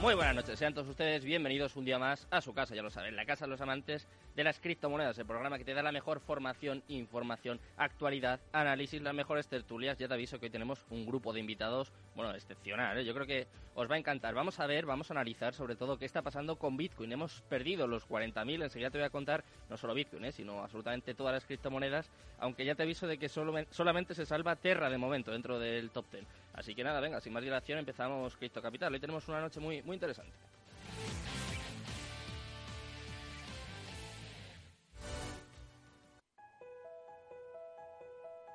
Muy 0.00 0.14
buenas 0.14 0.34
noches, 0.34 0.58
sean 0.58 0.72
todos 0.72 0.88
ustedes 0.88 1.26
bienvenidos 1.26 1.76
un 1.76 1.84
día 1.84 1.98
más 1.98 2.26
a 2.30 2.40
su 2.40 2.54
casa, 2.54 2.74
ya 2.74 2.80
lo 2.80 2.90
saben, 2.90 3.16
la 3.16 3.26
casa 3.26 3.44
de 3.44 3.50
los 3.50 3.60
amantes 3.60 4.08
de 4.34 4.44
las 4.44 4.58
criptomonedas, 4.58 5.18
el 5.18 5.26
programa 5.26 5.58
que 5.58 5.64
te 5.66 5.74
da 5.74 5.82
la 5.82 5.92
mejor 5.92 6.20
formación, 6.20 6.82
información, 6.88 7.60
actualidad, 7.76 8.40
análisis, 8.50 9.02
las 9.02 9.12
mejores 9.12 9.46
tertulias. 9.48 9.98
Ya 9.98 10.08
te 10.08 10.14
aviso 10.14 10.40
que 10.40 10.46
hoy 10.46 10.50
tenemos 10.50 10.86
un 10.88 11.04
grupo 11.04 11.34
de 11.34 11.40
invitados, 11.40 11.92
bueno, 12.16 12.34
excepcional, 12.34 12.96
¿eh? 12.96 13.04
yo 13.04 13.12
creo 13.12 13.26
que 13.26 13.46
os 13.74 13.90
va 13.90 13.96
a 13.96 13.98
encantar. 13.98 14.34
Vamos 14.34 14.58
a 14.58 14.66
ver, 14.66 14.86
vamos 14.86 15.10
a 15.10 15.14
analizar 15.14 15.52
sobre 15.52 15.76
todo 15.76 15.98
qué 15.98 16.06
está 16.06 16.22
pasando 16.22 16.56
con 16.56 16.78
Bitcoin. 16.78 17.12
Hemos 17.12 17.42
perdido 17.50 17.86
los 17.86 18.08
40.000, 18.08 18.62
enseguida 18.62 18.88
te 18.88 18.96
voy 18.96 19.06
a 19.06 19.10
contar 19.10 19.44
no 19.68 19.76
solo 19.76 19.92
Bitcoin, 19.92 20.24
¿eh? 20.24 20.32
sino 20.32 20.62
absolutamente 20.62 21.12
todas 21.12 21.34
las 21.34 21.44
criptomonedas, 21.44 22.10
aunque 22.38 22.64
ya 22.64 22.74
te 22.74 22.84
aviso 22.84 23.06
de 23.06 23.18
que 23.18 23.28
solo, 23.28 23.52
solamente 23.68 24.14
se 24.14 24.24
salva 24.24 24.56
Terra 24.56 24.88
de 24.88 24.96
momento 24.96 25.30
dentro 25.30 25.58
del 25.58 25.90
top 25.90 26.06
10. 26.10 26.24
Así 26.54 26.74
que 26.74 26.84
nada, 26.84 27.00
venga, 27.00 27.20
sin 27.20 27.32
más 27.32 27.42
dilación 27.42 27.78
empezamos 27.78 28.36
Cripto 28.36 28.60
Capital. 28.60 28.92
Hoy 28.92 29.00
tenemos 29.00 29.26
una 29.28 29.40
noche 29.40 29.60
muy, 29.60 29.82
muy 29.82 29.94
interesante. 29.94 30.32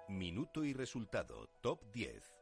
Minuto 0.09 0.63
y 0.63 0.73
resultado, 0.73 1.49
top 1.61 1.79
10. 1.93 2.35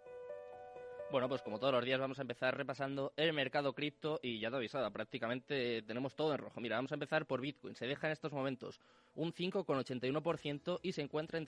Bueno, 1.14 1.30
pues 1.30 1.44
como 1.44 1.60
todos 1.60 1.74
los 1.74 1.86
días 1.86 2.00
vamos 2.00 2.18
a 2.18 2.24
empezar 2.24 2.58
repasando 2.58 3.14
el 3.18 3.34
mercado 3.34 3.74
cripto 3.74 4.20
y 4.24 4.40
ya 4.40 4.50
te 4.50 4.56
avisado, 4.56 4.90
prácticamente 4.90 5.84
tenemos 5.84 6.16
todo 6.16 6.34
en 6.34 6.40
rojo. 6.40 6.60
Mira, 6.60 6.78
vamos 6.78 6.92
a 6.92 6.96
empezar 6.96 7.28
por 7.28 7.40
Bitcoin. 7.40 7.76
Se 7.76 7.86
deja 7.86 8.08
en 8.08 8.14
estos 8.14 8.32
momentos 8.32 8.80
un 9.16 9.32
5,81% 9.32 10.80
y 10.82 10.92
se 10.94 11.02
encuentra 11.04 11.38
en 11.38 11.46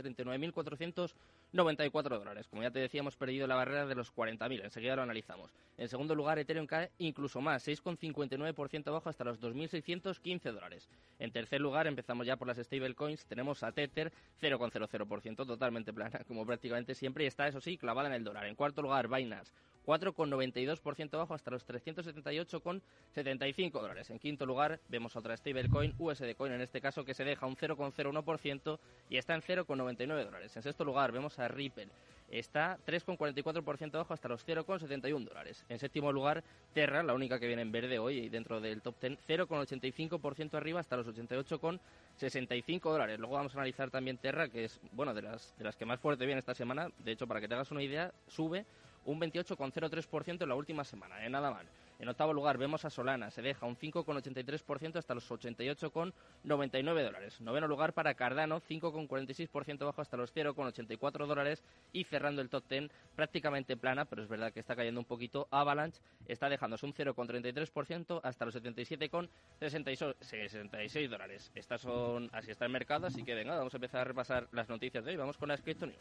39.494 1.56 2.20
dólares. 2.20 2.48
Como 2.48 2.64
ya 2.64 2.72
te 2.72 2.80
decía, 2.80 3.00
hemos 3.00 3.16
perdido 3.16 3.48
la 3.48 3.56
barrera 3.56 3.86
de 3.86 3.96
los 3.96 4.14
40.000. 4.14 4.64
Enseguida 4.64 4.96
lo 4.96 5.04
analizamos. 5.04 5.52
En 5.78 5.88
segundo 5.88 6.16
lugar, 6.16 6.38
Ethereum 6.38 6.68
cae 6.68 6.92
incluso 7.00 7.42
más, 7.42 7.68
6,59% 7.68 8.88
abajo 8.88 9.10
hasta 9.10 9.24
los 9.24 9.40
2.615 9.42 10.52
dólares. 10.52 10.90
En 11.20 11.32
tercer 11.32 11.62
lugar, 11.62 11.88
empezamos 11.88 12.28
ya 12.28 12.36
por 12.36 12.48
las 12.48 12.58
stablecoins. 12.58 13.26
Tenemos 13.26 13.64
a 13.64 13.72
Tether 13.72 14.12
0,00%, 14.42 15.36
totalmente 15.36 15.94
plana, 15.94 16.22
como 16.28 16.46
prácticamente 16.46 16.96
siempre, 16.96 17.24
y 17.24 17.28
está, 17.28 17.48
eso 17.48 17.62
sí, 17.62 17.78
clavada 17.78 18.10
en 18.10 18.16
el 18.16 18.24
dólar. 18.24 18.46
En 18.46 18.56
cuarto 18.56 18.82
lugar, 18.82 19.08
Binance 19.08 19.52
4,92% 19.86 21.14
abajo 21.14 21.34
hasta 21.34 21.52
los 21.52 21.66
378,75 21.68 23.72
dólares. 23.72 24.10
En 24.10 24.20
quinto 24.20 24.46
lugar 24.46 24.80
vemos 24.90 25.16
otra 25.16 25.38
stablecoin, 25.38 25.94
USD 25.98 26.36
Coin 26.36 26.54
en 26.54 26.62
este 26.62 26.82
caso, 26.82 27.06
que 27.06 27.14
se 27.14 27.24
deja 27.24 27.46
un 27.46 27.56
0,01% 27.56 28.80
y 29.10 29.18
está 29.18 29.36
en 29.36 29.42
0,99 29.42 30.26
dólares. 30.26 30.56
En 30.56 30.64
sexto 30.64 30.84
lugar 30.84 31.12
vemos 31.12 31.38
a 31.40 31.48
Ripple, 31.48 31.90
está 32.30 32.78
3,44% 32.86 33.96
abajo 33.96 34.14
hasta 34.14 34.28
los 34.28 34.46
0,71 34.46 35.28
dólares. 35.28 35.64
En 35.70 35.80
séptimo 35.80 36.12
lugar, 36.12 36.44
Terra, 36.74 37.04
la 37.04 37.14
única 37.14 37.40
que 37.40 37.48
viene 37.48 37.62
en 37.62 37.72
verde 37.72 38.00
hoy 38.00 38.18
y 38.18 38.30
dentro 38.30 38.60
del 38.60 38.82
top 38.82 38.96
10, 39.00 39.20
0,85% 39.28 40.56
arriba 40.56 40.80
hasta 40.80 40.98
los 40.98 41.08
88,65 41.08 42.92
dólares. 42.92 43.20
Luego 43.20 43.36
vamos 43.36 43.54
a 43.54 43.60
analizar 43.60 43.92
también 43.92 44.18
Terra, 44.18 44.50
que 44.50 44.66
es, 44.66 44.80
bueno, 44.92 45.14
de 45.14 45.22
las, 45.22 45.56
de 45.58 45.64
las 45.64 45.76
que 45.76 45.86
más 45.86 46.00
fuerte 46.00 46.26
viene 46.26 46.40
esta 46.40 46.56
semana. 46.56 46.90
De 47.00 47.12
hecho, 47.12 47.28
para 47.28 47.40
que 47.40 47.48
te 47.48 47.54
hagas 47.54 47.72
una 47.72 47.84
idea, 47.84 48.12
sube 48.28 48.66
un 49.06 49.20
28,03% 49.20 50.42
en 50.42 50.50
la 50.50 50.56
última 50.56 50.84
semana, 50.84 51.26
¿eh? 51.26 51.30
nada 51.30 51.52
mal. 51.52 51.66
En 51.98 52.10
octavo 52.10 52.34
lugar 52.34 52.58
vemos 52.58 52.84
a 52.84 52.90
Solana, 52.90 53.32
se 53.32 53.42
deja 53.42 53.66
un 53.66 53.78
5,83% 53.78 54.98
hasta 54.98 55.14
los 55.14 55.30
88,99 55.30 57.04
dólares. 57.04 57.40
Noveno 57.40 57.68
lugar 57.68 57.94
para 57.94 58.16
Cardano, 58.16 58.60
5,46% 58.60 59.86
bajo 59.86 60.02
hasta 60.02 60.18
los 60.18 60.36
0,84 60.36 61.26
dólares. 61.26 61.64
Y 61.94 62.04
cerrando 62.04 62.42
el 62.42 62.50
top 62.50 62.66
10 62.68 62.92
prácticamente 63.16 63.78
plana, 63.78 64.04
pero 64.06 64.24
es 64.24 64.28
verdad 64.28 64.52
que 64.52 64.60
está 64.60 64.76
cayendo 64.76 65.00
un 65.00 65.06
poquito. 65.06 65.48
Avalanche 65.52 66.02
está 66.28 66.50
dejándose 66.50 66.86
un 66.86 66.94
0,33% 66.94 68.20
hasta 68.24 68.46
los 68.46 68.54
77,66 68.56 71.08
dólares. 71.08 71.50
Estas 71.56 71.80
son, 71.80 72.30
así 72.34 72.52
está 72.52 72.66
el 72.66 72.72
mercado, 72.72 73.08
así 73.08 73.24
que 73.24 73.36
venga, 73.36 73.58
vamos 73.58 73.74
a 73.74 73.78
empezar 73.78 74.02
a 74.02 74.04
repasar 74.04 74.50
las 74.52 74.68
noticias 74.68 75.06
de 75.06 75.12
hoy. 75.12 75.18
Vamos 75.18 75.38
con 75.38 75.48
las 75.48 75.62
Crypto 75.62 75.86
News. 75.86 75.96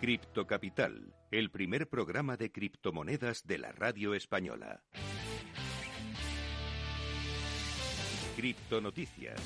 Cripto 0.00 0.46
Capital, 0.46 1.12
el 1.32 1.50
primer 1.50 1.88
programa 1.88 2.36
de 2.36 2.52
criptomonedas 2.52 3.44
de 3.48 3.58
la 3.58 3.72
radio 3.72 4.14
española. 4.14 4.80
Cripto 8.36 8.80
Noticias. 8.80 9.40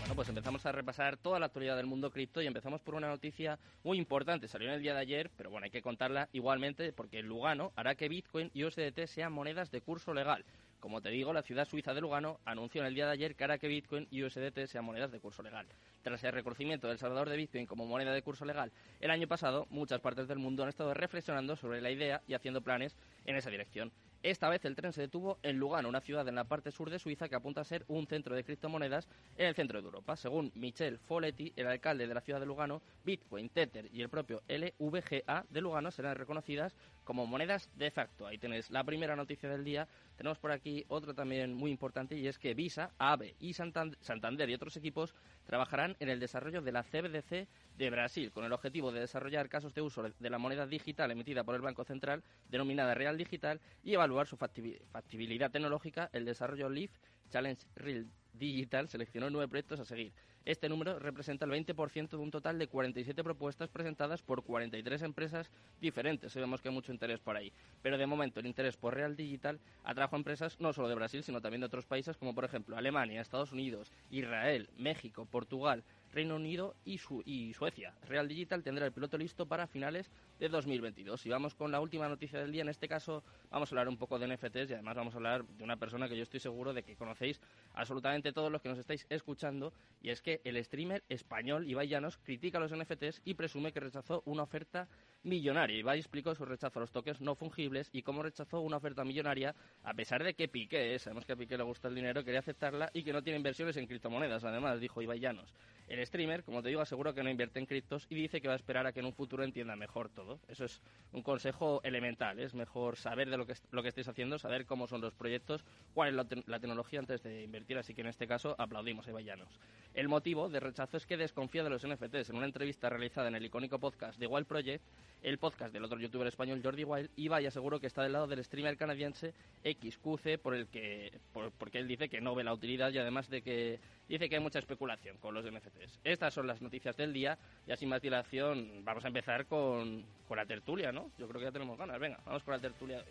Bueno, 0.00 0.16
pues 0.16 0.28
empezamos 0.30 0.66
a 0.66 0.72
repasar 0.72 1.16
toda 1.16 1.38
la 1.38 1.46
actualidad 1.46 1.76
del 1.76 1.86
mundo 1.86 2.10
cripto 2.10 2.42
y 2.42 2.48
empezamos 2.48 2.80
por 2.80 2.96
una 2.96 3.06
noticia 3.06 3.56
muy 3.84 3.98
importante. 3.98 4.48
Salió 4.48 4.66
en 4.66 4.74
el 4.74 4.82
día 4.82 4.94
de 4.94 5.00
ayer, 5.00 5.30
pero 5.36 5.50
bueno, 5.50 5.66
hay 5.66 5.70
que 5.70 5.80
contarla 5.80 6.28
igualmente 6.32 6.92
porque 6.92 7.22
Lugano 7.22 7.72
hará 7.76 7.94
que 7.94 8.08
Bitcoin 8.08 8.50
y 8.52 8.64
USDT 8.64 9.06
sean 9.06 9.32
monedas 9.32 9.70
de 9.70 9.80
curso 9.80 10.12
legal. 10.12 10.44
Como 10.80 11.00
te 11.00 11.08
digo, 11.10 11.32
la 11.32 11.42
ciudad 11.42 11.66
suiza 11.66 11.94
de 11.94 12.00
Lugano 12.00 12.38
anunció 12.44 12.82
en 12.82 12.86
el 12.86 12.94
día 12.94 13.06
de 13.06 13.12
ayer 13.12 13.34
que 13.34 13.44
hará 13.44 13.58
que 13.58 13.68
Bitcoin 13.68 14.06
y 14.10 14.22
USDT 14.22 14.66
sean 14.66 14.84
monedas 14.84 15.10
de 15.10 15.20
curso 15.20 15.42
legal. 15.42 15.66
Tras 16.02 16.22
el 16.24 16.32
reconocimiento 16.32 16.86
del 16.88 16.98
Salvador 16.98 17.28
de 17.28 17.36
Bitcoin 17.36 17.66
como 17.66 17.86
moneda 17.86 18.12
de 18.12 18.22
curso 18.22 18.44
legal 18.44 18.72
el 19.00 19.10
año 19.10 19.26
pasado, 19.26 19.66
muchas 19.70 20.00
partes 20.00 20.28
del 20.28 20.38
mundo 20.38 20.62
han 20.62 20.68
estado 20.68 20.94
reflexionando 20.94 21.56
sobre 21.56 21.80
la 21.80 21.90
idea 21.90 22.22
y 22.26 22.34
haciendo 22.34 22.60
planes 22.60 22.96
en 23.24 23.36
esa 23.36 23.50
dirección. 23.50 23.90
Esta 24.22 24.48
vez 24.48 24.64
el 24.64 24.74
tren 24.74 24.92
se 24.92 25.02
detuvo 25.02 25.38
en 25.42 25.56
Lugano, 25.56 25.88
una 25.88 26.00
ciudad 26.00 26.26
en 26.26 26.34
la 26.34 26.44
parte 26.44 26.72
sur 26.72 26.90
de 26.90 26.98
Suiza 26.98 27.28
que 27.28 27.36
apunta 27.36 27.60
a 27.60 27.64
ser 27.64 27.84
un 27.86 28.06
centro 28.06 28.34
de 28.34 28.42
criptomonedas 28.42 29.08
en 29.36 29.46
el 29.46 29.54
centro 29.54 29.80
de 29.80 29.86
Europa. 29.86 30.16
Según 30.16 30.50
Michel 30.56 30.98
Foletti, 30.98 31.52
el 31.54 31.68
alcalde 31.68 32.08
de 32.08 32.14
la 32.14 32.20
ciudad 32.20 32.40
de 32.40 32.46
Lugano, 32.46 32.82
Bitcoin, 33.04 33.48
Tether 33.50 33.88
y 33.92 34.02
el 34.02 34.08
propio 34.08 34.42
LVGA 34.48 35.46
de 35.48 35.60
Lugano 35.60 35.90
serán 35.90 36.16
reconocidas 36.16 36.74
como 37.06 37.24
monedas 37.24 37.70
de 37.76 37.90
facto. 37.90 38.26
Ahí 38.26 38.36
tenéis 38.36 38.68
la 38.70 38.84
primera 38.84 39.16
noticia 39.16 39.48
del 39.48 39.64
día. 39.64 39.86
Tenemos 40.16 40.38
por 40.38 40.50
aquí 40.50 40.84
otra 40.88 41.14
también 41.14 41.54
muy 41.54 41.70
importante 41.70 42.18
y 42.18 42.26
es 42.26 42.36
que 42.36 42.52
Visa, 42.52 42.90
AVE 42.98 43.36
y 43.38 43.54
Santander 43.54 44.50
y 44.50 44.54
otros 44.54 44.76
equipos 44.76 45.14
trabajarán 45.44 45.96
en 46.00 46.08
el 46.08 46.18
desarrollo 46.18 46.60
de 46.60 46.72
la 46.72 46.82
CBDC 46.82 47.46
de 47.78 47.90
Brasil 47.90 48.32
con 48.32 48.44
el 48.44 48.52
objetivo 48.52 48.90
de 48.90 49.00
desarrollar 49.00 49.48
casos 49.48 49.72
de 49.72 49.82
uso 49.82 50.02
de 50.02 50.30
la 50.30 50.38
moneda 50.38 50.66
digital 50.66 51.12
emitida 51.12 51.44
por 51.44 51.54
el 51.54 51.62
Banco 51.62 51.84
Central 51.84 52.24
denominada 52.48 52.94
Real 52.94 53.16
Digital 53.16 53.60
y 53.84 53.94
evaluar 53.94 54.26
su 54.26 54.36
factibilidad 54.36 55.50
tecnológica, 55.52 56.10
el 56.12 56.24
desarrollo 56.24 56.68
LEAF 56.68 56.90
Challenge 57.30 57.62
Real 57.76 58.06
Digital 58.32 58.88
seleccionó 58.88 59.30
nueve 59.30 59.48
proyectos 59.48 59.78
a 59.80 59.84
seguir. 59.84 60.12
Este 60.46 60.68
número 60.68 61.00
representa 61.00 61.44
el 61.44 61.50
20% 61.50 62.10
de 62.10 62.16
un 62.18 62.30
total 62.30 62.56
de 62.56 62.68
47 62.68 63.24
propuestas 63.24 63.68
presentadas 63.68 64.22
por 64.22 64.44
43 64.44 65.02
empresas 65.02 65.50
diferentes. 65.80 66.32
Sabemos 66.32 66.62
que 66.62 66.68
hay 66.68 66.74
mucho 66.74 66.92
interés 66.92 67.18
por 67.18 67.36
ahí. 67.36 67.52
Pero 67.82 67.98
de 67.98 68.06
momento 68.06 68.38
el 68.38 68.46
interés 68.46 68.76
por 68.76 68.94
Real 68.94 69.16
Digital 69.16 69.58
atrajo 69.82 70.14
a 70.14 70.18
empresas 70.18 70.60
no 70.60 70.72
solo 70.72 70.88
de 70.88 70.94
Brasil, 70.94 71.24
sino 71.24 71.40
también 71.40 71.62
de 71.62 71.66
otros 71.66 71.84
países 71.84 72.16
como 72.16 72.32
por 72.32 72.44
ejemplo 72.44 72.76
Alemania, 72.76 73.20
Estados 73.20 73.50
Unidos, 73.50 73.90
Israel, 74.12 74.70
México, 74.78 75.26
Portugal, 75.28 75.82
Reino 76.16 76.36
Unido 76.36 76.74
y, 76.86 76.98
y, 77.26 77.52
Suecia. 77.52 77.92
Real 78.08 78.26
Digital 78.26 78.62
tendrá 78.62 78.86
el 78.86 78.92
piloto 78.92 79.18
listo 79.18 79.44
para 79.44 79.66
finales 79.66 80.10
de 80.40 80.48
2022. 80.48 81.26
Y 81.26 81.28
vamos 81.28 81.54
con 81.54 81.70
la 81.70 81.78
última 81.78 82.08
noticia 82.08 82.40
del 82.40 82.52
día. 82.52 82.62
En 82.62 82.70
este 82.70 82.88
caso 82.88 83.22
vamos 83.50 83.70
a 83.70 83.74
hablar 83.74 83.88
un 83.88 83.98
poco 83.98 84.18
de 84.18 84.26
NFTs 84.26 84.70
y 84.70 84.72
además 84.72 84.96
vamos 84.96 85.12
a 85.12 85.18
hablar 85.18 85.44
de 85.44 85.62
una 85.62 85.76
persona 85.76 86.08
que 86.08 86.16
yo 86.16 86.22
estoy 86.22 86.40
seguro 86.40 86.72
de 86.72 86.82
que 86.82 86.96
conocéis 86.96 87.38
absolutamente 87.74 88.32
todos 88.32 88.50
los 88.50 88.62
que 88.62 88.70
nos 88.70 88.78
estáis 88.78 89.06
escuchando. 89.10 89.74
Y 90.00 90.08
es 90.08 90.22
que 90.22 90.40
el 90.44 90.62
streamer 90.64 91.04
español 91.10 91.68
Ibai 91.68 91.86
Llanos 91.86 92.16
critica 92.16 92.58
los 92.58 92.72
NFTs 92.74 93.20
y 93.26 93.34
presume 93.34 93.72
que 93.72 93.80
rechazó 93.80 94.22
una 94.24 94.44
oferta 94.44 94.88
millonaria. 95.22 95.78
Ibai 95.78 95.98
explicó 95.98 96.34
su 96.34 96.46
rechazo 96.46 96.78
a 96.78 96.80
los 96.80 96.92
toques 96.92 97.20
no 97.20 97.34
fungibles 97.34 97.90
y 97.92 98.00
cómo 98.00 98.22
rechazó 98.22 98.60
una 98.60 98.78
oferta 98.78 99.04
millonaria 99.04 99.54
a 99.82 99.92
pesar 99.92 100.24
de 100.24 100.32
que 100.32 100.48
Piqué, 100.48 100.98
sabemos 100.98 101.26
que 101.26 101.32
a 101.32 101.36
Piqué 101.36 101.58
le 101.58 101.64
gusta 101.64 101.88
el 101.88 101.94
dinero, 101.94 102.24
quería 102.24 102.40
aceptarla 102.40 102.90
y 102.94 103.02
que 103.02 103.12
no 103.12 103.22
tiene 103.22 103.36
inversiones 103.36 103.76
en 103.76 103.86
criptomonedas. 103.86 104.44
Además, 104.44 104.80
dijo 104.80 105.02
Ibai 105.02 105.20
Llanos. 105.20 105.52
El 105.88 106.04
streamer, 106.04 106.42
como 106.42 106.62
te 106.62 106.68
digo, 106.68 106.80
asegura 106.80 107.12
que 107.12 107.22
no 107.22 107.30
invierte 107.30 107.60
en 107.60 107.66
criptos 107.66 108.06
y 108.10 108.16
dice 108.16 108.40
que 108.40 108.48
va 108.48 108.54
a 108.54 108.56
esperar 108.56 108.86
a 108.86 108.92
que 108.92 109.00
en 109.00 109.06
un 109.06 109.12
futuro 109.12 109.44
entienda 109.44 109.76
mejor 109.76 110.08
todo. 110.08 110.40
Eso 110.48 110.64
es 110.64 110.80
un 111.12 111.22
consejo 111.22 111.80
elemental. 111.84 112.40
Es 112.40 112.54
mejor 112.54 112.96
saber 112.96 113.30
de 113.30 113.36
lo 113.36 113.46
que, 113.46 113.54
lo 113.70 113.82
que 113.82 113.90
estáis 113.90 114.08
haciendo, 114.08 114.38
saber 114.38 114.66
cómo 114.66 114.88
son 114.88 115.00
los 115.00 115.14
proyectos, 115.14 115.64
cuál 115.94 116.08
es 116.08 116.14
la, 116.46 116.58
tecnología 116.58 116.98
antes 116.98 117.22
de 117.22 117.44
invertir. 117.44 117.78
Así 117.78 117.94
que 117.94 118.00
en 118.00 118.08
este 118.08 118.26
caso 118.26 118.56
aplaudimos 118.58 119.06
a 119.06 119.10
Ibai 119.10 119.24
Llanos. 119.24 119.60
El 119.94 120.08
motivo 120.08 120.48
de 120.48 120.58
rechazo 120.58 120.96
es 120.96 121.06
que 121.06 121.16
desconfía 121.16 121.62
de 121.62 121.70
los 121.70 121.86
NFTs. 121.86 122.30
En 122.30 122.36
una 122.36 122.46
entrevista 122.46 122.90
realizada 122.90 123.28
en 123.28 123.36
el 123.36 123.44
icónico 123.44 123.78
podcast 123.78 124.18
de 124.18 124.26
Wild 124.26 124.46
Project, 124.46 124.82
el 125.22 125.38
podcast 125.38 125.72
del 125.72 125.84
otro 125.84 125.98
youtuber 125.98 126.26
español 126.26 126.60
Jordi 126.62 126.84
Wild 126.84 127.10
y 127.16 127.28
vaya 127.28 127.50
seguro 127.50 127.80
que 127.80 127.86
está 127.86 128.02
del 128.02 128.12
lado 128.12 128.26
del 128.26 128.44
streamer 128.44 128.76
canadiense 128.76 129.34
XQC 129.64 130.38
por 130.40 130.54
el 130.54 130.66
que 130.68 131.12
porque 131.58 131.78
él 131.78 131.88
dice 131.88 132.08
que 132.08 132.20
no 132.20 132.34
ve 132.34 132.44
la 132.44 132.52
utilidad 132.52 132.92
y 132.92 132.98
además 132.98 133.28
de 133.28 133.42
que 133.42 133.80
dice 134.08 134.28
que 134.28 134.36
hay 134.36 134.42
mucha 134.42 134.58
especulación 134.58 135.18
con 135.18 135.34
los 135.34 135.44
NFTs. 135.44 136.00
Estas 136.04 136.34
son 136.34 136.46
las 136.46 136.60
noticias 136.62 136.96
del 136.96 137.12
día 137.12 137.38
y 137.66 137.76
sin 137.76 137.88
más 137.88 138.02
dilación 138.02 138.84
vamos 138.84 139.04
a 139.04 139.08
empezar 139.08 139.46
con, 139.46 140.04
con 140.26 140.36
la 140.36 140.46
tertulia, 140.46 140.92
¿no? 140.92 141.10
Yo 141.18 141.28
creo 141.28 141.40
que 141.40 141.46
ya 141.46 141.52
tenemos 141.52 141.78
ganas. 141.78 141.98
Venga, 141.98 142.20
vamos 142.24 142.42
con 142.42 142.54
la 142.54 142.60
tertulia 142.60 142.96
de 142.98 143.02
hoy. 143.02 143.08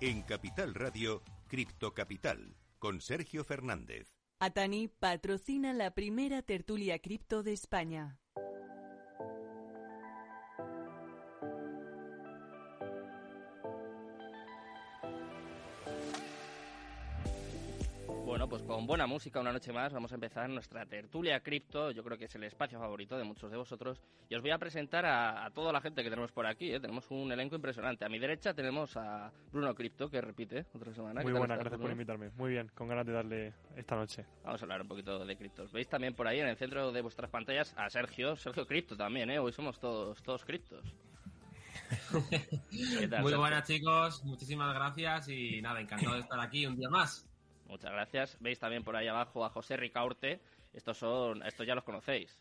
En 0.00 0.20
Capital 0.20 0.74
Radio, 0.74 1.22
Cripto 1.48 1.94
Capital, 1.94 2.56
con 2.78 3.00
Sergio 3.00 3.42
Fernández. 3.42 4.14
Atani 4.38 4.88
patrocina 4.88 5.72
la 5.72 5.92
primera 5.94 6.42
tertulia 6.42 6.98
cripto 6.98 7.42
de 7.42 7.54
España. 7.54 8.20
Bueno, 18.44 18.58
pues 18.58 18.62
con 18.76 18.86
buena 18.86 19.06
música, 19.06 19.40
una 19.40 19.52
noche 19.52 19.72
más, 19.72 19.90
vamos 19.90 20.12
a 20.12 20.16
empezar 20.16 20.50
nuestra 20.50 20.84
tertulia 20.84 21.40
cripto. 21.40 21.90
Yo 21.92 22.04
creo 22.04 22.18
que 22.18 22.26
es 22.26 22.34
el 22.34 22.44
espacio 22.44 22.78
favorito 22.78 23.16
de 23.16 23.24
muchos 23.24 23.50
de 23.50 23.56
vosotros. 23.56 24.02
Y 24.28 24.34
os 24.34 24.42
voy 24.42 24.50
a 24.50 24.58
presentar 24.58 25.06
a, 25.06 25.50
toda 25.54 25.72
la 25.72 25.80
gente 25.80 26.02
que 26.02 26.10
tenemos 26.10 26.30
por 26.30 26.46
aquí. 26.46 26.70
¿eh? 26.70 26.78
Tenemos 26.78 27.10
un 27.10 27.32
elenco 27.32 27.56
impresionante. 27.56 28.04
A 28.04 28.10
mi 28.10 28.18
derecha 28.18 28.52
tenemos 28.52 28.98
a 28.98 29.32
Bruno 29.50 29.74
Cripto, 29.74 30.10
que 30.10 30.20
repite 30.20 30.66
otra 30.74 30.92
semana. 30.92 31.22
Muy 31.22 31.32
buena, 31.32 31.56
gracias 31.56 31.80
por 31.80 31.90
invitarme. 31.90 32.32
Muy 32.36 32.50
bien, 32.50 32.70
con 32.74 32.86
ganas 32.86 33.06
de 33.06 33.12
darle 33.14 33.54
esta 33.76 33.96
noche. 33.96 34.26
Vamos 34.44 34.60
a 34.60 34.64
hablar 34.66 34.82
un 34.82 34.88
poquito 34.88 35.24
de 35.24 35.36
criptos. 35.38 35.72
Veis 35.72 35.88
también 35.88 36.12
por 36.12 36.28
ahí 36.28 36.40
en 36.40 36.48
el 36.48 36.58
centro 36.58 36.92
de 36.92 37.00
vuestras 37.00 37.30
pantallas 37.30 37.72
a 37.78 37.88
Sergio, 37.88 38.36
Sergio 38.36 38.66
Cripto 38.66 38.94
también, 38.94 39.30
¿eh? 39.30 39.38
Hoy 39.38 39.52
somos 39.52 39.80
todos, 39.80 40.22
todos 40.22 40.44
criptos. 40.44 40.84
Muy 43.22 43.34
buenas 43.34 43.66
chicos, 43.66 44.22
muchísimas 44.22 44.74
gracias 44.74 45.28
y 45.30 45.62
nada, 45.62 45.80
encantado 45.80 46.16
de 46.16 46.20
estar 46.20 46.40
aquí 46.40 46.66
un 46.66 46.76
día 46.76 46.90
más. 46.90 47.26
Muchas 47.66 47.92
gracias. 47.92 48.36
Veis 48.40 48.58
también 48.58 48.84
por 48.84 48.96
ahí 48.96 49.08
abajo 49.08 49.44
a 49.44 49.50
José 49.50 49.76
Ricaurte. 49.76 50.40
Estos 50.72 50.98
son, 50.98 51.44
estos 51.46 51.66
ya 51.66 51.74
los 51.74 51.84
conocéis. 51.84 52.38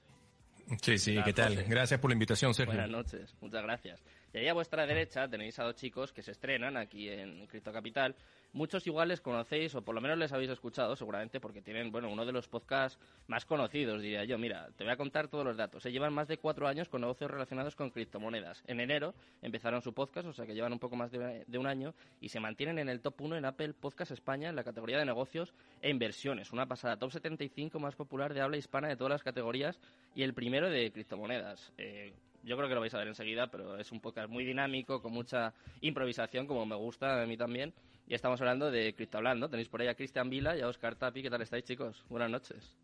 Sí, 0.81 0.97
sí, 0.97 1.19
¿qué 1.23 1.33
tal? 1.33 1.63
Gracias 1.65 1.99
por 1.99 2.09
la 2.09 2.13
invitación, 2.13 2.53
Sergio. 2.53 2.73
Buenas 2.73 2.89
noches, 2.89 3.35
muchas 3.41 3.63
gracias. 3.63 4.03
Y 4.33 4.37
ahí 4.37 4.47
a 4.47 4.53
vuestra 4.53 4.85
derecha 4.85 5.27
tenéis 5.27 5.59
a 5.59 5.63
dos 5.63 5.75
chicos 5.75 6.11
que 6.13 6.23
se 6.23 6.31
estrenan 6.31 6.77
aquí 6.77 7.09
en 7.09 7.45
Cripto 7.47 7.71
Capital. 7.71 8.15
Muchos 8.53 8.85
igual 8.85 9.07
les 9.07 9.19
conocéis, 9.19 9.73
o 9.73 9.81
por 9.81 9.95
lo 9.95 10.01
menos 10.01 10.15
les 10.15 10.31
habéis 10.31 10.51
escuchado, 10.51 10.95
seguramente, 10.95 11.39
porque 11.39 11.63
tienen, 11.63 11.91
bueno, 11.91 12.11
uno 12.11 12.23
de 12.23 12.31
los 12.31 12.47
podcasts 12.47 12.99
más 13.25 13.45
conocidos, 13.45 13.99
diría 13.99 14.25
yo. 14.25 14.37
Mira, 14.37 14.69
te 14.77 14.83
voy 14.83 14.93
a 14.93 14.95
contar 14.95 15.27
todos 15.27 15.43
los 15.43 15.57
datos. 15.57 15.81
Se 15.81 15.91
llevan 15.91 16.13
más 16.13 16.27
de 16.27 16.37
cuatro 16.37 16.67
años 16.67 16.87
con 16.87 17.01
negocios 17.01 17.31
relacionados 17.31 17.75
con 17.75 17.89
criptomonedas. 17.89 18.63
En 18.67 18.79
enero 18.79 19.15
empezaron 19.41 19.81
su 19.81 19.93
podcast, 19.93 20.27
o 20.27 20.33
sea 20.33 20.45
que 20.45 20.53
llevan 20.53 20.71
un 20.71 20.77
poco 20.77 20.95
más 20.95 21.11
de, 21.11 21.57
un 21.57 21.65
año, 21.65 21.95
y 22.21 22.29
se 22.29 22.39
mantienen 22.39 22.77
en 22.77 22.89
el 22.89 23.01
top 23.01 23.21
1 23.21 23.37
en 23.37 23.45
Apple 23.45 23.73
Podcast 23.73 24.11
España 24.11 24.49
en 24.49 24.55
la 24.55 24.63
categoría 24.63 24.99
de 24.99 25.05
negocios 25.05 25.51
e 25.81 25.89
inversiones. 25.89 26.53
Una 26.53 26.67
pasada, 26.67 26.97
top 26.97 27.11
75 27.11 27.79
más 27.79 27.95
popular 27.95 28.35
de 28.35 28.41
habla 28.41 28.57
hispana 28.57 28.87
de 28.87 28.95
todas 28.95 29.13
las 29.13 29.23
categorías, 29.23 29.79
y 30.13 30.21
el 30.21 30.35
primero 30.35 30.69
de 30.69 30.91
criptomonedas. 30.91 31.73
Eh, 31.79 32.13
yo 32.43 32.55
creo 32.57 32.67
que 32.67 32.75
lo 32.75 32.81
vais 32.81 32.93
a 32.93 32.99
ver 32.99 33.07
enseguida, 33.07 33.47
pero 33.47 33.77
es 33.77 33.91
un 33.91 33.99
podcast 33.99 34.29
muy 34.29 34.45
dinámico, 34.45 35.01
con 35.01 35.11
mucha 35.11 35.53
improvisación, 35.81 36.45
como 36.45 36.67
me 36.67 36.75
gusta 36.75 37.23
a 37.23 37.25
mí 37.25 37.35
también. 37.35 37.73
Y 38.07 38.13
estamos 38.13 38.39
hablando 38.41 38.69
de 38.69 38.93
Cripto 38.93 39.17
Hablando. 39.17 39.49
Tenéis 39.49 39.69
por 39.69 39.81
ahí 39.81 39.87
a 39.87 39.95
Cristian 39.95 40.29
Vila 40.29 40.57
y 40.57 40.61
a 40.61 40.67
Oscar 40.67 40.95
Tapi. 40.95 41.21
¿Qué 41.21 41.29
tal 41.29 41.41
estáis, 41.41 41.63
chicos? 41.63 42.03
Buenas 42.09 42.29
noches. 42.29 42.75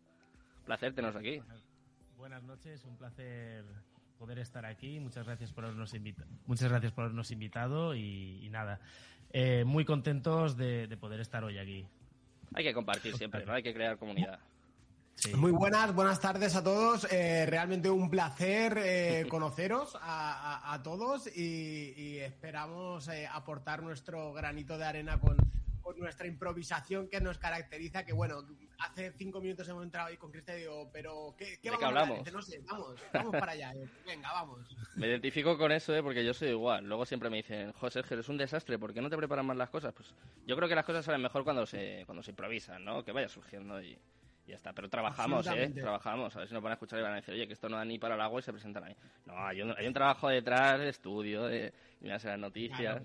Placer 0.64 0.94
teneros 0.94 1.16
aquí. 1.16 1.42
Buenas 2.16 2.42
noches, 2.42 2.84
un 2.84 2.96
placer 2.96 3.64
poder 4.18 4.38
estar 4.38 4.66
aquí. 4.66 5.00
Muchas 5.00 5.26
gracias 5.26 5.52
por 5.52 5.64
habernos, 5.64 5.94
Muchas 6.46 6.68
gracias 6.68 6.92
por 6.92 7.04
habernos 7.04 7.30
invitado 7.30 7.94
y, 7.94 8.48
nada, 8.50 8.80
eh, 9.32 9.64
muy 9.64 9.84
contentos 9.84 10.56
de, 10.56 10.86
de 10.86 10.96
poder 10.96 11.20
estar 11.20 11.42
hoy 11.44 11.58
aquí. 11.58 11.86
Hay 12.54 12.64
que 12.64 12.74
compartir 12.74 13.16
siempre, 13.16 13.46
¿no? 13.46 13.52
Hay 13.52 13.62
que 13.62 13.72
crear 13.72 13.96
comunidad. 13.96 14.40
Muy 15.36 15.52
buenas, 15.52 15.94
buenas 15.94 16.18
tardes 16.18 16.56
a 16.56 16.64
todos. 16.64 17.06
Eh, 17.12 17.44
realmente 17.46 17.90
un 17.90 18.08
placer 18.08 18.78
eh, 18.78 19.26
conoceros 19.28 19.96
a, 20.00 20.80
todos 20.82 21.26
y, 21.36 22.18
esperamos 22.18 23.08
eh, 23.08 23.28
aportar 23.30 23.82
nuestro 23.82 24.32
granito 24.32 24.78
de 24.78 24.84
arena 24.84 25.20
con, 25.20 25.36
nuestra 25.98 26.26
improvisación 26.26 27.08
que 27.08 27.20
nos 27.20 27.36
caracteriza. 27.36 28.06
Que 28.06 28.14
bueno, 28.14 28.46
hace 28.78 29.12
cinco 29.12 29.40
minutos 29.40 29.68
hemos 29.68 29.82
entrado 29.82 30.08
ahí 30.08 30.16
con 30.16 30.30
Cristian 30.30 30.56
y 30.56 30.60
digo, 30.60 30.88
pero 30.90 31.34
¿qué, 31.36 31.58
qué 31.60 31.70
vamos 31.70 31.84
hablamos? 31.84 32.26
A 32.26 32.30
no 32.30 32.40
sé, 32.40 32.62
vamos, 32.66 32.94
vamos 33.12 33.32
para 33.32 33.52
allá. 33.52 33.74
Venga, 34.06 34.32
vamos. 34.32 34.74
Me 34.96 35.08
identifico 35.08 35.58
con 35.58 35.70
eso, 35.70 35.92
porque 36.02 36.24
yo 36.24 36.32
soy 36.32 36.48
igual. 36.48 36.86
Luego 36.86 37.04
siempre 37.04 37.28
me 37.28 37.38
dicen, 37.38 37.72
José, 37.72 38.02
es 38.08 38.28
un 38.28 38.38
desastre, 38.38 38.78
¿por 38.78 38.94
qué 38.94 39.02
no 39.02 39.10
te 39.10 39.16
preparan 39.16 39.44
más 39.44 39.56
las 39.56 39.68
cosas? 39.68 39.92
Pues 39.92 40.14
yo 40.46 40.56
creo 40.56 40.68
que 40.68 40.74
las 40.74 40.86
cosas 40.86 41.04
salen 41.04 41.20
mejor 41.20 41.44
cuando 41.44 41.66
se, 41.66 42.04
cuando 42.06 42.22
se 42.22 42.30
improvisan, 42.30 42.84
¿no? 42.84 43.04
Que 43.04 43.12
vaya 43.12 43.28
surgiendo 43.28 43.82
y 43.82 43.98
ya 44.50 44.56
está. 44.56 44.72
Pero 44.72 44.88
trabajamos, 44.88 45.46
¿eh? 45.46 45.70
Trabajamos. 45.70 46.36
A 46.36 46.40
ver 46.40 46.48
si 46.48 46.54
nos 46.54 46.62
van 46.62 46.72
a 46.72 46.74
escuchar 46.74 46.98
y 46.98 47.02
van 47.02 47.12
a 47.12 47.16
decir, 47.16 47.34
oye, 47.34 47.46
que 47.46 47.54
esto 47.54 47.68
no 47.68 47.76
da 47.76 47.84
ni 47.84 47.98
para 47.98 48.14
el 48.14 48.20
agua 48.20 48.40
y 48.40 48.42
se 48.42 48.52
presentan 48.52 48.84
ahí. 48.84 48.96
No, 49.26 49.38
hay 49.38 49.62
un, 49.62 49.74
hay 49.76 49.86
un 49.86 49.92
trabajo 49.92 50.28
detrás 50.28 50.78
de 50.78 50.88
estudio, 50.88 51.44
de 51.44 51.72
mirarse 52.00 52.28
las 52.28 52.38
noticias. 52.38 53.02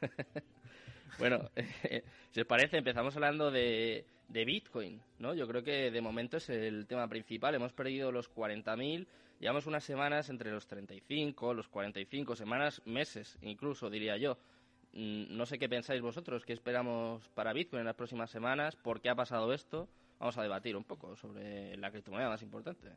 bueno, 1.18 1.50
si 2.30 2.40
os 2.40 2.46
parece, 2.46 2.78
empezamos 2.78 3.14
hablando 3.14 3.50
de, 3.50 4.04
de 4.28 4.44
Bitcoin, 4.44 5.00
¿no? 5.18 5.34
Yo 5.34 5.46
creo 5.46 5.62
que 5.62 5.90
de 5.90 6.00
momento 6.00 6.38
es 6.38 6.48
el 6.48 6.86
tema 6.86 7.08
principal. 7.08 7.54
Hemos 7.54 7.72
perdido 7.72 8.10
los 8.10 8.32
40.000, 8.32 9.06
llevamos 9.38 9.66
unas 9.66 9.84
semanas 9.84 10.30
entre 10.30 10.50
los 10.50 10.66
35, 10.66 11.54
los 11.54 11.68
45, 11.68 12.36
semanas, 12.36 12.82
meses 12.86 13.38
incluso, 13.42 13.90
diría 13.90 14.16
yo. 14.16 14.38
Mm, 14.92 15.36
no 15.36 15.46
sé 15.46 15.58
qué 15.58 15.68
pensáis 15.68 16.00
vosotros, 16.02 16.44
qué 16.44 16.52
esperamos 16.52 17.28
para 17.30 17.52
Bitcoin 17.52 17.80
en 17.80 17.86
las 17.86 17.94
próximas 17.94 18.30
semanas, 18.30 18.74
por 18.76 19.00
qué 19.00 19.10
ha 19.10 19.14
pasado 19.14 19.52
esto 19.52 19.88
vamos 20.20 20.38
a 20.38 20.42
debatir 20.42 20.76
un 20.76 20.84
poco 20.84 21.16
sobre 21.16 21.76
la 21.76 21.90
criptomoneda 21.90 22.28
más 22.28 22.42
importante. 22.42 22.90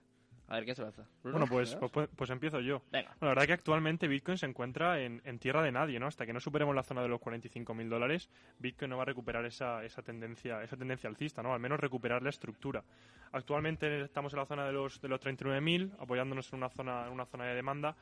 A 0.50 0.56
ver, 0.56 0.66
¿quién 0.66 0.76
se 0.76 0.82
lanza? 0.82 1.08
Bueno, 1.24 1.48
pues, 1.48 1.76
pues, 1.78 2.10
pues, 2.14 2.30
empiezo 2.30 2.60
yo. 2.60 2.82
Venga. 2.92 3.16
la 3.22 3.30
verdad 3.30 3.46
que 3.46 3.54
actualmente 3.54 4.10
Bitcoin 4.10 4.38
se 4.38 4.46
encuentra 4.46 5.02
en, 5.02 5.22
en, 5.24 5.40
tierra 5.40 5.64
de 5.64 5.72
nadie, 5.72 6.00
¿no? 6.00 6.08
Hasta 6.08 6.26
que 6.26 6.34
no 6.34 6.42
superemos 6.42 6.76
la 6.76 6.84
zona 6.84 7.02
de 7.02 7.08
los 7.08 7.22
45.000 7.22 7.88
dólares, 7.88 8.30
Bitcoin 8.60 8.90
no 8.90 8.98
va 8.98 9.04
a 9.04 9.06
recuperar 9.06 9.46
esa, 9.46 9.84
esa, 9.86 10.02
tendencia, 10.02 10.62
esa 10.62 10.76
tendencia 10.76 11.10
alcista, 11.10 11.42
¿no? 11.42 11.54
Al 11.54 11.62
menos 11.62 11.80
recuperar 11.80 12.22
la 12.22 12.30
estructura. 12.30 12.84
Actualmente 13.32 14.02
estamos 14.02 14.34
en 14.34 14.40
la 14.40 14.46
zona 14.46 14.66
de 14.66 14.74
los, 14.74 15.00
de 15.02 15.08
los 15.08 15.22
39.000, 15.22 15.96
apoyándonos 15.98 16.52
en 16.52 16.58
una 16.58 16.70
zona, 16.70 17.08
en 17.08 17.14
una 17.14 17.26
zona 17.26 17.46
de 17.46 17.56
demanda 17.56 17.96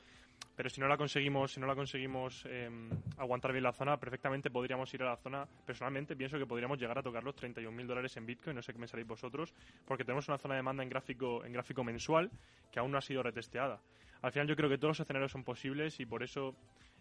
pero 0.56 0.70
si 0.70 0.80
no 0.80 0.88
la 0.88 0.98
conseguimos, 0.98 1.54
si 1.54 1.60
no 1.60 1.68
la 1.68 1.76
conseguimos 1.76 2.46
em, 2.46 2.90
aguantar 3.18 3.52
bien 3.52 3.64
la 3.64 3.74
zona, 3.74 3.98
perfectamente 3.98 4.52
podríamos 4.52 4.94
ir 4.94 5.02
a 5.04 5.06
la 5.06 5.18
zona. 5.18 5.48
Personalmente 5.66 6.16
pienso 6.16 6.38
que 6.38 6.46
podríamos 6.46 6.78
llegar 6.80 6.98
a 7.00 7.04
tocar 7.04 7.24
los 7.24 7.36
31.000 7.36 7.86
dólares 7.88 8.16
en 8.18 8.26
Bitcoin, 8.26 8.56
no 8.56 8.62
sé 8.62 8.74
qué 8.74 8.80
me 8.80 8.88
saléis 8.88 9.08
vosotros, 9.08 9.54
porque 9.86 10.04
tenemos 10.04 10.28
una 10.28 10.38
zona 10.38 10.56
de 10.56 10.60
demanda 10.60 10.84
en 10.84 10.90
gráfico, 10.90 11.44
en 11.46 11.54
gráfico 11.54 11.84
mensual 11.84 12.30
que 12.72 12.80
aún 12.80 12.92
no 12.92 12.98
ha 12.98 13.02
sido 13.02 13.24
retesteada. 13.24 13.82
Al 14.22 14.32
final 14.32 14.48
yo 14.48 14.56
creo 14.56 14.70
que 14.70 14.78
todos 14.78 14.92
los 14.92 15.00
escenarios 15.00 15.32
son 15.32 15.44
posibles 15.44 16.00
y 16.00 16.06
por 16.06 16.22
eso 16.22 16.56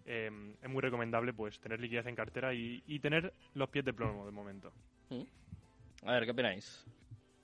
em, 0.06 0.54
es 0.62 0.68
muy 0.70 0.80
recomendable 0.80 1.32
pues 1.34 1.60
tener 1.60 1.80
liquidez 1.80 2.06
en 2.06 2.14
cartera 2.14 2.54
y, 2.54 2.98
tener 3.00 3.32
los 3.54 3.68
pies 3.68 3.84
de 3.84 3.92
plomo 3.92 4.24
de 4.24 4.32
momento. 4.32 4.72
Mm. 5.10 6.06
A 6.06 6.12
ver, 6.12 6.24
¿qué 6.24 6.30
opináis? 6.30 6.86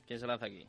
¿Quién 0.06 0.18
se 0.18 0.26
lanza 0.26 0.46
aquí? 0.46 0.66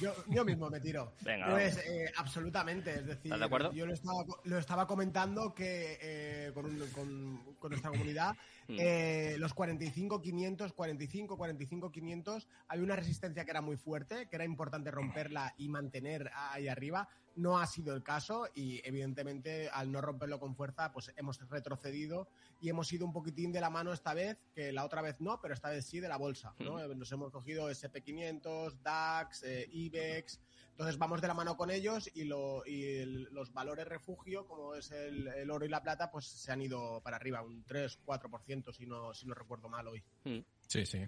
Yo, 0.00 0.12
yo 0.28 0.44
mismo 0.44 0.70
me 0.70 0.80
tiro. 0.80 1.12
Venga, 1.20 1.50
pues 1.50 1.78
eh, 1.78 2.10
absolutamente, 2.16 2.94
es 2.94 3.06
decir, 3.06 3.34
de 3.34 3.44
acuerdo? 3.44 3.72
yo 3.72 3.86
lo 3.86 3.94
estaba, 3.94 4.24
lo 4.44 4.58
estaba 4.58 4.86
comentando 4.86 5.54
que 5.54 5.98
eh, 6.00 6.52
con, 6.52 6.78
con, 6.90 7.54
con, 7.58 7.70
nuestra 7.70 7.90
comunidad, 7.90 8.34
hmm. 8.68 8.76
eh, 8.78 9.36
los 9.38 9.54
45, 9.54 10.20
500, 10.20 10.72
45, 10.72 11.36
45, 11.36 11.92
500, 11.92 12.48
había 12.68 12.84
una 12.84 12.96
resistencia 12.96 13.44
que 13.44 13.50
era 13.50 13.60
muy 13.60 13.76
fuerte, 13.76 14.28
que 14.28 14.36
era 14.36 14.44
importante 14.44 14.90
romperla 14.90 15.54
y 15.58 15.68
mantener 15.68 16.30
ahí 16.34 16.68
arriba. 16.68 17.08
No 17.36 17.58
ha 17.58 17.66
sido 17.66 17.96
el 17.96 18.04
caso 18.04 18.46
y 18.54 18.80
evidentemente 18.86 19.68
al 19.68 19.90
no 19.90 20.00
romperlo 20.00 20.38
con 20.38 20.54
fuerza, 20.54 20.92
pues 20.92 21.12
hemos 21.16 21.40
retrocedido 21.50 22.28
y 22.60 22.68
hemos 22.68 22.92
ido 22.92 23.04
un 23.04 23.12
poquitín 23.12 23.50
de 23.50 23.60
la 23.60 23.70
mano 23.70 23.92
esta 23.92 24.14
vez, 24.14 24.38
que 24.54 24.72
la 24.72 24.84
otra 24.84 25.02
vez 25.02 25.20
no, 25.20 25.40
pero 25.40 25.52
esta 25.52 25.70
vez 25.70 25.84
sí 25.84 25.98
de 25.98 26.08
la 26.08 26.16
bolsa. 26.16 26.54
¿no? 26.60 26.76
Hmm. 26.76 26.96
Nos 26.96 27.10
hemos 27.10 27.32
cogido 27.32 27.68
SP500, 27.70 28.80
DAX, 28.82 29.42
eh, 29.42 29.68
IBEX, 29.84 30.40
entonces 30.74 30.98
vamos 30.98 31.20
de 31.20 31.28
la 31.28 31.34
mano 31.34 31.56
con 31.56 31.70
ellos 31.70 32.10
y, 32.14 32.24
lo, 32.24 32.66
y 32.66 33.04
los 33.30 33.52
valores 33.52 33.86
refugio, 33.86 34.44
como 34.48 34.74
es 34.74 34.90
el, 34.90 35.48
oro 35.48 35.64
y 35.64 35.68
la 35.68 35.80
plata, 35.80 36.10
pues 36.10 36.26
se 36.26 36.50
han 36.50 36.62
ido 36.62 37.00
para 37.00 37.16
arriba, 37.16 37.42
un 37.42 37.64
3-4% 37.64 38.72
si 38.72 38.84
no, 38.84 39.14
si 39.14 39.24
no 39.24 39.34
recuerdo 39.34 39.68
mal 39.68 39.86
hoy. 39.86 40.02
Hmm. 40.24 40.40
Sí, 40.66 40.84
sí. 40.84 40.98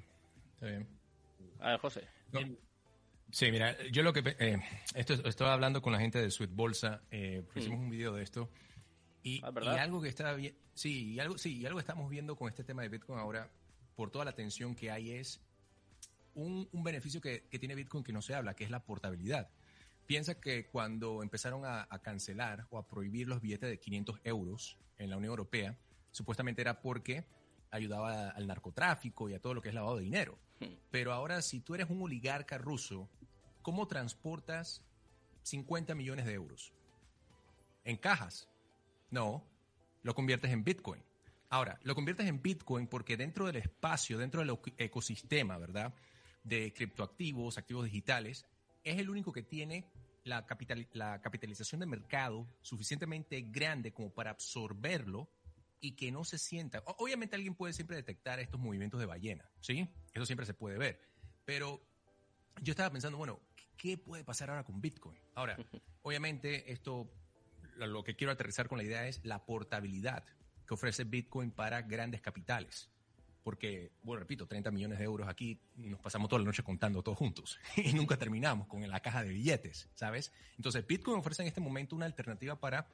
Está 0.54 0.66
bien. 0.66 0.88
A 1.59 1.71
ver, 1.71 1.80
José. 1.80 2.06
Sí, 3.33 3.50
mira, 3.50 3.76
yo 3.90 4.04
lo 4.04 4.12
que... 4.12 4.37
Eh, 4.38 4.62
esto, 4.95 5.14
estoy 5.14 5.49
hablando 5.49 5.83
con 5.83 5.92
la 5.92 5.99
gente 5.99 6.21
de 6.21 6.30
Sweet 6.30 6.52
Bolsa, 6.54 7.02
eh, 7.11 7.42
hicimos 7.56 7.80
hmm. 7.80 7.83
un 7.83 7.90
video 7.90 8.14
de 8.14 8.23
esto 8.23 8.49
Y, 9.25 9.42
Ah, 9.42 9.50
y 9.61 9.66
algo 9.66 10.00
que 10.00 10.09
está 10.09 10.33
bien, 10.35 10.56
sí, 10.75 11.14
y 11.14 11.18
algo, 11.18 11.38
sí, 11.38 11.59
y 11.59 11.66
algo 11.66 11.78
que 11.78 11.83
estamos 11.83 12.09
viendo 12.09 12.37
con 12.37 12.49
este 12.49 12.62
tema 12.62 12.83
de 12.83 12.88
Bitcoin 12.88 13.18
ahora, 13.18 13.50
por 13.97 14.12
toda 14.12 14.25
la 14.25 14.37
tensión 14.37 14.76
que 14.76 14.92
hay, 14.92 15.11
es 15.11 15.42
un, 16.37 16.69
un 16.73 16.83
beneficio 16.85 17.21
que, 17.21 17.49
que 17.50 17.59
tiene 17.59 17.75
Bitcoin 17.75 18.05
que 18.05 18.12
no 18.12 18.23
se 18.23 18.35
habla, 18.35 18.55
que 18.55 18.62
es 18.64 18.71
la 18.71 18.85
portabilidad. 18.85 19.50
Piensa 20.07 20.38
que 20.40 20.66
cuando 20.69 21.23
empezaron 21.23 21.64
a, 21.64 21.87
a 21.90 21.99
cancelar 22.00 22.66
o 22.71 22.78
a 22.78 22.87
prohibir 22.87 23.26
los 23.26 23.40
billetes 23.40 23.69
de 23.69 23.81
500 23.81 24.21
euros 24.23 24.78
en 24.99 25.11
la 25.11 25.16
Unión 25.16 25.31
Europea, 25.33 25.76
supuestamente 26.12 26.61
era 26.62 26.81
porque 26.81 27.26
ayudaba 27.73 28.28
al 28.31 28.47
narcotráfico 28.47 29.28
y 29.28 29.35
a 29.35 29.40
todo 29.40 29.55
lo 29.55 29.61
que 29.62 29.71
es 29.71 29.75
lavado 29.75 29.97
de 29.97 30.05
dinero. 30.05 30.38
Hmm. 30.61 30.75
Pero 30.93 31.12
ahora, 31.12 31.43
si 31.43 31.61
tú 31.61 31.75
eres 31.75 31.90
un 31.90 32.00
oligarca 32.00 32.57
ruso, 32.57 33.09
¿cómo 33.62 33.88
transportas 33.88 34.83
50 35.43 35.95
millones 35.97 36.25
de 36.26 36.35
euros? 36.35 36.73
¿En 37.85 37.97
cajas? 37.97 38.49
No, 39.11 39.45
lo 40.02 40.14
conviertes 40.14 40.50
en 40.52 40.64
Bitcoin. 40.64 41.02
Ahora, 41.49 41.78
lo 41.83 41.95
conviertes 41.95 42.26
en 42.26 42.43
Bitcoin 42.43 42.87
porque 42.87 43.16
dentro 43.16 43.47
del 43.47 43.57
espacio, 43.57 44.19
dentro 44.19 44.40
del 44.40 44.50
eco- 44.50 44.73
ecosistema, 44.78 45.59
¿verdad? 45.59 45.95
De 46.47 46.73
criptoactivos, 46.73 47.59
activos 47.59 47.85
digitales, 47.87 48.47
es 48.85 48.99
el 48.99 49.11
único 49.11 49.33
que 49.33 49.43
tiene 49.43 49.85
la, 50.25 50.47
capital- 50.47 50.88
la 50.93 51.21
capitalización 51.21 51.81
de 51.81 51.87
mercado 51.87 52.47
suficientemente 52.62 53.41
grande 53.50 53.93
como 53.93 54.11
para 54.11 54.31
absorberlo 54.31 55.29
y 55.81 55.93
que 55.93 56.11
no 56.11 56.25
se 56.25 56.38
sienta. 56.38 56.83
Obviamente 56.99 57.37
alguien 57.37 57.55
puede 57.55 57.73
siempre 57.73 57.97
detectar 57.97 58.38
estos 58.41 58.61
movimientos 58.61 58.99
de 59.00 59.07
ballena, 59.07 59.49
¿sí? 59.61 59.88
Eso 60.12 60.25
siempre 60.26 60.47
se 60.47 60.55
puede 60.55 60.79
ver. 60.79 61.00
Pero 61.45 61.81
yo 62.62 62.73
estaba 62.73 62.91
pensando, 62.91 63.19
bueno, 63.19 63.41
¿qué 63.76 63.99
puede 63.99 64.25
pasar 64.25 64.50
ahora 64.50 64.65
con 64.65 64.81
Bitcoin? 64.81 65.19
Ahora, 65.35 65.57
obviamente 66.03 66.73
esto, 66.73 67.12
lo 67.76 68.03
que 68.05 68.17
quiero 68.17 68.33
aterrizar 68.33 68.69
con 68.69 68.79
la 68.79 68.85
idea 68.85 69.07
es 69.07 69.25
la 69.25 69.45
portabilidad 69.45 70.25
que 70.67 70.75
ofrece 70.75 71.05
Bitcoin 71.05 71.50
para 71.50 71.83
grandes 71.83 72.21
capitales. 72.21 72.88
Porque, 73.47 73.93
bueno, 74.03 74.19
repito, 74.19 74.49
30 74.49 74.73
millones 74.73 74.99
de 74.99 75.05
euros 75.05 75.29
aquí, 75.29 75.61
nos 75.76 76.00
pasamos 76.00 76.29
toda 76.29 76.41
la 76.41 76.47
noche 76.47 76.65
contando 76.65 77.00
todos 77.05 77.17
juntos 77.17 77.61
y 77.76 77.93
nunca 77.93 78.17
terminamos 78.17 78.67
con 78.67 78.83
la 78.91 78.99
caja 78.99 79.23
de 79.23 79.29
billetes, 79.29 79.88
¿sabes? 79.95 80.33
Entonces, 80.57 80.85
Bitcoin 80.85 81.19
ofrece 81.19 81.43
en 81.43 81.49
este 81.49 81.61
momento 81.61 81.95
una 81.95 82.07
alternativa 82.07 82.59
para 82.59 82.88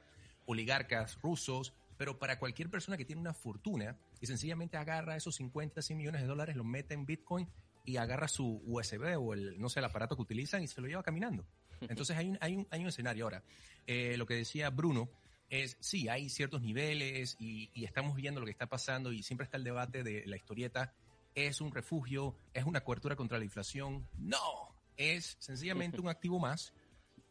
oligarcas 0.45 1.19
rusos, 1.23 1.73
pero 1.97 2.19
para 2.19 2.37
cualquier 2.37 2.69
persona 2.69 2.97
que 2.97 3.03
tiene 3.03 3.19
una 3.19 3.33
fortuna 3.33 3.97
y 4.21 4.27
sencillamente 4.27 4.77
agarra 4.77 5.15
esos 5.15 5.33
50, 5.37 5.81
100 5.81 5.97
millones 5.97 6.21
de 6.21 6.27
dólares, 6.27 6.55
los 6.55 6.67
mete 6.67 6.93
en 6.93 7.07
Bitcoin 7.07 7.49
y 7.83 7.97
agarra 7.97 8.27
su 8.27 8.61
USB 8.67 9.17
o 9.19 9.33
el, 9.33 9.59
no 9.59 9.69
sé, 9.69 9.79
el 9.79 9.85
aparato 9.85 10.15
que 10.15 10.21
utilizan 10.21 10.61
y 10.61 10.67
se 10.67 10.79
lo 10.81 10.87
lleva 10.87 11.01
caminando. 11.01 11.47
Entonces 11.89 12.15
hay 12.15 12.29
un, 12.29 12.37
hay 12.41 12.57
un, 12.57 12.67
hay 12.69 12.81
un 12.81 12.89
escenario. 12.89 13.23
Ahora, 13.23 13.43
eh, 13.87 14.17
lo 14.17 14.27
que 14.27 14.35
decía 14.35 14.69
Bruno 14.69 15.09
es, 15.61 15.77
sí, 15.79 16.07
hay 16.09 16.29
ciertos 16.29 16.61
niveles 16.63 17.35
y, 17.39 17.69
y 17.75 17.85
estamos 17.85 18.15
viendo 18.15 18.39
lo 18.39 18.45
que 18.47 18.51
está 18.51 18.65
pasando 18.67 19.11
y 19.11 19.21
siempre 19.21 19.45
está 19.45 19.57
el 19.57 19.63
debate 19.63 20.01
de 20.03 20.25
la 20.25 20.35
historieta. 20.35 20.93
¿Es 21.35 21.61
un 21.61 21.71
refugio? 21.71 22.35
¿Es 22.53 22.63
una 22.65 22.81
cobertura 22.83 23.15
contra 23.15 23.37
la 23.37 23.43
inflación? 23.43 24.07
No, 24.17 24.39
es 24.97 25.35
sencillamente 25.39 26.01
un 26.01 26.09
activo 26.09 26.39
más. 26.39 26.73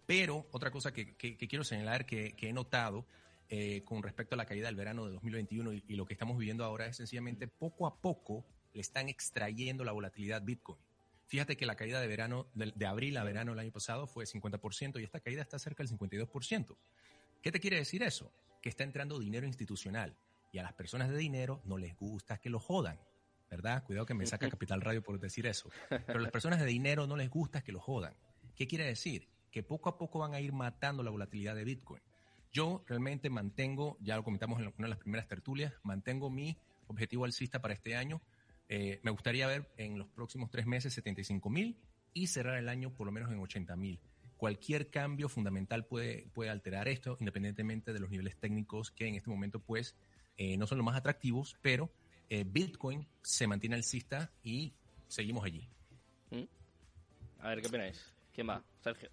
Pero 0.07 0.47
otra 0.52 0.71
cosa 0.71 0.93
que, 0.93 1.14
que- 1.17 1.37
que 1.37 1.49
quiero 1.49 1.64
señalar 1.64 2.07
que, 2.07 2.33
que 2.35 2.49
he 2.49 2.52
notado 2.52 3.07
eh, 3.49 3.83
con 3.85 4.02
respecto 4.02 4.35
a 4.35 4.38
la 4.38 4.47
caída 4.47 4.67
del 4.67 4.76
verano 4.76 5.05
de 5.07 5.12
2021 5.12 5.73
y, 5.73 5.85
y 5.88 5.95
lo 5.97 6.05
que 6.07 6.12
estamos 6.14 6.38
viviendo 6.38 6.64
ahora 6.64 6.87
es 6.87 6.97
sencillamente 6.97 7.49
poco 7.49 7.87
a 7.87 8.00
poco 8.00 8.45
le 8.73 8.81
están 8.81 9.09
extrayendo 9.09 9.85
la 9.85 9.93
volatilidad 9.93 10.43
Bitcoin. 10.43 10.79
Fíjate 11.26 11.57
que 11.57 11.67
la 11.67 11.75
caída 11.76 12.00
de 12.00 12.07
verano, 12.07 12.47
de, 12.55 12.73
de 12.75 12.87
abril 12.87 13.17
a 13.17 13.25
verano 13.25 13.52
el 13.52 13.59
año 13.59 13.73
pasado 13.73 14.07
fue 14.07 14.26
50% 14.26 15.00
y 15.00 15.05
esta 15.05 15.21
caída 15.21 15.43
está 15.43 15.59
cerca 15.59 15.83
del 15.83 15.91
52%. 15.99 16.76
¿Qué 17.42 17.50
te 17.50 17.58
quiere 17.58 17.76
decir 17.76 18.04
eso? 18.04 18.32
Que 18.62 18.68
está 18.68 18.84
entrando 18.84 19.18
dinero 19.18 19.46
institucional 19.46 20.16
y 20.52 20.58
a 20.58 20.62
las 20.62 20.75
personas 20.75 21.11
de 21.11 21.16
dinero 21.16 21.61
no 21.64 21.76
les 21.76 21.96
gusta 21.96 22.38
que 22.38 22.50
lo 22.50 22.61
jodan, 22.61 23.00
¿verdad? 23.50 23.82
Cuidado 23.84 24.06
que 24.06 24.14
me 24.14 24.26
saca 24.26 24.49
Capital 24.49 24.80
Radio 24.80 25.02
por 25.02 25.18
decir 25.18 25.46
eso. 25.46 25.68
Pero 25.88 26.20
a 26.20 26.22
las 26.22 26.30
personas 26.30 26.61
de 26.61 26.66
dinero 26.66 27.06
no 27.08 27.16
les 27.16 27.28
gusta 27.28 27.62
que 27.62 27.72
lo 27.72 27.80
jodan. 27.80 28.14
¿Qué 28.54 28.68
quiere 28.68 28.84
decir? 28.84 29.28
Que 29.50 29.64
poco 29.64 29.88
a 29.88 29.99
poco 29.99 30.20
van 30.20 30.34
a 30.34 30.40
ir 30.40 30.52
matando 30.52 31.02
la 31.02 31.11
volatilidad 31.11 31.56
de 31.56 31.64
Bitcoin. 31.64 32.00
Yo 32.52 32.84
realmente 32.87 33.28
mantengo, 33.28 33.96
ya 34.00 34.14
lo 34.14 34.22
comentamos 34.22 34.61
en 34.61 34.66
una 34.66 34.87
de 34.87 34.90
las 34.90 34.99
primeras 34.99 35.26
tertulias, 35.26 35.72
mantengo 35.82 36.30
mi 36.30 36.56
objetivo 36.87 37.25
alcista 37.25 37.61
para 37.61 37.75
este 37.75 37.96
año. 37.96 38.22
Eh, 38.68 39.00
me 39.02 39.11
gustaría 39.11 39.49
ver 39.49 39.72
en 39.78 39.99
los 39.99 40.06
próximos 40.08 40.49
tres 40.50 40.66
meses 40.66 40.94
75 40.94 41.50
mil 41.50 41.76
y 42.12 42.28
cerrar 42.28 42.56
el 42.58 42.68
año 42.68 42.94
por 42.94 43.06
lo 43.06 43.12
menos 43.12 43.32
en 43.32 43.40
80 43.40 43.75
mil. 43.75 44.00
Cualquier 44.42 44.90
cambio 44.90 45.28
fundamental 45.28 45.84
puede, 45.87 46.26
puede 46.34 46.50
alterar 46.50 46.88
esto, 46.88 47.16
independientemente 47.20 47.92
de 47.92 48.00
los 48.00 48.11
niveles 48.11 48.37
técnicos 48.37 48.90
que 48.90 49.06
en 49.06 49.14
este 49.14 49.30
momento 49.30 49.61
pues 49.61 49.94
eh, 50.37 50.56
no 50.56 50.66
son 50.66 50.78
los 50.78 50.84
más 50.84 50.96
atractivos, 50.96 51.56
pero 51.62 51.92
eh, 52.28 52.42
Bitcoin 52.44 53.06
se 53.22 53.46
mantiene 53.46 53.76
alcista 53.76 54.32
y 54.42 54.72
seguimos 55.06 55.44
allí. 55.44 55.68
¿Mm? 56.32 56.42
A 57.38 57.49
ver, 57.50 57.61
¿qué 57.62 57.68
opináis? 57.68 58.12
¿Quién 58.34 58.49
va? 58.49 58.64
Sergio. 58.80 59.11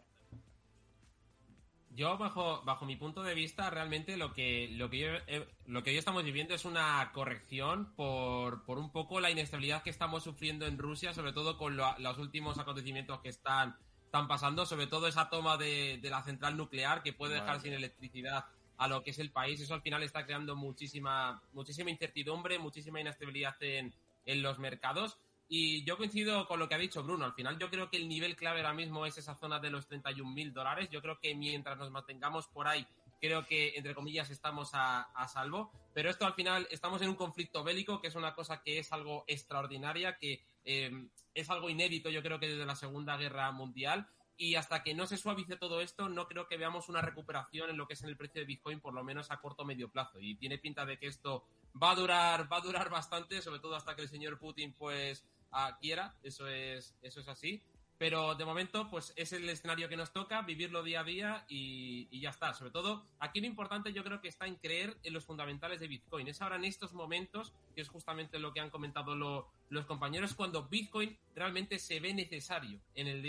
Yo, 1.91 2.17
bajo, 2.17 2.63
bajo 2.63 2.85
mi 2.87 2.95
punto 2.95 3.21
de 3.21 3.35
vista, 3.35 3.69
realmente 3.69 4.17
lo 4.17 4.33
que, 4.33 4.69
lo 4.71 4.89
que, 4.89 4.97
yo, 4.99 5.07
eh, 5.27 5.47
lo 5.67 5.83
que 5.83 5.91
hoy 5.91 5.97
estamos 5.97 6.23
viviendo 6.23 6.55
es 6.55 6.65
una 6.65 7.11
corrección 7.13 7.93
por, 7.95 8.63
por 8.63 8.79
un 8.79 8.91
poco 8.91 9.19
la 9.19 9.29
inestabilidad 9.29 9.83
que 9.83 9.91
estamos 9.91 10.23
sufriendo 10.23 10.65
en 10.65 10.79
Rusia, 10.79 11.13
sobre 11.13 11.33
todo 11.33 11.55
con 11.55 11.77
lo- 11.77 11.97
los 11.99 12.17
últimos 12.17 12.57
acontecimientos 12.57 13.19
que 13.21 13.29
están, 13.29 13.75
están 14.09 14.27
pasando, 14.27 14.65
sobre 14.65 14.87
todo 14.87 15.07
esa 15.07 15.29
toma 15.29 15.55
de, 15.55 15.99
de 16.01 16.09
la 16.09 16.23
central 16.23 16.57
nuclear 16.57 17.03
que 17.03 17.13
puede 17.13 17.35
dejar 17.35 17.57
Madre 17.57 17.61
sin 17.61 17.73
electricidad 17.73 18.45
a 18.77 18.87
lo 18.87 19.03
que 19.03 19.11
es 19.11 19.19
el 19.19 19.31
país. 19.31 19.61
Eso 19.61 19.75
al 19.75 19.83
final 19.83 20.01
está 20.01 20.25
creando 20.25 20.55
muchísima, 20.55 21.43
muchísima 21.53 21.91
incertidumbre, 21.91 22.57
muchísima 22.57 22.99
inestabilidad 22.99 23.55
en, 23.61 23.93
en 24.25 24.41
los 24.41 24.57
mercados. 24.57 25.19
Y 25.47 25.83
yo 25.83 25.95
coincido 25.95 26.47
con 26.47 26.59
lo 26.59 26.67
que 26.67 26.73
ha 26.73 26.79
dicho 26.79 27.03
Bruno. 27.03 27.25
Al 27.25 27.33
final 27.33 27.59
yo 27.59 27.69
creo 27.69 27.91
que 27.91 27.97
el 27.97 28.09
nivel 28.09 28.35
clave 28.35 28.61
ahora 28.61 28.73
mismo 28.73 29.05
es 29.05 29.15
esa 29.19 29.35
zona 29.35 29.59
de 29.59 29.69
los 29.69 29.85
31 29.85 30.27
mil 30.31 30.53
dólares. 30.53 30.89
Yo 30.91 31.03
creo 31.03 31.19
que 31.19 31.35
mientras 31.35 31.77
nos 31.77 31.91
mantengamos 31.91 32.47
por 32.47 32.67
ahí, 32.67 32.87
creo 33.21 33.45
que, 33.45 33.73
entre 33.75 33.93
comillas, 33.93 34.31
estamos 34.31 34.71
a, 34.73 35.01
a 35.01 35.27
salvo. 35.27 35.71
Pero 35.93 36.09
esto 36.09 36.25
al 36.25 36.33
final 36.33 36.67
estamos 36.71 36.99
en 37.03 37.09
un 37.09 37.15
conflicto 37.15 37.63
bélico, 37.63 38.01
que 38.01 38.07
es 38.07 38.15
una 38.15 38.33
cosa 38.33 38.63
que 38.63 38.79
es 38.79 38.91
algo 38.91 39.23
extraordinaria, 39.27 40.17
que 40.17 40.41
eh, 40.65 40.91
es 41.33 41.49
algo 41.49 41.69
inédito, 41.69 42.09
yo 42.09 42.21
creo 42.21 42.39
que 42.39 42.49
desde 42.49 42.65
la 42.65 42.75
Segunda 42.75 43.17
Guerra 43.17 43.51
Mundial. 43.51 44.07
Y 44.41 44.55
hasta 44.55 44.83
que 44.83 44.93
no 44.93 45.05
se 45.05 45.17
suavice 45.17 45.57
todo 45.57 45.81
esto, 45.81 46.07
no 46.07 46.25
creo 46.25 46.47
que 46.47 46.55
veamos 46.55 46.87
una 46.87 47.01
recuperación 47.01 47.69
en 47.69 47.77
lo 47.77 47.87
que 47.87 47.93
es 47.93 48.03
en 48.03 48.09
el 48.09 48.15
precio 48.15 48.39
de 48.39 48.45
Bitcoin, 48.45 48.79
por 48.79 48.93
lo 48.93 49.03
menos 49.03 49.31
a 49.31 49.41
corto 49.41 49.63
o 49.63 49.65
medio 49.65 49.91
plazo. 49.91 50.17
Y 50.21 50.35
tiene 50.35 50.57
pinta 50.57 50.85
de 50.85 50.97
que 50.97 51.07
esto 51.07 51.45
va 51.81 51.91
a 51.91 51.95
durar, 51.95 52.51
va 52.51 52.57
a 52.57 52.61
durar 52.61 52.89
bastante, 52.89 53.41
sobre 53.41 53.59
todo 53.59 53.75
hasta 53.75 53.97
que 53.97 54.03
el 54.03 54.07
señor 54.07 54.39
Putin, 54.39 54.73
pues, 54.73 55.25
ah, 55.51 55.77
quiera. 55.81 56.15
Eso 56.23 56.47
es, 56.47 56.95
eso 57.01 57.19
es 57.19 57.27
así. 57.27 57.61
Pero 57.99 58.33
de 58.35 58.45
momento, 58.45 58.89
pues 58.89 59.11
es 59.17 59.33
el 59.33 59.47
escenario 59.49 59.89
que 59.89 59.97
nos 59.97 60.13
toca, 60.13 60.41
vivirlo 60.41 60.81
día 60.83 61.01
a 61.01 61.03
día 61.03 61.45
y, 61.49 62.07
y 62.09 62.21
ya 62.21 62.29
está. 62.29 62.53
Sobre 62.53 62.71
todo, 62.71 63.05
aquí 63.19 63.41
lo 63.41 63.45
importante 63.45 63.91
yo 63.91 64.05
creo 64.05 64.21
que 64.21 64.29
está 64.29 64.47
en 64.47 64.55
creer 64.55 64.95
en 65.03 65.13
los 65.13 65.25
fundamentales 65.25 65.81
de 65.81 65.89
Bitcoin. 65.89 66.27
Es 66.29 66.41
ahora 66.41 66.55
en 66.55 66.63
estos 66.63 66.93
momentos, 66.93 67.53
que 67.75 67.81
es 67.81 67.89
justamente 67.89 68.39
lo 68.39 68.53
que 68.53 68.61
han 68.61 68.69
comentado 68.69 69.15
lo- 69.15 69.49
los 69.69 69.85
compañeros, 69.85 70.33
cuando 70.33 70.63
Bitcoin 70.69 71.17
realmente 71.35 71.77
se 71.77 71.99
ve 71.99 72.13
necesario 72.13 72.79
en 72.95 73.07
el, 73.07 73.25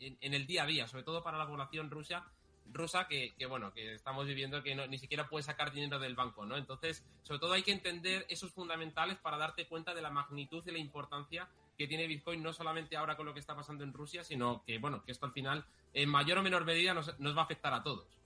en- 0.00 0.18
en 0.20 0.34
el 0.34 0.46
día 0.48 0.64
a 0.64 0.66
día, 0.66 0.88
sobre 0.88 1.04
todo 1.04 1.22
para 1.22 1.38
la 1.38 1.46
población 1.46 1.88
rusa, 1.88 2.26
rusa 2.72 3.06
que, 3.06 3.34
que, 3.38 3.46
bueno, 3.46 3.72
que 3.72 3.94
estamos 3.94 4.26
viviendo 4.26 4.64
que 4.64 4.74
no- 4.74 4.86
ni 4.88 4.98
siquiera 4.98 5.28
puede 5.28 5.44
sacar 5.44 5.72
dinero 5.72 6.00
del 6.00 6.16
banco, 6.16 6.44
¿no? 6.44 6.56
Entonces, 6.56 7.04
sobre 7.22 7.38
todo 7.38 7.52
hay 7.52 7.62
que 7.62 7.70
entender 7.72 8.26
esos 8.28 8.50
fundamentales 8.52 9.16
para 9.18 9.38
darte 9.38 9.68
cuenta 9.68 9.94
de 9.94 10.02
la 10.02 10.10
magnitud 10.10 10.62
y 10.66 10.72
la 10.72 10.78
importancia 10.78 11.48
que 11.78 11.86
tiene 11.86 12.08
Bitcoin, 12.08 12.42
no 12.42 12.52
solamente 12.52 12.96
ahora 12.96 13.16
con 13.16 13.24
lo 13.24 13.32
que 13.32 13.40
está 13.40 13.54
pasando 13.54 13.84
en 13.84 13.92
Rusia, 13.92 14.24
sino 14.24 14.64
que, 14.64 14.78
bueno, 14.78 15.04
que 15.04 15.12
esto 15.12 15.26
al 15.26 15.32
final, 15.32 15.64
en 15.94 16.08
mayor 16.08 16.38
o 16.38 16.42
menor 16.42 16.64
medida, 16.64 16.92
nos, 16.92 17.18
nos 17.20 17.36
va 17.36 17.42
a 17.42 17.44
afectar 17.44 17.72
a 17.72 17.82
todos. 17.84 18.18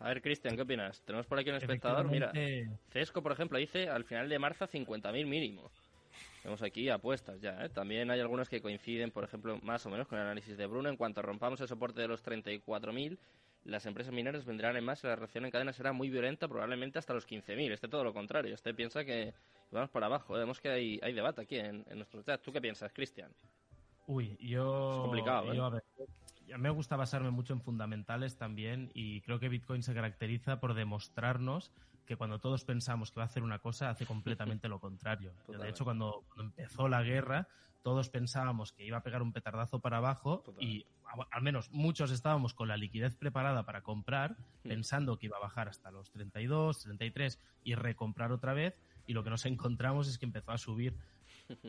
A 0.00 0.08
ver, 0.08 0.22
Cristian, 0.22 0.56
¿qué 0.56 0.62
opinas? 0.62 1.02
Tenemos 1.02 1.26
por 1.26 1.38
aquí 1.38 1.50
un 1.50 1.56
espectador. 1.56 2.08
Mira, 2.08 2.32
Cesco, 2.88 3.22
por 3.22 3.32
ejemplo, 3.32 3.58
dice 3.58 3.90
al 3.90 4.04
final 4.04 4.30
de 4.30 4.38
marzo 4.38 4.66
50.000 4.66 5.26
mínimo. 5.26 5.70
Vemos 6.42 6.62
aquí 6.62 6.88
apuestas 6.88 7.38
ya. 7.42 7.62
¿eh? 7.62 7.68
También 7.68 8.10
hay 8.10 8.20
algunos 8.20 8.48
que 8.48 8.62
coinciden, 8.62 9.10
por 9.10 9.24
ejemplo, 9.24 9.58
más 9.62 9.84
o 9.84 9.90
menos 9.90 10.08
con 10.08 10.18
el 10.18 10.24
análisis 10.24 10.56
de 10.56 10.66
Bruno. 10.66 10.88
En 10.88 10.96
cuanto 10.96 11.20
rompamos 11.20 11.60
el 11.60 11.68
soporte 11.68 12.00
de 12.00 12.08
los 12.08 12.24
34.000, 12.24 13.18
las 13.64 13.86
empresas 13.86 14.12
mineras 14.12 14.44
vendrán 14.44 14.76
en 14.76 14.84
más 14.84 15.04
y 15.04 15.06
la 15.06 15.16
reacción 15.16 15.44
en 15.44 15.50
cadena 15.50 15.72
será 15.72 15.92
muy 15.92 16.10
violenta, 16.10 16.48
probablemente 16.48 16.98
hasta 16.98 17.14
los 17.14 17.28
15.000. 17.28 17.72
Este 17.72 17.88
todo 17.88 18.04
lo 18.04 18.12
contrario. 18.12 18.54
Este 18.54 18.74
piensa 18.74 19.04
que 19.04 19.34
vamos 19.70 19.90
para 19.90 20.06
abajo. 20.06 20.34
Vemos 20.34 20.60
que 20.60 20.70
hay, 20.70 21.00
hay 21.02 21.12
debate 21.12 21.42
aquí 21.42 21.56
en, 21.56 21.84
en 21.88 21.96
nuestro 21.96 22.22
chat. 22.22 22.40
¿Tú 22.42 22.52
qué 22.52 22.60
piensas, 22.60 22.92
Cristian? 22.92 23.30
Uy, 24.06 24.36
yo. 24.40 24.90
Es 24.90 24.98
complicado, 24.98 25.52
¿eh? 25.52 25.56
yo, 25.56 25.64
a 25.64 25.70
ver, 25.70 25.84
me 26.58 26.70
gusta 26.70 26.96
basarme 26.96 27.30
mucho 27.30 27.52
en 27.52 27.60
fundamentales 27.60 28.36
también 28.36 28.90
y 28.94 29.20
creo 29.20 29.38
que 29.38 29.48
Bitcoin 29.48 29.82
se 29.82 29.94
caracteriza 29.94 30.58
por 30.60 30.74
demostrarnos 30.74 31.70
que 32.06 32.16
cuando 32.16 32.40
todos 32.40 32.64
pensamos 32.64 33.12
que 33.12 33.20
va 33.20 33.24
a 33.24 33.26
hacer 33.26 33.44
una 33.44 33.60
cosa, 33.60 33.88
hace 33.90 34.04
completamente 34.04 34.68
lo 34.68 34.80
contrario. 34.80 35.32
De 35.46 35.68
hecho, 35.68 35.84
cuando, 35.84 36.24
empezó 36.38 36.88
la 36.88 37.02
guerra, 37.02 37.46
todos 37.82 38.10
pensábamos 38.10 38.72
que 38.72 38.84
iba 38.84 38.98
a 38.98 39.02
pegar 39.02 39.22
un 39.22 39.32
petardazo 39.32 39.80
para 39.80 39.98
abajo 39.98 40.44
y 40.58 40.86
al 41.30 41.42
menos 41.42 41.70
muchos 41.70 42.10
estábamos 42.10 42.54
con 42.54 42.68
la 42.68 42.76
liquidez 42.76 43.16
preparada 43.16 43.64
para 43.64 43.82
comprar, 43.82 44.32
hmm. 44.64 44.68
pensando 44.68 45.18
que 45.18 45.26
iba 45.26 45.36
a 45.38 45.40
bajar 45.40 45.68
hasta 45.68 45.90
los 45.90 46.10
32, 46.10 46.82
33 46.82 47.40
y 47.64 47.74
recomprar 47.74 48.32
otra 48.32 48.52
vez 48.52 48.78
y 49.06 49.12
lo 49.12 49.24
que 49.24 49.30
nos 49.30 49.46
encontramos 49.46 50.08
es 50.08 50.18
que 50.18 50.26
empezó 50.26 50.52
a 50.52 50.58
subir 50.58 50.96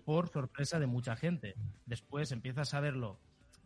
por 0.05 0.29
sorpresa 0.29 0.79
de 0.79 0.87
mucha 0.87 1.15
gente. 1.15 1.55
Después 1.85 2.31
empiezas 2.31 2.73
a 2.73 2.79
verlo, 2.79 3.19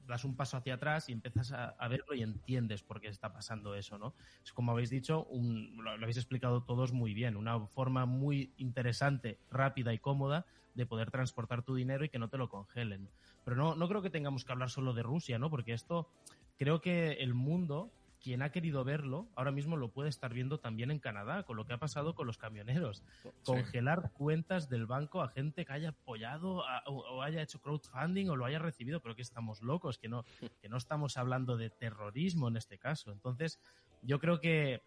das 0.08 0.24
un 0.24 0.36
paso 0.36 0.58
hacia 0.58 0.76
atrás 0.76 1.10
y 1.10 1.14
empiezas 1.14 1.52
a, 1.52 1.88
verlo 1.88 2.14
y 2.14 2.22
entiendes 2.22 2.84
por 2.84 3.02
qué 3.02 3.08
está 3.08 3.34
pasando 3.34 3.76
eso, 3.76 3.98
¿no? 3.98 4.14
Es 4.44 4.54
como 4.54 4.72
habéis 4.72 4.90
dicho, 4.90 5.28
lo, 5.32 5.92
habéis 5.92 6.18
explicado 6.18 6.64
todos 6.64 6.92
muy 6.92 7.14
bien, 7.14 7.38
una 7.38 7.60
forma 7.68 8.06
muy 8.06 8.54
interesante, 8.58 9.40
rápida 9.50 9.94
y 9.94 10.00
cómoda 10.00 10.46
de 10.74 10.86
poder 10.86 11.12
transportar 11.12 11.64
tu 11.64 11.76
dinero 11.76 12.04
y 12.06 12.10
que 12.10 12.20
no 12.20 12.30
te 12.30 12.38
lo 12.38 12.50
congelen. 12.50 13.10
Pero 13.44 13.56
no, 13.56 13.76
no 13.76 13.88
creo 13.88 14.02
que 14.02 14.10
tengamos 14.10 14.44
que 14.44 14.52
hablar 14.52 14.70
solo 14.70 14.94
de 14.94 15.04
Rusia, 15.04 15.40
¿no? 15.40 15.50
Porque 15.50 15.74
esto, 15.74 16.10
creo 16.58 16.82
que 16.82 17.14
el 17.14 17.34
mundo 17.34 17.92
quien 18.25 18.41
ha 18.41 18.51
querido 18.51 18.84
verlo 18.84 19.27
ahora 19.36 19.51
mismo 19.51 19.77
lo 19.77 19.91
puede 19.91 20.10
estar 20.10 20.34
viendo 20.34 20.60
también 20.60 20.89
en 20.89 20.98
Canadá, 20.98 21.44
con 21.44 21.58
lo 21.58 21.67
que 21.67 21.74
ha 21.74 21.77
pasado 21.77 22.15
con 22.15 22.25
los 22.25 22.39
camioneros. 22.39 23.03
Congelar 23.44 24.13
cuentas 24.13 24.67
del 24.67 24.88
banco 24.88 25.22
a 25.22 25.27
gente 25.27 25.63
que 25.63 25.72
haya 25.72 25.89
apoyado 25.89 26.63
o, 26.88 27.22
haya 27.22 27.44
hecho 27.44 27.62
crowdfunding 27.62 28.29
o 28.29 28.36
lo 28.36 28.46
haya 28.46 28.58
recibido, 28.58 29.00
pero 29.00 29.15
que 29.15 29.22
estamos 29.22 29.62
locos, 29.62 30.00
que 30.00 30.10
no, 30.10 30.25
que 30.60 30.70
no 30.70 30.77
estamos 30.77 31.17
hablando 31.17 31.55
de 31.55 31.70
terrorismo 31.70 32.48
en 32.48 32.58
este 32.58 32.79
caso. 32.79 33.12
Entonces, 33.12 33.60
yo 34.01 34.17
creo 34.17 34.39
que 34.39 34.82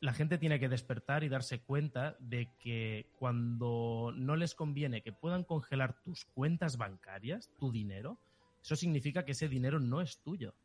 la 0.00 0.12
gente 0.12 0.36
tiene 0.36 0.58
que 0.58 0.68
despertar 0.68 1.22
y 1.22 1.28
darse 1.28 1.60
cuenta 1.60 2.16
de 2.18 2.48
que 2.58 3.06
cuando 3.20 4.12
no 4.16 4.34
les 4.34 4.56
conviene 4.56 5.00
que 5.00 5.12
puedan 5.12 5.44
congelar 5.44 6.02
tus 6.02 6.24
cuentas 6.24 6.76
bancarias, 6.76 7.52
tu 7.56 7.70
dinero, 7.70 8.18
eso 8.64 8.74
significa 8.74 9.24
que 9.24 9.30
ese 9.30 9.48
dinero 9.48 9.78
no 9.78 10.00
es 10.00 10.18
tuyo. 10.18 10.56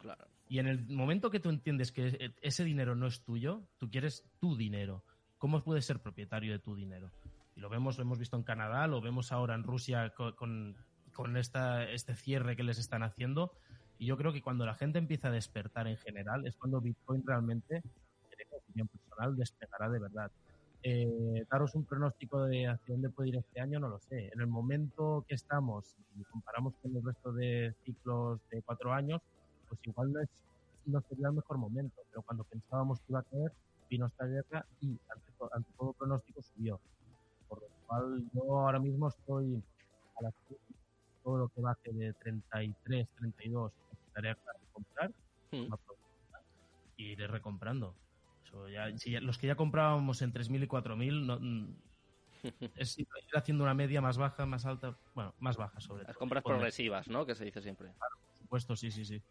Claro. 0.00 0.28
Y 0.52 0.58
en 0.58 0.66
el 0.66 0.86
momento 0.86 1.30
que 1.30 1.40
tú 1.40 1.48
entiendes 1.48 1.92
que 1.92 2.08
e, 2.08 2.34
ese 2.42 2.62
dinero 2.62 2.94
no 2.94 3.06
es 3.06 3.22
tuyo, 3.22 3.62
tú 3.78 3.88
quieres 3.88 4.22
tu 4.38 4.54
dinero. 4.54 5.02
¿Cómo 5.38 5.64
puedes 5.64 5.86
ser 5.86 6.02
propietario 6.02 6.52
de 6.52 6.58
tu 6.58 6.76
dinero? 6.76 7.10
Y 7.56 7.60
lo 7.60 7.70
vemos, 7.70 7.96
lo 7.96 8.02
hemos 8.02 8.18
visto 8.18 8.36
en 8.36 8.42
Canadá, 8.42 8.86
lo 8.86 9.00
vemos 9.00 9.32
ahora 9.32 9.54
en 9.54 9.62
Rusia 9.62 10.10
con, 10.10 10.76
con, 11.14 11.36
esta, 11.38 11.88
este 11.90 12.14
cierre 12.14 12.54
que 12.54 12.64
les 12.64 12.76
están 12.76 13.02
haciendo. 13.02 13.54
Y 13.96 14.04
yo 14.04 14.18
creo 14.18 14.30
que 14.30 14.42
cuando 14.42 14.66
la 14.66 14.74
gente 14.74 14.98
empieza 14.98 15.28
a 15.28 15.30
despertar 15.30 15.86
en 15.86 15.96
general 15.96 16.46
es 16.46 16.54
cuando 16.58 16.82
Bitcoin 16.82 17.26
realmente, 17.26 17.76
en 17.76 18.48
mi 18.50 18.58
opinión 18.58 18.88
personal, 18.88 19.34
despegará 19.34 19.88
de 19.88 20.00
verdad. 20.00 20.30
Eh, 20.82 21.46
daros 21.50 21.74
un 21.74 21.86
pronóstico 21.86 22.44
de 22.44 22.66
hacia 22.66 22.92
dónde 22.94 23.08
puede 23.08 23.30
ir 23.30 23.36
este 23.36 23.58
año, 23.58 23.80
no 23.80 23.88
lo 23.88 24.00
sé. 24.00 24.28
En 24.34 24.40
el 24.42 24.48
momento 24.48 25.24
que 25.26 25.34
estamos, 25.34 25.96
y 26.14 26.22
comparamos 26.24 26.74
con 26.82 26.94
el 26.94 27.02
resto 27.02 27.32
de 27.32 27.74
ciclos 27.86 28.38
de 28.50 28.60
cuatro 28.60 28.92
años, 28.92 29.22
pues 29.72 29.86
igual 29.86 30.12
no, 30.12 30.20
es, 30.20 30.28
no 30.84 31.00
sería 31.08 31.28
el 31.28 31.34
mejor 31.34 31.56
momento, 31.56 32.02
pero 32.10 32.22
cuando 32.22 32.44
pensábamos 32.44 33.00
que 33.00 33.06
iba 33.08 33.20
a 33.20 33.22
caer, 33.22 33.52
vino 33.88 34.06
esta 34.06 34.26
guerra 34.26 34.66
y 34.80 34.98
ante, 35.08 35.32
todo 35.78 35.92
pronóstico 35.94 36.42
subió. 36.42 36.78
Por 37.48 37.62
lo 37.62 37.68
cual 37.86 38.22
yo 38.34 38.58
ahora 38.58 38.78
mismo 38.78 39.08
estoy 39.08 39.62
a 40.18 40.24
la 40.24 40.32
todo 41.24 41.38
lo 41.38 41.48
que 41.48 41.60
baje 41.60 41.90
de 41.92 42.12
33, 42.14 43.08
32, 43.16 43.72
estaré 44.08 44.30
a 44.30 44.36
comprar 44.72 45.10
hmm. 45.52 45.72
y 46.96 47.12
iré 47.12 47.28
recomprando. 47.28 47.94
ya, 48.70 49.20
los 49.20 49.38
que 49.38 49.46
ya 49.46 49.54
comprábamos 49.54 50.20
en 50.20 50.32
3.000 50.32 50.64
y 50.64 50.66
4.000, 50.66 51.26
no, 51.26 51.38
mm, 51.40 51.76
es 52.76 52.98
ir 52.98 53.06
haciendo 53.34 53.62
una 53.62 53.72
media 53.72 54.00
más 54.00 54.18
baja, 54.18 54.44
más 54.46 54.66
alta, 54.66 54.96
bueno, 55.14 55.32
más 55.38 55.56
baja 55.56 55.80
sobre 55.80 56.04
Las 56.04 56.16
compras 56.16 56.42
progresivas, 56.42 57.08
¿no? 57.08 57.24
Que 57.24 57.34
se 57.34 57.44
dice 57.44 57.62
siempre. 57.62 57.92
Claro, 57.96 58.16
por 58.26 58.36
supuesto, 58.36 58.76
sí, 58.76 58.90
sí, 58.90 59.04
sí. 59.04 59.22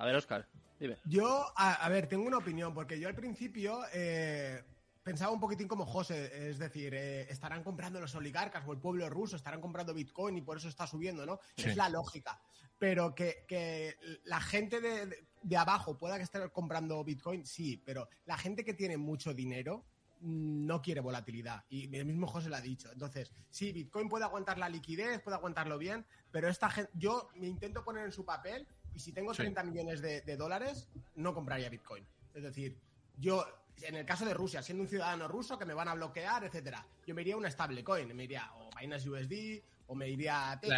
A 0.00 0.06
ver, 0.06 0.16
Oscar, 0.16 0.48
dime. 0.78 0.96
Yo, 1.04 1.52
a, 1.54 1.86
ver, 1.90 2.06
tengo 2.06 2.24
una 2.24 2.38
opinión, 2.38 2.72
porque 2.72 2.98
yo 2.98 3.06
al 3.06 3.14
principio 3.14 3.82
eh, 3.92 4.64
pensaba 5.02 5.30
un 5.30 5.38
poquitín 5.38 5.68
como 5.68 5.84
José, 5.84 6.48
es 6.48 6.58
decir, 6.58 6.94
eh, 6.94 7.30
estarán 7.30 7.62
comprando 7.62 8.00
los 8.00 8.14
oligarcas 8.14 8.66
o 8.66 8.72
el 8.72 8.78
pueblo 8.78 9.10
ruso, 9.10 9.36
estarán 9.36 9.60
comprando 9.60 9.92
Bitcoin 9.92 10.38
y 10.38 10.40
por 10.40 10.56
eso 10.56 10.68
está 10.70 10.86
subiendo, 10.86 11.26
¿no? 11.26 11.38
Es 11.54 11.76
la 11.76 11.90
lógica. 11.90 12.40
Pero 12.78 13.14
que, 13.14 13.94
la 14.24 14.40
gente 14.40 14.80
de, 14.80 15.56
abajo 15.58 15.98
pueda 15.98 16.16
que 16.16 16.22
esté 16.22 16.48
comprando 16.48 17.04
Bitcoin, 17.04 17.44
sí, 17.44 17.76
pero 17.84 18.08
la 18.24 18.38
gente 18.38 18.64
que 18.64 18.72
tiene 18.72 18.96
mucho 18.96 19.34
dinero 19.34 19.84
mm, 20.20 20.64
no 20.64 20.80
quiere 20.80 21.02
volatilidad. 21.02 21.62
Y 21.68 21.94
el 21.94 22.06
mismo 22.06 22.26
José 22.26 22.48
lo 22.48 22.56
ha 22.56 22.62
dicho. 22.62 22.90
Entonces, 22.90 23.34
sí, 23.50 23.70
Bitcoin 23.70 24.08
puede 24.08 24.24
aguantar 24.24 24.56
la 24.56 24.70
liquidez, 24.70 25.20
puede 25.20 25.36
aguantarlo 25.36 25.76
bien, 25.76 26.06
pero 26.30 26.48
esta 26.48 26.70
gente, 26.70 26.90
yo 26.94 27.28
me 27.34 27.48
intento 27.48 27.84
poner 27.84 28.06
en 28.06 28.12
su 28.12 28.24
papel 28.24 28.66
y 28.94 29.00
si 29.00 29.12
tengo 29.12 29.32
30 29.32 29.62
millones 29.64 30.00
de, 30.00 30.36
dólares, 30.36 30.88
no 31.16 31.34
compraría 31.34 31.68
Bitcoin. 31.68 32.04
Es 32.34 32.42
decir, 32.42 32.76
yo, 33.18 33.44
en 33.82 33.96
el 33.96 34.04
caso 34.04 34.24
de 34.24 34.34
Rusia, 34.34 34.62
siendo 34.62 34.82
un 34.82 34.88
ciudadano 34.88 35.28
ruso 35.28 35.58
que 35.58 35.64
me 35.64 35.74
van 35.74 35.88
a 35.88 35.94
bloquear, 35.94 36.44
etcétera, 36.44 36.86
yo 37.06 37.14
me 37.14 37.22
iría 37.22 37.34
a 37.34 37.38
una 37.38 37.50
stablecoin, 37.50 38.14
me 38.14 38.24
iría 38.24 38.50
o 38.56 38.70
Binance 38.78 39.08
USD, 39.08 39.62
o 39.86 39.94
me 39.96 40.08
iría 40.08 40.52
a 40.52 40.60
TT, 40.60 40.68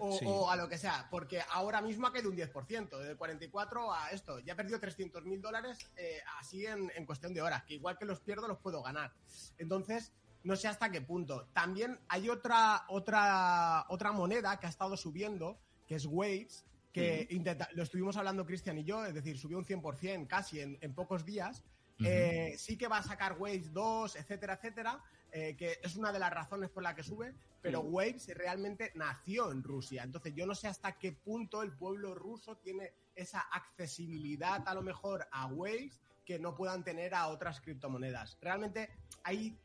o, 0.00 0.50
a 0.50 0.56
lo 0.56 0.68
que 0.68 0.76
sea, 0.76 1.06
porque 1.10 1.40
ahora 1.50 1.80
mismo 1.80 2.08
ha 2.08 2.12
caído 2.12 2.28
un 2.28 2.36
10%, 2.36 2.98
de 2.98 3.16
44 3.16 3.92
a 3.92 4.10
esto, 4.10 4.40
ya 4.40 4.54
he 4.54 4.56
perdido 4.56 4.80
300 4.80 5.24
mil 5.24 5.40
dólares 5.40 5.78
eh, 5.96 6.18
así 6.40 6.66
en, 6.66 6.90
en, 6.96 7.06
cuestión 7.06 7.32
de 7.32 7.40
horas, 7.40 7.62
que 7.62 7.74
igual 7.74 7.96
que 7.96 8.04
los 8.04 8.20
pierdo 8.20 8.48
los 8.48 8.58
puedo 8.58 8.82
ganar. 8.82 9.12
Entonces, 9.58 10.12
no 10.44 10.56
sé 10.56 10.68
hasta 10.68 10.90
qué 10.90 11.00
punto. 11.00 11.48
También 11.52 12.00
hay 12.08 12.28
otra, 12.28 12.84
otra, 12.88 13.86
otra 13.88 14.12
moneda 14.12 14.58
que 14.58 14.66
ha 14.66 14.70
estado 14.70 14.96
subiendo, 14.96 15.58
que 15.86 15.94
es 15.94 16.06
Waves, 16.06 16.64
que 16.92 17.26
lo 17.72 17.82
estuvimos 17.82 18.16
hablando 18.16 18.44
Cristian 18.44 18.78
y 18.78 18.84
yo, 18.84 19.04
es 19.04 19.14
decir, 19.14 19.38
subió 19.38 19.58
un 19.58 19.64
100% 19.64 20.26
casi 20.26 20.60
en, 20.60 20.94
pocos 20.94 21.24
días. 21.24 21.64
Eh, 22.04 22.54
sí 22.58 22.76
que 22.76 22.88
va 22.88 22.98
a 22.98 23.02
sacar 23.02 23.36
Waves 23.38 23.72
2, 23.72 24.16
etcétera, 24.16 24.54
etcétera, 24.54 25.00
eh, 25.30 25.54
que 25.56 25.78
es 25.82 25.96
una 25.96 26.12
de 26.12 26.18
las 26.18 26.32
razones 26.32 26.68
por 26.68 26.82
la 26.82 26.94
que 26.94 27.02
sube, 27.04 27.32
pero 27.60 27.80
Waves 27.80 28.26
realmente 28.34 28.90
nació 28.96 29.52
en 29.52 29.62
Rusia. 29.62 30.02
Entonces 30.02 30.34
yo 30.34 30.44
no 30.44 30.54
sé 30.54 30.68
hasta 30.68 30.98
qué 30.98 31.12
punto 31.12 31.62
el 31.62 31.72
pueblo 31.72 32.14
ruso 32.14 32.56
tiene 32.56 32.92
esa 33.14 33.40
accesibilidad 33.40 34.66
a 34.66 34.74
lo 34.74 34.82
mejor 34.82 35.28
a 35.30 35.46
Waves 35.46 36.00
que 36.24 36.38
no 36.38 36.54
puedan 36.54 36.82
tener 36.82 37.14
a 37.14 37.28
otras 37.28 37.60
criptomonedas. 37.60 38.36
Realmente 38.40 38.90
hay 39.22 39.56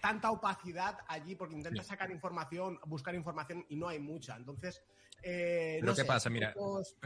tanta 0.00 0.30
opacidad 0.30 0.98
allí 1.06 1.36
porque 1.36 1.54
intenta 1.54 1.82
sacar 1.84 2.10
información, 2.10 2.78
buscar 2.86 3.14
información 3.14 3.64
y 3.68 3.76
no 3.76 3.88
hay 3.88 4.00
mucha. 4.00 4.36
Entonces, 4.36 4.82
eh, 5.22 5.78
pero 5.80 5.94
¿qué 5.94 6.04
pasa? 6.04 6.30
Mira. 6.30 6.54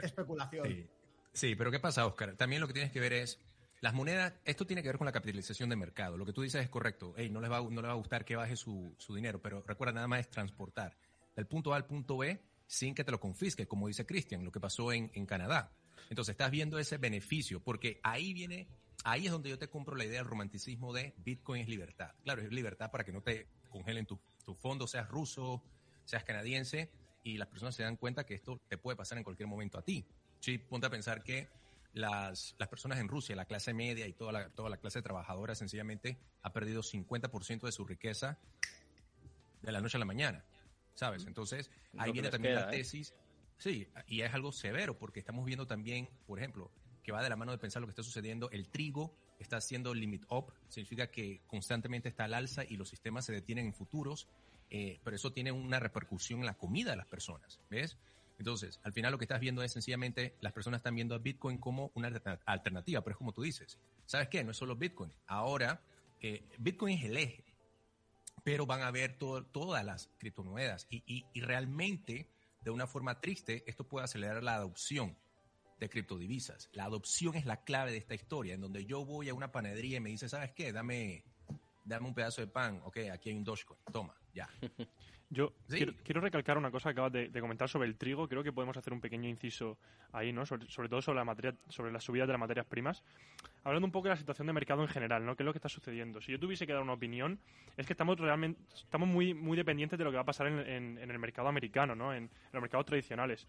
Especulación. 0.02 0.88
Sí. 1.32 1.54
pero 1.54 1.70
¿qué 1.70 1.80
pasa, 1.80 2.06
Oscar? 2.06 2.36
También 2.36 2.60
lo 2.60 2.66
que 2.66 2.72
tienes 2.72 2.92
que 2.92 3.00
ver 3.00 3.12
es. 3.12 3.40
Las 3.82 3.92
monedas, 3.92 4.32
esto 4.46 4.66
tiene 4.66 4.82
que 4.82 4.88
ver 4.88 4.96
con 4.96 5.04
la 5.04 5.12
capitalización 5.12 5.68
de 5.68 5.76
mercado. 5.76 6.16
Lo 6.16 6.24
que 6.24 6.32
tú 6.32 6.40
dices 6.40 6.64
es 6.64 6.70
correcto. 6.70 7.12
Hey, 7.14 7.28
no 7.28 7.42
les 7.42 7.50
va, 7.50 7.60
no 7.60 7.82
les 7.82 7.84
va 7.84 7.92
a 7.92 7.96
gustar 7.96 8.24
que 8.24 8.34
baje 8.34 8.56
su, 8.56 8.94
su 8.96 9.14
dinero, 9.14 9.42
pero 9.42 9.62
recuerda, 9.66 9.92
nada 9.92 10.08
más 10.08 10.20
es 10.20 10.30
transportar 10.30 10.96
del 11.36 11.46
punto 11.46 11.74
A 11.74 11.76
al 11.76 11.84
punto 11.84 12.16
B 12.16 12.40
sin 12.66 12.94
que 12.94 13.04
te 13.04 13.12
lo 13.12 13.20
confisque, 13.20 13.68
como 13.68 13.86
dice 13.86 14.06
Cristian, 14.06 14.44
lo 14.44 14.50
que 14.50 14.60
pasó 14.60 14.92
en, 14.92 15.10
en 15.14 15.26
Canadá. 15.26 15.72
Entonces 16.08 16.32
estás 16.32 16.50
viendo 16.50 16.78
ese 16.78 16.96
beneficio, 16.96 17.60
porque 17.60 18.00
ahí 18.02 18.32
viene, 18.32 18.66
ahí 19.04 19.26
es 19.26 19.32
donde 19.32 19.50
yo 19.50 19.58
te 19.58 19.68
compro 19.68 19.94
la 19.94 20.04
idea 20.04 20.18
del 20.20 20.28
romanticismo 20.28 20.92
de 20.92 21.14
Bitcoin 21.18 21.62
es 21.62 21.68
libertad. 21.68 22.12
Claro, 22.24 22.42
es 22.42 22.50
libertad 22.50 22.90
para 22.90 23.04
que 23.04 23.12
no 23.12 23.22
te 23.22 23.46
congelen 23.68 24.06
tus 24.06 24.18
tu 24.44 24.54
fondos, 24.54 24.92
seas 24.92 25.08
ruso, 25.08 25.62
seas 26.04 26.24
canadiense, 26.24 26.90
y 27.26 27.38
las 27.38 27.48
personas 27.48 27.74
se 27.74 27.82
dan 27.82 27.96
cuenta 27.96 28.24
que 28.24 28.34
esto 28.34 28.60
te 28.68 28.78
puede 28.78 28.96
pasar 28.96 29.18
en 29.18 29.24
cualquier 29.24 29.48
momento 29.48 29.78
a 29.78 29.82
ti. 29.82 30.06
Sí, 30.38 30.58
ponte 30.58 30.86
a 30.86 30.90
pensar 30.90 31.24
que 31.24 31.48
las, 31.92 32.54
las 32.56 32.68
personas 32.68 33.00
en 33.00 33.08
Rusia, 33.08 33.34
la 33.34 33.46
clase 33.46 33.74
media 33.74 34.06
y 34.06 34.12
toda 34.12 34.30
la, 34.30 34.48
toda 34.50 34.70
la 34.70 34.76
clase 34.76 35.02
trabajadora 35.02 35.56
sencillamente 35.56 36.20
ha 36.42 36.52
perdido 36.52 36.82
50% 36.82 37.62
de 37.62 37.72
su 37.72 37.84
riqueza 37.84 38.38
de 39.60 39.72
la 39.72 39.80
noche 39.80 39.96
a 39.96 39.98
la 39.98 40.04
mañana, 40.04 40.44
¿sabes? 40.94 41.26
Entonces, 41.26 41.68
ahí 41.98 42.12
viene 42.12 42.30
también 42.30 42.54
la 42.54 42.68
¿eh? 42.68 42.78
tesis. 42.78 43.12
Sí, 43.58 43.88
y 44.06 44.20
es 44.20 44.32
algo 44.32 44.52
severo 44.52 44.96
porque 44.96 45.18
estamos 45.18 45.44
viendo 45.44 45.66
también, 45.66 46.08
por 46.28 46.38
ejemplo, 46.38 46.70
que 47.02 47.10
va 47.10 47.24
de 47.24 47.28
la 47.28 47.36
mano 47.36 47.50
de 47.50 47.58
pensar 47.58 47.80
lo 47.80 47.88
que 47.88 47.92
está 47.92 48.04
sucediendo, 48.04 48.50
el 48.52 48.68
trigo 48.68 49.16
está 49.40 49.56
haciendo 49.56 49.92
limit 49.94 50.26
up, 50.30 50.52
significa 50.68 51.10
que 51.10 51.42
constantemente 51.48 52.08
está 52.08 52.24
al 52.24 52.34
alza 52.34 52.62
y 52.64 52.76
los 52.76 52.88
sistemas 52.88 53.24
se 53.24 53.32
detienen 53.32 53.66
en 53.66 53.74
futuros 53.74 54.28
eh, 54.70 55.00
pero 55.04 55.16
eso 55.16 55.32
tiene 55.32 55.52
una 55.52 55.78
repercusión 55.78 56.40
en 56.40 56.46
la 56.46 56.54
comida 56.54 56.90
de 56.90 56.96
las 56.96 57.06
personas, 57.06 57.60
¿ves? 57.70 57.98
Entonces, 58.38 58.80
al 58.82 58.92
final 58.92 59.12
lo 59.12 59.18
que 59.18 59.24
estás 59.24 59.40
viendo 59.40 59.62
es 59.62 59.72
sencillamente 59.72 60.36
las 60.40 60.52
personas 60.52 60.80
están 60.80 60.94
viendo 60.94 61.14
a 61.14 61.18
Bitcoin 61.18 61.58
como 61.58 61.90
una 61.94 62.08
alternativa, 62.44 63.02
pero 63.02 63.12
es 63.12 63.18
como 63.18 63.32
tú 63.32 63.42
dices, 63.42 63.78
¿sabes 64.04 64.28
qué? 64.28 64.44
No 64.44 64.50
es 64.50 64.56
solo 64.56 64.76
Bitcoin. 64.76 65.12
Ahora, 65.26 65.80
Bitcoin 66.58 66.98
es 66.98 67.04
el 67.04 67.16
eje, 67.16 67.44
pero 68.44 68.66
van 68.66 68.82
a 68.82 68.88
haber 68.88 69.16
todas 69.18 69.84
las 69.84 70.10
criptomonedas 70.18 70.86
y, 70.90 71.02
y, 71.32 71.40
realmente, 71.40 72.28
de 72.62 72.70
una 72.70 72.86
forma 72.86 73.20
triste, 73.20 73.64
esto 73.66 73.88
puede 73.88 74.04
acelerar 74.04 74.42
la 74.42 74.54
adopción 74.56 75.16
de 75.80 75.88
criptodivisas. 75.88 76.68
La 76.72 76.84
adopción 76.84 77.34
es 77.34 77.44
la 77.44 77.64
clave 77.64 77.92
de 77.92 77.98
esta 77.98 78.14
historia, 78.14 78.54
en 78.54 78.60
donde 78.60 78.84
yo 78.84 79.04
voy 79.04 79.28
a 79.28 79.34
una 79.34 79.52
panadería 79.52 79.96
y 79.96 80.00
me 80.00 80.10
dice, 80.10 80.28
¿sabes 80.28 80.52
qué? 80.52 80.72
Dame, 80.72 81.24
dame 81.84 82.06
un 82.06 82.14
pedazo 82.14 82.40
de 82.40 82.46
pan. 82.46 82.80
Ok, 82.84 82.98
aquí 83.12 83.30
hay 83.30 83.36
un 83.36 83.44
Dogecoin. 83.44 83.80
Toma, 83.92 84.14
ya. 84.36 84.48
Yo 85.28 85.54
quiero, 85.66 86.20
recalcar 86.20 86.56
una 86.56 86.70
cosa 86.70 86.90
que 86.90 87.00
acabas 87.00 87.12
de, 87.12 87.40
comentar 87.40 87.68
sobre 87.68 87.88
el 87.88 87.96
trigo. 87.96 88.28
Creo 88.28 88.44
que 88.44 88.52
podemos 88.52 88.76
hacer 88.76 88.92
un 88.92 89.00
pequeño 89.00 89.28
inciso 89.28 89.76
ahí, 90.12 90.32
¿no? 90.32 90.46
Sobre, 90.46 90.88
todo 90.88 91.02
sobre 91.02 91.18
la 91.18 91.24
materia, 91.24 91.52
sobre 91.68 91.90
las 91.90 92.04
subidas 92.04 92.28
de 92.28 92.34
las 92.34 92.38
materias 92.38 92.66
primas. 92.66 93.02
Hablando 93.64 93.86
un 93.86 93.90
poco 93.90 94.04
de 94.04 94.10
la 94.10 94.16
situación 94.16 94.46
de 94.46 94.52
mercado 94.52 94.82
en 94.82 94.88
general, 94.88 95.26
¿no? 95.26 95.34
¿Qué 95.34 95.42
es 95.42 95.46
lo 95.46 95.52
que 95.52 95.58
está 95.58 95.68
sucediendo? 95.68 96.20
Si 96.20 96.30
yo 96.30 96.38
tuviese 96.38 96.64
que 96.64 96.72
dar 96.72 96.82
una 96.82 96.92
opinión, 96.92 97.40
es 97.76 97.86
que 97.86 97.94
estamos 97.94 98.16
realmente 98.20 98.60
estamos 98.72 99.08
muy, 99.08 99.34
muy 99.34 99.56
dependientes 99.56 99.98
de 99.98 100.04
lo 100.04 100.12
que 100.12 100.16
va 100.16 100.22
a 100.22 100.26
pasar 100.26 100.46
en, 100.46 100.98
el 100.98 101.18
mercado 101.18 101.48
americano, 101.48 101.96
¿no? 101.96 102.14
en 102.14 102.30
los 102.52 102.62
mercados 102.62 102.86
tradicionales. 102.86 103.48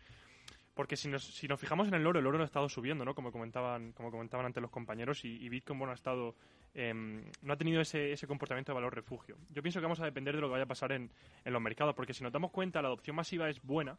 Porque 0.77 0.95
si 0.95 1.09
nos, 1.09 1.23
si 1.23 1.47
nos 1.47 1.59
fijamos 1.59 1.87
en 1.87 1.95
el 1.95 2.05
oro, 2.05 2.19
el 2.19 2.27
oro 2.27 2.39
ha 2.39 2.45
estado 2.45 2.69
subiendo, 2.69 3.03
¿no? 3.03 3.15
Como 3.15 3.31
comentaban, 3.31 3.93
como 3.93 4.11
comentaban 4.11 4.45
antes 4.45 4.61
los 4.61 4.69
compañeros, 4.69 5.25
y, 5.25 5.49
Bitcoin, 5.49 5.79
bueno, 5.79 5.91
ha 5.91 5.95
estado, 5.95 6.35
em, 6.77 7.23
no 7.41 7.53
ha 7.53 7.57
tenido 7.57 7.81
ese, 7.81 8.13
ese 8.13 8.27
comportamiento 8.27 8.71
de 8.71 8.75
valor 8.75 8.93
refugio. 8.93 9.35
Yo 9.49 9.61
pienso 9.61 9.79
que 9.79 9.83
vamos 9.83 9.99
a 9.99 10.05
depender 10.05 10.35
de 10.35 10.41
lo 10.41 10.47
que 10.47 10.53
vaya 10.53 10.63
a 10.63 10.67
pasar 10.67 10.91
en, 10.91 11.09
en 11.43 11.53
los 11.53 11.61
mercados, 11.61 11.95
porque 11.95 12.13
si 12.13 12.23
nos 12.23 12.31
damos 12.31 12.51
cuenta, 12.51 12.81
la 12.81 12.87
adopción 12.87 13.15
masiva 13.15 13.49
es 13.49 13.61
buena, 13.63 13.97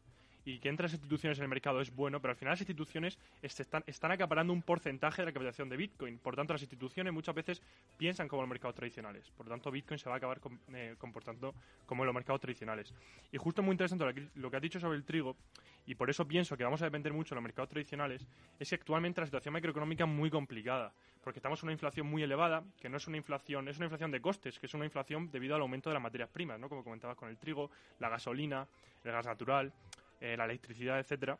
y 0.48 0.60
que 0.60 0.70
entren 0.70 0.86
las 0.86 0.94
instituciones 0.94 1.36
en 1.38 1.42
el 1.42 1.50
mercado 1.50 1.82
es 1.82 1.94
bueno, 1.94 2.22
pero 2.22 2.32
al 2.32 2.36
final 2.36 2.52
las 2.52 2.60
instituciones 2.62 3.18
están, 3.42 3.84
están 3.86 4.12
acaparando 4.12 4.50
un 4.50 4.62
porcentaje 4.62 5.20
de 5.20 5.26
la 5.26 5.32
capitalización 5.32 5.68
de 5.68 5.76
Bitcoin. 5.76 6.18
Por 6.18 6.36
tanto, 6.36 6.54
las 6.54 6.62
instituciones 6.62 7.12
muchas 7.12 7.34
veces 7.34 7.62
piensan 7.98 8.28
como 8.28 8.40
los 8.40 8.48
mercados 8.48 8.74
tradicionales. 8.74 9.30
Por 9.36 9.44
lo 9.44 9.50
tanto, 9.50 9.70
Bitcoin 9.70 9.98
se 9.98 10.08
va 10.08 10.14
a 10.14 10.18
acabar 10.18 10.40
eh, 10.72 10.94
comportando 10.96 11.54
como 11.84 12.02
los 12.06 12.14
mercados 12.14 12.40
tradicionales. 12.40 12.94
Y 13.30 13.36
justo 13.36 13.62
muy 13.62 13.72
interesante 13.72 14.30
lo 14.36 14.50
que, 14.50 14.56
has 14.56 14.62
dicho 14.62 14.80
sobre 14.80 14.96
el 14.96 15.04
trigo, 15.04 15.36
y 15.84 15.94
por 15.94 16.08
eso 16.08 16.26
pienso 16.26 16.56
que 16.56 16.64
vamos 16.64 16.80
a 16.80 16.86
depender 16.86 17.12
mucho 17.12 17.34
de 17.34 17.36
los 17.36 17.44
mercados 17.44 17.68
tradicionales, 17.68 18.26
es 18.58 18.70
que 18.70 18.74
actualmente 18.76 19.20
la 19.20 19.26
situación 19.26 19.52
macroeconómica 19.52 20.04
es 20.04 20.10
muy 20.10 20.30
complicada, 20.30 20.94
porque 21.22 21.40
estamos 21.40 21.62
en 21.62 21.66
una 21.66 21.72
inflación 21.72 22.06
muy 22.06 22.22
elevada, 22.22 22.64
que 22.80 22.88
no 22.88 22.96
es 22.96 23.06
una 23.06 23.18
inflación, 23.18 23.68
es 23.68 23.76
una 23.76 23.84
inflación 23.84 24.10
de 24.10 24.20
costes, 24.22 24.58
que 24.58 24.64
es 24.64 24.72
una 24.72 24.86
inflación 24.86 25.30
debido 25.30 25.54
al 25.54 25.60
aumento 25.60 25.90
de 25.90 25.94
las 25.94 26.02
materias 26.02 26.30
primas, 26.30 26.58
¿no? 26.58 26.70
como 26.70 26.82
comentabas 26.82 27.18
con 27.18 27.28
el 27.28 27.36
trigo, 27.36 27.70
la 27.98 28.08
gasolina, 28.08 28.66
el 29.04 29.12
gas 29.12 29.26
natural. 29.26 29.72
Eh, 30.20 30.36
la 30.36 30.44
electricidad, 30.44 30.98
etcétera. 30.98 31.38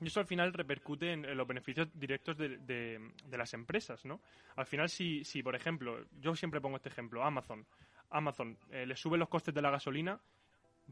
Y 0.00 0.06
eso 0.06 0.20
al 0.20 0.26
final 0.26 0.52
repercute 0.52 1.12
en, 1.12 1.36
los 1.36 1.46
beneficios 1.46 1.88
directos 1.94 2.36
de, 2.36 2.58
de, 2.58 3.38
las 3.38 3.54
empresas, 3.54 4.04
¿no? 4.04 4.20
Al 4.56 4.66
final, 4.66 4.88
si, 4.88 5.24
si, 5.24 5.42
por 5.42 5.54
ejemplo, 5.54 6.04
yo 6.20 6.36
siempre 6.36 6.60
pongo 6.60 6.76
este 6.76 6.90
ejemplo, 6.90 7.24
Amazon, 7.24 7.66
Amazon 8.10 8.58
eh, 8.70 8.86
le 8.86 8.96
sube 8.96 9.16
los 9.16 9.28
costes 9.28 9.54
de 9.54 9.62
la 9.62 9.70
gasolina, 9.70 10.20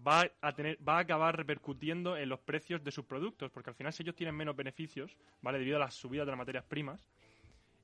va 0.06 0.26
a 0.40 0.52
tener, 0.52 0.78
va 0.86 0.96
a 0.96 1.00
acabar 1.00 1.36
repercutiendo 1.36 2.16
en 2.16 2.28
los 2.28 2.40
precios 2.40 2.82
de 2.82 2.90
sus 2.90 3.04
productos, 3.04 3.50
porque 3.50 3.70
al 3.70 3.76
final 3.76 3.92
si 3.92 4.02
ellos 4.02 4.16
tienen 4.16 4.34
menos 4.34 4.56
beneficios, 4.56 5.16
¿vale? 5.42 5.58
Debido 5.58 5.76
a 5.76 5.80
las 5.80 5.94
subidas 5.94 6.26
de 6.26 6.32
las 6.32 6.38
materias 6.38 6.64
primas, 6.64 7.06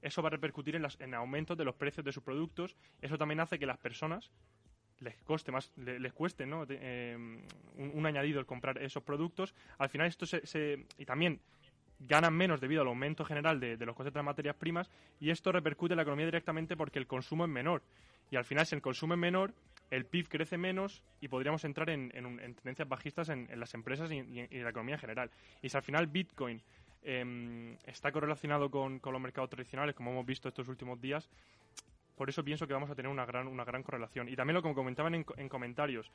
eso 0.02 0.22
va 0.22 0.28
a 0.28 0.30
repercutir 0.30 0.76
en, 0.76 0.82
las, 0.82 0.98
en 1.00 1.14
aumentos 1.14 1.56
de 1.56 1.64
los 1.64 1.74
precios 1.74 2.04
de 2.04 2.12
sus 2.12 2.22
productos. 2.22 2.76
Eso 3.02 3.18
también 3.18 3.40
hace 3.40 3.58
que 3.58 3.66
las 3.66 3.78
personas 3.78 4.30
les 5.00 5.16
coste 5.24 5.52
más, 5.52 5.72
les, 5.76 6.12
cueste 6.12 6.46
¿no? 6.46 6.66
Eh, 6.68 7.16
un, 7.76 8.06
añadido 8.06 8.40
el 8.40 8.46
comprar 8.46 8.78
esos 8.78 9.02
productos, 9.02 9.54
al 9.78 9.88
final 9.88 10.06
esto 10.06 10.26
se, 10.26 10.86
y 10.98 11.04
también 11.04 11.40
ganan 12.00 12.34
menos 12.34 12.60
debido 12.60 12.82
al 12.82 12.88
aumento 12.88 13.24
general 13.24 13.60
de, 13.60 13.76
los 13.78 13.94
costes 13.94 14.12
de 14.12 14.18
las 14.18 14.24
materias 14.24 14.56
primas 14.56 14.90
y 15.20 15.30
esto 15.30 15.52
repercute 15.52 15.92
en 15.92 15.96
la 15.96 16.02
economía 16.02 16.26
directamente 16.26 16.76
porque 16.76 16.98
el 16.98 17.06
consumo 17.06 17.44
es 17.44 17.50
menor. 17.50 17.82
Y 18.30 18.36
al 18.36 18.44
final 18.44 18.64
si 18.66 18.74
el 18.74 18.82
consumo 18.82 19.14
es 19.14 19.20
menor 19.20 19.52
el 19.90 20.06
PIB 20.06 20.28
crece 20.28 20.56
menos 20.56 21.02
y 21.20 21.28
podríamos 21.28 21.64
entrar 21.64 21.90
en, 21.90 22.10
tendencias 22.10 22.88
bajistas 22.88 23.28
en, 23.28 23.48
las 23.58 23.74
empresas 23.74 24.10
y, 24.12 24.18
en 24.18 24.64
la 24.64 24.70
economía 24.70 24.94
en 24.94 25.00
general. 25.00 25.30
Y 25.62 25.68
si 25.68 25.76
al 25.76 25.82
final 25.82 26.06
Bitcoin 26.06 26.62
em, 27.02 27.76
está 27.86 28.12
correlacionado 28.12 28.70
con, 28.70 29.00
con 29.00 29.12
los 29.12 29.20
mercados 29.20 29.50
tradicionales 29.50 29.94
como 29.94 30.12
hemos 30.12 30.24
visto 30.24 30.48
estos 30.48 30.68
últimos 30.68 31.00
días 31.00 31.28
por 32.20 32.28
eso 32.28 32.44
pienso 32.44 32.66
que 32.66 32.74
vamos 32.74 32.90
a 32.90 32.94
tener 32.94 33.10
una 33.10 33.24
gran, 33.24 33.48
una 33.48 33.64
gran 33.64 33.82
correlación. 33.82 34.28
Y 34.28 34.36
también 34.36 34.52
lo 34.52 34.62
que 34.62 34.74
comentaban 34.74 35.14
en, 35.14 35.48
comentarios, 35.48 36.12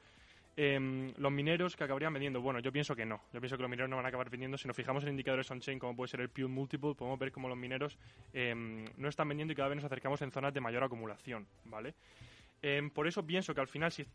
em, 0.56 1.12
los 1.18 1.32
mineros 1.32 1.76
que 1.76 1.84
acabarían 1.84 2.14
vendiendo, 2.14 2.40
bueno, 2.42 2.60
yo 2.60 2.72
pienso 2.72 2.96
que 2.96 3.08
no. 3.08 3.22
Yo 3.34 3.42
pienso 3.42 3.58
que 3.58 3.64
los 3.64 3.72
mineros 3.72 3.90
no 3.90 3.96
van 3.96 4.06
a 4.06 4.10
acabar 4.10 4.30
vendiendo. 4.30 4.56
Si 4.56 4.68
nos 4.68 4.78
fijamos 4.78 5.02
en 5.02 5.10
indicadores 5.10 5.50
on-chain, 5.50 5.80
como 5.80 5.96
puede 5.96 6.10
ser 6.10 6.22
el 6.22 6.30
Pew 6.30 6.48
Multiple, 6.48 6.94
podemos 6.94 7.18
ver 7.18 7.32
cómo 7.32 7.50
los 7.50 7.58
mineros 7.58 7.98
em, 8.34 8.86
no 8.98 9.10
están 9.10 9.28
vendiendo 9.30 9.54
y 9.54 9.56
cada 9.56 9.70
vez 9.70 9.78
nos 9.78 9.86
acercamos 9.86 10.22
en 10.22 10.30
zonas 10.30 10.54
de 10.54 10.62
mayor 10.62 10.84
acumulación, 10.84 11.48
¿vale? 11.64 11.96
Em, 12.62 12.92
por 12.92 13.08
eso 13.08 13.26
pienso 13.26 13.56
que 13.56 13.62
al 13.62 13.68
final, 13.68 13.92
si, 13.92 14.06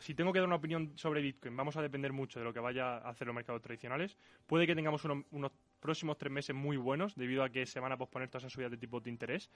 si, 0.00 0.14
tengo 0.14 0.32
que 0.32 0.40
dar 0.40 0.48
una 0.48 0.56
opinión 0.56 0.90
sobre 0.96 1.22
Bitcoin, 1.22 1.56
vamos 1.56 1.76
a 1.76 1.82
depender 1.82 2.12
mucho 2.12 2.40
de 2.40 2.44
lo 2.44 2.52
que 2.52 2.58
vaya 2.58 2.96
a 2.96 3.08
hacer 3.10 3.28
los 3.28 3.36
mercados 3.36 3.62
tradicionales. 3.62 4.16
Puede 4.48 4.66
que 4.66 4.74
tengamos 4.74 5.04
unos 5.04 5.52
próximos 5.78 6.18
tres 6.18 6.32
meses 6.32 6.54
muy 6.54 6.76
buenos, 6.76 7.14
debido 7.14 7.42
a 7.42 7.50
que 7.50 7.66
se 7.66 7.80
van 7.80 7.92
a 7.92 7.96
posponer 7.96 8.28
todas 8.28 8.44
esas 8.44 8.52
subidas 8.52 8.70
de 8.70 8.78
tipo 8.78 9.00
de 9.00 9.10
interés. 9.10 9.50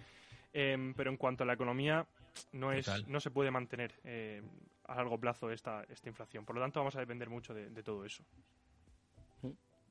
Em, 0.53 0.95
pero 0.95 1.11
en 1.11 1.17
cuanto 1.17 1.45
a 1.45 1.47
la 1.47 1.55
economía, 1.55 2.07
no, 2.53 2.73
es, 2.73 2.89
no 3.09 3.21
se 3.21 3.31
puede 3.31 3.51
mantener 3.51 3.95
a 4.85 4.95
largo 4.95 5.19
plazo 5.19 5.51
esta, 5.51 5.85
esta 5.85 6.09
inflación. 6.09 6.45
Por 6.45 6.57
lo 6.57 6.63
tanto, 6.63 6.81
vamos 6.81 6.97
a 6.97 7.01
depender 7.01 7.29
mucho 7.29 7.55
de 7.55 7.83
todo 7.83 8.05
eso. 8.05 8.25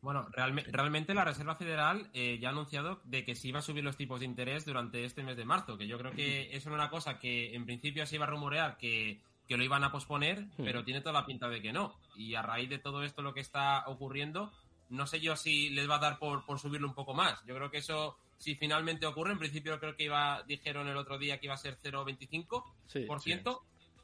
Bueno, 0.01 0.27
realmente 0.33 1.13
la 1.13 1.23
Reserva 1.23 1.55
Federal 1.55 2.09
eh, 2.13 2.39
ya 2.41 2.49
ha 2.49 2.51
anunciado 2.51 3.01
de 3.03 3.23
que 3.23 3.35
se 3.35 3.47
iba 3.47 3.59
a 3.59 3.61
subir 3.61 3.83
los 3.83 3.97
tipos 3.97 4.19
de 4.19 4.25
interés 4.25 4.65
durante 4.65 5.05
este 5.05 5.21
mes 5.21 5.37
de 5.37 5.45
marzo, 5.45 5.77
que 5.77 5.85
yo 5.85 5.99
creo 5.99 6.11
que 6.11 6.55
eso 6.55 6.69
era 6.69 6.75
una 6.75 6.89
cosa 6.89 7.19
que 7.19 7.53
en 7.53 7.65
principio 7.65 8.07
se 8.07 8.15
iba 8.15 8.25
a 8.25 8.29
rumorear 8.29 8.77
que, 8.77 9.21
lo 9.47 9.63
iban 9.63 9.83
a 9.83 9.91
posponer, 9.91 10.45
pero 10.55 10.85
tiene 10.85 11.01
toda 11.01 11.11
la 11.11 11.25
pinta 11.25 11.49
de 11.49 11.61
que 11.61 11.73
no. 11.73 11.93
Y 12.15 12.35
a 12.35 12.41
raíz 12.41 12.69
de 12.69 12.79
todo 12.79 13.03
esto 13.03 13.21
lo 13.21 13.33
que 13.33 13.41
está 13.41 13.83
ocurriendo, 13.85 14.53
no 14.91 15.07
sé 15.07 15.19
yo 15.19 15.35
si 15.35 15.69
les 15.69 15.89
va 15.89 15.95
a 15.95 15.99
dar 15.99 16.19
por, 16.19 16.45
por 16.45 16.59
subirlo 16.59 16.87
un 16.87 16.93
poco 16.93 17.13
más. 17.13 17.43
Yo 17.45 17.55
creo 17.55 17.71
que 17.71 17.79
eso, 17.79 18.17
si 18.37 18.55
finalmente 18.55 19.05
ocurre, 19.05 19.31
en 19.31 19.39
principio 19.39 19.79
creo 19.79 19.95
que 19.95 20.03
iba, 20.03 20.43
dijeron 20.43 20.87
el 20.87 20.97
otro 20.97 21.17
día 21.17 21.39
que 21.39 21.47
iba 21.47 21.55
a 21.55 21.57
ser 21.57 21.77
0,25%. 21.77 23.61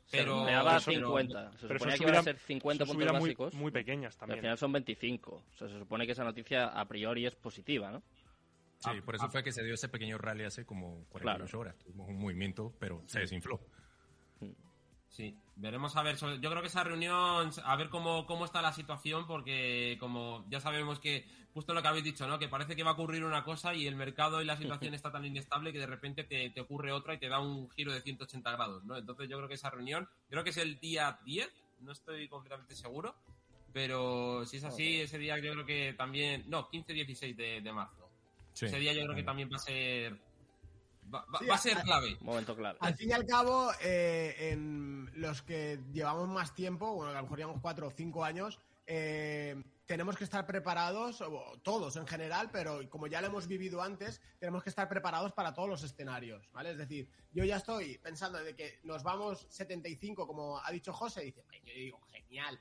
Pero, 0.09 0.45
se 0.79 0.91
50. 0.91 1.51
Se 1.51 1.67
pero 1.67 1.79
suponía 1.79 1.97
que 1.97 2.03
iba 2.03 2.19
a 2.19 2.23
ser 2.23 2.37
50 2.39 2.85
puntos 2.85 3.11
muy, 3.11 3.19
básicos. 3.19 3.53
Muy 3.53 3.71
pequeñas 3.71 4.15
también. 4.15 4.39
al 4.39 4.41
final 4.41 4.57
son 4.57 4.71
25. 4.71 5.31
O 5.31 5.57
sea, 5.57 5.67
se 5.67 5.77
supone 5.77 6.05
que 6.05 6.13
esa 6.13 6.23
noticia 6.23 6.67
a 6.67 6.87
priori 6.87 7.25
es 7.25 7.35
positiva, 7.35 7.91
¿no? 7.91 8.01
Sí, 8.79 9.01
por 9.01 9.15
eso 9.15 9.27
fue 9.29 9.43
que 9.43 9.51
se 9.51 9.63
dio 9.63 9.73
ese 9.73 9.89
pequeño 9.89 10.17
rally 10.17 10.45
hace 10.45 10.65
como 10.65 11.03
48 11.09 11.59
horas. 11.59 11.75
Tuvimos 11.79 12.07
un 12.07 12.19
movimiento, 12.19 12.73
pero 12.79 13.03
se 13.07 13.19
desinfló. 13.19 13.59
Sí, 15.17 15.35
veremos 15.55 15.95
a 15.95 16.03
ver. 16.03 16.15
Yo 16.15 16.51
creo 16.51 16.61
que 16.61 16.67
esa 16.67 16.83
reunión, 16.83 17.49
a 17.63 17.75
ver 17.75 17.89
cómo, 17.89 18.27
cómo 18.27 18.45
está 18.45 18.61
la 18.61 18.71
situación, 18.71 19.25
porque 19.25 19.97
como 19.99 20.45
ya 20.47 20.61
sabemos 20.61 20.99
que, 20.99 21.25
justo 21.55 21.73
lo 21.73 21.81
que 21.81 21.87
habéis 21.87 22.03
dicho, 22.03 22.27
¿no? 22.27 22.37
Que 22.37 22.47
parece 22.47 22.75
que 22.75 22.83
va 22.83 22.91
a 22.91 22.93
ocurrir 22.93 23.23
una 23.23 23.43
cosa 23.43 23.73
y 23.73 23.87
el 23.87 23.95
mercado 23.95 24.43
y 24.43 24.45
la 24.45 24.57
situación 24.57 24.93
está 24.93 25.11
tan 25.11 25.25
inestable 25.25 25.73
que 25.73 25.79
de 25.79 25.87
repente 25.87 26.23
te, 26.23 26.51
te 26.51 26.61
ocurre 26.61 26.91
otra 26.91 27.15
y 27.15 27.17
te 27.17 27.29
da 27.29 27.39
un 27.39 27.67
giro 27.71 27.93
de 27.93 28.01
180 28.01 28.51
grados, 28.51 28.83
¿no? 28.83 28.95
Entonces 28.95 29.27
yo 29.27 29.37
creo 29.37 29.49
que 29.49 29.55
esa 29.55 29.71
reunión, 29.71 30.07
creo 30.29 30.43
que 30.43 30.51
es 30.51 30.57
el 30.57 30.79
día 30.79 31.17
10, 31.25 31.49
no 31.79 31.93
estoy 31.93 32.27
completamente 32.27 32.75
seguro, 32.75 33.15
pero 33.73 34.45
si 34.45 34.57
es 34.57 34.65
así, 34.65 35.01
ese 35.01 35.17
día 35.17 35.39
yo 35.39 35.53
creo 35.53 35.65
que 35.65 35.95
también, 35.97 36.43
no, 36.47 36.69
15-16 36.69 37.35
de, 37.35 37.61
de 37.61 37.73
marzo. 37.73 38.07
Ese 38.53 38.77
día 38.77 38.93
yo 38.93 39.01
creo 39.01 39.15
que 39.15 39.23
también 39.23 39.49
va 39.51 39.55
a 39.55 39.59
ser 39.59 40.26
Va, 41.13 41.25
a 41.53 41.57
ser 41.57 41.77
clave. 41.83 42.17
Momento 42.21 42.55
clave. 42.55 42.77
Al 42.81 42.95
fin 42.95 43.09
y 43.09 43.13
al 43.13 43.25
cabo, 43.25 43.71
eh, 43.81 44.51
en 44.51 45.09
los 45.15 45.41
que 45.41 45.79
llevamos 45.93 46.27
más 46.27 46.53
tiempo, 46.53 46.93
bueno, 46.93 47.11
a 47.11 47.15
lo 47.15 47.23
mejor 47.23 47.37
llevamos 47.37 47.61
cuatro 47.61 47.87
o 47.87 47.91
cinco 47.91 48.23
años, 48.23 48.59
eh, 48.85 49.61
tenemos 49.85 50.17
que 50.17 50.25
estar 50.25 50.45
preparados, 50.45 51.23
todos 51.63 51.95
en 51.95 52.05
general, 52.05 52.49
pero 52.51 52.89
como 52.89 53.07
ya 53.07 53.21
lo 53.21 53.27
hemos 53.27 53.47
vivido 53.47 53.81
antes, 53.81 54.21
tenemos 54.37 54.63
que 54.63 54.69
estar 54.69 54.89
preparados 54.89 55.31
para 55.31 55.53
todos 55.53 55.69
los 55.69 55.83
escenarios, 55.83 56.49
¿vale? 56.51 56.71
Es 56.71 56.77
decir, 56.77 57.09
yo 57.31 57.45
ya 57.45 57.55
estoy 57.55 57.97
pensando 57.99 58.37
de 58.43 58.53
que 58.53 58.79
nos 58.83 59.03
vamos 59.03 59.47
75, 59.49 60.27
como 60.27 60.59
ha 60.59 60.69
dicho 60.71 60.91
José, 60.91 61.21
dice, 61.21 61.43
yo 61.63 61.73
digo, 61.73 62.01
genial, 62.11 62.59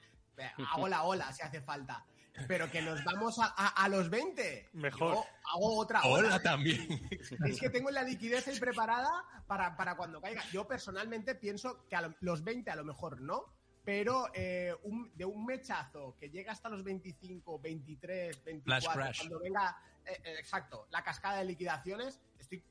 hago 0.70 0.86
la 0.86 1.02
ola 1.02 1.32
si 1.32 1.42
hace 1.42 1.60
falta 1.60 2.04
pero 2.48 2.70
que 2.70 2.82
nos 2.82 3.02
vamos 3.04 3.38
a, 3.38 3.46
a, 3.46 3.88
los 3.88 4.10
20. 4.10 4.70
Mejor. 4.74 5.14
Yo 5.14 5.24
hago 5.54 5.78
otra 5.78 6.00
Hola 6.04 6.40
también. 6.40 7.08
Es 7.46 7.60
que 7.60 7.70
tengo 7.70 7.90
la 7.90 8.02
liquidez 8.02 8.46
ahí 8.48 8.58
preparada 8.58 9.24
para, 9.46 9.76
para 9.76 9.96
cuando 9.96 10.20
caiga. 10.20 10.42
Yo 10.52 10.66
personalmente 10.66 11.34
pienso 11.34 11.86
que 11.88 11.96
a 11.96 12.12
los 12.20 12.44
20 12.44 12.70
a 12.70 12.76
lo 12.76 12.84
mejor 12.84 13.20
no, 13.20 13.52
pero 13.84 14.26
eh, 14.34 14.74
de 15.14 15.24
un 15.24 15.46
mechazo 15.46 16.16
que 16.18 16.28
llega 16.28 16.52
hasta 16.52 16.68
los 16.68 16.82
25, 16.82 17.60
23, 17.60 18.44
24, 18.44 19.12
cuando 19.16 19.38
venga, 19.38 19.76
eh, 20.04 20.20
eh, 20.24 20.34
exacto, 20.40 20.88
la 20.90 21.04
cascada 21.04 21.38
de 21.38 21.44
liquidaciones, 21.44 22.20
estoy 22.38 22.64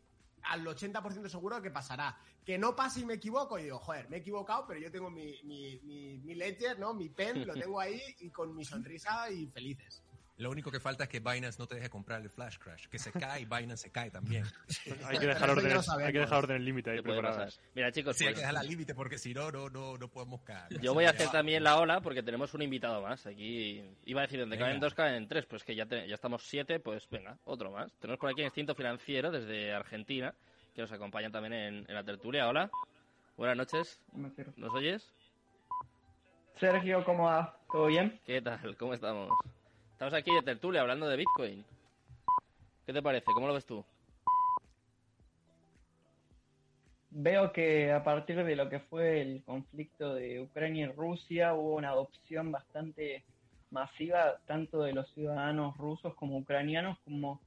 al 0.47 0.65
80% 0.65 1.29
seguro 1.29 1.61
que 1.61 1.71
pasará. 1.71 2.17
Que 2.45 2.57
no 2.57 2.75
pase 2.75 3.01
y 3.01 3.05
me 3.05 3.15
equivoco, 3.15 3.57
y 3.57 3.63
digo, 3.63 3.79
joder, 3.79 4.09
me 4.09 4.17
he 4.17 4.19
equivocado, 4.19 4.65
pero 4.67 4.79
yo 4.79 4.91
tengo 4.91 5.09
mi, 5.09 5.41
mi, 5.43 5.79
mi, 6.23 6.35
ledger, 6.35 6.77
¿no? 6.77 6.93
Mi 6.93 7.09
pen, 7.09 7.45
lo 7.45 7.53
tengo 7.53 7.79
ahí 7.79 7.99
y 8.19 8.29
con 8.29 8.55
mi 8.55 8.63
sonrisa 8.63 9.29
y 9.31 9.47
felices. 9.47 10.04
Lo 10.37 10.51
único 10.51 10.69
que 10.69 10.81
falta 10.81 11.05
es 11.05 11.09
que 11.09 11.19
Binance 11.19 11.57
no 11.59 11.67
te 11.67 11.75
deje 11.75 11.89
comprar 11.89 12.21
el 12.21 12.29
Flash 12.29 12.57
Crash. 12.57 12.87
Que 12.87 12.99
se 12.99 13.11
cae 13.11 13.41
y 13.41 13.45
Binance 13.45 13.83
se 13.83 13.91
cae 13.91 14.11
también. 14.11 14.43
hay 15.05 15.17
que 15.17 15.27
dejar 15.27 15.49
orden, 15.49 15.77
hay 15.77 16.11
que 16.11 16.19
dejar 16.19 16.37
orden 16.39 16.57
el 16.57 16.65
límite 16.65 16.91
ahí 16.91 17.01
preparadas. 17.01 17.59
Mira, 17.73 17.91
chicos, 17.91 18.17
sí, 18.17 18.25
hay 18.25 18.33
pues 18.33 18.41
que 18.41 18.47
dejar 18.47 18.63
el 18.63 18.69
límite 18.69 18.93
porque 18.93 19.17
si 19.17 19.33
no, 19.33 19.49
no, 19.51 19.69
no, 19.69 19.97
no 19.97 20.07
podemos 20.09 20.41
caer. 20.41 20.79
Yo 20.81 20.93
voy 20.93 21.05
a 21.05 21.11
hacer 21.11 21.29
también 21.29 21.63
la 21.63 21.77
ola 21.77 22.01
porque 22.01 22.21
tenemos 22.21 22.53
un 22.53 22.61
invitado 22.61 23.01
más. 23.01 23.25
Aquí 23.25 23.81
iba 24.05 24.21
a 24.21 24.23
decir, 24.23 24.39
donde 24.39 24.57
caen 24.57 24.79
dos, 24.79 24.93
caen 24.93 25.27
tres. 25.27 25.45
Pues 25.45 25.63
que 25.63 25.75
ya, 25.75 25.85
ya 25.85 26.15
estamos 26.15 26.43
siete, 26.43 26.79
pues 26.79 27.07
venga, 27.09 27.37
otro 27.45 27.71
más. 27.71 27.93
Tenemos 27.99 28.19
por 28.19 28.29
aquí 28.29 28.41
Instinto 28.43 28.75
Financiero 28.75 29.31
desde 29.31 29.73
Argentina, 29.73 30.33
que 30.73 30.81
nos 30.81 30.91
acompaña 30.91 31.31
también 31.31 31.53
en, 31.53 31.85
en 31.87 31.95
la 31.95 32.03
tertulia. 32.03 32.47
Hola, 32.49 32.69
buenas 33.37 33.55
noches. 33.55 34.01
¿Nos 34.57 34.73
oyes? 34.73 35.13
Sergio, 36.55 37.03
¿cómo 37.05 37.25
va? 37.25 37.57
¿Todo 37.71 37.87
bien? 37.87 38.19
¿Qué 38.25 38.41
tal? 38.41 38.75
¿Cómo 38.77 38.93
estamos? 38.93 39.29
Estamos 39.95 40.13
aquí 40.13 40.29
de 40.35 40.41
tertulia 40.41 40.81
hablando 40.81 41.07
de 41.07 41.15
Bitcoin. 41.15 41.63
¿Qué 42.85 42.91
te 42.91 43.01
parece? 43.01 43.27
¿Cómo 43.33 43.47
lo 43.47 43.53
ves 43.53 43.65
tú? 43.65 43.81
Veo 47.11 47.53
que 47.53 47.93
a 47.93 48.03
partir 48.03 48.43
de 48.43 48.57
lo 48.57 48.67
que 48.67 48.81
fue 48.81 49.21
el 49.21 49.41
conflicto 49.45 50.13
de 50.13 50.41
Ucrania 50.41 50.87
y 50.87 50.91
Rusia 50.91 51.53
hubo 51.53 51.75
una 51.75 51.91
adopción 51.91 52.51
bastante 52.51 53.23
masiva 53.71 54.37
tanto 54.45 54.81
de 54.81 54.91
los 54.91 55.09
ciudadanos 55.13 55.77
rusos 55.77 56.13
como 56.15 56.39
ucranianos 56.39 56.99
como 57.05 57.39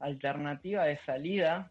alternativa 0.00 0.86
de 0.86 0.98
salida 1.06 1.70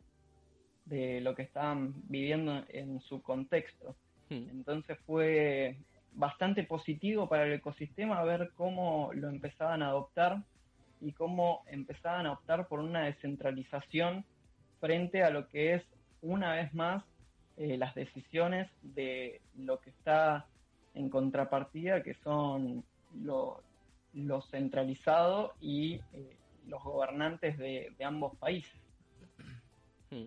de 0.86 1.20
lo 1.20 1.36
que 1.36 1.41
estaban 1.41 1.94
viviendo 2.08 2.63
en 2.70 3.02
su 3.02 3.22
contexto. 3.22 3.98
Hmm. 4.30 4.48
Entonces 4.50 4.98
fue 5.06 5.76
bastante 6.13 6.63
positivo 6.63 7.28
para 7.28 7.45
el 7.45 7.54
ecosistema 7.54 8.24
ver 8.24 8.52
cómo 8.56 9.12
lo 9.13 9.30
empezaban 9.30 9.82
a 9.82 9.88
adoptar 9.88 10.43
y 11.00 11.13
cómo 11.13 11.63
empezaban 11.67 12.26
a 12.26 12.34
optar 12.34 12.67
por 12.67 12.80
una 12.80 13.06
descentralización 13.06 14.26
frente 14.80 15.24
a 15.24 15.30
lo 15.30 15.47
que 15.47 15.76
es 15.76 15.84
una 16.21 16.54
vez 16.54 16.74
más 16.74 17.04
eh, 17.58 17.78
las 17.78 17.95
decisiones 17.95 18.69
de 18.82 19.41
lo 19.58 19.80
que 19.80 19.89
está 19.89 20.45
en 20.93 21.10
contrapartida, 21.10 22.04
que 22.04 22.13
son 22.15 22.84
lo, 23.24 23.62
centralizado 24.50 25.54
y 25.62 26.02
eh, 26.13 26.38
los 26.67 26.84
gobernantes 26.84 27.58
de, 27.58 27.93
ambos 28.04 28.36
países. 28.38 28.80
Hmm. 30.10 30.26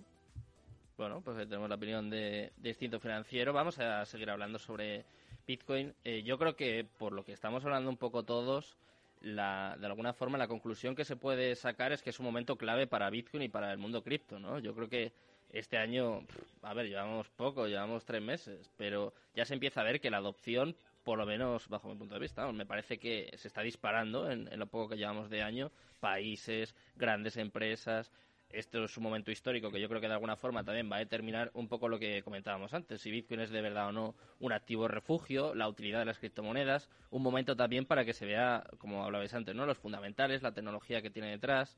Bueno, 0.97 1.21
pues 1.21 1.37
tenemos 1.37 1.69
la 1.69 1.75
opinión 1.75 2.09
de, 2.09 2.53
de 2.57 2.69
Instinto 2.69 3.01
Financiero. 3.01 3.53
Vamos 3.53 3.79
a 3.79 4.05
seguir 4.07 4.31
hablando 4.31 4.59
sobre 4.59 5.05
Bitcoin, 5.47 5.95
eh, 6.05 6.23
yo 6.23 6.39
creo 6.39 6.57
que 6.57 6.87
por 6.99 7.13
lo 7.13 7.25
que 7.25 7.33
estamos 7.33 7.65
hablando 7.65 7.91
un 7.91 7.97
poco 7.97 8.25
todos, 8.25 8.77
la, 9.21 9.77
de 9.79 9.87
alguna 9.87 10.13
forma 10.13 10.39
la 10.39 10.49
conclusión 10.49 10.95
que 10.95 11.05
se 11.05 11.17
puede 11.17 11.55
sacar 11.55 11.93
es 11.93 12.03
que 12.03 12.11
es 12.11 12.19
un 12.19 12.27
momento 12.27 12.57
clave 12.57 12.87
para 12.87 13.11
Bitcoin 13.11 13.43
y 13.43 13.49
para 13.49 13.73
el 13.73 13.79
mundo 13.79 14.03
cripto, 14.03 14.39
¿no? 14.39 14.59
Yo 14.59 14.75
creo 14.75 14.89
que 14.89 15.13
este 15.51 15.79
año, 15.79 16.27
a 16.63 16.75
ver, 16.75 16.89
llevamos 16.89 17.29
poco, 17.31 17.67
llevamos 17.67 18.05
tres 18.05 18.23
meses, 18.23 18.71
pero 18.77 19.15
ya 19.35 19.45
se 19.45 19.55
empieza 19.55 19.81
a 19.81 19.85
ver 19.85 20.01
que 20.01 20.11
la 20.11 20.17
adopción, 20.19 20.77
por 21.05 21.19
lo 21.19 21.27
menos 21.27 21.69
bajo 21.69 21.89
mi 21.89 21.97
punto 21.97 22.15
de 22.15 22.21
vista, 22.21 22.51
me 22.53 22.67
parece 22.67 22.99
que 22.99 23.31
se 23.37 23.49
está 23.49 23.63
disparando 23.63 24.31
en, 24.31 24.53
en 24.53 24.59
lo 24.59 24.67
poco 24.67 24.91
que 24.91 24.97
llevamos 24.97 25.31
de 25.31 25.43
año, 25.43 25.71
países, 26.01 26.75
grandes 26.97 27.37
empresas, 27.37 28.11
esto 28.55 28.85
es 28.85 28.97
un 28.97 29.03
momento 29.03 29.31
histórico 29.31 29.71
que 29.71 29.81
yo 29.81 29.89
creo 29.89 30.01
que 30.01 30.07
de 30.07 30.15
alguna 30.15 30.37
forma 30.37 30.65
también 30.65 30.91
va 30.91 30.97
a 30.97 31.01
determinar 31.01 31.51
un 31.55 31.69
poco 31.69 31.89
lo 31.89 31.99
que 31.99 32.23
comentábamos 32.23 32.73
antes, 32.75 33.01
si 33.01 33.11
Bitcoin 33.11 33.41
es 33.41 33.51
de 33.51 33.61
verdad 33.61 33.89
o 33.89 33.93
no 33.93 34.15
un 34.41 34.53
activo 34.53 34.89
refugio, 34.89 35.55
la 35.55 35.69
utilidad 35.69 36.01
de 36.01 36.05
las 36.07 36.19
criptomonedas, 36.19 36.89
un 37.11 37.23
momento 37.23 37.57
también 37.57 37.85
para 37.85 38.05
que 38.05 38.13
se 38.13 38.27
vea, 38.27 38.65
como 38.79 39.05
hablabais 39.05 39.35
antes, 39.35 39.55
¿no? 39.55 39.67
los 39.67 39.79
fundamentales, 39.79 40.43
la 40.43 40.53
tecnología 40.53 41.03
que 41.03 41.11
tiene 41.11 41.31
detrás. 41.31 41.77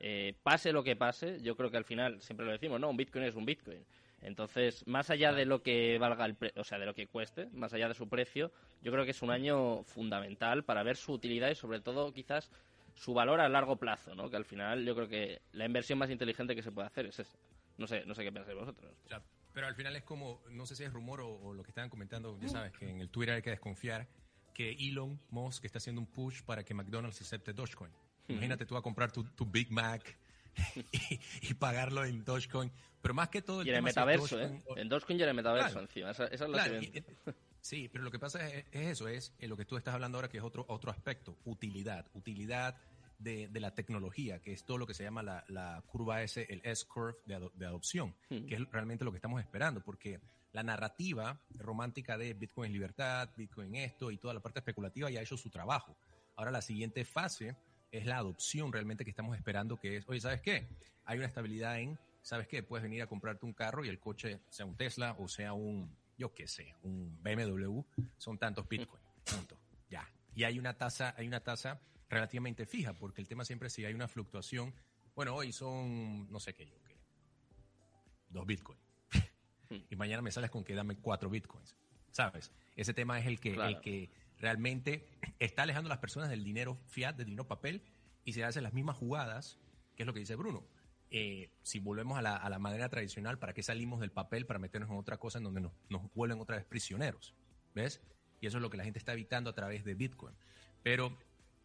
Eh, 0.00 0.34
pase 0.44 0.72
lo 0.72 0.84
que 0.84 0.94
pase, 0.94 1.40
yo 1.42 1.56
creo 1.56 1.70
que 1.70 1.76
al 1.76 1.84
final 1.84 2.20
siempre 2.22 2.46
lo 2.46 2.52
decimos, 2.52 2.78
¿no? 2.78 2.88
Un 2.88 2.96
Bitcoin 2.96 3.24
es 3.24 3.34
un 3.34 3.44
Bitcoin. 3.44 3.84
Entonces, 4.22 4.86
más 4.86 5.10
allá 5.10 5.32
de 5.32 5.44
lo 5.44 5.62
que 5.62 5.98
valga 5.98 6.24
el 6.26 6.36
o 6.56 6.64
sea, 6.64 6.78
de 6.78 6.86
lo 6.86 6.94
que 6.94 7.06
cueste, 7.06 7.46
más 7.52 7.72
allá 7.72 7.88
de 7.88 7.94
su 7.94 8.08
precio, 8.08 8.52
yo 8.82 8.90
creo 8.92 9.04
que 9.04 9.12
es 9.12 9.22
un 9.22 9.30
año 9.30 9.82
fundamental 9.84 10.64
para 10.64 10.82
ver 10.82 10.96
su 10.96 11.12
utilidad 11.12 11.50
y 11.50 11.54
sobre 11.54 11.80
todo 11.80 12.12
quizás 12.12 12.50
su 12.98 13.14
valor 13.14 13.40
a 13.40 13.48
largo 13.48 13.76
plazo, 13.76 14.14
¿no? 14.14 14.28
Que 14.28 14.36
al 14.36 14.44
final 14.44 14.84
yo 14.84 14.94
creo 14.94 15.08
que 15.08 15.40
la 15.52 15.64
inversión 15.64 15.98
más 15.98 16.10
inteligente 16.10 16.54
que 16.56 16.62
se 16.62 16.72
puede 16.72 16.88
hacer 16.88 17.06
es 17.06 17.20
esa. 17.20 17.38
No 17.76 17.86
sé, 17.86 18.04
no 18.04 18.14
sé 18.14 18.24
qué 18.24 18.32
pensáis 18.32 18.58
vosotros. 18.58 18.92
pero 19.52 19.66
al 19.68 19.74
final 19.76 19.94
es 19.94 20.02
como, 20.02 20.42
no 20.50 20.66
sé 20.66 20.74
si 20.74 20.82
es 20.82 20.92
rumor 20.92 21.20
o, 21.20 21.52
lo 21.54 21.62
que 21.62 21.70
estaban 21.70 21.90
comentando, 21.90 22.36
ya 22.40 22.48
sabes, 22.48 22.72
que 22.72 22.90
en 22.90 23.00
el 23.00 23.08
Twitter 23.08 23.36
hay 23.36 23.42
que 23.42 23.50
desconfiar 23.50 24.08
que 24.52 24.72
Elon 24.72 25.20
Musk 25.30 25.64
está 25.64 25.78
haciendo 25.78 26.00
un 26.00 26.08
push 26.08 26.42
para 26.42 26.64
que 26.64 26.74
McDonald's 26.74 27.20
acepte 27.20 27.52
Dogecoin. 27.52 27.92
Imagínate 28.26 28.66
tú 28.66 28.76
a 28.76 28.82
comprar 28.82 29.12
tu, 29.12 29.24
Big 29.46 29.70
Mac 29.70 30.18
y, 31.42 31.54
pagarlo 31.54 32.04
en 32.04 32.24
Dogecoin. 32.24 32.72
Pero 33.00 33.14
más 33.14 33.28
que 33.28 33.42
todo 33.42 33.60
el 33.60 33.68
y 33.68 33.70
en 33.70 33.76
el 33.76 33.82
metaverso, 33.82 34.40
¿eh? 34.40 34.60
En 34.74 34.88
Dogecoin 34.88 35.20
y 35.20 35.22
en 35.22 35.28
el 35.28 35.34
metaverso 35.36 35.78
encima. 35.78 36.10
Esa, 36.10 36.26
es 36.26 36.40
la 36.40 36.66
eh, 36.66 37.04
Sí, 37.68 37.86
pero 37.92 38.02
lo 38.02 38.10
que 38.10 38.18
pasa 38.18 38.48
es, 38.48 38.64
eso, 38.72 39.08
es 39.08 39.34
lo 39.42 39.54
que 39.54 39.66
tú 39.66 39.76
estás 39.76 39.92
hablando 39.92 40.16
ahora, 40.16 40.30
que 40.30 40.38
es 40.38 40.42
otro, 40.42 40.64
otro 40.68 40.90
aspecto, 40.90 41.36
utilidad. 41.44 42.06
Utilidad 42.14 42.78
de, 43.18 43.50
la 43.52 43.74
tecnología, 43.74 44.40
que 44.40 44.54
es 44.54 44.64
todo 44.64 44.78
lo 44.78 44.86
que 44.86 44.94
se 44.94 45.04
llama 45.04 45.22
la, 45.22 45.84
curva 45.86 46.22
S, 46.22 46.46
el 46.48 46.62
S-curve 46.64 47.18
de, 47.26 47.66
adopción, 47.66 48.14
hmm. 48.30 48.46
que 48.46 48.54
es 48.54 48.70
realmente 48.70 49.04
lo 49.04 49.10
que 49.10 49.18
estamos 49.18 49.38
esperando, 49.42 49.82
porque 49.82 50.18
la 50.52 50.62
narrativa 50.62 51.42
romántica 51.56 52.16
de 52.16 52.32
Bitcoin 52.32 52.72
libertad, 52.72 53.28
Bitcoin 53.36 53.74
esto 53.74 54.10
y 54.10 54.16
toda 54.16 54.32
la 54.32 54.40
parte 54.40 54.60
especulativa 54.60 55.10
ya 55.10 55.20
ha 55.20 55.22
hecho 55.22 55.36
su 55.36 55.50
trabajo. 55.50 55.94
Ahora 56.36 56.50
la 56.50 56.62
siguiente 56.62 57.04
fase 57.04 57.54
es 57.92 58.06
la 58.06 58.16
adopción 58.16 58.72
realmente 58.72 59.04
que 59.04 59.10
estamos 59.10 59.36
esperando, 59.36 59.78
que 59.78 59.98
es, 59.98 60.08
oye, 60.08 60.22
¿sabes 60.22 60.40
qué? 60.40 60.70
Hay 61.04 61.18
una 61.18 61.26
estabilidad 61.26 61.78
en, 61.80 61.98
¿sabes 62.22 62.48
qué? 62.48 62.62
Puedes 62.62 62.82
venir 62.82 63.02
a 63.02 63.06
comprarte 63.06 63.44
un 63.44 63.52
carro 63.52 63.84
y 63.84 63.90
el 63.90 63.98
coche, 63.98 64.40
sea 64.48 64.64
un 64.64 64.74
Tesla 64.74 65.16
o 65.18 65.28
sea 65.28 65.52
un, 65.52 65.94
yo 66.18 66.34
qué 66.34 66.46
sé, 66.48 66.74
un 66.82 67.22
BMW, 67.22 67.80
son 68.18 68.38
tantos 68.38 68.68
Bitcoin, 68.68 69.02
punto, 69.24 69.58
ya. 69.88 70.06
Y 70.34 70.44
hay 70.44 70.58
una 70.58 70.76
tasa, 70.76 71.14
hay 71.16 71.26
una 71.26 71.40
tasa 71.40 71.80
relativamente 72.10 72.66
fija, 72.66 72.92
porque 72.92 73.20
el 73.20 73.28
tema 73.28 73.44
siempre 73.44 73.68
es 73.68 73.72
si 73.72 73.84
hay 73.84 73.94
una 73.94 74.08
fluctuación, 74.08 74.74
bueno, 75.14 75.34
hoy 75.34 75.52
son, 75.52 76.30
no 76.30 76.40
sé 76.40 76.54
qué, 76.54 76.66
yo 76.66 76.82
qué, 76.82 76.96
dos 78.28 78.46
bitcoins. 78.46 78.82
y 79.90 79.96
mañana 79.96 80.22
me 80.22 80.30
sales 80.30 80.50
con 80.50 80.64
que 80.64 80.74
dame 80.74 80.96
cuatro 80.96 81.30
bitcoins. 81.30 81.76
¿Sabes? 82.10 82.50
Ese 82.74 82.94
tema 82.94 83.18
es 83.20 83.26
el 83.26 83.38
que, 83.38 83.54
el 83.54 83.80
que 83.80 84.10
realmente 84.38 85.08
está 85.38 85.62
alejando 85.62 85.88
a 85.88 85.90
las 85.90 85.98
personas 85.98 86.30
del 86.30 86.42
dinero 86.42 86.78
fiat, 86.86 87.16
del 87.16 87.26
dinero 87.26 87.46
papel, 87.46 87.82
y 88.24 88.32
se 88.32 88.44
hacen 88.44 88.62
las 88.62 88.72
mismas 88.72 88.96
jugadas, 88.96 89.58
que 89.94 90.02
es 90.02 90.06
lo 90.06 90.12
que 90.12 90.20
dice 90.20 90.36
Bruno. 90.36 90.66
Eh, 91.10 91.50
si 91.62 91.78
volvemos 91.78 92.18
a 92.18 92.22
la, 92.22 92.36
a 92.36 92.50
la, 92.50 92.58
manera 92.58 92.88
tradicional, 92.88 93.38
¿para 93.38 93.54
qué 93.54 93.62
salimos 93.62 94.00
del 94.00 94.10
papel 94.10 94.44
para 94.44 94.58
meternos 94.58 94.90
en 94.90 94.96
otra 94.96 95.16
cosa 95.18 95.38
en 95.38 95.44
donde 95.44 95.62
nos, 95.62 95.72
nos 95.88 96.12
vuelven 96.14 96.40
otra 96.40 96.56
vez 96.56 96.64
prisioneros? 96.64 97.34
¿Ves? 97.74 98.00
Y 98.40 98.46
eso 98.46 98.58
es 98.58 98.62
lo 98.62 98.70
que 98.70 98.76
la 98.76 98.84
gente 98.84 98.98
está 98.98 99.12
evitando 99.12 99.50
a 99.50 99.54
través 99.54 99.84
de 99.84 99.94
Bitcoin. 99.94 100.34
Pero 100.82 101.16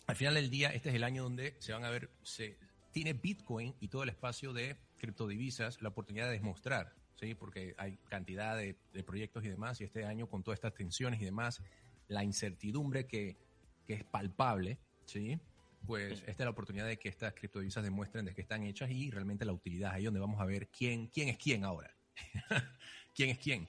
al 0.08 0.16
final 0.16 0.34
del 0.34 0.50
día, 0.50 0.70
este 0.70 0.90
es 0.90 0.96
el 0.96 1.04
año 1.04 1.24
donde 1.24 1.56
se 1.60 1.74
van 1.74 1.84
a 1.86 1.90
ver, 1.90 2.10
se, 2.24 2.58
tiene 2.92 3.14
Bitcoin 3.14 3.76
y 3.80 3.90
todo 3.90 4.04
el 4.04 4.10
espacio 4.10 4.54
de 4.54 4.78
criptodivisas 4.98 5.82
la 5.82 5.90
oportunidad 5.90 6.28
de 6.28 6.34
demostrar, 6.34 6.94
¿sí? 7.16 7.36
porque 7.36 7.76
hay 7.78 7.98
cantidad 8.10 8.58
de, 8.58 8.76
proyectos 9.04 9.44
y 9.44 9.50
demás, 9.50 9.82
y 9.82 9.84
este 9.84 10.06
año 10.06 10.28
con 10.28 10.44
todas 10.44 10.58
estas 10.58 10.74
tensiones 10.74 11.22
y 11.22 11.26
demás, 11.26 11.62
la 12.08 12.24
incertidumbre 12.24 13.08
que, 13.08 13.38
que 13.86 13.94
es 13.96 14.04
palpable, 14.04 14.78
¿sí? 15.06 15.40
Pues 15.86 16.20
esta 16.22 16.32
es 16.32 16.40
la 16.40 16.50
oportunidad 16.50 16.88
de 16.88 16.98
que 16.98 17.10
estas 17.10 17.34
criptodivisas 17.34 17.84
demuestren 17.84 18.26
de 18.26 18.34
que 18.34 18.42
están 18.42 18.64
hechas 18.64 18.90
y 18.92 19.12
realmente 19.12 19.46
la 19.46 19.54
utilidad, 19.54 19.94
ahí 19.94 20.06
donde 20.06 20.20
vamos 20.20 20.40
a 20.40 20.46
ver 20.46 20.68
quién, 20.70 21.08
quién 21.08 21.30
es 21.30 21.38
quién 21.38 21.66
ahora. 21.66 21.94
¿Quién 23.16 23.30
es 23.30 23.38
quién? 23.38 23.68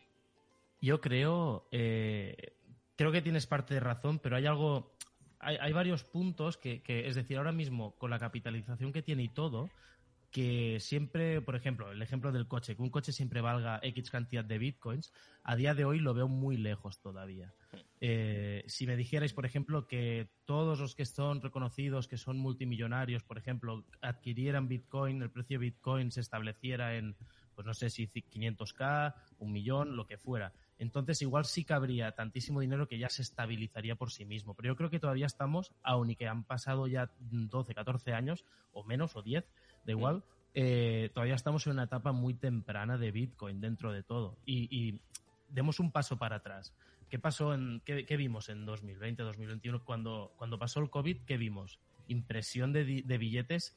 Yo 0.81 1.01
creo, 1.01 1.69
eh, 1.71 2.55
creo 2.97 3.13
que 3.13 3.23
tienes 3.23 3.47
parte 3.47 3.75
de 3.75 3.81
razón, 3.81 4.19
pero 4.19 4.37
hay 4.37 4.47
algo 4.47 4.95
hay, 5.45 5.73
varios 5.73 6.05
puntos 6.05 6.57
que, 6.57 6.83
es 6.87 7.15
decir, 7.15 7.37
ahora 7.37 7.53
mismo 7.53 7.95
con 7.97 8.11
la 8.11 8.19
capitalización 8.19 8.93
que 8.93 9.03
tiene 9.03 9.25
y 9.25 9.29
todo, 9.29 9.71
que 10.35 10.81
siempre, 10.81 11.41
por 11.43 11.55
ejemplo, 11.55 11.93
el 11.93 12.03
ejemplo 12.03 12.33
del 12.33 12.49
coche, 12.49 12.75
que 12.75 12.83
un 12.83 12.91
coche 12.91 13.13
siempre 13.13 13.41
valga 13.41 13.79
X 13.85 14.11
cantidad 14.11 14.45
de 14.45 14.59
bitcoins, 14.59 15.13
a 15.45 15.55
día 15.55 15.75
de 15.75 15.85
hoy 15.85 16.01
lo 16.01 16.13
veo 16.13 16.27
muy 16.27 16.57
lejos 16.57 16.99
todavía. 16.99 17.55
Eh, 18.01 18.65
si 18.67 18.85
me 18.85 18.97
dijerais, 18.97 19.33
por 19.33 19.47
ejemplo, 19.47 19.87
que 19.87 20.33
todos 20.45 20.81
los 20.81 20.97
que 20.97 21.07
son 21.07 21.41
reconocidos, 21.41 22.09
que 22.09 22.17
son 22.17 22.37
multimillonarios, 22.39 23.23
por 23.23 23.39
ejemplo, 23.39 23.85
adquirieran 24.03 24.67
bitcoin, 24.67 25.23
el 25.23 25.31
precio 25.31 25.61
de 25.61 25.67
bitcoin 25.67 26.11
se 26.11 26.23
estableciera 26.23 26.97
en, 26.97 27.15
pues 27.55 27.65
no 27.65 27.73
sé 27.73 27.89
si 27.89 28.09
500k, 28.09 29.15
un 29.39 29.53
millón, 29.53 29.95
lo 29.95 30.05
que 30.09 30.19
fuera 30.19 30.53
entonces 30.79 31.23
igual 31.23 31.45
sí 31.45 31.65
cabría 31.65 32.13
tantísimo 32.13 32.61
dinero 32.61 32.89
que 32.89 32.99
ya 32.99 33.09
se 33.09 33.23
estabilizaría 33.23 33.95
por 33.97 34.11
sí 34.11 34.25
mismo. 34.25 34.55
Pero 34.55 34.69
yo 34.69 34.77
creo 34.77 34.91
que 34.91 34.99
todavía 34.99 35.27
estamos, 35.27 35.73
aun 35.83 36.11
y 36.11 36.17
que 36.17 36.27
han 36.27 36.45
pasado 36.45 36.87
ya 36.87 37.11
12, 37.19 37.75
14 37.75 38.13
años, 38.13 38.45
o 38.73 38.85
menos, 38.85 39.17
o 39.17 39.23
10, 39.23 39.45
da 39.85 39.93
igual, 39.93 40.23
eh, 40.55 41.11
todavía 41.13 41.35
estamos 41.35 41.67
en 41.67 41.73
una 41.73 41.85
etapa 41.85 42.13
muy 42.13 42.35
temprana 42.35 42.97
de 42.97 43.11
Bitcoin 43.11 43.61
dentro 43.61 43.93
de 43.93 44.03
todo. 44.03 44.37
Y, 44.47 45.01
demos 45.51 45.79
un 45.79 45.93
paso 45.93 46.19
para 46.19 46.37
atrás. 46.37 46.75
¿Qué 47.09 47.19
pasó 47.21 47.55
en, 47.55 47.81
qué, 47.85 48.17
vimos 48.17 48.49
en 48.49 48.67
2020, 48.67 49.23
2021? 49.23 49.85
Cuando, 49.85 50.33
cuando 50.37 50.59
pasó 50.59 50.81
el 50.81 50.91
COVID, 50.91 51.19
¿qué 51.27 51.37
vimos? 51.37 51.79
impresión 52.07 52.73
de, 52.73 53.03
de 53.03 53.19
billetes, 53.19 53.75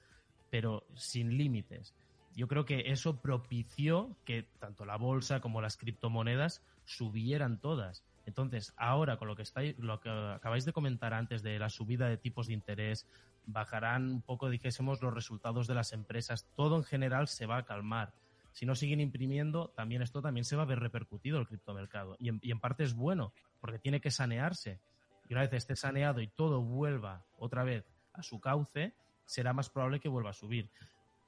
pero 0.50 0.86
sin 0.96 1.38
límites. 1.38 1.94
Yo 2.36 2.48
creo 2.48 2.66
que 2.66 2.92
eso 2.92 3.22
propició 3.22 4.16
que 4.26 4.44
tanto 4.60 4.86
la 4.86 4.98
bolsa 4.98 5.40
como 5.40 5.62
las 5.62 5.78
criptomonedas 5.78 6.62
subieran 6.86 7.60
todas. 7.60 8.04
Entonces, 8.26 8.74
ahora 8.78 9.18
con 9.18 9.28
lo 9.28 9.36
que 9.36 9.42
estáis, 9.42 9.78
lo 9.80 10.00
que 10.02 10.10
acabáis 10.10 10.66
de 10.66 10.74
comentar 10.74 11.14
antes 11.14 11.44
de 11.44 11.58
la 11.58 11.70
subida 11.70 12.10
de 12.10 12.18
tipos 12.18 12.48
de 12.48 12.54
interés, 12.54 13.08
bajarán 13.48 14.12
un 14.12 14.22
poco, 14.22 14.50
dijésemos, 14.50 15.02
los 15.02 15.14
resultados 15.14 15.66
de 15.68 15.74
las 15.74 15.94
empresas, 15.94 16.48
todo 16.56 16.78
en 16.78 16.84
general 16.84 17.28
se 17.28 17.48
va 17.48 17.58
a 17.58 17.66
calmar. 17.66 18.14
Si 18.52 18.66
no 18.66 18.76
siguen 18.76 19.00
imprimiendo, 19.00 19.70
también 19.70 20.02
esto 20.02 20.22
también 20.22 20.44
se 20.44 20.56
va 20.56 20.64
a 20.64 20.68
ver 20.68 20.80
repercutido 20.80 21.40
el 21.40 21.48
criptomercado. 21.48 22.16
Y 22.20 22.30
en, 22.30 22.40
y 22.42 22.52
en 22.52 22.60
parte 22.60 22.84
es 22.84 22.94
bueno, 22.94 23.34
porque 23.60 23.80
tiene 23.80 24.02
que 24.02 24.12
sanearse. 24.12 24.80
Y 25.28 25.34
una 25.34 25.42
vez 25.42 25.54
esté 25.54 25.76
saneado 25.76 26.22
y 26.22 26.28
todo 26.28 26.62
vuelva 26.62 27.26
otra 27.38 27.64
vez 27.64 27.86
a 28.14 28.22
su 28.24 28.40
cauce, 28.40 28.94
será 29.26 29.54
más 29.54 29.70
probable 29.70 30.00
que 30.00 30.10
vuelva 30.10 30.32
a 30.32 30.34
subir. 30.34 30.70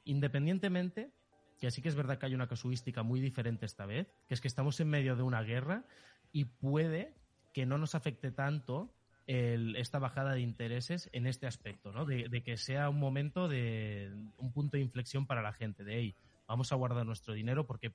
Independientemente, 0.05 1.11
que 1.59 1.71
sí 1.71 1.81
que 1.81 1.89
es 1.89 1.95
verdad 1.95 2.17
que 2.17 2.25
hay 2.25 2.35
una 2.35 2.47
casuística 2.47 3.03
muy 3.03 3.21
diferente 3.21 3.65
esta 3.65 3.85
vez, 3.85 4.07
que 4.27 4.33
es 4.33 4.41
que 4.41 4.47
estamos 4.47 4.79
en 4.79 4.89
medio 4.89 5.15
de 5.15 5.23
una 5.23 5.41
guerra 5.41 5.83
y 6.31 6.45
puede 6.45 7.13
que 7.53 7.65
no 7.65 7.77
nos 7.77 7.95
afecte 7.95 8.31
tanto 8.31 8.93
el, 9.29 9.75
esta 9.75 9.99
bajada 9.99 10.33
de 10.33 10.41
intereses 10.41 11.07
en 11.13 11.27
este 11.27 11.45
aspecto, 11.45 11.91
¿no? 11.91 12.03
De, 12.03 12.29
de, 12.29 12.41
que 12.41 12.57
sea 12.57 12.89
un 12.89 12.97
momento 12.97 13.47
de 13.47 14.11
un 14.37 14.51
punto 14.51 14.75
de 14.75 14.81
inflexión 14.81 15.27
para 15.27 15.43
la 15.43 15.53
gente, 15.53 15.83
de 15.83 15.99
hey, 15.99 16.15
vamos 16.47 16.71
a 16.71 16.75
guardar 16.75 17.05
nuestro 17.05 17.35
dinero 17.35 17.67
porque 17.67 17.93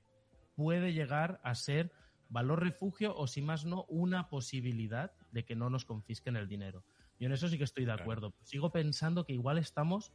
puede 0.55 0.93
llegar 0.93 1.41
a 1.43 1.53
ser 1.53 1.91
valor 2.29 2.63
refugio 2.63 3.13
o 3.17 3.27
si 3.27 3.41
más 3.41 3.65
no 3.65 3.83
una 3.89 4.29
posibilidad 4.29 5.11
de 5.33 5.43
que 5.43 5.57
no 5.57 5.69
nos 5.69 5.83
confisquen 5.83 6.37
el 6.37 6.47
dinero. 6.47 6.85
Yo 7.19 7.27
en 7.27 7.33
eso 7.33 7.49
sí 7.49 7.57
que 7.57 7.65
estoy 7.65 7.83
de 7.83 7.91
acuerdo. 7.91 8.31
Claro. 8.31 8.45
Sigo 8.45 8.71
pensando 8.71 9.25
que 9.25 9.33
igual 9.33 9.57
estamos 9.57 10.13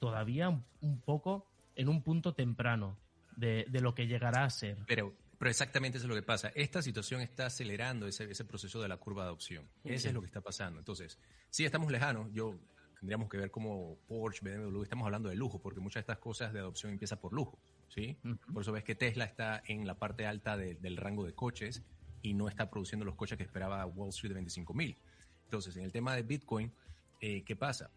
todavía 0.00 0.48
un, 0.48 0.64
un 0.80 1.00
poco 1.00 1.46
en 1.76 1.88
un 1.88 2.02
punto 2.02 2.34
temprano 2.34 2.98
de, 3.36 3.66
de, 3.68 3.80
lo 3.80 3.94
que 3.94 4.08
llegará 4.08 4.42
a 4.42 4.50
ser. 4.50 4.78
Pero, 4.88 5.14
pero 5.38 5.50
exactamente 5.50 5.98
eso 5.98 6.06
es 6.06 6.08
lo 6.08 6.14
que 6.14 6.22
pasa. 6.22 6.50
Esta 6.54 6.82
situación 6.82 7.20
está 7.20 7.46
acelerando 7.46 8.06
ese, 8.06 8.30
ese 8.30 8.44
proceso 8.44 8.80
de 8.80 8.88
la 8.88 8.96
curva 8.96 9.22
de 9.22 9.28
adopción. 9.28 9.68
Sí. 9.82 9.94
Eso 9.94 10.08
es 10.08 10.14
lo 10.14 10.20
que 10.20 10.26
está 10.26 10.40
pasando. 10.40 10.78
Entonces, 10.78 11.18
sí 11.50 11.64
estamos 11.64 11.90
lejanos. 11.90 12.28
Yo 12.32 12.58
tendríamos 12.98 13.28
que 13.28 13.36
ver 13.36 13.50
cómo 13.50 13.98
Porsche, 14.08 14.40
BMW, 14.42 14.82
estamos 14.82 15.04
hablando 15.04 15.28
de 15.28 15.36
lujo, 15.36 15.60
porque 15.60 15.80
muchas 15.80 15.96
de 15.96 16.00
estas 16.00 16.18
cosas 16.18 16.52
de 16.52 16.60
adopción 16.60 16.92
empiezan 16.92 17.18
por 17.18 17.32
lujo. 17.32 17.58
¿sí? 17.88 18.16
Uh 18.24 18.28
-huh. 18.28 18.52
Por 18.52 18.62
eso 18.62 18.72
ves 18.72 18.84
que 18.84 18.94
Tesla 18.94 19.24
está 19.24 19.62
en 19.66 19.86
la 19.86 19.94
parte 19.98 20.26
alta 20.26 20.56
de, 20.56 20.74
del 20.76 20.96
rango 20.96 21.24
de 21.24 21.34
coches 21.34 21.82
y 22.22 22.34
no 22.34 22.48
está 22.48 22.70
produciendo 22.70 23.04
los 23.04 23.14
coches 23.14 23.36
que 23.36 23.44
esperaba 23.44 23.84
Wall 23.86 24.08
Street 24.10 24.30
de 24.30 24.34
25 24.34 24.74
mil. 24.74 24.96
Entonces, 25.44 25.76
en 25.76 25.84
el 25.84 25.92
tema 25.92 26.14
de 26.16 26.22
Bitcoin, 26.22 26.72
eh, 27.20 27.42
¿qué 27.44 27.54
pasa? 27.54 27.90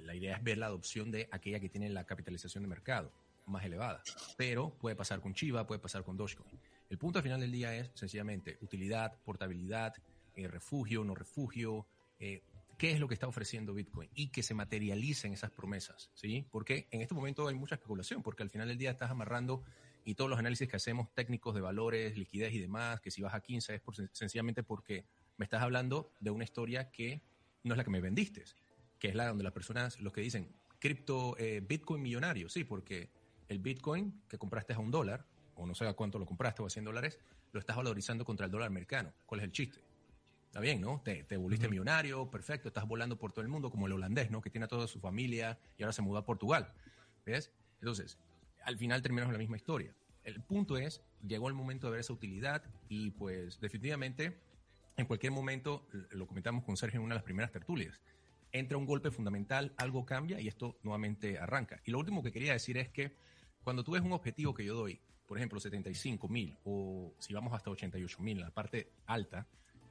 La 0.00 0.14
idea 0.14 0.36
es 0.36 0.42
ver 0.42 0.58
la 0.58 0.66
adopción 0.66 1.10
de 1.10 1.28
aquella 1.30 1.60
que 1.60 1.68
tiene 1.68 1.88
la 1.88 2.04
capitalización 2.04 2.64
de 2.64 2.68
mercado 2.68 3.12
más 3.46 3.64
elevada. 3.64 4.02
Pero 4.36 4.70
puede 4.70 4.96
pasar 4.96 5.20
con 5.20 5.34
Chiva, 5.34 5.66
puede 5.66 5.80
pasar 5.80 6.04
con 6.04 6.16
Dogecoin. 6.16 6.58
El 6.90 6.98
punto 6.98 7.18
al 7.18 7.22
final 7.22 7.40
del 7.40 7.52
día 7.52 7.74
es 7.74 7.90
sencillamente 7.94 8.58
utilidad, 8.60 9.18
portabilidad, 9.24 9.94
eh, 10.34 10.48
refugio, 10.48 11.04
no 11.04 11.14
refugio, 11.14 11.86
eh, 12.18 12.42
qué 12.78 12.92
es 12.92 13.00
lo 13.00 13.08
que 13.08 13.14
está 13.14 13.26
ofreciendo 13.26 13.74
Bitcoin 13.74 14.08
y 14.14 14.28
que 14.28 14.42
se 14.42 14.54
materialicen 14.54 15.32
esas 15.32 15.50
promesas, 15.50 16.10
¿sí? 16.14 16.46
Porque 16.50 16.86
en 16.90 17.02
este 17.02 17.14
momento 17.14 17.46
hay 17.46 17.54
mucha 17.54 17.74
especulación, 17.74 18.22
porque 18.22 18.42
al 18.42 18.50
final 18.50 18.68
del 18.68 18.78
día 18.78 18.92
estás 18.92 19.10
amarrando 19.10 19.64
y 20.04 20.14
todos 20.14 20.30
los 20.30 20.38
análisis 20.38 20.68
que 20.68 20.76
hacemos 20.76 21.12
técnicos 21.12 21.54
de 21.54 21.60
valores, 21.60 22.16
liquidez 22.16 22.54
y 22.54 22.60
demás, 22.60 23.00
que 23.00 23.10
si 23.10 23.20
vas 23.20 23.34
a 23.34 23.40
15 23.40 23.74
es 23.74 23.82
sencillamente 24.12 24.62
porque 24.62 25.04
me 25.36 25.44
estás 25.44 25.60
hablando 25.60 26.12
de 26.20 26.30
una 26.30 26.44
historia 26.44 26.90
que 26.90 27.20
no 27.64 27.74
es 27.74 27.78
la 27.78 27.84
que 27.84 27.90
me 27.90 28.00
vendiste, 28.00 28.44
que 28.98 29.08
es 29.08 29.14
la 29.14 29.26
donde 29.26 29.44
las 29.44 29.52
personas, 29.52 30.00
los 30.00 30.12
que 30.12 30.20
dicen, 30.20 30.54
cripto, 30.78 31.36
eh, 31.38 31.60
Bitcoin 31.60 32.00
millonario, 32.00 32.48
sí, 32.48 32.64
porque 32.64 33.10
el 33.48 33.58
Bitcoin 33.58 34.22
que 34.28 34.38
compraste 34.38 34.72
a 34.72 34.78
un 34.78 34.90
dólar, 34.90 35.26
o 35.58 35.66
no 35.66 35.74
sé 35.74 35.86
a 35.86 35.92
cuánto 35.92 36.18
lo 36.18 36.26
compraste 36.26 36.62
o 36.62 36.66
a 36.66 36.70
100 36.70 36.84
dólares, 36.84 37.18
lo 37.52 37.60
estás 37.60 37.76
valorizando 37.76 38.24
contra 38.24 38.46
el 38.46 38.52
dólar 38.52 38.68
americano. 38.68 39.12
¿Cuál 39.26 39.40
es 39.40 39.44
el 39.44 39.52
chiste? 39.52 39.80
Está 40.46 40.60
bien, 40.60 40.80
¿no? 40.80 41.02
Te, 41.04 41.24
te 41.24 41.36
volviste 41.36 41.66
uh 41.66 41.68
-huh. 41.68 41.72
millonario, 41.72 42.30
perfecto, 42.30 42.68
estás 42.68 42.86
volando 42.86 43.18
por 43.18 43.32
todo 43.32 43.42
el 43.42 43.48
mundo, 43.48 43.70
como 43.70 43.86
el 43.86 43.92
holandés, 43.92 44.30
¿no? 44.30 44.40
Que 44.40 44.50
tiene 44.50 44.64
a 44.64 44.68
toda 44.68 44.86
su 44.86 44.98
familia 45.00 45.58
y 45.76 45.82
ahora 45.82 45.92
se 45.92 46.02
mudó 46.02 46.18
a 46.18 46.24
Portugal. 46.24 46.72
¿Ves? 47.26 47.52
Entonces, 47.80 48.18
al 48.64 48.78
final 48.78 49.02
terminamos 49.02 49.32
la 49.32 49.38
misma 49.38 49.56
historia. 49.56 49.94
El 50.24 50.42
punto 50.42 50.78
es, 50.78 51.02
llegó 51.26 51.48
el 51.48 51.54
momento 51.54 51.86
de 51.86 51.92
ver 51.92 52.00
esa 52.00 52.12
utilidad 52.12 52.62
y 52.88 53.10
pues 53.10 53.60
definitivamente 53.60 54.38
en 54.98 55.06
cualquier 55.06 55.30
momento, 55.30 55.86
lo 56.10 56.26
comentamos 56.26 56.64
con 56.64 56.76
Sergio 56.76 56.98
en 56.98 57.04
una 57.04 57.14
de 57.14 57.18
las 57.18 57.24
primeras 57.24 57.52
tertulias, 57.52 58.00
entra 58.50 58.76
un 58.76 58.84
golpe 58.84 59.12
fundamental, 59.12 59.72
algo 59.76 60.04
cambia 60.04 60.40
y 60.40 60.48
esto 60.48 60.76
nuevamente 60.82 61.38
arranca. 61.38 61.80
Y 61.84 61.92
lo 61.92 62.00
último 62.00 62.20
que 62.20 62.32
quería 62.32 62.52
decir 62.52 62.76
es 62.78 62.88
que 62.88 63.14
cuando 63.62 63.84
tú 63.84 63.92
ves 63.92 64.02
un 64.02 64.12
objetivo 64.12 64.54
que 64.54 64.64
yo 64.64 64.74
doy, 64.74 65.00
por 65.28 65.36
ejemplo, 65.36 65.60
75 65.60 66.26
mil 66.26 66.56
o 66.64 67.14
si 67.18 67.34
vamos 67.34 67.52
hasta 67.52 67.70
88 67.70 68.22
mil 68.22 68.38
en 68.38 68.44
la 68.44 68.50
parte 68.50 68.90
alta, 69.06 69.46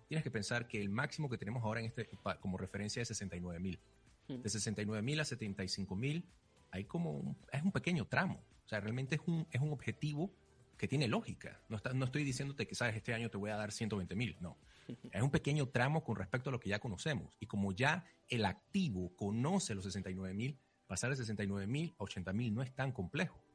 tienes 0.08 0.23
que 0.23 0.32
pensar 0.32 0.67
que 0.67 0.82
el 0.82 0.89
máximo 0.89 1.30
que 1.30 1.38
tenemos 1.38 1.63
ahora 1.63 1.80
en 1.80 1.86
este 1.86 2.10
como 2.41 2.58
referencia 2.58 3.02
es 3.04 3.08
69 3.10 3.60
mil. 3.60 3.80
De 4.28 4.50
69 4.50 5.02
mil 5.04 5.19
a 5.19 5.26
75 5.26 5.95
mil 5.95 6.26
hay 6.71 6.84
como 6.86 7.12
un, 7.12 7.38
es 7.52 7.62
un 7.62 7.71
pequeño 7.71 8.06
tramo. 8.08 8.41
O 8.65 8.67
sea, 8.67 8.82
realmente 8.82 9.15
es 9.15 9.21
un, 9.28 9.47
es 9.52 9.62
un 9.62 9.71
objetivo 9.71 10.34
que 10.76 10.88
tiene 10.88 11.08
lógica. 11.08 11.62
No, 11.69 11.78
está, 11.78 11.93
no 11.93 12.06
estoy 12.06 12.23
diciéndote 12.23 12.67
que, 12.67 12.76
sabes, 12.76 12.95
este 12.95 13.13
año 13.13 13.30
te 13.30 13.38
voy 13.38 13.52
a 13.52 13.56
dar 13.56 13.71
120 13.71 14.15
mil. 14.15 14.36
No. 14.39 14.58
Es 15.12 15.21
un 15.21 15.30
pequeño 15.30 15.67
tramo 15.67 16.04
con 16.04 16.15
respecto 16.15 16.50
a 16.50 16.52
lo 16.52 16.60
que 16.60 16.69
ya 16.69 16.80
conocemos. 16.80 17.32
Y 17.39 17.45
como 17.45 17.71
ya 17.71 18.06
el 18.28 18.43
activo 18.45 19.15
conoce 19.15 19.76
los 19.76 19.84
69 19.86 20.34
mil, 20.34 20.58
pasar 20.88 21.10
de 21.10 21.15
69 21.15 21.67
mil 21.67 21.93
a 22.00 22.04
80 22.04 22.34
mil 22.34 22.54
no 22.54 22.62
es 22.62 22.73
tan 22.73 22.91
complejo. 22.91 23.46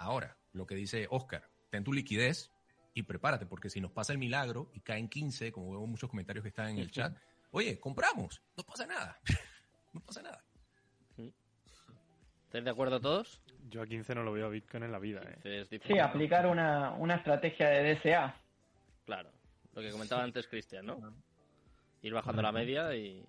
Ahora, 0.00 0.34
lo 0.54 0.66
que 0.66 0.74
dice 0.74 1.06
Oscar, 1.10 1.46
ten 1.68 1.84
tu 1.84 1.92
liquidez 1.92 2.50
y 2.94 3.02
prepárate, 3.02 3.44
porque 3.44 3.68
si 3.68 3.82
nos 3.82 3.92
pasa 3.92 4.14
el 4.14 4.18
milagro 4.18 4.70
y 4.72 4.80
caen 4.80 5.10
15, 5.10 5.52
como 5.52 5.72
veo 5.72 5.86
muchos 5.86 6.08
comentarios 6.08 6.42
que 6.42 6.48
están 6.48 6.70
en 6.70 6.78
el 6.78 6.90
chat, 6.90 7.14
oye, 7.50 7.78
compramos, 7.78 8.42
no 8.56 8.64
pasa 8.64 8.86
nada. 8.86 9.20
no 9.92 10.00
pasa 10.00 10.22
nada. 10.22 10.42
¿Estáis 12.46 12.64
de 12.64 12.70
acuerdo 12.70 12.98
todos? 12.98 13.42
Yo 13.68 13.82
a 13.82 13.86
15 13.86 14.14
no 14.14 14.22
lo 14.22 14.32
veo 14.32 14.46
a 14.46 14.48
Bitcoin 14.48 14.84
en 14.84 14.90
la 14.90 14.98
vida. 14.98 15.20
¿eh? 15.44 15.66
sí, 15.68 15.98
aplicar 15.98 16.46
una, 16.46 16.92
una 16.92 17.16
estrategia 17.16 17.68
de 17.68 17.94
DCA. 17.94 18.34
Claro, 19.04 19.30
lo 19.74 19.82
que 19.82 19.90
comentaba 19.90 20.22
sí. 20.22 20.24
antes 20.24 20.48
Cristian, 20.48 20.86
¿no? 20.86 21.14
Ir 22.00 22.14
bajando 22.14 22.40
la 22.40 22.52
media 22.52 22.96
y 22.96 23.22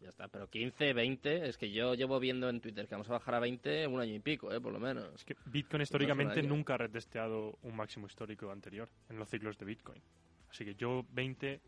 ya 0.00 0.10
está. 0.10 0.28
Pero 0.28 0.48
15, 0.48 0.92
20, 0.92 1.48
es 1.48 1.56
que 1.56 1.70
yo 1.70 1.94
llevo 1.94 2.18
viendo 2.18 2.48
en 2.48 2.60
Twitter 2.60 2.86
que 2.86 2.94
vamos 2.94 3.08
a 3.08 3.14
bajar 3.14 3.34
a 3.34 3.40
20 3.40 3.86
un 3.86 4.00
año 4.00 4.14
y 4.14 4.20
pico, 4.20 4.52
¿eh? 4.52 4.60
por 4.60 4.72
lo 4.72 4.78
menos. 4.78 5.14
Es 5.14 5.24
que 5.24 5.36
Bitcoin 5.46 5.82
históricamente 5.82 6.42
nunca 6.42 6.74
ha 6.74 6.78
retesteado 6.78 7.58
un 7.62 7.76
máximo 7.76 8.06
histórico 8.06 8.50
anterior 8.50 8.88
en 9.08 9.18
los 9.18 9.28
ciclos 9.28 9.58
de 9.58 9.64
Bitcoin. 9.64 10.02
Así 10.50 10.64
que 10.64 10.74
yo 10.74 11.04
20, 11.12 11.60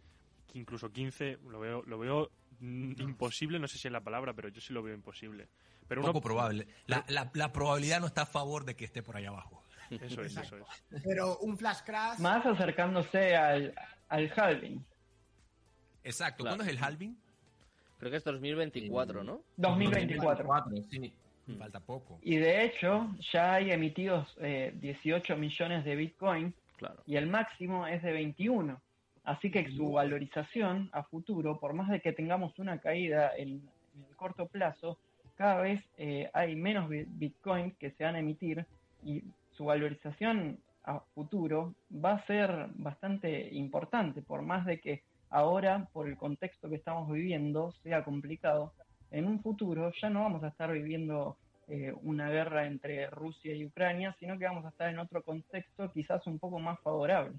incluso 0.54 0.90
15, 0.90 1.38
lo 1.48 1.60
veo, 1.60 1.82
lo 1.84 1.98
veo 1.98 2.30
imposible, 2.60 3.58
no 3.58 3.68
sé 3.68 3.78
si 3.78 3.88
es 3.88 3.92
la 3.92 4.00
palabra, 4.00 4.34
pero 4.34 4.48
yo 4.48 4.60
sí 4.60 4.72
lo 4.72 4.82
veo 4.82 4.94
imposible. 4.94 5.48
Pero 5.86 6.02
Poco 6.02 6.18
uno, 6.18 6.20
probable. 6.20 6.66
La, 6.86 7.04
la, 7.08 7.30
la, 7.32 7.52
probabilidad 7.52 8.00
no 8.00 8.06
está 8.06 8.22
a 8.22 8.26
favor 8.26 8.64
de 8.64 8.76
que 8.76 8.84
esté 8.84 9.02
por 9.02 9.16
ahí 9.16 9.24
abajo. 9.24 9.64
Eso 9.90 10.22
es, 10.22 10.36
eso 10.36 10.56
es. 10.58 11.02
Pero 11.02 11.38
un 11.38 11.56
flash 11.56 11.80
crash. 11.84 12.18
Más 12.18 12.44
acercándose 12.44 13.34
al, 13.34 13.74
al 14.08 14.32
halving. 14.36 14.84
Exacto. 16.04 16.44
Claro. 16.44 16.56
¿Cuándo 16.56 16.70
es 16.70 16.76
el 16.76 16.84
halving? 16.84 17.18
Creo 17.98 18.10
que 18.10 18.18
es 18.18 18.24
2024, 18.24 19.24
¿no? 19.24 19.40
2024. 19.56 20.46
2024 20.46 20.90
sí. 20.90 21.12
Mm. 21.46 21.58
Falta 21.58 21.80
poco. 21.80 22.18
Y 22.22 22.36
de 22.36 22.64
hecho, 22.64 23.08
ya 23.32 23.54
hay 23.54 23.70
emitidos 23.70 24.36
eh, 24.40 24.72
18 24.80 25.36
millones 25.36 25.84
de 25.84 25.96
Bitcoin 25.96 26.54
claro. 26.76 27.02
y 27.06 27.16
el 27.16 27.26
máximo 27.26 27.86
es 27.86 28.02
de 28.02 28.12
21. 28.12 28.80
Así 29.24 29.50
que 29.50 29.70
su 29.72 29.92
valorización 29.92 30.88
a 30.92 31.02
futuro, 31.02 31.58
por 31.58 31.74
más 31.74 31.90
de 31.90 32.00
que 32.00 32.12
tengamos 32.12 32.58
una 32.58 32.78
caída 32.78 33.32
en, 33.36 33.48
en 33.94 34.04
el 34.08 34.16
corto 34.16 34.46
plazo, 34.46 34.98
cada 35.38 35.60
vez 35.62 35.80
eh, 35.96 36.28
hay 36.34 36.56
menos 36.56 36.88
Bitcoin 36.88 37.70
que 37.78 37.92
se 37.92 38.04
van 38.04 38.16
a 38.16 38.18
emitir 38.18 38.66
y 39.04 39.22
su 39.52 39.66
valorización 39.66 40.58
a 40.84 41.00
futuro 41.14 41.74
va 41.92 42.14
a 42.14 42.26
ser 42.26 42.68
bastante 42.74 43.48
importante, 43.52 44.20
por 44.20 44.42
más 44.42 44.66
de 44.66 44.80
que 44.80 45.02
ahora, 45.30 45.88
por 45.92 46.08
el 46.08 46.16
contexto 46.16 46.68
que 46.68 46.76
estamos 46.76 47.10
viviendo, 47.10 47.72
sea 47.82 48.04
complicado. 48.04 48.72
En 49.10 49.26
un 49.26 49.40
futuro 49.42 49.92
ya 50.00 50.10
no 50.10 50.22
vamos 50.22 50.42
a 50.42 50.48
estar 50.48 50.72
viviendo 50.72 51.36
eh, 51.68 51.92
una 52.02 52.30
guerra 52.30 52.66
entre 52.66 53.08
Rusia 53.10 53.54
y 53.54 53.66
Ucrania, 53.66 54.16
sino 54.18 54.38
que 54.38 54.44
vamos 54.44 54.64
a 54.64 54.70
estar 54.70 54.88
en 54.88 54.98
otro 54.98 55.22
contexto 55.22 55.90
quizás 55.92 56.26
un 56.26 56.38
poco 56.38 56.58
más 56.58 56.80
favorable. 56.80 57.36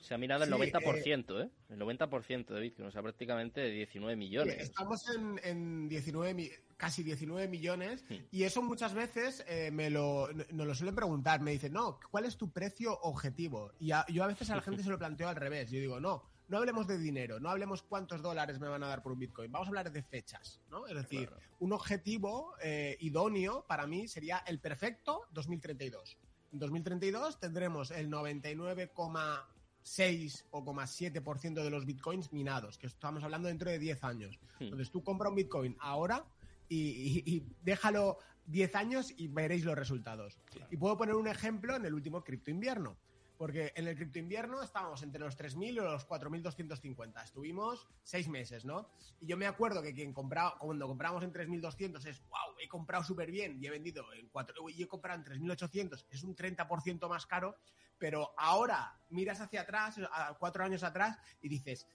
Se 0.00 0.12
ha 0.12 0.18
mirado 0.18 0.44
el 0.44 0.50
sí, 0.50 0.56
90%, 0.72 1.44
¿eh? 1.44 1.50
El 1.70 1.78
90% 1.78 2.46
de 2.46 2.60
Bitcoin, 2.60 2.88
o 2.88 2.90
sea, 2.90 3.00
prácticamente 3.00 3.70
19 3.70 4.16
millones. 4.16 4.58
Estamos 4.58 5.02
en, 5.08 5.40
en 5.42 5.88
19, 5.88 6.50
casi 6.76 7.02
19 7.02 7.48
millones 7.48 8.04
sí. 8.06 8.22
y 8.30 8.42
eso 8.42 8.60
muchas 8.60 8.92
veces 8.92 9.42
eh, 9.48 9.70
me 9.70 9.88
lo, 9.88 10.28
nos 10.50 10.66
lo 10.66 10.74
suelen 10.74 10.94
preguntar. 10.94 11.40
Me 11.40 11.52
dicen, 11.52 11.72
no, 11.72 11.98
¿cuál 12.10 12.26
es 12.26 12.36
tu 12.36 12.50
precio 12.52 12.98
objetivo? 13.00 13.72
Y 13.80 13.92
a, 13.92 14.04
yo 14.08 14.24
a 14.24 14.26
veces 14.26 14.50
a 14.50 14.56
la 14.56 14.62
gente 14.62 14.82
se 14.82 14.90
lo 14.90 14.98
planteo 14.98 15.26
al 15.26 15.36
revés. 15.36 15.70
Yo 15.70 15.78
digo, 15.78 15.98
no, 16.00 16.22
no 16.48 16.58
hablemos 16.58 16.86
de 16.86 16.98
dinero, 16.98 17.40
no 17.40 17.48
hablemos 17.50 17.82
cuántos 17.82 18.20
dólares 18.22 18.58
me 18.60 18.68
van 18.68 18.82
a 18.82 18.86
dar 18.88 19.02
por 19.02 19.12
un 19.12 19.18
Bitcoin, 19.18 19.50
vamos 19.50 19.66
a 19.66 19.70
hablar 19.70 19.90
de 19.90 20.02
fechas, 20.02 20.60
¿no? 20.70 20.86
Es 20.86 20.94
decir, 20.94 21.30
un 21.60 21.72
objetivo 21.72 22.52
eh, 22.62 22.96
idóneo 23.00 23.64
para 23.66 23.86
mí 23.86 24.06
sería 24.08 24.38
el 24.46 24.60
perfecto 24.60 25.22
2032. 25.32 26.16
En 26.52 26.58
2032 26.58 27.40
tendremos 27.40 27.90
el 27.90 28.10
99,6 28.10 30.44
o 30.50 30.64
7% 30.64 31.54
de 31.62 31.70
los 31.70 31.86
bitcoins 31.86 32.32
minados, 32.32 32.78
que 32.78 32.86
estamos 32.86 33.22
hablando 33.24 33.48
dentro 33.48 33.70
de 33.70 33.78
10 33.78 34.04
años. 34.04 34.38
Hmm. 34.58 34.64
Entonces 34.64 34.90
tú 34.90 35.02
compra 35.02 35.28
un 35.28 35.34
bitcoin 35.34 35.76
ahora 35.80 36.24
y, 36.68 36.76
y- 36.78 37.22
y 37.26 37.46
déjalo 37.62 38.18
10 38.46 38.74
años 38.76 39.12
y 39.16 39.28
veréis 39.28 39.64
los 39.64 39.76
resultados. 39.76 40.38
Y 40.70 40.76
puedo 40.76 40.96
poner 40.96 41.14
un 41.14 41.28
ejemplo 41.28 41.74
en 41.76 41.84
el 41.84 41.94
último 41.94 42.22
cripto 42.22 42.50
invierno. 42.50 42.96
Porque 43.36 43.72
en 43.74 43.88
el 43.88 43.96
cripto 43.96 44.18
invierno 44.18 44.62
estábamos 44.62 45.02
entre 45.02 45.20
los 45.20 45.36
3.000 45.36 45.68
y 45.68 45.72
los 45.72 46.08
4.250. 46.08 47.24
Estuvimos 47.24 47.88
seis 48.02 48.28
meses, 48.28 48.64
¿no? 48.64 48.88
Y 49.20 49.26
yo 49.26 49.36
me 49.36 49.46
acuerdo 49.46 49.82
que 49.82 49.92
quien 49.92 50.12
compraba, 50.12 50.56
cuando 50.58 50.86
compramos 50.86 51.22
en 51.24 51.32
3.200 51.32 52.06
es, 52.06 52.22
wow, 52.28 52.54
he 52.60 52.68
comprado 52.68 53.02
súper 53.02 53.30
bien 53.30 53.58
y 53.60 53.66
he 53.66 53.70
vendido 53.70 54.04
en 54.14 54.28
4, 54.28 54.70
y 54.70 54.82
he 54.82 54.86
comprado 54.86 55.20
en 55.20 55.42
3.800, 55.42 56.06
es 56.10 56.22
un 56.22 56.36
30% 56.36 57.08
más 57.08 57.26
caro, 57.26 57.56
pero 57.98 58.32
ahora 58.36 58.98
miras 59.10 59.40
hacia 59.40 59.62
atrás, 59.62 59.98
a 60.12 60.34
cuatro 60.38 60.64
años 60.64 60.84
atrás, 60.84 61.18
y 61.42 61.48
dices, 61.48 61.88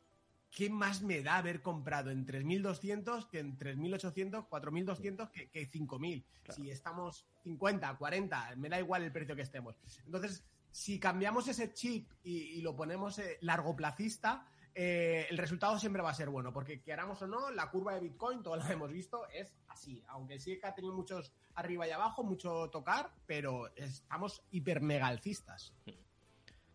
¿qué 0.52 0.70
más 0.70 1.02
me 1.02 1.22
da 1.22 1.38
haber 1.38 1.62
comprado 1.62 2.12
en 2.12 2.26
3.200 2.26 3.30
que 3.30 3.40
en 3.40 3.58
3.800, 3.58 4.48
4.200 4.48 5.32
que, 5.32 5.50
que 5.50 5.70
5.000? 5.70 6.26
Si 6.50 6.70
estamos 6.70 7.26
50, 7.44 7.98
40, 7.98 8.56
me 8.58 8.70
da 8.70 8.80
igual 8.80 9.04
el 9.04 9.12
precio 9.12 9.36
que 9.36 9.44
estemos. 9.44 9.76
Entonces, 10.06 10.44
si 10.72 11.00
cambiamos 11.00 11.48
ese 11.48 11.74
chip 11.74 12.12
y, 12.24 12.38
y 12.58 12.62
lo 12.62 12.76
ponemos 12.76 13.20
eh, 13.20 13.38
largoplacista, 13.42 14.46
eh, 14.76 15.28
el 15.30 15.38
resultado 15.38 15.78
siempre 15.78 16.02
va 16.02 16.12
a 16.12 16.14
ser 16.14 16.30
bueno, 16.30 16.54
porque 16.54 16.82
queramos 16.82 17.22
o 17.22 17.28
no, 17.28 17.52
la 17.52 17.70
curva 17.70 17.96
de 17.96 18.02
Bitcoin, 18.02 18.42
todos 18.42 18.60
la 18.60 18.72
hemos 18.72 18.92
visto, 18.92 19.28
es 19.30 19.54
así. 19.68 20.04
Aunque 20.08 20.40
sí 20.40 20.60
que 20.60 20.68
ha 20.68 20.74
tenido 20.74 20.94
muchos 20.94 21.34
arriba 21.56 21.88
y 21.88 21.92
abajo, 21.92 22.24
mucho 22.24 22.70
tocar, 22.70 23.12
pero 23.26 23.76
estamos 23.76 24.44
hiper 24.52 24.82
mega 24.82 25.08
alcistas. 25.08 25.74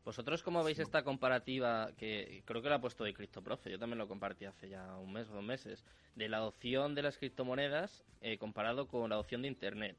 ¿Vosotros 0.05 0.43
cómo 0.43 0.63
veis 0.63 0.79
esta 0.81 1.03
comparativa 1.03 1.93
que 1.97 2.43
creo 2.45 2.61
que 2.61 2.69
lo 2.69 2.75
ha 2.75 2.81
puesto 2.81 3.05
hoy 3.05 3.15
CryptoProfe? 3.15 3.71
Yo 3.71 3.79
también 3.79 3.99
lo 3.99 4.07
compartí 4.07 4.45
hace 4.45 4.69
ya 4.69 4.99
un 4.99 5.13
mes 5.13 5.31
o 5.31 5.35
dos 5.37 5.43
meses, 5.45 5.83
de 6.15 6.29
la 6.29 6.37
adopción 6.37 6.95
de 6.95 7.03
las 7.03 7.17
criptomonedas 7.17 8.05
eh, 8.21 8.37
comparado 8.37 8.87
con 8.87 9.09
la 9.09 9.15
adopción 9.15 9.41
de 9.41 9.49
Internet. 9.49 9.97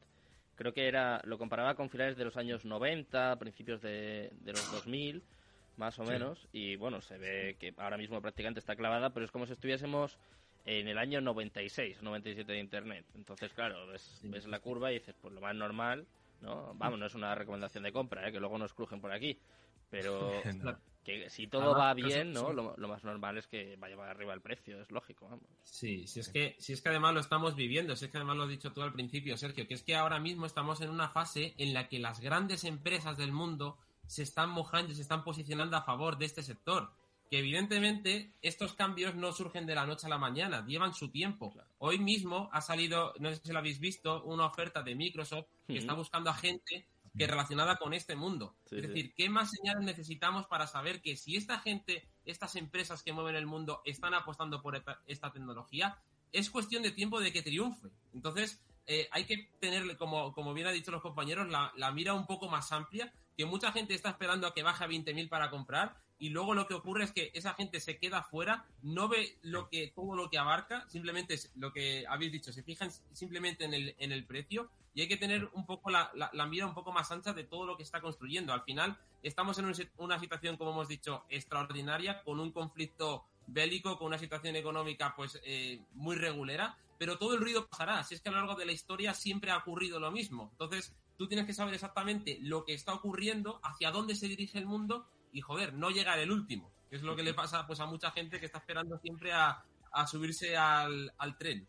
Creo 0.56 0.74
que 0.74 0.88
era 0.88 1.22
lo 1.26 1.38
comparaba 1.38 1.76
con 1.76 1.89
finales 1.89 2.18
de 2.18 2.24
los 2.26 2.38
años 2.38 2.66
90, 2.66 3.38
principios 3.38 3.82
de, 3.82 4.32
de 4.41 4.51
los 4.53 4.72
2000, 4.72 5.22
más 5.78 5.99
o 5.99 6.06
Sí. 6.06 6.12
menos, 6.12 6.47
y 6.53 6.76
bueno, 6.78 7.01
se 7.01 7.18
ve 7.18 7.58
que 7.60 7.74
ahora 7.78 7.97
mismo 7.97 8.22
prácticamente 8.22 8.60
está 8.60 8.76
clavada, 8.76 9.10
pero 9.12 9.26
es 9.26 9.32
como 9.32 9.45
si 9.45 9.53
estuviésemos 9.53 10.18
en 10.66 10.88
el 10.88 10.97
año 10.97 11.20
96, 11.22 12.01
97 12.01 12.51
de 12.51 12.60
Internet. 12.60 13.06
Entonces, 13.16 13.53
claro, 13.53 13.86
ves, 13.88 14.20
ves 14.24 14.47
la 14.47 14.60
curva 14.60 14.91
y 14.91 14.95
dices, 14.95 15.16
pues 15.22 15.34
lo 15.34 15.41
más 15.41 15.53
normal, 15.56 16.08
¿no? 16.41 16.74
Vamos, 16.76 16.97
no 16.99 17.06
es 17.06 17.14
una 17.16 17.36
recomendación 17.36 17.84
de 17.84 17.91
compra, 17.91 18.28
¿eh? 18.28 18.32
que 18.32 18.39
luego 18.39 18.58
nos 18.58 18.74
crujen 18.74 19.01
por 19.01 19.12
aquí, 19.12 19.38
pero 19.96 20.30
No. 20.64 20.78
que 21.06 21.30
si 21.30 21.48
todo 21.48 21.74
va 21.78 21.93
bien, 21.93 22.34
¿no? 22.34 22.50
sí. 22.50 22.56
Lo, 22.56 22.76
lo 22.76 22.88
más 22.88 23.04
normal 23.04 23.38
es 23.38 23.48
que 23.48 23.78
vaya 23.78 23.96
para 23.96 24.12
arriba 24.12 24.34
el 24.34 24.41
precio, 24.41 24.82
es 24.82 24.91
lógico, 24.91 25.26
vamos. 25.30 25.48
Sí, 25.64 26.06
si 26.08 26.20
es 26.20 26.28
que, 26.30 26.56
si 26.60 26.74
es 26.74 26.82
que 26.82 26.89
además 26.89 27.14
lo 27.14 27.22
estamos 27.22 27.56
viviendo, 27.56 27.96
si 27.96 28.06
es 28.06 28.12
que 28.12 28.18
además 28.18 28.36
lo 28.36 28.43
has 28.43 28.50
dicho 28.50 28.74
tú 28.74 28.82
al 28.82 28.91
principio, 28.91 29.38
Sergio, 29.38 29.68
que 29.68 29.74
es 29.74 29.84
que 29.84 29.96
ahora 29.96 30.20
mismo 30.20 30.46
estamos 30.46 30.82
en 30.82 30.89
una 30.89 31.08
fase 31.10 31.54
en 31.58 31.74
la 31.74 31.88
que 31.88 32.00
las 32.00 32.20
grandes 32.20 32.66
empresas 32.66 33.18
del 33.18 33.32
mundo 33.32 33.78
se 34.08 34.24
están 34.24 34.50
mojando 34.50 34.91
y 34.91 34.96
se 34.96 35.02
están 35.02 35.24
posicionando 35.24 35.78
a 35.78 35.84
favor 35.84 36.18
de 36.18 36.26
este 36.26 36.43
sector. 36.43 36.91
Que 37.30 37.39
evidentemente 37.39 38.34
estos 38.41 38.74
cambios 38.74 39.16
no 39.16 39.32
surgen 39.32 39.66
de 39.66 39.76
la 39.76 39.86
noche 39.86 40.06
a 40.06 40.10
la 40.10 40.18
mañana, 40.20 40.66
llevan 40.68 40.93
su 40.93 41.10
tiempo. 41.10 41.56
Hoy 41.80 41.98
mismo 41.98 42.50
ha 42.52 42.62
salido, 42.62 43.14
no 43.20 43.30
sé 43.30 43.38
si 43.43 43.52
lo 43.52 43.60
habéis 43.60 43.80
visto, 43.80 44.24
una 44.24 44.46
oferta 44.46 44.84
de 44.84 44.93
Microsoft 44.93 45.48
que 45.66 45.78
está 45.78 45.93
buscando 45.93 46.30
a 46.30 46.36
gente 46.36 46.86
que 47.18 47.28
relacionada 47.28 47.78
con 47.78 47.93
este 47.93 48.16
mundo. 48.16 48.55
Sí, 48.66 48.78
es 48.78 48.84
decir, 48.84 49.13
¿qué 49.16 49.30
más 49.30 49.51
señales 49.51 49.84
necesitamos 49.84 50.47
para 50.47 50.68
saber 50.68 51.01
que 51.01 51.16
si 51.16 51.36
esta 51.36 51.59
gente, 51.59 52.07
estas 52.26 52.55
empresas 52.55 53.03
que 53.03 53.13
mueven 53.13 53.36
el 53.36 53.45
mundo 53.45 53.82
están 53.86 54.13
apostando 54.13 54.61
por 54.61 54.84
esta, 55.07 55.32
tecnología, 55.32 55.97
es 56.32 56.49
cuestión 56.49 56.84
de 56.84 56.91
tiempo 56.91 57.20
de 57.20 57.32
que 57.32 57.41
triunfe? 57.41 57.89
Entonces, 58.13 58.61
eh, 58.88 59.07
hay 59.11 59.26
que 59.26 59.49
tener, 59.59 59.97
como, 59.97 60.34
como 60.34 60.53
bien 60.53 60.68
han 60.68 60.74
dicho 60.74 60.91
los 60.91 61.01
compañeros, 61.01 61.49
la, 61.49 61.72
la 61.76 61.91
mira 61.91 62.13
un 62.13 62.26
poco 62.26 62.49
más 62.49 62.72
amplia, 62.72 63.13
que 63.38 63.45
mucha 63.45 63.72
gente 63.72 63.93
está 63.93 64.09
esperando 64.09 64.47
a 64.47 64.53
que 64.53 64.63
baje 64.63 64.84
a 64.84 64.88
20.000 64.88 65.30
para 65.30 65.49
comprar 65.49 66.05
y 66.18 66.30
luego 66.30 66.53
lo 66.53 66.68
que 66.68 66.74
ocurre 66.74 67.03
es 67.03 67.11
que 67.11 67.32
esa 67.34 67.53
gente 67.55 67.80
se 67.80 67.97
queda 67.97 68.24
fuera, 68.24 68.66
no 68.82 69.07
ve 69.09 69.38
lo 69.41 69.70
que 69.70 69.88
todo 69.95 70.16
lo 70.16 70.30
que 70.30 70.38
abarca, 70.38 70.88
simplemente 70.89 71.34
es 71.34 71.51
lo 71.55 71.74
que 71.74 72.05
habéis 72.07 72.32
dicho, 72.32 72.53
se 72.53 72.63
fijan 72.63 72.89
simplemente 73.11 73.66
en 73.66 73.74
el, 73.74 73.95
en 73.99 74.11
el 74.11 74.26
precio 74.26 74.70
y 74.93 75.01
hay 75.01 75.07
que 75.09 75.18
tener 75.18 75.49
un 75.53 75.66
poco 75.66 75.89
la, 75.89 76.09
la- 76.16 76.30
la 76.34 76.45
mira 76.45 76.66
un 76.66 76.74
poco 76.74 76.93
más 76.93 77.11
ancha 77.11 77.34
de 77.34 77.43
todo 77.43 77.66
lo 77.66 77.76
que 77.76 77.84
está 77.84 77.99
construyendo. 77.99 78.53
Al 78.53 78.63
final 78.63 78.97
estamos 79.24 79.59
en 79.59 79.66
un 79.66 79.74
una 79.97 80.20
situación, 80.20 80.55
como 80.55 80.72
hemos 80.72 80.88
dicho, 80.88 81.26
extraordinaria, 81.30 82.24
con 82.24 82.39
un 82.39 82.51
conflicto 82.51 83.26
bélico, 83.47 83.97
con 83.97 84.07
una 84.07 84.18
situación 84.18 84.55
económica 84.55 85.13
pues 85.16 85.39
eh, 85.43 85.82
muy 85.93 86.16
regulera, 86.16 86.78
pero 86.97 87.18
todo 87.18 87.34
el 87.34 87.41
ruido 87.41 87.68
pasará. 87.68 88.03
Si 88.05 88.16
es 88.16 88.22
que 88.22 88.30
a 88.30 88.32
lo 88.32 88.38
largo 88.39 88.55
de 88.55 88.66
la 88.66 88.72
historia 88.72 89.13
siempre 89.13 89.51
ha 89.51 89.57
ocurrido 89.57 89.99
lo 89.99 90.11
mismo. 90.11 90.47
Entonces, 90.53 90.93
tú 91.18 91.28
tienes 91.28 91.45
que 91.45 91.53
saber 91.53 91.74
exactamente 91.74 92.38
lo 92.41 92.63
que 92.63 92.74
está 92.74 92.93
ocurriendo, 92.93 93.59
hacia 93.63 93.91
dónde 93.91 94.16
se 94.16 94.28
dirige 94.30 94.57
el 94.57 94.66
mundo 94.66 95.05
y, 95.38 95.42
joder, 95.42 95.74
no 95.74 95.90
llegar 95.90 96.18
el 96.20 96.32
último. 96.32 96.72
Que 96.90 96.96
es 96.98 97.02
lo 97.02 97.16
que 97.16 97.24
le 97.24 97.34
pasa 97.34 97.66
pues 97.68 97.80
a 97.80 97.86
mucha 97.86 98.12
gente 98.12 98.40
que 98.40 98.46
está 98.46 98.60
esperando 98.60 98.98
siempre 99.00 99.34
a, 99.34 99.64
a 99.92 100.08
subirse 100.08 100.56
al, 100.56 101.14
al 101.18 101.38
tren 101.38 101.68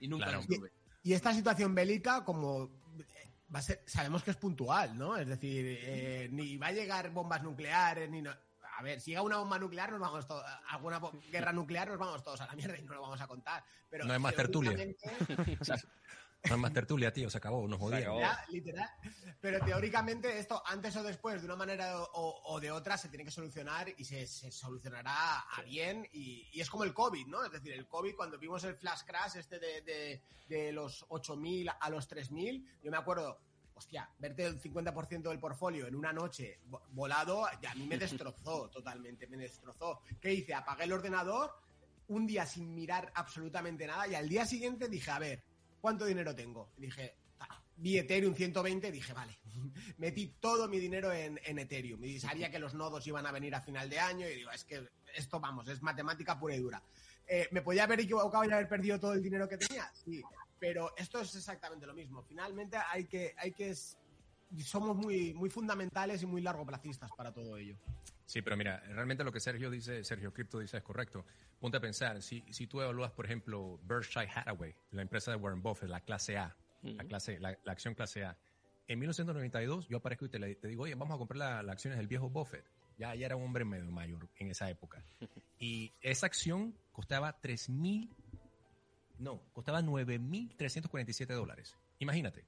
y 0.00 0.08
nunca 0.08 0.26
Claro. 0.26 0.42
se 0.42 0.54
sube. 0.56 0.72
Y 1.02 1.12
esta 1.14 1.32
situación 1.32 1.74
bélica, 1.74 2.24
como 2.24 2.64
eh, 2.98 3.30
va 3.54 3.60
a 3.60 3.62
ser, 3.62 3.82
sabemos 3.86 4.22
que 4.22 4.32
es 4.32 4.36
puntual, 4.36 4.98
¿no? 4.98 5.16
Es 5.16 5.26
decir, 5.28 5.64
eh, 5.80 6.28
ni 6.32 6.56
va 6.56 6.66
a 6.68 6.72
llegar 6.72 7.10
bombas 7.10 7.42
nucleares, 7.42 8.10
ni 8.10 8.20
no. 8.20 8.30
A 8.76 8.82
ver, 8.82 9.00
si 9.00 9.10
llega 9.10 9.22
una 9.22 9.38
bomba 9.38 9.58
nuclear, 9.58 9.90
nos 9.90 10.00
vamos 10.00 10.26
todos, 10.26 10.44
alguna 10.68 11.00
guerra 11.32 11.52
nuclear, 11.52 11.88
nos 11.88 11.98
vamos 11.98 12.22
todos 12.22 12.40
a 12.42 12.46
la 12.46 12.52
mierda 12.54 12.78
y 12.78 12.82
no 12.82 12.94
lo 12.94 13.00
vamos 13.02 13.20
a 13.20 13.26
contar. 13.26 13.64
Pero 13.90 14.04
No 14.04 14.12
hay 14.12 14.20
más 14.20 14.34
tertulia. 14.34 14.70
No 16.44 16.54
hay 16.54 16.60
más 16.60 16.72
tertulia, 16.72 17.12
tío, 17.12 17.28
se 17.28 17.38
acabó, 17.38 17.66
nos. 17.66 17.80
Ya, 18.20 18.44
literal. 18.48 18.88
Pero 19.40 19.64
teóricamente 19.64 20.38
esto, 20.38 20.62
antes 20.64 20.94
o 20.96 21.02
después, 21.02 21.40
de 21.42 21.46
una 21.46 21.56
manera 21.56 22.00
o, 22.00 22.40
o 22.44 22.60
de 22.60 22.70
otra, 22.70 22.96
se 22.96 23.08
tiene 23.08 23.24
que 23.24 23.30
solucionar 23.30 23.88
y 23.96 24.04
se, 24.04 24.26
se 24.26 24.50
solucionará 24.50 25.40
a 25.40 25.62
bien. 25.62 26.08
Y, 26.12 26.48
y 26.52 26.60
es 26.60 26.70
como 26.70 26.84
el 26.84 26.94
COVID, 26.94 27.26
¿no? 27.26 27.44
Es 27.44 27.50
decir, 27.52 27.72
el 27.72 27.86
COVID, 27.88 28.14
cuando 28.14 28.38
vimos 28.38 28.62
el 28.64 28.76
flash 28.76 29.00
crash 29.04 29.36
este 29.36 29.58
de, 29.58 29.82
de, 29.82 30.22
de 30.48 30.72
los 30.72 31.06
8.000 31.08 31.76
a 31.80 31.90
los 31.90 32.08
3.000, 32.08 32.64
yo 32.82 32.90
me 32.90 32.96
acuerdo, 32.96 33.40
hostia, 33.74 34.08
verte 34.18 34.46
el 34.46 34.60
50% 34.60 35.22
del 35.28 35.38
portfolio 35.40 35.86
en 35.86 35.96
una 35.96 36.12
noche 36.12 36.60
vo- 36.70 36.82
volado, 36.90 37.46
ya 37.60 37.72
a 37.72 37.74
mí 37.74 37.86
me 37.86 37.98
destrozó 37.98 38.70
totalmente, 38.70 39.26
me 39.26 39.36
destrozó. 39.36 40.00
¿Qué 40.20 40.32
hice? 40.32 40.54
Apagué 40.54 40.84
el 40.84 40.92
ordenador 40.92 41.52
un 42.08 42.26
día 42.26 42.46
sin 42.46 42.74
mirar 42.74 43.12
absolutamente 43.14 43.86
nada 43.86 44.06
y 44.08 44.14
al 44.14 44.28
día 44.28 44.46
siguiente 44.46 44.88
dije, 44.88 45.10
a 45.10 45.18
ver, 45.18 45.44
¿cuánto 45.80 46.04
dinero 46.04 46.34
tengo? 46.34 46.70
Dije, 46.76 47.16
"Ta". 47.38 47.62
vi 47.78 47.98
Ethereum 47.98 48.34
120 48.34 48.88
y 48.88 48.90
dije, 48.90 49.12
vale, 49.12 49.38
metí 49.98 50.34
todo 50.40 50.68
mi 50.68 50.78
dinero 50.78 51.12
en, 51.12 51.38
Ethereum 51.58 52.04
y 52.04 52.18
sabía 52.18 52.50
que 52.50 52.58
los 52.58 52.74
nodos 52.74 53.06
iban 53.06 53.26
a 53.26 53.32
venir 53.32 53.54
a 53.54 53.60
final 53.60 53.88
de 53.88 53.98
año 53.98 54.28
y 54.28 54.34
digo, 54.34 54.50
es 54.50 54.64
que 54.64 54.88
esto, 55.14 55.40
vamos, 55.40 55.68
es 55.68 55.82
matemática 55.82 56.38
pura 56.38 56.54
y 56.54 56.60
dura. 56.60 56.82
Eh, 57.26 57.48
¿Me 57.50 57.62
podía 57.62 57.84
haber 57.84 58.00
equivocado 58.00 58.44
y 58.44 58.52
haber 58.52 58.68
perdido 58.68 58.98
todo 58.98 59.12
el 59.12 59.22
dinero 59.22 59.48
que 59.48 59.58
tenía? 59.58 59.90
Sí, 59.92 60.22
pero 60.58 60.94
esto 60.96 61.20
es 61.20 61.34
exactamente 61.34 61.86
lo 61.86 61.94
mismo. 61.94 62.22
Finalmente 62.22 62.78
hay 62.90 63.04
que, 63.04 63.34
hay 63.36 63.52
que, 63.52 63.74
somos 64.64 64.96
muy, 64.96 65.34
muy 65.34 65.50
fundamentales 65.50 66.22
y 66.22 66.26
muy 66.26 66.40
largoplacistas 66.40 67.10
para 67.16 67.32
todo 67.32 67.56
ello. 67.56 67.76
Sí, 68.28 68.42
pero 68.42 68.58
mira, 68.58 68.78
realmente 68.80 69.24
lo 69.24 69.32
que 69.32 69.40
Sergio 69.40 69.70
dice, 69.70 70.04
Sergio 70.04 70.34
Crypto 70.34 70.58
dice 70.58 70.76
es 70.76 70.82
correcto. 70.82 71.24
Ponte 71.58 71.78
a 71.78 71.80
pensar, 71.80 72.20
si, 72.22 72.44
si 72.52 72.66
tú 72.66 72.82
evalúas, 72.82 73.10
por 73.10 73.24
ejemplo, 73.24 73.80
Berkshire 73.84 74.28
Hathaway, 74.34 74.74
la 74.90 75.00
empresa 75.00 75.30
de 75.30 75.38
Warren 75.38 75.62
Buffett, 75.62 75.88
la 75.88 76.02
clase 76.02 76.36
A, 76.36 76.54
la, 76.82 77.04
clase, 77.04 77.40
la, 77.40 77.58
la 77.64 77.72
acción 77.72 77.94
clase 77.94 78.24
A, 78.24 78.36
en 78.86 78.98
1992 78.98 79.88
yo 79.88 79.96
aparezco 79.96 80.26
y 80.26 80.28
te, 80.28 80.54
te 80.56 80.68
digo, 80.68 80.82
oye, 80.82 80.94
vamos 80.94 81.14
a 81.14 81.18
comprar 81.18 81.38
la- 81.38 81.62
las 81.62 81.72
acciones 81.72 81.96
del 81.98 82.06
viejo 82.06 82.28
Buffett. 82.28 82.64
Ya, 82.98 83.14
ya 83.14 83.26
era 83.26 83.36
un 83.36 83.44
hombre 83.44 83.64
medio 83.64 83.90
mayor 83.90 84.28
en 84.36 84.50
esa 84.50 84.68
época. 84.68 85.02
Y 85.60 85.92
esa 86.02 86.26
acción 86.26 86.72
costaba 86.92 87.32
3 87.40 87.68
mil, 87.70 88.10
no, 89.18 89.40
costaba 89.52 89.80
9.347 89.82 91.26
dólares. 91.34 91.74
Imagínate. 91.98 92.44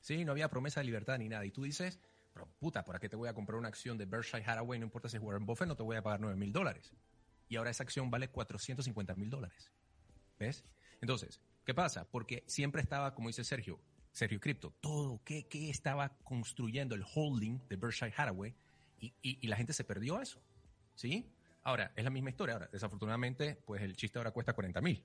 Sí, 0.00 0.24
no 0.24 0.32
había 0.32 0.48
promesa 0.48 0.80
de 0.80 0.84
libertad 0.86 1.18
ni 1.18 1.28
nada. 1.28 1.44
Y 1.46 1.50
tú 1.50 1.62
dices, 1.64 1.98
pero 2.34 2.46
puta, 2.58 2.84
¿para 2.84 2.98
qué 2.98 3.08
te 3.08 3.16
voy 3.16 3.28
a 3.28 3.32
comprar 3.34 3.58
una 3.58 3.68
acción 3.68 3.96
de 3.96 4.04
Berkshire 4.04 4.44
Hathaway? 4.44 4.78
No 4.78 4.84
importa 4.86 5.08
si 5.08 5.16
es 5.16 5.22
Warren 5.22 5.46
Buffett, 5.46 5.68
no 5.68 5.76
te 5.76 5.82
voy 5.82 5.96
a 5.96 6.02
pagar 6.02 6.20
9 6.20 6.36
mil 6.36 6.52
dólares. 6.52 6.92
Y 7.48 7.56
ahora 7.56 7.70
esa 7.70 7.82
acción 7.84 8.10
vale 8.10 8.28
450 8.28 9.14
mil 9.14 9.30
dólares. 9.30 9.70
¿Ves? 10.38 10.64
Entonces, 11.00 11.40
¿qué 11.64 11.72
pasa? 11.74 12.06
Porque 12.10 12.42
siempre 12.46 12.82
estaba, 12.82 13.14
como 13.14 13.28
dice 13.28 13.44
Sergio, 13.44 13.80
Sergio 14.12 14.40
Crypto, 14.40 14.74
todo, 14.80 15.20
¿qué, 15.24 15.46
qué 15.46 15.70
estaba 15.70 16.16
construyendo 16.24 16.94
el 16.94 17.04
holding 17.14 17.60
de 17.68 17.76
Berkshire 17.76 18.12
Hathaway? 18.16 18.54
Y, 19.00 19.14
y- 19.22 19.38
y 19.40 19.46
la 19.48 19.56
gente 19.56 19.72
se 19.72 19.84
perdió 19.84 20.20
eso. 20.20 20.40
¿Sí? 20.94 21.30
Ahora, 21.62 21.92
es 21.96 22.04
la 22.04 22.10
misma 22.10 22.30
historia. 22.30 22.54
Ahora, 22.54 22.68
desafortunadamente, 22.72 23.56
pues 23.64 23.82
el 23.82 23.96
chiste 23.96 24.18
ahora 24.18 24.30
cuesta 24.32 24.52
40 24.52 24.80
mil. 24.80 25.02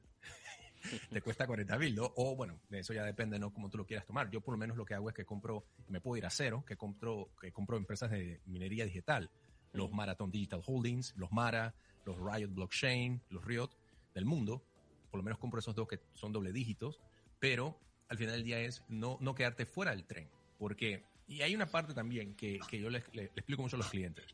te 1.11 1.21
cuesta 1.21 1.45
40 1.45 1.77
mil, 1.77 1.95
¿no? 1.95 2.11
O 2.15 2.35
bueno, 2.35 2.59
de 2.69 2.79
eso 2.79 2.93
ya 2.93 3.03
depende, 3.03 3.39
¿no? 3.39 3.53
Como 3.53 3.69
tú 3.69 3.77
lo 3.77 3.85
quieras 3.85 4.05
tomar. 4.05 4.29
Yo 4.29 4.41
por 4.41 4.53
lo 4.53 4.57
menos 4.57 4.77
lo 4.77 4.85
que 4.85 4.93
hago 4.93 5.09
es 5.09 5.15
que 5.15 5.25
compro, 5.25 5.65
me 5.87 6.01
puedo 6.01 6.17
ir 6.17 6.25
a 6.25 6.29
cero, 6.29 6.63
que 6.65 6.75
compro, 6.75 7.29
que 7.39 7.51
compro 7.51 7.77
empresas 7.77 8.11
de 8.11 8.41
minería 8.45 8.85
digital. 8.85 9.29
Los 9.73 9.91
Marathon 9.91 10.31
Digital 10.31 10.61
Holdings, 10.65 11.13
los 11.15 11.31
Mara, 11.31 11.75
los 12.05 12.17
Riot 12.17 12.49
Blockchain, 12.49 13.21
los 13.29 13.43
Riot 13.45 13.69
del 14.13 14.25
mundo. 14.25 14.63
Por 15.11 15.19
lo 15.19 15.23
menos 15.23 15.39
compro 15.39 15.59
esos 15.59 15.75
dos 15.75 15.87
que 15.87 15.99
son 16.13 16.31
doble 16.31 16.51
dígitos. 16.51 16.99
Pero 17.39 17.79
al 18.09 18.17
final 18.17 18.35
del 18.35 18.43
día 18.43 18.59
es 18.59 18.83
no, 18.89 19.17
no 19.21 19.35
quedarte 19.35 19.65
fuera 19.65 19.91
del 19.91 20.05
tren. 20.05 20.27
Porque, 20.57 21.03
y 21.27 21.41
hay 21.41 21.55
una 21.55 21.67
parte 21.67 21.93
también 21.93 22.35
que, 22.35 22.59
que 22.67 22.79
yo 22.79 22.89
le, 22.89 23.03
le 23.13 23.25
explico 23.25 23.61
mucho 23.61 23.75
a 23.75 23.79
los 23.79 23.89
clientes. 23.89 24.25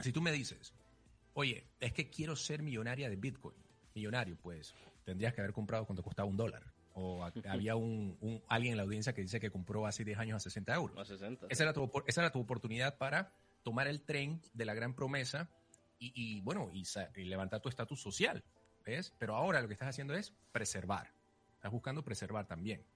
Si 0.00 0.12
tú 0.12 0.20
me 0.20 0.32
dices, 0.32 0.74
oye, 1.34 1.64
es 1.80 1.92
que 1.92 2.08
quiero 2.08 2.36
ser 2.36 2.62
millonaria 2.62 3.08
de 3.08 3.16
Bitcoin. 3.16 3.56
Millonario, 3.94 4.36
pues 4.40 4.74
tendrías 5.10 5.34
que 5.34 5.40
haber 5.40 5.52
comprado 5.52 5.86
cuando 5.86 6.04
costaba 6.04 6.28
un 6.28 6.36
dólar. 6.36 6.62
O 6.94 7.24
había 7.48 7.74
un, 7.74 8.16
un, 8.20 8.40
alguien 8.48 8.72
en 8.72 8.76
la 8.76 8.84
audiencia 8.84 9.12
que 9.12 9.22
dice 9.22 9.40
que 9.40 9.50
compró 9.50 9.86
hace 9.86 10.04
10 10.04 10.18
años 10.18 10.36
a 10.36 10.40
60 10.40 10.74
euros. 10.74 10.98
A 10.98 11.04
60. 11.04 11.46
Esa 11.50 11.64
era, 11.64 11.72
tu, 11.72 11.90
esa 12.06 12.20
era 12.20 12.30
tu 12.30 12.38
oportunidad 12.38 12.96
para 12.96 13.34
tomar 13.64 13.88
el 13.88 14.02
tren 14.02 14.40
de 14.52 14.64
la 14.64 14.74
gran 14.74 14.94
promesa 14.94 15.50
y, 15.98 16.12
y 16.14 16.40
bueno, 16.42 16.70
y, 16.72 16.84
y, 17.16 17.24
levantar 17.24 17.60
tu 17.60 17.68
estatus 17.68 18.00
social. 18.00 18.44
¿Ves? 18.84 19.12
Pero 19.18 19.34
ahora 19.34 19.60
lo 19.60 19.66
que 19.66 19.74
estás 19.74 19.88
haciendo 19.88 20.14
es 20.14 20.32
preservar. 20.52 21.12
Estás 21.54 21.72
buscando 21.72 22.02
preservar 22.02 22.46
también. 22.46 22.86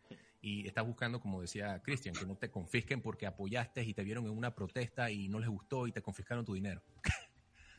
Y 0.41 0.67
estás 0.67 0.87
buscando, 0.87 1.21
como 1.21 1.41
decía 1.41 1.83
Cristian, 1.83 2.15
que 2.15 2.27
no 2.27 2.37
te 2.37 2.51
confisquen 2.51 3.03
porque 3.03 3.27
apoyaste 3.27 3.83
y 3.83 3.93
te 3.93 4.05
vieron 4.05 4.25
en 4.27 4.31
una 4.31 4.55
protesta 4.55 5.11
y 5.11 5.29
no 5.29 5.39
les 5.39 5.49
gustó 5.49 5.87
y 5.87 5.93
te 5.93 6.01
confiscaron 6.01 6.45
tu 6.45 6.55
dinero. 6.55 6.83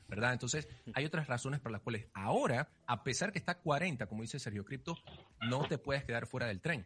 ¿verdad? 0.07 0.33
Entonces, 0.33 0.67
hay 0.93 1.05
otras 1.05 1.27
razones 1.27 1.59
por 1.59 1.71
las 1.71 1.81
cuales 1.81 2.07
ahora, 2.13 2.69
a 2.85 3.03
pesar 3.03 3.31
que 3.31 3.39
está 3.39 3.57
40, 3.57 4.07
como 4.07 4.21
dice 4.21 4.39
Sergio 4.39 4.65
Cripto, 4.65 4.97
no 5.41 5.67
te 5.67 5.77
puedes 5.77 6.03
quedar 6.03 6.27
fuera 6.27 6.47
del 6.47 6.61
tren, 6.61 6.85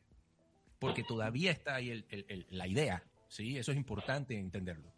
porque 0.80 1.04
todavía 1.04 1.52
está 1.52 1.76
ahí 1.76 1.90
el, 1.90 2.06
el, 2.10 2.26
el, 2.30 2.48
la 2.50 2.68
idea, 2.68 3.04
¿sí? 3.28 3.58
Eso 3.58 3.72
es 3.72 3.78
importante 3.78 4.38
entenderlo. 4.38 4.92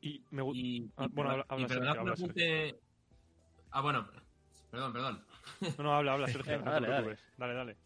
Y 0.00 0.24
me 0.30 0.42
y, 0.54 0.90
ah, 0.96 1.08
bueno, 1.10 1.30
habla, 1.30 1.46
habla, 1.48 1.68
Sergio, 1.68 1.90
habla 1.90 2.16
Sergio. 2.16 2.80
Ah, 3.72 3.80
bueno, 3.80 4.08
perdón, 4.70 4.92
perdón. 4.92 5.24
No, 5.78 5.84
no, 5.84 5.94
habla, 5.94 6.12
habla, 6.14 6.26
Sergio, 6.28 6.58
no 6.58 6.70
dale, 6.70 6.86
te 6.86 6.92
preocupes. 6.92 7.24
Dale, 7.36 7.54
dale. 7.54 7.76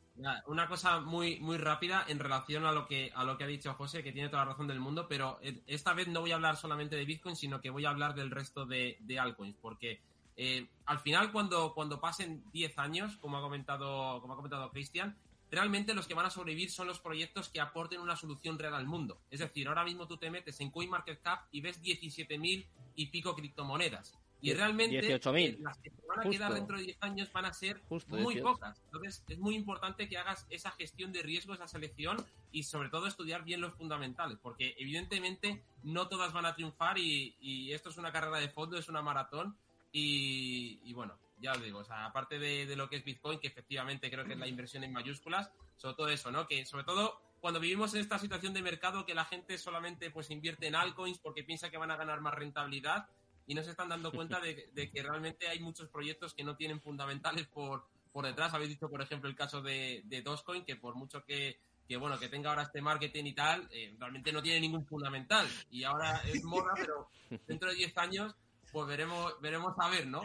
Una 0.47 0.69
cosa 0.69 1.01
muy, 1.01 1.41
muy 1.41 1.57
rápida 1.57 2.05
en 2.07 2.21
relación 2.21 2.65
a 2.65 2.73
lo, 2.73 2.87
que, 2.87 3.11
a 3.15 3.25
lo 3.25 3.37
que 3.37 3.45
ha 3.45 3.49
dicho 3.49 3.75
José, 3.75 4.03
que 4.05 4.13
tiene 4.13 4.29
toda 4.29 4.45
la 4.45 4.53
razón 4.53 4.69
del 4.69 4.79
mundo, 4.79 5.07
pero 5.09 5.41
esta 5.67 5.93
vez 5.93 6.07
no 6.07 6.21
voy 6.21 6.31
a 6.31 6.37
hablar 6.37 6.57
solamente 6.57 6.95
de 6.95 7.05
Bitcoin, 7.05 7.35
sino 7.35 7.61
que 7.61 7.71
voy 7.71 7.85
a 7.85 7.91
hablar 7.91 8.15
del 8.15 8.31
resto 8.31 8.65
de, 8.65 8.97
de 9.01 9.19
altcoins, 9.19 9.57
porque 9.61 10.01
eh, 10.37 10.69
al 10.87 10.99
final 11.01 11.33
cuando, 11.33 11.75
cuando 11.75 12.01
pasen 12.01 12.45
10 12.53 12.79
años, 12.79 13.17
como 13.17 13.39
ha 13.39 13.41
comentado, 13.41 14.21
como 14.21 14.35
ha 14.35 14.37
comentado 14.37 14.71
Cristian, 14.71 15.17
realmente 15.51 15.95
los 15.95 16.07
que 16.07 16.15
van 16.15 16.27
a 16.27 16.31
sobrevivir 16.31 16.71
son 16.71 16.89
los 16.89 16.99
proyectos 16.99 17.49
que 17.49 17.61
aporten 17.61 18.01
una 18.01 18.17
solución 18.17 18.59
real 18.59 18.75
al 18.75 18.87
mundo. 18.87 19.21
Es 19.31 19.41
decir, 19.41 19.69
ahora 19.69 19.85
mismo 19.85 20.07
tú 20.07 20.17
te 20.17 20.31
metes 20.31 20.61
en 20.61 20.71
CoinMarketCap 20.71 21.47
y 21.53 21.61
ves 21.61 21.83
17.000 21.83 22.67
y 22.97 23.07
pico 23.07 23.35
criptomonedas. 23.35 24.19
Y 24.45 24.55
realmente 24.55 25.01
18.000. 25.01 25.59
las 25.61 25.79
que 25.79 25.91
van 26.07 26.21
a 26.21 26.23
Justo. 26.23 26.31
quedar 26.31 26.55
dentro 26.55 26.77
de 26.77 26.85
10 26.85 26.99
años 27.01 27.33
van 27.33 27.45
a 27.47 27.53
ser 27.53 27.81
Justo, 27.89 28.15
muy 28.17 28.35
18. 28.35 28.45
pocas. 28.45 28.83
Entonces 28.85 29.25
es 29.29 29.39
muy 29.39 29.55
importante 29.55 30.09
que 30.09 30.19
hagas 30.19 30.47
esa 30.51 30.71
gestión 30.73 31.13
de 31.13 31.23
riesgo, 31.23 31.55
esa 31.55 31.67
selección 31.67 32.25
y 32.53 32.65
sobre 32.65 32.89
todo 32.91 33.07
estudiar 33.07 33.45
bien 33.45 33.61
los 33.61 33.75
fundamentales, 33.75 34.39
porque 34.43 34.75
evidentemente 34.79 35.63
no 35.83 36.09
todas 36.09 36.33
van 36.33 36.47
a 36.47 36.55
triunfar 36.55 36.99
y, 36.99 37.37
y 37.41 37.73
esto 37.73 37.91
es 37.91 37.97
una 37.97 38.13
carrera 38.13 38.39
de 38.39 38.49
fondo, 38.49 38.77
es 38.79 38.89
una 38.89 39.03
maratón 39.03 39.57
y, 39.93 40.81
y 40.85 40.93
bueno, 40.93 41.19
ya 41.39 41.53
os 41.53 41.63
digo, 41.63 41.79
o 41.79 41.85
sea, 41.85 42.07
aparte 42.07 42.39
de, 42.39 42.67
de, 42.67 42.77
lo 42.77 42.89
que 42.89 42.97
es 42.97 43.05
Bitcoin, 43.05 43.39
que 43.39 43.49
efectivamente 43.49 44.11
creo 44.11 44.25
que 44.25 44.33
es 44.33 44.39
la 44.39 44.49
inversión 44.49 44.85
en 44.85 44.93
mayúsculas, 44.93 45.51
sobre 45.77 45.95
todo 45.95 46.09
eso, 46.09 46.31
¿no? 46.31 46.47
Que 46.47 46.67
sobre 46.67 46.85
todo 46.85 47.21
cuando 47.41 47.61
vivimos 47.61 47.95
en 47.95 48.01
esta 48.01 48.19
situación 48.19 48.55
de 48.55 48.63
mercado 48.63 49.05
que 49.05 49.15
la 49.15 49.25
gente 49.25 49.59
solamente 49.59 50.11
pues 50.11 50.31
invierte 50.31 50.67
en 50.67 50.75
altcoins 50.75 51.19
porque 51.19 51.45
piensa 51.45 51.71
que 51.71 51.77
van 51.77 51.91
a 51.91 51.97
ganar 51.97 52.21
más 52.23 52.35
rentabilidad 52.35 53.07
y 53.47 53.55
no 53.55 53.63
se 53.63 53.71
están 53.71 53.89
dando 53.89 54.13
cuenta 54.13 54.41
de, 54.41 54.71
de, 54.73 54.91
que 54.91 55.03
realmente 55.03 55.49
hay 55.49 55.61
muchos 55.61 55.89
proyectos 55.89 56.35
que 56.35 56.45
no 56.45 56.57
tienen 56.57 56.81
fundamentales 56.81 57.47
por, 57.47 57.87
por 58.13 58.25
detrás. 58.25 58.55
Habéis 58.55 58.71
dicho, 58.71 58.89
por 58.89 59.03
ejemplo, 59.03 59.29
el 59.29 59.37
caso 59.37 59.61
de, 59.61 60.03
de 60.07 60.23
Dogecoin, 60.23 60.65
que 60.65 60.77
por 60.77 60.95
mucho 60.95 61.25
que, 61.25 61.59
que, 61.87 61.97
bueno, 61.97 62.19
que 62.19 62.29
tenga 62.29 62.51
ahora 62.51 62.63
este 62.63 62.81
marketing 62.81 63.25
y 63.25 63.35
tal, 63.35 63.69
eh, 63.71 63.95
realmente 63.99 64.33
no 64.33 64.43
tiene 64.43 64.61
ningún 64.61 64.87
fundamental. 64.87 65.47
Y 65.71 65.85
ahora 65.85 66.23
es 66.27 66.43
moda, 66.45 66.73
pero 66.77 67.09
dentro 67.47 67.69
de 67.69 67.77
10 67.77 67.99
años, 67.99 68.35
pues 68.73 68.87
veremos, 68.87 69.35
veremos 69.41 69.75
a 69.79 69.89
ver, 69.91 70.07
¿no? 70.07 70.23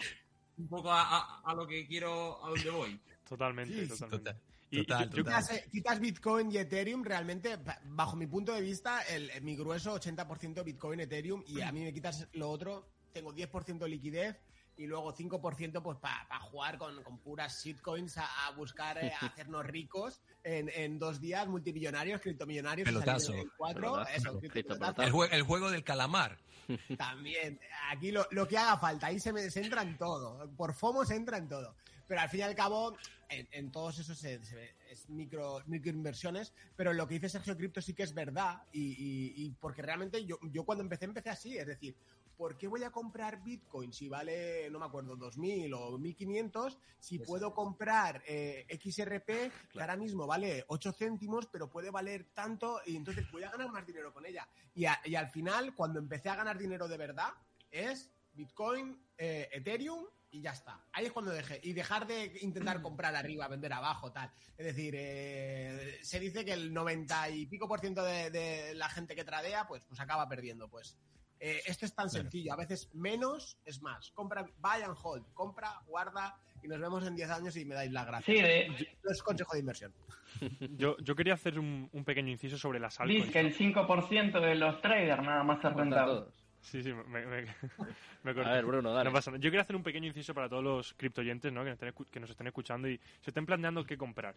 Un 0.57 0.67
poco 0.67 0.91
a, 0.91 1.01
a, 1.01 1.41
a 1.45 1.53
lo 1.53 1.67
que 1.67 1.87
quiero, 1.87 2.43
a 2.45 2.49
dónde 2.49 2.69
voy. 2.69 2.99
Totalmente, 3.27 3.87
totalmente. 3.87 4.17
Total. 4.17 4.41
Y, 4.71 4.77
total, 4.85 5.05
y, 5.05 5.09
total. 5.09 5.41
Quitas, 5.41 5.63
quitas, 5.71 5.99
Bitcoin 5.99 6.51
y 6.51 6.57
Ethereum, 6.57 7.03
realmente, 7.03 7.57
bajo 7.85 8.15
mi 8.15 8.27
punto 8.27 8.53
de 8.53 8.61
vista, 8.61 9.01
el, 9.01 9.31
mi 9.41 9.55
grueso 9.55 9.99
80% 9.99 10.63
Bitcoin, 10.63 10.99
Ethereum, 10.99 11.43
y 11.47 11.61
a 11.61 11.71
mí 11.71 11.83
me 11.83 11.93
quitas 11.93 12.27
lo 12.33 12.49
otro, 12.49 12.87
tengo 13.19 13.33
10% 13.33 13.79
de 13.79 13.89
liquidez 13.89 14.37
y 14.77 14.87
luego 14.87 15.13
5% 15.13 15.81
pues 15.81 15.97
para 15.97 16.25
pa 16.29 16.39
jugar 16.39 16.77
con, 16.77 17.03
con, 17.03 17.19
puras 17.19 17.61
shitcoins 17.61 18.17
a, 18.17 18.47
a 18.47 18.51
buscar 18.51 18.97
eh, 18.97 19.11
a 19.19 19.25
hacernos 19.27 19.65
ricos 19.65 20.21
en, 20.43 20.69
en, 20.73 20.97
dos 20.97 21.19
días, 21.19 21.47
multimillonarios, 21.47 22.21
criptomillonarios. 22.21 22.87
Pelotazo. 22.87 23.33
Cuatro, 23.57 24.05
pelotazo. 24.53 25.01
Eso. 25.01 25.01
El, 25.03 25.11
juego, 25.11 25.33
el, 25.33 25.43
juego 25.43 25.69
del 25.69 25.83
calamar. 25.83 26.37
También, 26.97 27.59
aquí 27.91 28.11
lo, 28.11 28.25
lo, 28.31 28.47
que 28.47 28.57
haga 28.57 28.77
falta, 28.77 29.07
ahí 29.07 29.19
se, 29.19 29.33
me, 29.33 29.49
se 29.49 29.61
entra 29.61 29.81
en 29.81 29.97
todo, 29.97 30.49
por 30.55 30.73
FOMO 30.73 31.03
se 31.03 31.15
entra 31.15 31.37
en 31.37 31.49
todo. 31.49 31.75
Pero 32.07 32.21
al 32.21 32.29
fin 32.29 32.39
y 32.39 32.43
al 32.43 32.55
cabo, 32.55 32.95
en, 33.27 33.47
en 33.51 33.71
todos 33.71 33.99
esos 33.99 34.17
se, 34.17 34.43
se, 34.45 34.75
es 34.89 35.09
micro, 35.09 35.61
microinversiones, 35.67 36.53
pero 36.75 36.93
lo 36.93 37.07
que 37.07 37.15
dice 37.15 37.29
Sergio 37.29 37.57
Cripto 37.57 37.81
sí 37.81 37.93
que 37.93 38.03
es 38.03 38.13
verdad 38.13 38.63
y, 38.71 38.81
y, 38.81 39.45
y 39.45 39.49
porque 39.59 39.81
realmente 39.81 40.25
yo, 40.25 40.39
yo 40.51 40.63
cuando 40.63 40.83
empecé, 40.83 41.05
empecé 41.05 41.29
así, 41.29 41.57
es 41.57 41.67
decir, 41.67 41.95
¿por 42.39 42.57
qué 42.57 42.69
voy 42.69 42.85
a 42.85 42.89
comprar 42.89 43.43
Bitcoin 43.43 43.91
si 43.91 44.07
vale, 44.07 44.69
no 44.71 44.79
me 44.79 44.85
acuerdo, 44.85 45.17
2.000 45.17 45.73
o 45.75 45.99
1.500 45.99 46.77
si 46.97 47.15
Exacto. 47.15 47.29
puedo 47.29 47.53
comprar 47.53 48.23
eh, 48.25 48.65
XRP 48.81 49.25
claro. 49.27 49.51
que 49.73 49.81
ahora 49.81 49.97
mismo 49.97 50.25
vale 50.25 50.63
8 50.69 50.93
céntimos 50.93 51.47
pero 51.47 51.69
puede 51.69 51.91
valer 51.91 52.29
tanto 52.33 52.79
y 52.85 52.95
entonces 52.95 53.29
voy 53.29 53.43
a 53.43 53.51
ganar 53.51 53.69
más 53.73 53.85
dinero 53.85 54.13
con 54.13 54.25
ella? 54.25 54.47
Y, 54.73 54.85
a, 54.85 55.01
y 55.03 55.15
al 55.15 55.27
final, 55.27 55.75
cuando 55.75 55.99
empecé 55.99 56.29
a 56.29 56.37
ganar 56.37 56.57
dinero 56.57 56.87
de 56.87 56.95
verdad, 56.95 57.33
es 57.69 58.09
Bitcoin, 58.31 58.97
eh, 59.17 59.49
Ethereum 59.51 60.05
y 60.31 60.41
ya 60.41 60.51
está. 60.51 60.85
Ahí 60.93 61.07
es 61.07 61.11
cuando 61.11 61.31
dejé. 61.31 61.59
Y 61.61 61.73
dejar 61.73 62.07
de 62.07 62.39
intentar 62.41 62.81
comprar 62.81 63.17
arriba, 63.17 63.49
vender 63.49 63.73
abajo, 63.73 64.13
tal. 64.13 64.31
Es 64.55 64.65
decir, 64.65 64.93
eh, 64.97 65.99
se 66.03 66.21
dice 66.21 66.45
que 66.45 66.53
el 66.53 66.73
90 66.73 67.31
y 67.31 67.47
pico 67.47 67.67
por 67.67 67.81
ciento 67.81 68.01
de, 68.01 68.29
de, 68.31 68.75
la 68.75 68.87
gente 68.87 69.13
que 69.13 69.25
tradea, 69.25 69.67
pues, 69.67 69.83
pues 69.83 69.99
acaba 69.99 70.29
perdiendo. 70.29 70.69
Pues 70.69 70.95
eh, 71.39 71.61
esto 71.65 71.85
es 71.85 71.93
tan 71.93 72.09
sencillo. 72.09 72.53
A 72.53 72.57
veces 72.57 72.89
menos 72.93 73.57
es 73.65 73.81
más. 73.81 74.11
Compra, 74.11 74.43
buy 74.57 74.81
and 74.83 74.95
hold. 75.01 75.25
Compra, 75.33 75.81
guarda 75.87 76.37
y 76.61 76.67
nos 76.67 76.79
vemos 76.79 77.05
en 77.07 77.15
10 77.15 77.29
años 77.29 77.55
y 77.55 77.65
me 77.65 77.75
dais 77.75 77.91
la 77.91 78.05
gracia. 78.05 78.33
Sí, 78.33 78.41
de... 78.41 78.97
No 79.03 79.11
es 79.11 79.23
consejo 79.23 79.53
de 79.53 79.59
inversión. 79.59 79.93
Yo, 80.77 80.95
yo 80.99 81.15
quería 81.15 81.33
hacer 81.33 81.57
un, 81.57 81.89
un, 81.91 82.05
pequeño 82.05 82.29
inciso 82.29 82.55
sobre 82.55 82.79
las 82.79 82.99
altcoins. 82.99 83.25
Dice 83.25 83.33
que 83.33 83.39
el 83.39 83.57
5% 83.57 84.39
de 84.39 84.55
los 84.55 84.79
traders 84.79 85.23
nada 85.23 85.43
más 85.43 85.57
es 85.65 85.73
rentable. 85.73 86.25
Sí, 86.61 86.83
sí, 86.83 86.93
me, 86.93 87.25
me. 87.25 87.47
A 88.23 88.53
ver, 88.53 88.65
Bruno, 88.65 88.93
dale. 88.93 89.09
No 89.09 89.13
pasa 89.13 89.31
nada. 89.31 89.41
Yo 89.41 89.49
quería 89.49 89.61
hacer 89.61 89.75
un 89.75 89.83
pequeño 89.83 90.07
inciso 90.07 90.33
para 90.33 90.47
todos 90.47 90.63
los 90.63 90.93
criptoyentes 90.93 91.51
¿no? 91.51 91.63
que, 91.63 91.71
nos 91.71 91.81
estén, 91.81 92.05
que 92.11 92.19
nos 92.19 92.29
estén 92.29 92.47
escuchando 92.47 92.87
y 92.89 92.99
se 93.21 93.31
estén 93.31 93.45
planteando 93.45 93.83
qué 93.85 93.97
comprar. 93.97 94.35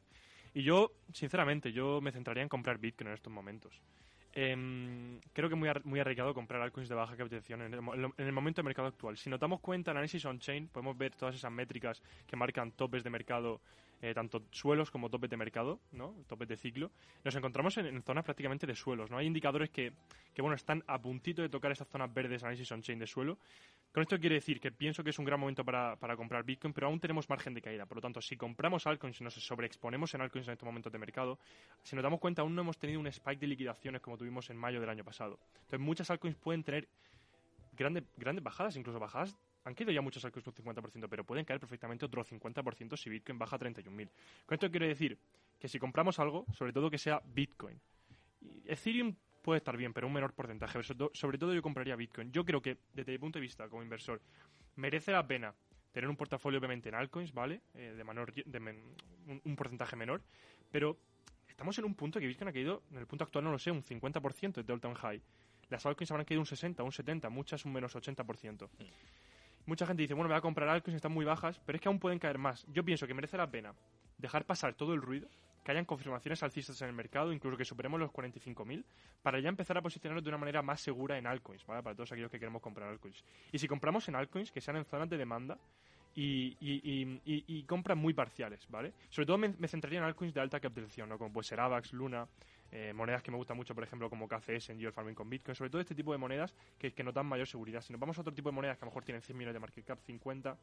Y 0.54 0.62
yo, 0.62 0.92
sinceramente, 1.12 1.72
yo 1.72 2.00
me 2.00 2.12
centraría 2.12 2.42
en 2.42 2.48
comprar 2.48 2.78
Bitcoin 2.78 3.08
en 3.08 3.14
estos 3.14 3.32
momentos. 3.32 3.80
Eh, 4.34 5.20
creo 5.32 5.48
que 5.48 5.54
muy, 5.54 5.68
ar 5.68 5.84
muy 5.84 6.00
arriesgado 6.00 6.32
comprar 6.32 6.62
altcoins 6.62 6.88
de 6.88 6.94
baja 6.94 7.16
capitalización 7.16 7.62
en 7.62 7.74
el, 7.74 7.80
en 8.16 8.26
el, 8.26 8.32
momento 8.32 8.62
de 8.62 8.64
mercado 8.64 8.88
actual. 8.88 9.16
Si 9.18 9.28
notamos 9.28 9.60
cuenta 9.60 9.90
análisis 9.90 10.24
on-chain, 10.24 10.68
podemos 10.68 10.96
ver 10.96 11.14
todas 11.14 11.34
esas 11.34 11.52
métricas 11.52 12.02
que 12.26 12.36
marcan 12.36 12.72
topes 12.72 13.04
de 13.04 13.10
mercado, 13.10 13.60
eh, 14.02 14.12
tanto 14.12 14.42
suelos 14.50 14.90
como 14.90 15.08
topes 15.08 15.30
de 15.30 15.36
mercado, 15.36 15.80
¿no? 15.92 16.14
topes 16.26 16.48
de 16.48 16.56
ciclo. 16.56 16.90
Nos 17.24 17.36
encontramos 17.36 17.76
en, 17.78 17.86
en, 17.86 18.02
zonas 18.02 18.24
prácticamente 18.24 18.66
de 18.66 18.74
suelos. 18.74 19.10
¿no? 19.10 19.16
Hay 19.16 19.26
indicadores 19.26 19.70
que, 19.70 19.92
que 20.34 20.42
bueno, 20.42 20.56
están 20.56 20.82
a 20.88 21.00
puntito 21.00 21.40
de 21.40 21.48
tocar 21.48 21.70
esas 21.70 21.88
zonas 21.88 22.12
verdes 22.12 22.42
análisis 22.42 22.70
on-chain 22.72 22.98
de 22.98 23.06
suelo. 23.06 23.38
Con 23.92 24.02
esto 24.02 24.18
quiere 24.18 24.34
decir 24.36 24.58
que 24.58 24.72
pienso 24.72 25.04
que 25.04 25.10
es 25.10 25.18
un 25.20 25.24
gran 25.24 25.38
momento 25.38 25.64
para, 25.64 25.94
para, 25.96 26.16
comprar 26.16 26.42
Bitcoin, 26.42 26.72
pero 26.72 26.88
aún 26.88 26.98
tenemos 26.98 27.28
margen 27.28 27.54
de 27.54 27.62
caída. 27.62 27.86
Por 27.86 27.98
lo 27.98 28.00
tanto, 28.00 28.20
si 28.20 28.36
compramos 28.36 28.86
altcoins 28.88 29.20
nos 29.20 29.34
sobreexponemos 29.34 30.14
en 30.14 30.22
altcoins 30.22 30.48
en 30.48 30.52
estos 30.52 30.66
momentos 30.66 30.90
de 30.90 30.98
mercado, 30.98 31.38
si 31.84 31.94
nos 31.94 32.02
damos 32.02 32.18
cuenta, 32.18 32.42
aún 32.42 32.56
no 32.56 32.62
hemos 32.62 32.78
tenido 32.78 32.98
un 32.98 33.06
spike 33.06 33.38
de 33.38 33.46
liquidaciones 33.46 34.00
como 34.00 34.16
tuvimos 34.16 34.50
en 34.50 34.56
mayo 34.56 34.80
del 34.80 34.88
año 34.88 35.04
pasado. 35.04 35.38
Entonces, 35.54 35.80
muchas 35.80 36.10
altcoins 36.10 36.36
pueden 36.36 36.64
tener 36.64 36.88
grandes, 37.76 38.02
grandes 38.16 38.42
bajadas, 38.42 38.74
incluso 38.76 38.98
bajadas. 38.98 39.36
Han 39.64 39.74
caído 39.74 39.92
ya 39.92 40.00
muchas 40.00 40.24
altcoins 40.24 40.46
un 40.46 40.54
50%, 40.54 41.06
pero 41.08 41.24
pueden 41.24 41.44
caer 41.44 41.60
perfectamente 41.60 42.04
otro 42.04 42.24
50% 42.24 42.96
si 42.96 43.10
Bitcoin 43.10 43.38
baja 43.38 43.56
a 43.56 43.58
31.000. 43.58 44.10
Con 44.46 44.54
esto 44.54 44.70
quiero 44.70 44.86
decir 44.86 45.18
que 45.58 45.68
si 45.68 45.78
compramos 45.78 46.18
algo, 46.18 46.44
sobre 46.52 46.72
todo 46.72 46.90
que 46.90 46.98
sea 46.98 47.22
Bitcoin. 47.24 47.80
Ethereum 48.64 49.14
puede 49.42 49.58
estar 49.58 49.76
bien, 49.76 49.92
pero 49.92 50.06
un 50.06 50.12
menor 50.12 50.32
porcentaje. 50.32 50.80
Sobre 50.82 51.38
todo 51.38 51.54
yo 51.54 51.62
compraría 51.62 51.96
Bitcoin. 51.96 52.32
Yo 52.32 52.44
creo 52.44 52.60
que, 52.60 52.78
desde 52.92 53.12
mi 53.12 53.18
punto 53.18 53.38
de 53.38 53.42
vista 53.42 53.68
como 53.68 53.82
inversor, 53.82 54.20
merece 54.76 55.12
la 55.12 55.26
pena 55.26 55.54
tener 55.92 56.08
un 56.08 56.16
portafolio 56.16 56.58
obviamente 56.58 56.88
en 56.88 56.94
altcoins, 56.94 57.32
¿vale? 57.32 57.60
Eh, 57.74 57.94
de, 57.96 58.04
menor, 58.04 58.32
de 58.32 58.58
un, 59.44 59.56
porcentaje 59.56 59.94
menor, 59.94 60.22
pero 60.70 60.98
estamos 61.46 61.78
en 61.78 61.84
un 61.84 61.94
punto 61.94 62.18
que 62.18 62.26
Bitcoin 62.26 62.48
ha 62.48 62.52
caído, 62.52 62.82
en 62.90 62.98
el 62.98 63.06
punto 63.06 63.24
actual 63.24 63.44
no 63.44 63.52
lo 63.52 63.58
sé, 63.58 63.70
un 63.70 63.82
50% 63.82 64.64
de 64.64 64.72
all 64.72 64.80
time 64.80 64.94
high. 64.94 65.20
Las 65.68 65.84
altcoins 65.84 66.10
habrán 66.10 66.24
caído 66.24 66.40
un 66.40 66.46
60, 66.46 66.82
un 66.82 66.92
70, 66.92 67.28
muchas 67.28 67.64
un 67.64 67.72
menos 67.72 67.94
80%. 67.94 68.68
Mm. 68.68 68.82
Mucha 69.66 69.86
gente 69.86 70.02
dice, 70.02 70.14
bueno, 70.14 70.28
me 70.28 70.34
voy 70.34 70.38
a 70.38 70.42
comprar 70.42 70.68
altcoins, 70.68 70.96
están 70.96 71.12
muy 71.12 71.24
bajas, 71.24 71.60
pero 71.64 71.76
es 71.76 71.82
que 71.82 71.88
aún 71.88 71.98
pueden 71.98 72.18
caer 72.18 72.38
más. 72.38 72.66
Yo 72.72 72.84
pienso 72.84 73.06
que 73.06 73.14
merece 73.14 73.36
la 73.36 73.50
pena 73.50 73.74
dejar 74.18 74.44
pasar 74.44 74.74
todo 74.74 74.94
el 74.94 75.02
ruido, 75.02 75.28
que 75.64 75.70
hayan 75.70 75.84
confirmaciones 75.84 76.42
alcistas 76.42 76.80
en 76.82 76.88
el 76.88 76.94
mercado, 76.94 77.32
incluso 77.32 77.56
que 77.56 77.64
superemos 77.64 78.00
los 78.00 78.10
45.000, 78.10 78.84
para 79.22 79.38
ya 79.40 79.48
empezar 79.48 79.78
a 79.78 79.82
posicionarnos 79.82 80.24
de 80.24 80.30
una 80.30 80.38
manera 80.38 80.62
más 80.62 80.80
segura 80.80 81.18
en 81.18 81.26
altcoins, 81.26 81.64
¿vale? 81.66 81.82
Para 81.82 81.94
todos 81.94 82.10
aquellos 82.12 82.30
que 82.30 82.38
queremos 82.38 82.62
comprar 82.62 82.88
altcoins. 82.88 83.24
Y 83.52 83.58
si 83.58 83.68
compramos 83.68 84.08
en 84.08 84.16
altcoins, 84.16 84.50
que 84.50 84.60
sean 84.60 84.76
en 84.76 84.84
zonas 84.84 85.08
de 85.08 85.18
demanda, 85.18 85.58
y, 86.14 86.56
y, 86.60 87.20
y, 87.24 87.62
compras 87.62 87.96
muy 87.96 88.12
parciales, 88.12 88.66
¿vale? 88.68 88.92
Sobre 89.08 89.26
todo 89.26 89.38
me, 89.38 89.68
centraría 89.68 89.98
en 89.98 90.04
altcoins 90.04 90.34
de 90.34 90.40
alta 90.40 90.60
capitalización, 90.60 91.08
¿no? 91.08 91.16
Como 91.16 91.32
puede 91.32 91.44
ser 91.44 91.60
AVAX, 91.60 91.94
Luna, 91.94 92.26
eh, 92.74 92.94
monedas 92.94 93.22
que 93.22 93.30
me 93.30 93.36
gustan 93.36 93.58
mucho, 93.58 93.74
por 93.74 93.84
ejemplo, 93.84 94.08
como 94.08 94.26
KCS 94.26 94.70
en 94.70 94.78
Yield 94.78 94.94
Farming 94.94 95.14
con 95.14 95.28
Bitcoin, 95.28 95.54
sobre 95.54 95.68
todo 95.68 95.82
este 95.82 95.94
tipo 95.94 96.10
de 96.10 96.16
monedas 96.16 96.54
que, 96.78 96.94
que, 96.94 97.04
nos 97.04 97.12
dan 97.12 97.26
mayor 97.26 97.46
seguridad. 97.46 97.82
Si 97.82 97.92
nos 97.92 98.00
vamos 98.00 98.16
a 98.16 98.22
otro 98.22 98.32
tipo 98.32 98.48
de 98.48 98.54
monedas 98.54 98.78
que 98.78 98.84
a 98.84 98.86
lo 98.86 98.90
mejor 98.92 99.04
tienen 99.04 99.20
100 99.20 99.36
millones 99.36 99.52
de 99.52 99.60
market 99.60 99.84
cap, 99.84 99.98
50, 100.06 100.56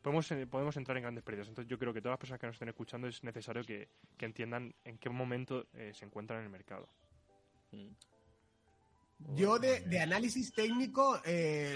podemos, 0.00 0.30
eh, 0.32 0.46
podemos 0.46 0.74
entrar 0.78 0.96
en 0.96 1.02
grandes 1.02 1.22
pérdidas. 1.22 1.48
Entonces 1.48 1.68
yo 1.68 1.78
creo 1.78 1.92
que 1.92 2.00
todas 2.00 2.14
las 2.14 2.20
personas 2.20 2.40
que 2.40 2.46
nos 2.46 2.54
estén 2.54 2.70
escuchando 2.70 3.06
es 3.06 3.22
necesario 3.22 3.64
que, 3.64 3.86
que 4.16 4.24
entiendan 4.24 4.74
en 4.86 4.96
qué 4.96 5.10
momento 5.10 5.66
eh, 5.74 5.92
se 5.94 6.06
encuentran 6.06 6.38
en 6.38 6.46
el 6.46 6.50
mercado. 6.50 6.88
Mm. 7.72 7.88
Yo 9.36 9.58
de, 9.58 10.00
análisis 10.00 10.52
técnico 10.52 11.20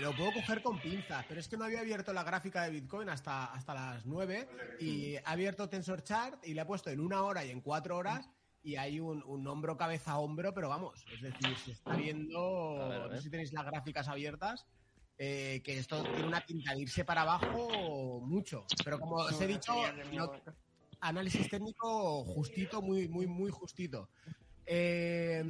lo 0.00 0.16
puedo 0.16 0.32
coger 0.32 0.62
con 0.62 0.80
pinzas, 0.80 1.24
pero 1.28 1.38
es 1.38 1.46
que 1.46 1.56
no 1.56 1.64
había 1.64 1.80
abierto 1.80 2.12
la 2.12 2.24
gráfica 2.24 2.64
de 2.64 2.70
Bitcoin 2.70 3.08
hasta, 3.08 3.52
hasta 3.52 3.72
las 3.72 4.04
9 4.04 4.48
y 4.80 5.14
he 5.14 5.22
abierto 5.24 5.68
TensorChart 5.68 6.44
y 6.44 6.54
le 6.54 6.62
he 6.62 6.64
puesto 6.64 6.90
en 6.90 6.98
una 6.98 7.22
hora 7.22 7.44
y 7.44 7.50
en 7.50 7.60
cuatro 7.60 7.98
horas 7.98 8.28
y 8.66 8.74
hay 8.74 8.98
un, 8.98 9.46
hombro 9.46 9.76
cabeza 9.76 10.12
a 10.12 10.18
hombro, 10.18 10.52
pero 10.52 10.68
vamos, 10.68 11.04
es 11.14 11.22
decir, 11.22 11.56
se 11.64 11.70
está 11.70 11.94
viendo, 11.94 12.88
no 13.08 13.14
sé 13.14 13.22
si 13.22 13.30
tenéis 13.30 13.52
las 13.52 13.64
gráficas 13.64 14.08
abiertas, 14.08 14.66
eh, 15.18 15.60
que 15.64 15.78
esto 15.78 16.02
tiene 16.02 16.26
una 16.26 16.44
pinta 16.44 16.74
de 16.74 16.80
irse 16.82 17.04
para 17.04 17.22
abajo 17.22 18.20
mucho, 18.22 18.66
pero 18.84 18.98
como 18.98 19.18
os 19.18 19.40
he 19.40 19.46
dicho, 19.46 19.72
análisis 20.98 21.48
técnico 21.48 22.24
justito, 22.24 22.82
muy, 22.82 23.06
muy, 23.06 23.28
muy 23.28 23.52
justito. 23.52 24.08
Eh, 24.66 25.44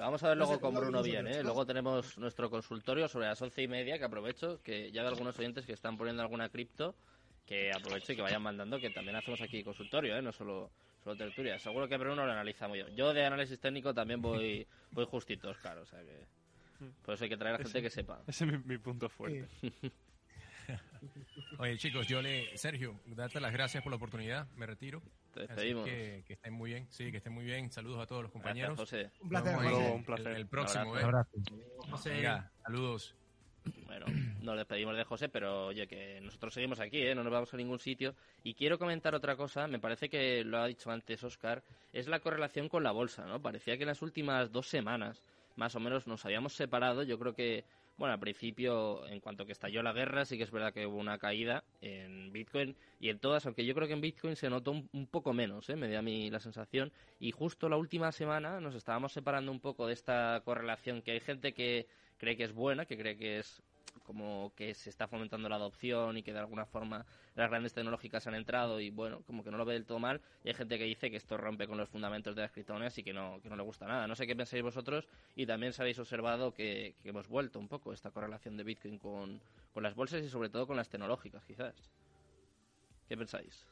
Vamos 0.00 0.24
a 0.24 0.28
ver 0.30 0.36
luego 0.36 0.60
con 0.60 0.74
Bruno 0.74 1.04
bien, 1.04 1.28
¿eh? 1.28 1.44
Luego 1.44 1.64
tenemos 1.64 2.18
nuestro 2.18 2.50
consultorio 2.50 3.06
sobre 3.06 3.28
las 3.28 3.40
once 3.40 3.62
y 3.62 3.68
media, 3.68 3.96
que 3.96 4.04
aprovecho, 4.06 4.60
que 4.64 4.90
ya 4.90 5.02
hay 5.02 5.06
algunos 5.06 5.38
oyentes 5.38 5.66
que 5.66 5.72
están 5.72 5.96
poniendo 5.96 6.20
alguna 6.20 6.48
cripto, 6.48 6.96
que 7.46 7.70
aprovecho 7.70 8.12
y 8.12 8.16
que 8.16 8.22
vayan 8.22 8.42
mandando, 8.42 8.80
que 8.80 8.90
también 8.90 9.14
hacemos 9.14 9.40
aquí 9.40 9.62
consultorio, 9.62 10.16
¿eh? 10.16 10.22
No 10.22 10.32
solo, 10.32 10.72
solo 11.06 11.16
tertulia. 11.16 11.56
Seguro 11.60 11.88
que 11.88 11.96
Bruno 11.96 12.26
lo 12.26 12.32
analiza 12.32 12.66
muy 12.66 12.82
bien. 12.82 12.96
Yo 12.96 13.14
de 13.14 13.24
análisis 13.24 13.60
técnico 13.60 13.94
también 13.94 14.20
voy, 14.20 14.66
voy 14.90 15.04
justito, 15.06 15.54
claro, 15.62 15.82
o 15.82 15.86
sea 15.86 16.00
que... 16.00 16.26
Por 17.02 17.14
eso 17.14 17.24
hay 17.24 17.30
que 17.30 17.36
traer 17.36 17.54
a 17.54 17.58
gente 17.58 17.80
que 17.80 17.90
sepa. 17.90 18.20
Ese 18.26 18.44
es 18.44 18.66
mi, 18.66 18.76
punto 18.76 19.08
fuerte. 19.08 19.48
Oye, 21.58 21.78
chicos, 21.78 22.06
yo 22.06 22.20
le. 22.20 22.54
Sergio, 22.58 23.00
darte 23.06 23.40
las 23.40 23.50
gracias 23.50 23.82
por 23.82 23.90
la 23.90 23.96
oportunidad. 23.96 24.46
Me 24.56 24.66
retiro. 24.66 25.00
Te 25.32 25.46
despedimos. 25.46 25.86
que, 25.86 26.22
estén 26.28 26.52
muy 26.52 26.72
bien. 26.72 26.86
Sí, 26.90 27.10
que 27.10 27.16
estén 27.16 27.32
muy 27.32 27.46
bien. 27.46 27.70
Saludos 27.70 28.00
a 28.00 28.06
todos 28.06 28.24
los 28.24 28.30
compañeros. 28.30 28.76
José. 28.76 29.10
Un 29.20 29.28
placer, 29.30 29.56
un 29.56 30.04
placer. 30.04 30.36
El, 30.36 30.46
próximo, 30.48 30.98
¿eh? 30.98 31.04
José. 31.88 32.22
saludos. 32.62 33.16
Bueno, 33.86 34.06
nos 34.42 34.56
despedimos 34.56 34.96
de 34.96 35.04
José, 35.04 35.28
pero 35.28 35.66
oye, 35.66 35.86
que 35.86 36.20
nosotros 36.20 36.54
seguimos 36.54 36.80
aquí, 36.80 37.02
¿eh? 37.02 37.14
no 37.14 37.22
nos 37.22 37.32
vamos 37.32 37.52
a 37.52 37.56
ningún 37.56 37.78
sitio. 37.78 38.14
Y 38.42 38.54
quiero 38.54 38.78
comentar 38.78 39.14
otra 39.14 39.36
cosa, 39.36 39.66
me 39.66 39.78
parece 39.78 40.08
que 40.08 40.44
lo 40.44 40.58
ha 40.58 40.66
dicho 40.66 40.90
antes 40.90 41.22
Oscar, 41.24 41.62
es 41.92 42.08
la 42.08 42.20
correlación 42.20 42.68
con 42.68 42.82
la 42.82 42.92
bolsa, 42.92 43.26
¿no? 43.26 43.40
Parecía 43.40 43.76
que 43.76 43.84
en 43.84 43.88
las 43.88 44.02
últimas 44.02 44.52
dos 44.52 44.68
semanas 44.68 45.22
más 45.56 45.74
o 45.74 45.80
menos 45.80 46.06
nos 46.06 46.24
habíamos 46.24 46.52
separado. 46.52 47.02
Yo 47.02 47.18
creo 47.18 47.34
que 47.34 47.64
bueno, 47.98 48.12
al 48.12 48.20
principio, 48.20 49.06
en 49.06 49.20
cuanto 49.20 49.46
que 49.46 49.52
estalló 49.52 49.82
la 49.82 49.94
guerra, 49.94 50.26
sí 50.26 50.36
que 50.36 50.44
es 50.44 50.50
verdad 50.50 50.74
que 50.74 50.86
hubo 50.86 50.98
una 50.98 51.16
caída 51.16 51.64
en 51.80 52.30
Bitcoin 52.30 52.76
y 53.00 53.08
en 53.08 53.18
todas, 53.18 53.46
aunque 53.46 53.64
yo 53.64 53.74
creo 53.74 53.88
que 53.88 53.94
en 53.94 54.02
Bitcoin 54.02 54.36
se 54.36 54.50
notó 54.50 54.72
un, 54.72 55.06
poco 55.06 55.32
menos, 55.32 55.70
¿eh? 55.70 55.76
me 55.76 55.88
dio 55.88 55.98
a 55.98 56.02
mí 56.02 56.30
la 56.30 56.38
sensación. 56.38 56.92
Y 57.20 57.30
justo 57.30 57.70
la 57.70 57.78
última 57.78 58.12
semana 58.12 58.60
nos 58.60 58.74
estábamos 58.74 59.12
separando 59.12 59.50
un 59.50 59.60
poco 59.60 59.86
de 59.86 59.94
esta 59.94 60.42
correlación 60.44 61.00
que 61.00 61.12
hay 61.12 61.20
gente 61.20 61.54
que 61.54 61.86
cree 62.18 62.36
que 62.36 62.44
es 62.44 62.52
buena, 62.52 62.86
que 62.86 62.96
cree 62.96 63.16
que 63.16 63.38
es 63.38 63.62
como 64.04 64.52
que 64.54 64.74
se 64.74 64.90
está 64.90 65.08
fomentando 65.08 65.48
la 65.48 65.56
adopción 65.56 66.16
y 66.16 66.22
que 66.22 66.32
de 66.32 66.38
alguna 66.38 66.64
forma 66.64 67.04
las 67.34 67.50
grandes 67.50 67.72
tecnológicas 67.72 68.26
han 68.26 68.34
entrado 68.34 68.80
y 68.80 68.90
bueno, 68.90 69.22
como 69.26 69.42
que 69.42 69.50
no 69.50 69.58
lo 69.58 69.64
ve 69.64 69.74
del 69.74 69.84
todo 69.84 69.98
mal. 69.98 70.20
Y 70.44 70.48
hay 70.48 70.54
gente 70.54 70.78
que 70.78 70.84
dice 70.84 71.10
que 71.10 71.16
esto 71.16 71.36
rompe 71.36 71.66
con 71.66 71.76
los 71.76 71.88
fundamentos 71.88 72.36
de 72.36 72.42
las 72.42 72.52
criptomonedas 72.52 72.96
y 72.98 73.02
que 73.02 73.12
no, 73.12 73.40
que 73.42 73.48
no 73.48 73.56
le 73.56 73.62
gusta 73.62 73.86
nada. 73.86 74.06
No 74.06 74.14
sé 74.14 74.26
qué 74.26 74.36
pensáis 74.36 74.62
vosotros 74.62 75.08
y 75.34 75.46
también 75.46 75.72
se 75.72 75.82
habéis 75.82 75.98
observado 75.98 76.54
que, 76.54 76.94
hemos 77.04 77.28
vuelto 77.28 77.58
un 77.58 77.68
poco 77.68 77.92
esta 77.92 78.10
correlación 78.10 78.56
de 78.56 78.64
Bitcoin 78.64 78.98
con, 78.98 79.40
con 79.72 79.82
las 79.82 79.94
bolsas 79.94 80.22
y 80.22 80.28
sobre 80.28 80.48
todo 80.48 80.66
con 80.66 80.76
las 80.76 80.88
tecnológicas, 80.88 81.44
quizás. 81.44 81.74
¿Qué 83.08 83.16
pensáis? 83.16 83.66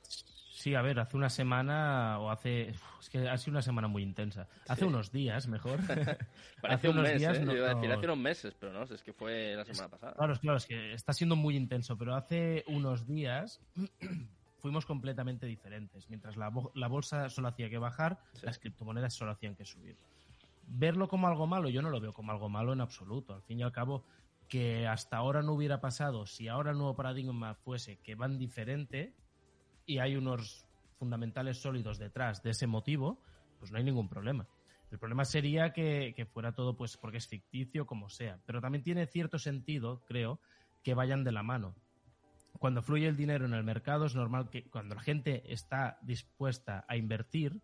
Sí, 0.54 0.74
a 0.74 0.82
ver, 0.82 1.00
hace 1.00 1.16
una 1.16 1.28
semana 1.28 2.18
o 2.20 2.30
hace. 2.30 2.70
Es 3.00 3.10
que 3.10 3.28
ha 3.28 3.36
sido 3.36 3.50
una 3.52 3.62
semana 3.62 3.88
muy 3.88 4.02
intensa. 4.02 4.48
Hace 4.68 4.84
unos 4.84 5.10
días, 5.10 5.48
mejor. 5.48 5.78
hace 6.62 6.88
unos 6.88 7.12
días. 7.12 7.38
¿eh? 7.38 7.44
Yo 7.44 7.56
iba 7.56 7.70
a 7.70 7.74
decir 7.74 7.92
hace 7.92 8.04
unos 8.06 8.18
meses, 8.18 8.54
pero 8.58 8.72
no, 8.72 8.84
es 8.84 9.02
que 9.02 9.12
fue 9.12 9.56
la 9.56 9.64
semana 9.64 9.88
pasada. 9.88 10.14
Claro, 10.14 10.34
claro, 10.40 10.56
es 10.56 10.66
que 10.66 10.94
está 10.94 11.12
siendo 11.12 11.34
muy 11.34 11.56
intenso, 11.56 11.98
pero 11.98 12.14
hace 12.14 12.64
unos 12.68 13.06
días 13.06 13.60
fuimos 14.58 14.86
completamente 14.86 15.44
diferentes. 15.44 16.08
Mientras 16.08 16.36
la, 16.36 16.52
la 16.74 16.86
bolsa 16.86 17.28
solo 17.28 17.48
hacía 17.48 17.68
que 17.68 17.78
bajar, 17.78 18.20
las 18.40 18.58
criptomonedas 18.58 19.12
solo 19.12 19.32
hacían 19.32 19.56
que 19.56 19.64
subir. 19.64 19.96
Verlo 20.66 21.08
como 21.08 21.26
algo 21.26 21.46
malo, 21.48 21.68
yo 21.68 21.82
no 21.82 21.90
lo 21.90 22.00
veo 22.00 22.14
como 22.14 22.30
algo 22.30 22.48
malo 22.48 22.72
en 22.72 22.80
absoluto. 22.80 23.34
Al 23.34 23.42
fin 23.42 23.58
y 23.58 23.64
al 23.64 23.72
cabo, 23.72 24.04
que 24.48 24.86
hasta 24.86 25.16
ahora 25.16 25.42
no 25.42 25.52
hubiera 25.52 25.80
pasado, 25.80 26.26
si 26.26 26.48
ahora 26.48 26.70
el 26.70 26.78
nuevo 26.78 26.94
paradigma 26.94 27.54
fuese 27.54 27.98
que 27.98 28.14
van 28.14 28.38
diferente, 28.38 29.12
y 29.86 29.98
hay 29.98 30.16
unos 30.16 30.66
fundamentales 30.98 31.58
sólidos 31.58 31.98
detrás 31.98 32.42
de 32.42 32.50
ese 32.50 32.66
motivo, 32.66 33.20
pues 33.58 33.70
no 33.70 33.78
hay 33.78 33.84
ningún 33.84 34.08
problema. 34.08 34.46
El 34.90 34.98
problema 34.98 35.24
sería 35.24 35.72
que, 35.72 36.28
fuera 36.32 36.54
todo 36.54 36.76
pues 36.76 36.96
porque 36.96 37.18
es 37.18 37.26
ficticio, 37.26 37.86
como 37.86 38.08
sea. 38.08 38.38
Pero 38.46 38.60
también 38.60 38.84
tiene 38.84 39.06
cierto 39.06 39.38
sentido, 39.38 40.04
creo, 40.06 40.40
que 40.82 40.94
vayan 40.94 41.24
de 41.24 41.32
la 41.32 41.42
mano. 41.42 41.74
Cuando 42.58 42.82
fluye 42.82 43.08
el 43.08 43.16
dinero 43.16 43.44
en 43.46 43.54
el 43.54 43.64
mercado 43.64 44.06
es 44.06 44.14
normal 44.14 44.50
que 44.50 44.70
cuando 44.70 44.94
la 44.94 45.00
gente 45.00 45.42
está 45.52 45.98
dispuesta 46.02 46.84
a 46.88 46.96
invertir, 46.96 47.60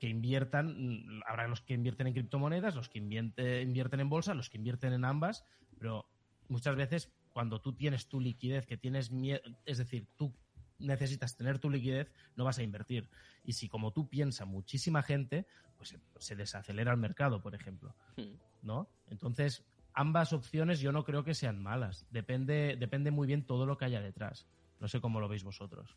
que 0.00 0.08
inviertan, 0.08 1.22
habrá 1.26 1.46
los 1.48 1.60
que 1.60 1.74
invierten 1.74 2.08
en 2.08 2.14
criptomonedas, 2.14 2.74
los 2.74 2.88
que 2.88 2.98
invierten 2.98 4.00
en 4.00 4.08
bolsa, 4.08 4.34
los 4.34 4.50
que 4.50 4.58
invierten 4.58 4.92
en 4.92 5.04
ambas, 5.04 5.44
pero 5.78 6.06
muchas 6.48 6.76
veces 6.76 7.12
cuando 7.32 7.60
tú 7.60 7.74
tienes 7.74 8.08
tu 8.08 8.20
liquidez, 8.20 8.66
que 8.66 8.76
tienes 8.76 9.10
miedo, 9.10 9.40
es 9.64 9.78
decir, 9.78 10.08
tú 10.16 10.34
necesitas 10.78 11.36
tener 11.36 11.58
tu 11.58 11.70
liquidez, 11.70 12.10
no 12.36 12.44
vas 12.44 12.58
a 12.58 12.62
invertir. 12.62 13.08
Y 13.44 13.54
si 13.54 13.68
como 13.68 13.92
tú 13.92 14.08
piensa 14.08 14.44
muchísima 14.44 15.02
gente, 15.02 15.46
pues 15.76 15.96
se 16.18 16.36
desacelera 16.36 16.92
el 16.92 16.98
mercado, 16.98 17.40
por 17.40 17.54
ejemplo. 17.54 17.94
Hmm. 18.16 18.34
¿No? 18.62 18.88
Entonces, 19.08 19.64
ambas 19.92 20.32
opciones 20.32 20.80
yo 20.80 20.92
no 20.92 21.04
creo 21.04 21.24
que 21.24 21.34
sean 21.34 21.62
malas. 21.62 22.06
Depende, 22.10 22.76
depende 22.78 23.10
muy 23.10 23.26
bien 23.26 23.44
todo 23.44 23.66
lo 23.66 23.76
que 23.78 23.84
haya 23.84 24.00
detrás. 24.00 24.46
No 24.80 24.88
sé 24.88 25.00
cómo 25.00 25.20
lo 25.20 25.28
veis 25.28 25.44
vosotros. 25.44 25.96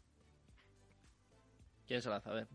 ¿Quién 1.85 2.01
se 2.01 2.09
va 2.09 2.17
a 2.17 2.21
saber? 2.21 2.47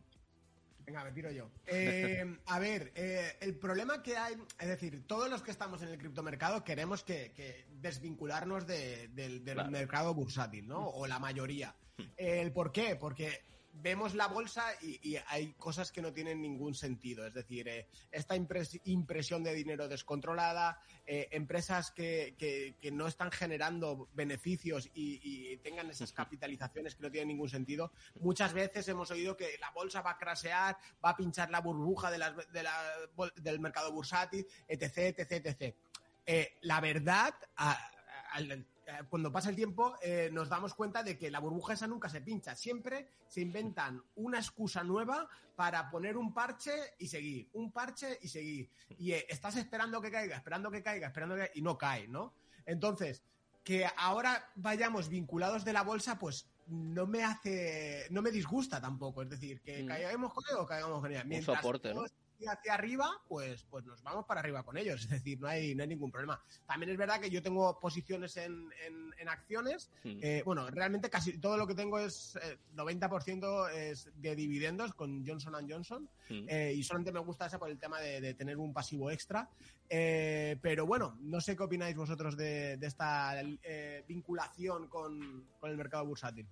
Venga, 0.87 1.03
me 1.05 1.13
tiro 1.13 1.31
yo. 1.31 1.51
Eh, 1.67 2.39
a 2.47 2.59
ver, 2.59 2.93
eh, 2.95 3.37
el 3.41 3.57
problema 3.57 4.03
que 4.03 4.17
hay, 4.17 4.35
es 4.59 4.69
decir, 4.69 5.07
todos 5.07 5.31
los 5.31 5.43
que 5.43 5.51
estamos 5.51 5.83
en 5.83 5.89
el 5.89 5.99
criptomercado 5.99 6.63
queremos 6.63 7.03
que, 7.03 7.67
desvincularnos 7.81 8.67
del, 8.67 9.43
mercado 9.71 10.15
bursátil, 10.15 10.67
¿no? 10.67 10.89
O 10.89 11.07
la 11.07 11.19
mayoría. 11.19 11.75
¿El 12.17 12.53
por 12.53 12.73
qué? 12.73 12.97
Porque 12.97 13.45
vemos 13.75 14.15
la 14.15 14.29
bolsa 14.29 14.65
y, 14.81 15.17
hay 15.27 15.53
cosas 15.55 15.91
que 15.91 16.01
no 16.01 16.13
tienen 16.13 16.41
ningún 16.41 16.75
sentido. 16.75 17.27
Es 17.27 17.35
decir, 17.35 17.69
eh, 17.69 17.89
esta 18.11 18.37
impresión 18.37 19.43
de 19.43 19.55
dinero 19.55 19.89
descontrolada, 19.89 20.81
eh, 21.07 21.29
empresas 21.33 21.91
que, 21.91 22.35
que, 22.39 22.91
no 22.93 23.07
están 23.07 23.31
generando 23.33 24.09
beneficios 24.15 24.91
y, 24.95 25.57
tengan 25.59 25.91
esas 25.91 26.13
capitalizaciones 26.13 26.95
que 26.95 27.03
no 27.03 27.11
tienen 27.11 27.29
ningún 27.29 27.49
sentido. 27.49 27.93
Muchas 28.21 28.53
veces 28.53 28.87
hemos 28.89 29.11
oído 29.11 29.37
que 29.37 29.57
la 29.61 29.71
bolsa 29.71 30.03
va 30.03 30.13
a 30.13 30.19
crasear, 30.19 30.77
va 31.05 31.11
a 31.11 31.17
pinchar 31.17 31.51
la 31.51 31.61
burbuja 31.61 32.11
de 32.11 32.25
del 33.37 33.61
mercado 33.61 33.93
bursátil, 33.93 34.47
etc., 34.69 35.19
etc., 35.19 35.47
etc. 35.47 35.75
Eh, 36.27 36.57
la 36.63 36.81
verdad, 36.81 37.35
al, 37.57 38.67
cuando 39.09 39.33
pasa 39.33 39.51
el 39.51 39.57
tiempo 39.57 39.97
eh, 40.03 40.29
nos 40.33 40.49
damos 40.49 40.75
cuenta 40.75 41.03
de 41.03 41.17
que 41.19 41.31
la 41.31 41.41
burbuja 41.41 41.75
esa 41.75 41.87
nunca 41.87 42.09
se 42.09 42.21
pincha. 42.21 42.55
Siempre 42.55 43.09
se 43.29 43.41
inventan 43.41 44.03
una 44.17 44.39
excusa 44.39 44.83
nueva 44.85 45.29
para 45.57 45.91
poner 45.91 46.17
un 46.17 46.35
parche 46.35 46.73
y 46.99 47.09
seguir, 47.09 47.49
un 47.53 47.73
parche 47.73 48.19
y 48.23 48.29
seguir. 48.29 48.71
Y 48.99 49.13
eh, 49.13 49.27
estás 49.29 49.57
esperando 49.57 50.01
que 50.01 50.11
caiga, 50.11 50.37
esperando 50.37 50.71
que 50.71 50.83
caiga, 50.83 51.07
esperando 51.09 51.37
que 51.37 51.51
y 51.55 51.63
no 51.63 51.79
cae, 51.79 52.09
¿no? 52.09 52.35
Entonces, 52.67 53.23
que 53.63 53.87
ahora 53.97 54.51
vayamos 54.57 55.09
vinculados 55.09 55.65
de 55.65 55.73
la 55.73 55.83
bolsa, 55.83 56.19
pues 56.19 56.49
no 56.67 57.07
me 57.07 57.23
hace, 57.25 58.07
no 58.11 58.23
me 58.23 58.31
disgusta 58.31 58.81
tampoco. 58.81 59.23
Es 59.23 59.31
decir, 59.31 59.61
que 59.61 59.83
Mm. 59.83 59.87
caigamos 59.87 60.33
con 60.33 60.45
él 60.51 60.57
o 60.59 60.67
caigamos 60.67 61.01
con 61.01 61.11
ella. 61.11 61.25
Mientras 61.25 61.57
soporte, 61.59 61.91
todo 61.93 62.03
¿no? 62.03 62.09
Hacia 62.49 62.75
arriba, 62.75 63.09
pues, 63.29 63.65
pues 63.71 63.85
nos 63.85 64.03
vamos 64.03 64.25
para 64.27 64.41
arriba 64.41 64.63
con 64.63 64.77
ellos. 64.77 65.03
Es 65.05 65.11
decir, 65.11 65.41
no 65.41 65.49
hay, 65.49 65.75
no 65.75 65.83
hay 65.83 65.89
ningún 65.89 66.11
problema. 66.11 66.43
También 66.67 66.91
es 66.91 66.97
verdad 66.99 67.21
que 67.21 67.31
yo 67.31 67.43
tengo 67.43 67.79
posiciones 67.81 68.37
en, 68.37 68.71
en- 68.87 69.15
en 69.19 69.29
acciones. 69.29 69.91
Mm. 70.03 70.19
Eh, 70.23 70.43
bueno, 70.45 70.69
realmente 70.71 71.09
casi 71.09 71.39
todo 71.39 71.57
lo 71.57 71.67
que 71.67 71.75
tengo 71.75 71.99
es 71.99 72.37
eh, 72.43 72.59
90% 72.75 73.71
es 73.73 74.11
de 74.17 74.35
dividendos 74.37 74.93
con 74.95 75.27
Johnson 75.27 75.55
Johnson. 75.69 76.09
Mm. 76.29 76.47
Eh, 76.49 76.75
y 76.77 76.83
solamente 76.83 77.13
me 77.13 77.21
gusta 77.21 77.47
esa 77.47 77.59
por 77.59 77.71
el 77.71 77.79
tema 77.79 78.01
de, 78.01 78.21
de 78.21 78.35
tener 78.35 78.57
un 78.59 78.73
pasivo 78.73 79.11
extra. 79.11 79.49
Eh, 79.89 80.57
pero 80.63 80.87
bueno, 80.87 81.17
no 81.21 81.41
sé 81.41 81.57
qué 81.57 81.63
opináis 81.63 81.95
vosotros 81.95 82.37
de, 82.37 82.77
de 82.79 82.87
esta 82.87 83.35
vinculación 84.09 84.89
con, 84.89 85.47
con 85.61 85.71
el 85.71 85.77
mercado 85.77 86.05
bursátil. 86.07 86.47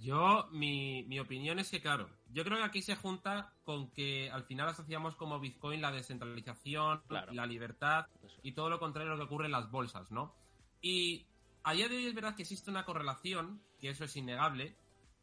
Yo, 0.00 0.48
mi, 0.50 1.02
mi 1.04 1.20
opinión 1.20 1.58
es 1.58 1.70
que, 1.70 1.80
claro, 1.82 2.08
yo 2.32 2.42
creo 2.42 2.56
que 2.58 2.64
aquí 2.64 2.80
se 2.80 2.96
junta 2.96 3.52
con 3.64 3.90
que 3.90 4.30
al 4.30 4.44
final 4.44 4.68
asociamos 4.68 5.14
como 5.14 5.38
Bitcoin 5.38 5.80
la 5.82 5.92
descentralización, 5.92 7.02
Claro. 7.06 7.32
la 7.34 7.44
libertad 7.46 8.06
y 8.42 8.52
todo 8.52 8.70
lo 8.70 8.78
contrario 8.78 9.12
a 9.12 9.14
lo 9.16 9.20
que 9.20 9.26
ocurre 9.26 9.46
en 9.46 9.52
las 9.52 9.70
bolsas, 9.70 10.10
¿no? 10.10 10.34
Y 10.80 11.26
a 11.64 11.74
día 11.74 11.88
de 11.88 11.96
hoy 11.96 12.06
es 12.06 12.14
verdad 12.14 12.34
que 12.34 12.42
existe 12.42 12.70
una 12.70 12.86
correlación, 12.86 13.60
que 13.78 13.90
eso 13.90 14.04
es 14.04 14.16
innegable, 14.16 14.74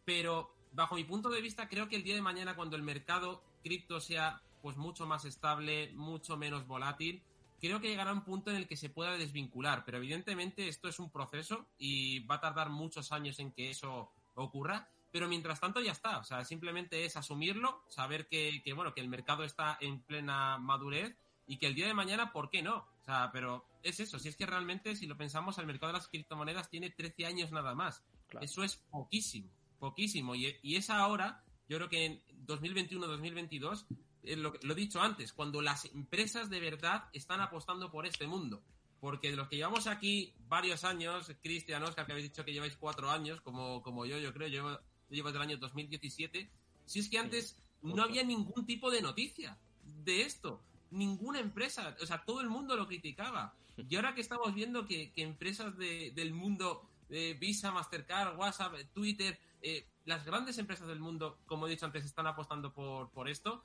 pero 0.05 0.53
bajo 0.73 0.95
mi 0.95 1.03
punto 1.03 1.29
de 1.29 1.41
vista 1.41 1.67
creo 1.67 1.89
que 1.89 1.95
el 1.95 2.03
día 2.03 2.13
de 2.15 2.21
mañana 2.21 2.55
cuando 2.55 2.75
el 2.75 2.83
mercado 2.83 3.41
cripto 3.63 3.99
sea 3.99 4.41
pues 4.61 4.77
mucho 4.77 5.07
más 5.07 5.25
estable, 5.25 5.91
mucho 5.93 6.37
menos 6.37 6.67
volátil, 6.67 7.23
creo 7.59 7.81
que 7.81 7.87
llegará 7.87 8.13
un 8.13 8.23
punto 8.23 8.51
en 8.51 8.57
el 8.57 8.67
que 8.67 8.75
se 8.77 8.89
pueda 8.89 9.17
desvincular, 9.17 9.83
pero 9.85 9.97
evidentemente 9.97 10.67
esto 10.67 10.87
es 10.87 10.99
un 10.99 11.09
proceso 11.09 11.65
y 11.79 12.19
va 12.27 12.35
a 12.35 12.41
tardar 12.41 12.69
muchos 12.69 13.11
años 13.11 13.39
en 13.39 13.51
que 13.51 13.71
eso 13.71 14.11
ocurra, 14.43 14.89
pero 15.11 15.27
mientras 15.27 15.59
tanto 15.59 15.81
ya 15.81 15.91
está, 15.91 16.19
o 16.19 16.23
sea, 16.23 16.43
simplemente 16.45 17.05
es 17.05 17.17
asumirlo, 17.17 17.83
saber 17.87 18.27
que, 18.27 18.61
que, 18.63 18.73
bueno, 18.73 18.93
que 18.93 19.01
el 19.01 19.09
mercado 19.09 19.43
está 19.43 19.77
en 19.81 20.01
plena 20.01 20.57
madurez 20.57 21.15
y 21.47 21.57
que 21.57 21.67
el 21.67 21.75
día 21.75 21.87
de 21.87 21.93
mañana, 21.93 22.31
¿por 22.31 22.49
qué 22.49 22.61
no? 22.61 22.77
O 23.01 23.03
sea, 23.03 23.29
pero 23.31 23.65
es 23.83 23.99
eso, 23.99 24.19
si 24.19 24.27
es 24.27 24.35
que 24.35 24.45
realmente, 24.45 24.95
si 24.95 25.07
lo 25.07 25.17
pensamos, 25.17 25.57
el 25.57 25.65
mercado 25.65 25.93
de 25.93 25.99
las 25.99 26.07
criptomonedas 26.07 26.69
tiene 26.69 26.89
13 26.89 27.25
años 27.25 27.51
nada 27.51 27.73
más. 27.73 28.03
Claro. 28.27 28.45
Eso 28.45 28.63
es 28.63 28.75
poquísimo, 28.75 29.49
poquísimo. 29.79 30.35
Y, 30.35 30.57
y 30.61 30.75
es 30.75 30.89
ahora, 30.89 31.43
yo 31.69 31.77
creo 31.77 31.89
que 31.89 32.05
en 32.05 32.21
2021-2022, 32.45 33.85
eh, 34.23 34.35
lo, 34.35 34.53
lo 34.61 34.73
he 34.73 34.75
dicho 34.75 35.01
antes, 35.01 35.31
cuando 35.31 35.61
las 35.61 35.85
empresas 35.85 36.49
de 36.49 36.59
verdad 36.59 37.05
están 37.13 37.39
apostando 37.39 37.89
por 37.89 38.05
este 38.05 38.27
mundo. 38.27 38.61
Porque 38.99 39.29
de 39.29 39.35
los 39.37 39.47
que 39.47 39.57
llevamos 39.57 39.85
aquí 39.87 40.33
varios 40.47 40.83
años, 40.83 41.31
Cristian, 41.43 41.83
Oscar, 41.83 42.05
que 42.05 42.13
habéis 42.13 42.29
dicho 42.29 42.43
que 42.43 42.53
lleváis 42.53 42.75
cuatro 42.77 43.09
años, 43.11 43.41
como, 43.41 43.81
como 43.83 44.05
yo, 44.05 44.17
yo 44.17 44.33
creo, 44.33 44.47
yo, 44.47 44.71
yo 44.71 44.79
llevo 45.09 45.27
desde 45.29 45.37
el 45.43 45.49
año 45.49 45.57
2017, 45.57 46.49
si 46.85 46.99
es 46.99 47.09
que 47.09 47.19
antes 47.19 47.57
no 47.81 48.01
había 48.03 48.23
ningún 48.23 48.65
tipo 48.65 48.89
de 48.89 49.01
noticia 49.01 49.57
de 50.03 50.21
esto. 50.23 50.61
Ninguna 50.89 51.39
empresa, 51.39 51.95
o 52.01 52.05
sea, 52.05 52.23
todo 52.25 52.41
el 52.41 52.49
mundo 52.49 52.75
lo 52.75 52.87
criticaba. 52.87 53.53
Y 53.77 53.95
ahora 53.95 54.15
que 54.15 54.21
estamos 54.21 54.53
viendo 54.55 54.85
que, 54.87 55.11
que 55.11 55.21
empresas 55.21 55.77
de- 55.77 56.11
del 56.15 56.33
mundo, 56.33 56.89
eh, 57.09 57.37
Visa, 57.39 57.71
Mastercard, 57.71 58.35
WhatsApp, 58.37 58.73
Twitter, 58.93 59.39
eh, 59.61 59.85
las 60.05 60.25
grandes 60.25 60.57
empresas 60.57 60.87
del 60.87 60.99
mundo, 60.99 61.37
como 61.45 61.67
he 61.67 61.69
dicho 61.69 61.85
antes, 61.85 62.03
están 62.05 62.25
apostando 62.25 62.73
por, 62.73 63.09
por 63.11 63.29
esto, 63.29 63.63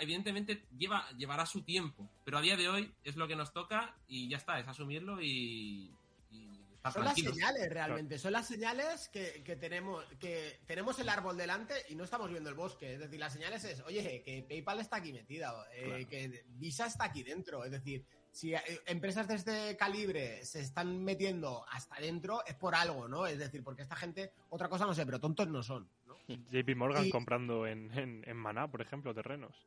evidentemente 0.00 0.64
lleva, 0.76 1.08
llevará 1.16 1.46
su 1.46 1.62
tiempo. 1.62 2.10
Pero 2.24 2.38
a 2.38 2.40
día 2.42 2.56
de 2.56 2.68
hoy 2.68 2.94
es 3.04 3.16
lo 3.16 3.26
que 3.28 3.36
nos 3.36 3.52
toca 3.52 3.96
y 4.08 4.28
ya 4.28 4.36
está, 4.36 4.58
es 4.58 4.68
asumirlo 4.68 5.20
y, 5.20 5.90
y 6.30 6.48
estar 6.76 6.92
Son 6.92 7.04
las 7.04 7.14
señales 7.14 7.68
realmente, 7.70 8.18
son 8.18 8.32
las 8.32 8.46
señales 8.46 9.08
que, 9.08 9.42
que 9.44 9.56
tenemos, 9.56 10.04
que 10.18 10.60
tenemos 10.66 10.98
el 10.98 11.08
árbol 11.08 11.36
delante 11.36 11.74
y 11.88 11.94
no 11.94 12.04
estamos 12.04 12.30
viendo 12.30 12.48
el 12.48 12.54
bosque. 12.56 12.94
Es 12.94 13.00
decir, 13.00 13.18
las 13.20 13.32
señales 13.32 13.64
es, 13.64 13.80
oye, 13.80 14.22
que 14.24 14.44
PayPal 14.48 14.80
está 14.80 14.96
aquí 14.96 15.12
metida, 15.12 15.52
eh, 15.74 15.84
Claro. 15.84 16.08
que 16.08 16.44
Visa 16.58 16.86
está 16.86 17.04
aquí 17.04 17.22
dentro. 17.22 17.64
Es 17.64 17.70
decir, 17.70 18.04
si 18.32 18.54
eh, 18.54 18.60
empresas 18.86 19.26
de 19.28 19.34
este 19.34 19.76
calibre 19.76 20.44
se 20.44 20.60
están 20.60 21.02
metiendo 21.02 21.64
hasta 21.70 22.00
dentro, 22.00 22.44
es 22.46 22.54
por 22.54 22.74
algo, 22.74 23.08
¿no? 23.08 23.26
Es 23.26 23.38
decir, 23.38 23.62
porque 23.64 23.82
esta 23.82 23.96
gente, 23.96 24.32
otra 24.50 24.68
cosa 24.68 24.86
no 24.86 24.94
sé, 24.94 25.04
pero 25.04 25.18
tontos 25.20 25.48
no 25.48 25.62
son, 25.62 25.88
¿no? 26.06 26.16
JP 26.28 26.76
Morgan 26.76 27.06
Y- 27.06 27.10
comprando 27.10 27.66
en, 27.66 27.90
en, 27.98 28.22
en 28.26 28.36
Maná, 28.36 28.70
por 28.70 28.80
ejemplo, 28.82 29.12
terrenos. 29.14 29.66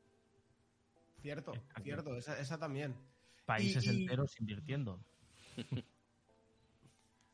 Cierto, 1.22 1.54
cierto, 1.84 2.16
esa, 2.16 2.40
esa 2.40 2.58
también. 2.58 2.96
Países 3.46 3.86
Y- 3.86 3.90
y- 3.90 4.02
enteros 4.04 4.40
invirtiendo. 4.40 5.00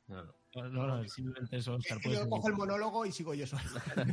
No, 0.07 0.23
no, 0.67 0.87
no, 0.87 1.07
simplemente 1.07 1.57
eso, 1.57 1.75
Oscar. 1.75 1.99
Yo 2.03 2.27
cojo 2.27 2.47
el 2.47 2.55
monólogo 2.55 3.05
y 3.05 3.11
sigo 3.11 3.35
yo 3.35 3.45
solo. 3.45 3.61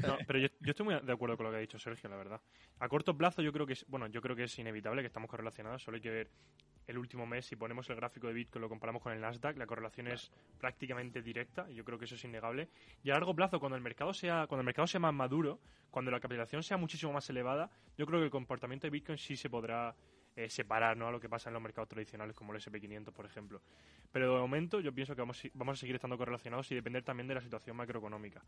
No, 0.06 0.18
pero 0.26 0.38
yo, 0.38 0.48
yo 0.60 0.70
estoy 0.70 0.84
muy 0.84 0.94
de 1.00 1.10
acuerdo 1.12 1.38
con 1.38 1.46
lo 1.46 1.50
que 1.52 1.56
ha 1.56 1.60
dicho 1.60 1.78
Sergio, 1.78 2.10
la 2.10 2.16
verdad. 2.16 2.40
A 2.78 2.88
corto 2.90 3.16
plazo 3.16 3.40
yo 3.40 3.50
creo 3.50 3.66
que 3.66 3.72
es, 3.72 3.86
bueno, 3.88 4.06
yo 4.08 4.20
creo 4.20 4.36
que 4.36 4.44
es 4.44 4.58
inevitable 4.58 5.00
que 5.00 5.06
estamos 5.06 5.30
correlacionados, 5.30 5.82
solo 5.82 5.94
hay 5.94 6.02
que 6.02 6.10
ver 6.10 6.30
el 6.86 6.98
último 6.98 7.26
mes, 7.26 7.46
si 7.46 7.56
ponemos 7.56 7.88
el 7.90 7.96
gráfico 7.96 8.26
de 8.28 8.32
Bitcoin 8.32 8.62
lo 8.62 8.68
comparamos 8.68 9.02
con 9.02 9.12
el 9.12 9.20
Nasdaq, 9.20 9.56
la 9.56 9.66
correlación 9.66 10.08
es 10.08 10.30
prácticamente 10.58 11.22
directa, 11.22 11.66
y 11.70 11.74
yo 11.74 11.84
creo 11.84 11.98
que 11.98 12.04
eso 12.04 12.14
es 12.14 12.24
innegable. 12.24 12.68
Y 13.02 13.10
a 13.10 13.14
largo 13.14 13.34
plazo, 13.34 13.58
cuando 13.58 13.76
el 13.76 13.82
mercado 13.82 14.12
sea, 14.14 14.46
cuando 14.46 14.60
el 14.60 14.66
mercado 14.66 14.86
sea 14.86 15.00
más 15.00 15.14
maduro, 15.14 15.60
cuando 15.90 16.10
la 16.10 16.20
capitalización 16.20 16.62
sea 16.62 16.76
muchísimo 16.76 17.12
más 17.12 17.28
elevada, 17.30 17.70
yo 17.96 18.06
creo 18.06 18.20
que 18.20 18.26
el 18.26 18.30
comportamiento 18.30 18.86
de 18.86 18.90
Bitcoin 18.90 19.18
sí 19.18 19.36
se 19.36 19.50
podrá 19.50 19.94
eh, 20.36 20.50
separar 20.50 20.96
¿no? 20.96 21.08
a 21.08 21.10
lo 21.10 21.18
que 21.18 21.28
pasa 21.28 21.48
en 21.48 21.54
los 21.54 21.62
mercados 21.62 21.88
tradicionales 21.88 22.36
como 22.36 22.52
el 22.52 22.58
SP500, 22.60 23.12
por 23.12 23.24
ejemplo. 23.24 23.62
Pero 24.12 24.34
de 24.34 24.40
momento 24.40 24.80
yo 24.80 24.92
pienso 24.92 25.14
que 25.14 25.22
vamos, 25.22 25.42
vamos 25.54 25.78
a 25.78 25.80
seguir 25.80 25.94
estando 25.96 26.18
correlacionados 26.18 26.70
y 26.70 26.74
depender 26.74 27.02
también 27.02 27.26
de 27.26 27.34
la 27.34 27.40
situación 27.40 27.76
macroeconómica. 27.76 28.42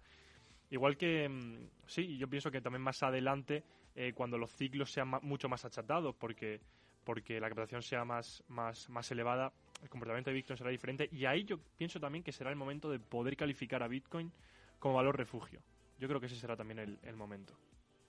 Igual 0.70 0.99
que, 0.99 1.28
mm, 1.28 1.86
sí, 1.86 2.18
yo 2.18 2.28
pienso 2.28 2.51
que 2.51 2.61
también 2.61 2.82
más 2.82 3.03
adelante, 3.03 3.64
eh, 3.95 4.12
cuando 4.12 4.36
los 4.36 4.53
ciclos 4.53 4.93
sean 4.93 5.09
ma- 5.09 5.20
mucho 5.20 5.49
más 5.49 5.64
achatados, 5.64 6.14
porque, 6.14 6.61
porque 7.09 7.41
la 7.41 7.49
captación 7.49 7.81
sea 7.81 8.05
más, 8.05 8.45
más, 8.49 8.87
más 8.91 9.11
elevada, 9.11 9.51
el 9.83 9.89
comportamiento 9.89 10.29
de 10.29 10.35
Bitcoin 10.35 10.59
será 10.59 10.69
diferente. 10.69 11.09
Y 11.11 11.25
ahí 11.25 11.43
yo 11.45 11.57
pienso 11.79 11.99
también 11.99 12.23
que 12.23 12.33
será 12.33 12.51
el 12.51 12.57
momento 12.57 12.91
de 12.91 12.99
poder 12.99 13.35
calificar 13.35 13.83
a 13.83 13.89
Bitcoin 13.89 14.31
como 14.79 14.97
valor 14.97 15.17
refugio. 15.17 15.63
Yo 15.99 16.07
creo 16.07 16.21
que 16.21 16.27
ese 16.27 16.37
será 16.37 16.55
también 16.55 16.81
el, 16.81 16.99
el 17.03 17.17
momento. 17.17 17.55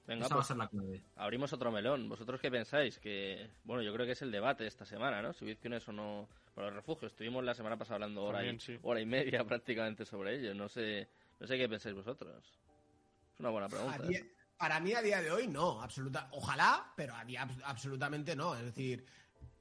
Venga, 0.06 0.26
Esa 0.26 0.36
va 0.36 0.42
a 0.42 0.44
pues 0.44 0.48
ser 0.48 0.58
la 0.58 0.68
clave. 0.68 1.02
abrimos 1.16 1.54
otro 1.54 1.72
melón. 1.72 2.10
¿Vosotros 2.10 2.42
qué 2.42 2.52
pensáis? 2.52 3.00
Que, 3.00 3.50
bueno, 3.64 3.82
yo 3.84 3.94
creo 3.94 4.06
que 4.06 4.12
es 4.12 4.22
el 4.22 4.32
debate 4.32 4.64
de 4.64 4.68
esta 4.68 4.84
semana, 4.84 5.22
¿no? 5.22 5.32
Si 5.32 5.46
Bitcoin 5.46 5.76
es 5.76 5.88
o 5.88 5.94
no 5.94 6.28
por 6.54 6.66
los 6.66 6.74
refugios. 6.74 7.14
Estuvimos 7.14 7.42
la 7.46 7.54
semana 7.54 7.78
pasada 7.78 7.96
hablando 7.96 8.22
hora, 8.26 8.40
También, 8.40 8.58
y, 8.58 8.60
sí. 8.60 8.78
hora 8.82 9.00
y 9.00 9.06
media 9.06 9.44
prácticamente 9.48 10.04
sobre 10.04 10.36
ello. 10.36 10.54
No 10.54 10.68
sé, 10.68 11.08
no 11.40 11.48
sé 11.48 11.58
qué 11.58 11.70
pensáis 11.70 11.96
vosotros. 11.96 12.60
Es 13.34 13.40
una 13.40 13.50
buena 13.50 13.68
A 13.68 13.70
pregunta. 13.70 14.00
día- 14.00 14.20
¿eh? 14.20 14.30
Para 14.60 14.80
mí 14.80 14.94
a 14.94 15.02
día 15.02 15.22
de 15.22 15.32
hoy 15.32 15.48
no, 15.48 15.82
absoluta, 15.82 16.28
ojalá, 16.34 16.94
pero 16.96 17.16
a 17.16 17.24
día 17.26 17.48
abs- 17.48 17.62
absolutamente 17.66 18.36
no. 18.36 18.56
Es 18.56 18.64
decir, 18.66 19.06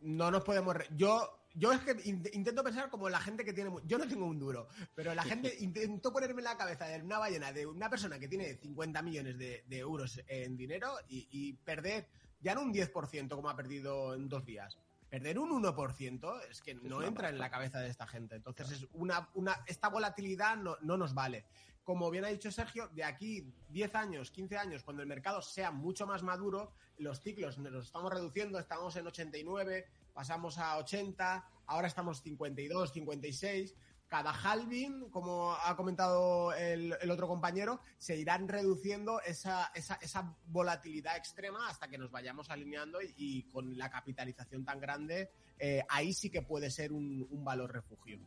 no 0.01 0.30
nos 0.30 0.42
podemos. 0.44 0.74
re- 0.76 0.88
Yo, 0.90 1.46
yo 1.55 1.72
es 1.72 1.80
que 1.80 1.96
in- 2.05 2.28
intento 2.32 2.62
pensar 2.64 2.90
como 2.90 3.09
la 3.09 3.20
gente 3.20 3.44
que 3.44 3.53
tiene. 3.53 3.70
Yo 3.84 3.96
no 3.96 4.07
tengo 4.09 4.26
un 4.26 4.38
duro, 4.38 4.68
pero 4.94 5.14
la 5.14 5.22
gente 5.24 5.55
intento 5.61 6.12
ponerme 6.12 6.40
en 6.40 6.44
la 6.44 6.57
cabeza 6.59 6.86
de 6.86 7.01
una 7.01 7.18
ballena 7.18 7.53
de 7.53 7.64
una 7.64 7.88
persona 7.88 8.18
que 8.18 8.28
tiene 8.28 8.55
50 8.57 9.01
millones 9.03 9.38
de, 9.38 9.64
de 9.66 9.78
euros 9.78 10.20
en 10.26 10.57
dinero 10.57 10.92
y, 11.09 11.28
y 11.30 11.53
perder 11.55 12.09
ya 12.40 12.55
no 12.55 12.62
un 12.62 12.72
10% 12.74 13.28
como 13.30 13.49
ha 13.49 13.57
perdido 13.57 14.14
en 14.14 14.28
dos 14.28 14.44
días. 14.44 14.76
Perder 15.09 15.38
un 15.38 15.51
1% 15.62 16.40
es 16.51 16.61
que 16.61 16.74
no 16.74 17.03
entra 17.03 17.30
en 17.30 17.38
la 17.38 17.51
cabeza 17.51 17.78
de 17.80 17.88
esta 17.88 18.07
gente. 18.07 18.34
Entonces, 18.36 18.70
es 18.72 18.86
una, 18.92 19.30
una, 19.34 19.64
esta 19.66 19.88
volatilidad 19.88 20.57
no, 20.59 20.76
no 20.82 20.99
nos 20.99 21.14
vale 21.14 21.46
como 21.89 22.11
bien 22.11 22.26
ha 22.26 22.28
dicho 22.28 22.53
Sergio, 22.53 22.89
de 22.89 23.03
aquí 23.03 23.51
10 23.70 23.95
años, 23.95 24.30
15 24.30 24.59
años, 24.59 24.84
cuando 24.84 25.03
el 25.03 25.09
mercado 25.09 25.41
sea 25.41 25.70
mucho 25.70 26.07
más 26.07 26.22
maduro, 26.22 26.74
los 26.99 27.22
ciclos 27.22 27.57
nos 27.57 27.86
estamos 27.86 28.12
reduciendo, 28.12 28.59
estamos 28.59 28.95
en 28.97 29.07
89, 29.07 29.86
pasamos 30.12 30.59
a 30.59 30.76
80, 30.76 31.49
ahora 31.64 31.89
estamos 31.89 32.20
52, 32.20 32.93
56. 32.93 33.74
Cada 34.07 34.32
halving, 34.32 35.09
como 35.09 35.55
ha 35.55 35.74
comentado 35.76 36.53
el, 36.53 36.95
el 37.01 37.11
otro 37.11 37.26
compañero, 37.26 37.80
se 37.97 38.18
irán 38.18 38.49
reduciendo 38.49 39.22
esa, 39.22 39.72
esa, 39.74 40.36
volatilidad 40.45 41.16
extrema 41.16 41.70
hasta 41.70 41.89
que 41.89 41.97
nos 41.97 42.11
vayamos 42.11 42.51
alineando 42.51 43.01
y, 43.01 43.14
y 43.16 43.43
con 43.45 43.78
la 43.78 43.89
capitalización 43.89 44.62
tan 44.62 44.78
grande, 44.78 45.30
eh, 45.59 45.82
ahí 45.89 46.12
sí 46.12 46.28
que 46.28 46.43
puede 46.43 46.70
ser 46.70 46.93
un, 46.93 47.26
un 47.30 47.43
valor 47.43 47.72
refugio. 47.72 48.18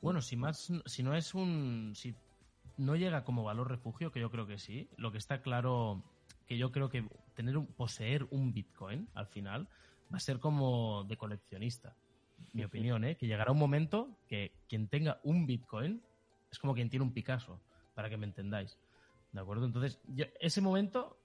Bueno, 0.00 0.22
si 0.22 0.36
más, 0.36 0.72
si 0.86 1.02
no 1.02 1.14
es 1.14 1.34
un, 1.34 1.92
si 1.94 2.14
no 2.78 2.96
llega 2.96 3.24
como 3.24 3.44
valor 3.44 3.68
refugio, 3.68 4.10
que 4.10 4.20
yo 4.20 4.30
creo 4.30 4.46
que 4.46 4.58
sí, 4.58 4.88
lo 4.96 5.12
que 5.12 5.18
está 5.18 5.42
claro, 5.42 6.02
que 6.46 6.56
yo 6.56 6.72
creo 6.72 6.88
que 6.88 7.04
tener 7.34 7.56
un, 7.58 7.66
poseer 7.66 8.26
un 8.30 8.52
Bitcoin 8.52 9.08
al 9.14 9.26
final 9.26 9.68
va 10.12 10.16
a 10.16 10.20
ser 10.20 10.40
como 10.40 11.04
de 11.04 11.16
coleccionista. 11.16 11.94
Mi 12.54 12.64
opinión, 12.64 13.04
¿eh? 13.04 13.16
Que 13.16 13.26
llegará 13.26 13.52
un 13.52 13.58
momento 13.58 14.08
que 14.26 14.52
quien 14.68 14.88
tenga 14.88 15.20
un 15.22 15.46
Bitcoin 15.46 16.02
es 16.50 16.58
como 16.58 16.74
quien 16.74 16.88
tiene 16.88 17.04
un 17.04 17.12
Picasso, 17.12 17.60
para 17.94 18.08
que 18.08 18.16
me 18.16 18.26
entendáis. 18.26 18.78
¿De 19.32 19.40
acuerdo? 19.40 19.66
Entonces, 19.66 20.00
yo- 20.08 20.24
ese 20.40 20.60
momento, 20.60 21.18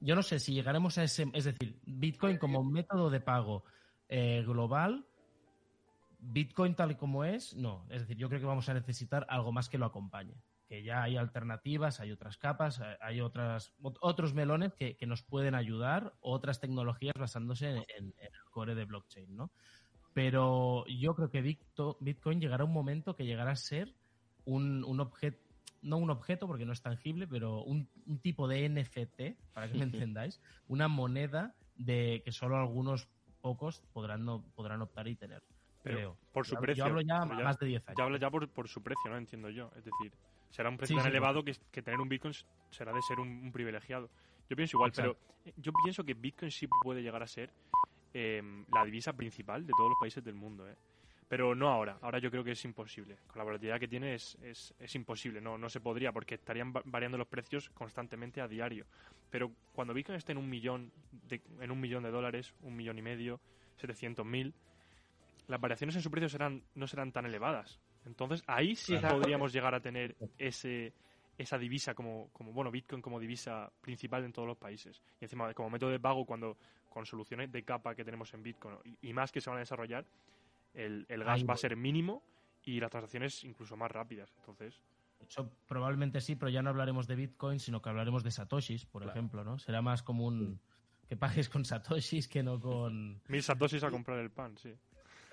yo 0.00 0.14
no 0.14 0.22
sé 0.22 0.38
si 0.38 0.52
llegaremos 0.52 0.98
a 0.98 1.04
ese, 1.04 1.26
es 1.32 1.44
decir, 1.44 1.80
Bitcoin 1.86 2.36
como 2.36 2.62
método 2.62 3.08
de 3.10 3.20
pago 3.20 3.64
eh, 4.08 4.44
global, 4.46 5.06
Bitcoin 6.26 6.74
tal 6.74 6.92
y 6.92 6.94
como 6.94 7.24
es, 7.24 7.54
no. 7.54 7.86
Es 7.90 8.00
decir, 8.00 8.16
yo 8.16 8.28
creo 8.28 8.40
que 8.40 8.46
vamos 8.46 8.68
a 8.68 8.74
necesitar 8.74 9.26
algo 9.28 9.52
más 9.52 9.68
que 9.68 9.78
lo 9.78 9.86
acompañe. 9.86 10.34
Que 10.66 10.82
ya 10.82 11.02
hay 11.02 11.16
alternativas, 11.16 12.00
hay 12.00 12.10
otras 12.10 12.38
capas, 12.38 12.80
hay 13.00 13.20
otras, 13.20 13.74
otros 14.00 14.32
melones 14.32 14.72
que, 14.72 14.96
nos 15.06 15.22
pueden 15.22 15.54
ayudar, 15.54 16.14
otras 16.20 16.60
tecnologías 16.60 17.14
basándose 17.18 17.68
en, 17.68 18.14
el 18.18 18.30
core 18.50 18.74
de 18.74 18.86
blockchain, 18.86 19.36
¿no? 19.36 19.50
Pero 20.14 20.86
yo 20.86 21.14
creo 21.14 21.30
que 21.30 21.42
Bitcoin 22.00 22.40
llegará 22.40 22.64
un 22.64 22.72
momento 22.72 23.14
que 23.14 23.26
llegará 23.26 23.50
a 23.50 23.56
ser 23.56 23.94
un, 24.44 24.84
un 24.84 25.00
objeto, 25.00 25.38
no 25.82 25.98
un 25.98 26.10
objeto 26.10 26.46
porque 26.46 26.64
no 26.64 26.72
es 26.72 26.80
tangible, 26.80 27.26
pero 27.26 27.62
un, 27.62 27.88
un 28.06 28.18
tipo 28.20 28.48
de 28.48 28.68
NFT, 28.68 29.52
para 29.52 29.70
que 29.70 29.76
me 29.76 29.84
entendáis, 30.08 30.40
una 30.66 30.88
moneda 30.88 31.54
de 31.76 32.22
que 32.24 32.32
solo 32.32 32.56
algunos 32.56 33.08
pocos 33.42 33.82
podrán, 33.92 34.24
no, 34.24 34.42
podrán 34.54 34.80
optar 34.80 35.06
y 35.08 35.16
tener. 35.16 35.42
Pero 35.84 36.16
por 36.32 36.46
su 36.46 36.56
precio. 36.56 36.82
Yo 36.82 36.86
hablo 36.86 37.02
ya, 37.02 37.24
más 37.24 37.58
de 37.58 37.66
10 37.66 37.88
años. 37.88 37.98
Ya 37.98 38.04
hablo 38.04 38.16
ya 38.16 38.30
por, 38.30 38.68
su 38.68 38.82
precio, 38.82 39.10
¿no? 39.10 39.18
Entiendo 39.18 39.50
yo. 39.50 39.70
Es 39.76 39.84
decir, 39.84 40.12
será 40.50 40.70
un 40.70 40.78
precio 40.78 40.96
tan 40.96 41.06
elevado 41.06 41.44
que, 41.44 41.54
que, 41.70 41.82
tener 41.82 42.00
un 42.00 42.08
Bitcoin 42.08 42.34
será 42.70 42.92
de 42.92 43.02
ser 43.02 43.20
un, 43.20 43.52
privilegiado. 43.52 44.08
Yo 44.48 44.56
pienso 44.56 44.78
igual, 44.78 44.92
pero 44.96 45.16
yo 45.56 45.72
pienso 45.84 46.02
que 46.02 46.14
Bitcoin 46.14 46.50
sí 46.50 46.66
puede 46.82 47.02
llegar 47.02 47.22
a 47.22 47.26
ser 47.26 47.50
em, 48.14 48.64
la 48.72 48.84
divisa 48.84 49.12
principal 49.12 49.66
de 49.66 49.72
todos 49.76 49.90
los 49.90 49.98
países 50.00 50.24
del 50.24 50.34
mundo, 50.34 50.68
¿eh? 50.68 50.74
Pero 51.28 51.54
no 51.54 51.68
ahora. 51.68 51.98
Ahora 52.00 52.18
yo 52.18 52.30
creo 52.30 52.44
que 52.44 52.52
es 52.52 52.64
imposible. 52.64 53.18
Con 53.26 53.38
la 53.38 53.44
volatilidad 53.44 53.78
que 53.78 53.88
tiene 53.88 54.14
es, 54.14 54.36
es, 54.42 54.74
es 54.78 54.94
imposible. 54.94 55.40
No, 55.40 55.58
no 55.58 55.68
se 55.68 55.80
podría 55.80 56.12
porque 56.12 56.36
estarían 56.36 56.72
variando 56.72 57.18
los 57.18 57.26
precios 57.26 57.70
constantemente 57.70 58.40
a 58.40 58.48
diario. 58.48 58.86
Pero 59.30 59.50
cuando 59.72 59.92
Bitcoin 59.92 60.16
esté 60.16 60.32
en 60.32 60.38
un 60.38 60.48
millón 60.48 60.92
de, 61.28 61.42
en 61.60 61.70
un 61.70 61.80
millón 61.80 62.04
de 62.04 62.10
dólares, 62.10 62.54
un 62.62 62.76
millón 62.76 62.98
y 62.98 63.02
medio, 63.02 63.40
700 63.76 64.24
mil 64.24 64.54
las 65.46 65.60
variaciones 65.60 65.96
en 65.96 66.02
su 66.02 66.10
precio 66.10 66.28
serán, 66.28 66.62
no 66.74 66.86
serán 66.86 67.12
tan 67.12 67.26
elevadas. 67.26 67.80
Entonces 68.04 68.42
ahí 68.46 68.74
sí 68.74 68.96
podríamos 68.96 69.52
llegar 69.52 69.74
a 69.74 69.80
tener 69.80 70.16
ese, 70.38 70.92
esa 71.38 71.58
divisa 71.58 71.94
como, 71.94 72.30
como, 72.32 72.52
bueno, 72.52 72.70
Bitcoin 72.70 73.02
como 73.02 73.18
divisa 73.20 73.70
principal 73.80 74.24
en 74.24 74.32
todos 74.32 74.48
los 74.48 74.56
países. 74.56 75.02
Y 75.20 75.24
encima, 75.24 75.52
como 75.54 75.70
método 75.70 75.90
de 75.90 76.00
pago, 76.00 76.24
cuando 76.24 76.56
con 76.88 77.06
soluciones 77.06 77.50
de 77.50 77.64
capa 77.64 77.94
que 77.94 78.04
tenemos 78.04 78.32
en 78.34 78.42
Bitcoin 78.42 78.76
y, 79.00 79.12
más 79.12 79.32
que 79.32 79.40
se 79.40 79.50
van 79.50 79.56
a 79.56 79.60
desarrollar, 79.60 80.06
el, 80.74 81.06
el 81.08 81.24
gas 81.24 81.44
va 81.48 81.54
a 81.54 81.56
ser 81.56 81.76
mínimo 81.76 82.22
y 82.62 82.80
las 82.80 82.90
transacciones 82.90 83.44
incluso 83.44 83.76
más 83.76 83.90
rápidas. 83.90 84.32
Entonces. 84.38 84.80
Eso 85.20 85.50
probablemente 85.66 86.20
sí, 86.20 86.36
pero 86.36 86.50
ya 86.50 86.62
no 86.62 86.70
hablaremos 86.70 87.06
de 87.06 87.16
Bitcoin, 87.16 87.58
sino 87.58 87.80
que 87.80 87.88
hablaremos 87.88 88.22
de 88.22 88.30
Satoshis, 88.30 88.84
por 88.84 89.04
ejemplo, 89.04 89.42
¿no? 89.44 89.58
Será 89.58 89.80
más 89.80 90.02
como 90.02 90.26
un 90.26 90.60
que 91.08 91.16
pagues 91.16 91.48
con 91.48 91.64
Satoshis 91.64 92.28
que 92.28 92.42
no 92.42 92.60
con. 92.60 93.22
Mil 93.28 93.42
Satoshis 93.42 93.82
a 93.84 93.90
comprar 93.90 94.18
el 94.18 94.30
pan, 94.30 94.56
sí 94.58 94.74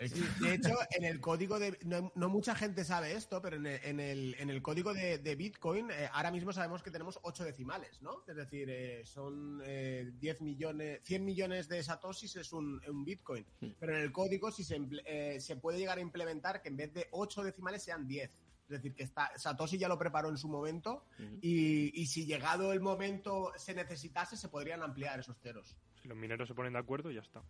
de 0.39 0.53
hecho, 0.55 0.73
en 0.91 1.03
el 1.03 1.19
código 1.19 1.59
de. 1.59 1.77
No, 1.83 2.29
mucha 2.29 2.55
gente 2.55 2.83
sabe 2.83 3.13
esto, 3.13 3.41
pero 3.41 3.57
en 3.57 3.65
el, 3.99 4.35
en 4.39 4.49
el, 4.49 4.61
código 4.61 4.93
de, 4.93 5.35
Bitcoin, 5.35 5.91
eh, 5.91 6.09
ahora 6.11 6.31
mismo 6.31 6.51
sabemos 6.51 6.81
que 6.81 6.91
tenemos 6.91 7.19
8 7.21 7.43
decimales, 7.43 8.01
¿no? 8.01 8.23
Es 8.27 8.35
decir, 8.35 8.69
eh, 8.69 9.05
son 9.05 9.59
10 9.59 9.65
eh, 9.67 10.37
millones. 10.41 11.01
100 11.03 11.25
millones 11.25 11.69
de 11.69 11.83
Satoshis 11.83 12.35
es 12.35 12.51
un, 12.51 12.81
Bitcoin. 13.05 13.45
Pero 13.79 13.95
en 13.95 14.01
el 14.01 14.11
código 14.11 14.51
si 14.51 14.63
se, 14.63 15.39
se 15.39 15.55
puede 15.57 15.77
llegar 15.77 15.97
a 15.97 16.01
implementar 16.01 16.61
que 16.61 16.69
en 16.69 16.77
vez 16.77 16.93
de 16.93 17.07
8 17.11 17.43
decimales 17.43 17.83
sean 17.83 18.07
10. 18.07 18.31
Es 18.31 18.69
decir, 18.69 18.95
que 18.95 19.03
está, 19.03 19.37
Satoshi 19.37 19.77
ya 19.77 19.89
lo 19.89 19.99
preparó 19.99 20.29
en 20.29 20.37
su 20.37 20.47
momento 20.47 21.03
y, 21.41 22.01
y 22.01 22.05
si 22.05 22.25
llegado 22.25 22.71
el 22.71 22.79
momento 22.79 23.51
se 23.57 23.73
necesitase, 23.75 24.37
se 24.37 24.47
podrían 24.47 24.81
ampliar 24.81 25.19
esos 25.19 25.37
ceros. 25.39 25.75
Si 26.01 26.07
los 26.07 26.17
mineros 26.17 26.47
se 26.47 26.55
ponen 26.55 26.73
de 26.73 26.79
acuerdo, 26.79 27.11
ya 27.11 27.19
está. 27.19 27.43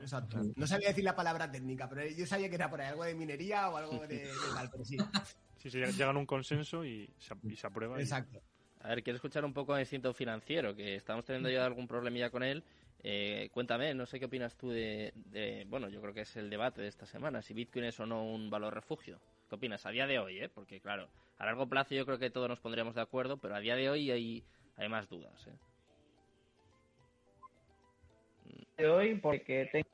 Exacto. 0.00 0.40
No 0.56 0.66
sabía 0.66 0.88
decir 0.88 1.04
la 1.04 1.16
palabra 1.16 1.50
técnica, 1.50 1.88
pero 1.88 2.06
yo 2.06 2.26
sabía 2.26 2.48
que 2.48 2.54
era 2.54 2.70
por 2.70 2.80
ahí 2.80 2.88
algo 2.88 3.04
de 3.04 3.14
minería 3.14 3.68
o 3.68 3.76
algo 3.76 4.06
de, 4.06 4.28
tal, 4.54 4.70
pero 4.70 4.84
sí. 4.84 4.96
Sí, 5.58 5.70
sí, 5.70 5.78
llegan 5.78 6.16
a 6.16 6.18
un 6.18 6.26
consenso 6.26 6.84
y 6.84 7.10
se, 7.18 7.66
aprueba. 7.66 8.00
Exacto. 8.00 8.40
A 8.80 8.88
ver, 8.88 9.02
quiero 9.02 9.16
escuchar 9.16 9.44
un 9.44 9.52
poco 9.52 9.74
de 9.74 9.82
instinto 9.82 10.12
financiero, 10.14 10.74
que 10.74 10.94
estamos 10.94 11.24
teniendo 11.24 11.50
ya 11.50 11.66
algún 11.66 11.88
problemilla 11.88 12.30
con 12.30 12.42
él. 12.42 12.62
Eh, 13.02 13.48
cuéntame, 13.52 13.94
no 13.94 14.06
sé 14.06 14.18
qué 14.18 14.26
opinas 14.26 14.56
tú 14.56 14.70
de, 14.70 15.12
bueno, 15.68 15.88
yo 15.88 16.00
creo 16.00 16.14
que 16.14 16.22
es 16.22 16.36
el 16.36 16.50
debate 16.50 16.82
de 16.82 16.88
esta 16.88 17.06
semana, 17.06 17.42
si 17.42 17.54
Bitcoin 17.54 17.84
es 17.84 17.98
o 18.00 18.06
no 18.06 18.24
un 18.24 18.50
valor 18.50 18.74
refugio. 18.74 19.20
¿Qué 19.48 19.54
opinas 19.54 19.86
a 19.86 19.90
día 19.90 20.06
de 20.06 20.18
hoy? 20.18 20.40
Eh? 20.40 20.48
Porque 20.48 20.80
claro, 20.80 21.08
a 21.38 21.46
largo 21.46 21.68
plazo 21.68 21.94
yo 21.94 22.04
creo 22.04 22.18
que 22.18 22.30
todos 22.30 22.48
nos 22.48 22.60
pondríamos 22.60 22.94
de 22.94 23.00
acuerdo, 23.00 23.38
pero 23.38 23.54
a 23.54 23.60
día 23.60 23.76
de 23.76 23.88
hoy 23.88 24.10
hay, 24.10 24.44
hay 24.76 24.88
más 24.88 25.08
dudas. 25.08 25.46
¿eh? 25.46 25.52
De 28.78 28.88
hoy, 28.88 29.16
porque 29.16 29.84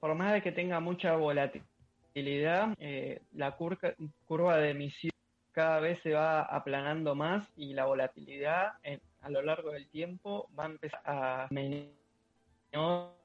por 0.00 0.14
más 0.14 0.32
de 0.32 0.42
que 0.42 0.52
tenga 0.52 0.80
mucha 0.80 1.14
volatilidad, 1.16 2.74
eh, 2.78 3.20
la 3.34 3.56
curva 3.56 4.56
de 4.56 4.70
emisión 4.70 5.12
cada 5.52 5.80
vez 5.80 6.00
se 6.02 6.14
va 6.14 6.42
aplanando 6.42 7.14
más 7.14 7.46
y 7.56 7.74
la 7.74 7.84
volatilidad 7.84 8.72
a 9.20 9.30
lo 9.30 9.42
largo 9.42 9.72
del 9.72 9.86
tiempo 9.88 10.48
va 10.58 10.64
a 10.64 10.66
empezar 10.66 11.02
a 11.04 11.48
menor 11.50 13.18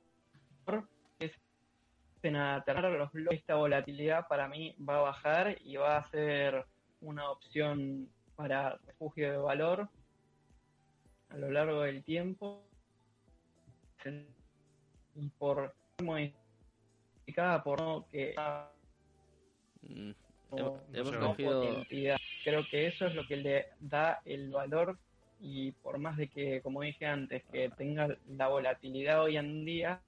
esta 3.31 3.55
volatilidad 3.55 4.27
para 4.27 4.47
mí 4.47 4.75
va 4.77 4.97
a 4.97 5.01
bajar 5.01 5.57
y 5.63 5.75
va 5.75 5.97
a 5.97 6.09
ser 6.09 6.65
una 7.01 7.29
opción 7.29 8.09
para 8.35 8.77
refugio 8.85 9.31
de 9.31 9.37
valor 9.37 9.89
a 11.29 11.37
lo 11.37 11.51
largo 11.51 11.81
del 11.81 12.03
tiempo 12.03 12.63
por 15.37 15.73
modificada 16.01 17.63
por 17.63 17.81
no 17.81 18.05
que 18.11 18.35
mm, 19.81 20.11
creo 20.49 21.37
que 22.69 22.87
eso 22.87 23.07
es 23.07 23.15
lo 23.15 23.25
que 23.27 23.37
le 23.37 23.67
da 23.79 24.21
el 24.25 24.51
valor 24.51 24.97
y 25.39 25.71
por 25.71 25.97
más 25.97 26.17
de 26.17 26.27
que 26.27 26.61
como 26.61 26.81
dije 26.81 27.05
antes 27.05 27.43
que 27.51 27.69
tenga 27.69 28.17
la 28.29 28.47
volatilidad 28.47 29.23
hoy 29.23 29.37
en 29.37 29.65
día 29.65 30.01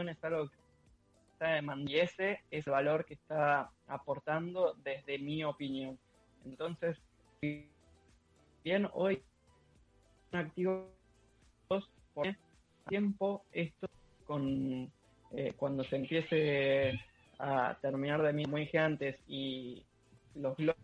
es 0.00 0.24
algo 0.24 0.48
que 0.48 0.56
está 1.32 1.54
demandando 1.54 1.90
y 1.90 2.00
ese 2.00 2.40
es 2.50 2.66
el 2.66 2.72
valor 2.72 3.04
que 3.04 3.14
está 3.14 3.70
aportando 3.86 4.74
desde 4.82 5.18
mi 5.18 5.44
opinión. 5.44 5.98
Entonces 6.44 6.98
bien 8.64 8.88
hoy 8.94 9.22
un 10.32 10.38
activo 10.38 10.88
por 12.14 12.26
tiempo 12.88 13.44
esto 13.52 13.88
con 14.26 14.90
eh, 15.32 15.52
cuando 15.56 15.84
se 15.84 15.96
empiece 15.96 17.00
a 17.38 17.76
terminar 17.80 18.22
de 18.22 18.32
mí, 18.32 18.44
dije 18.44 18.78
antes, 18.78 19.16
y 19.26 19.82
los 20.34 20.56
globos 20.56 20.80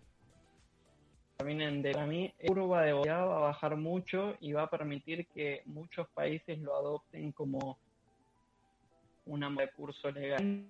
terminen 1.37 1.83
de 1.83 1.95
mí, 2.07 2.35
la 2.41 2.49
curva 2.49 2.83
de 2.83 2.93
volatilidad 2.93 3.29
va 3.29 3.37
a 3.37 3.41
bajar 3.41 3.77
mucho 3.77 4.37
y 4.41 4.53
va 4.53 4.65
a 4.65 4.71
permitir 4.71 5.27
que 5.29 5.63
muchos 5.67 6.09
países 6.09 6.59
lo 6.59 6.75
adopten 6.75 7.31
como 7.33 7.79
un 9.27 9.57
recurso 9.57 10.11
legal. 10.11 10.65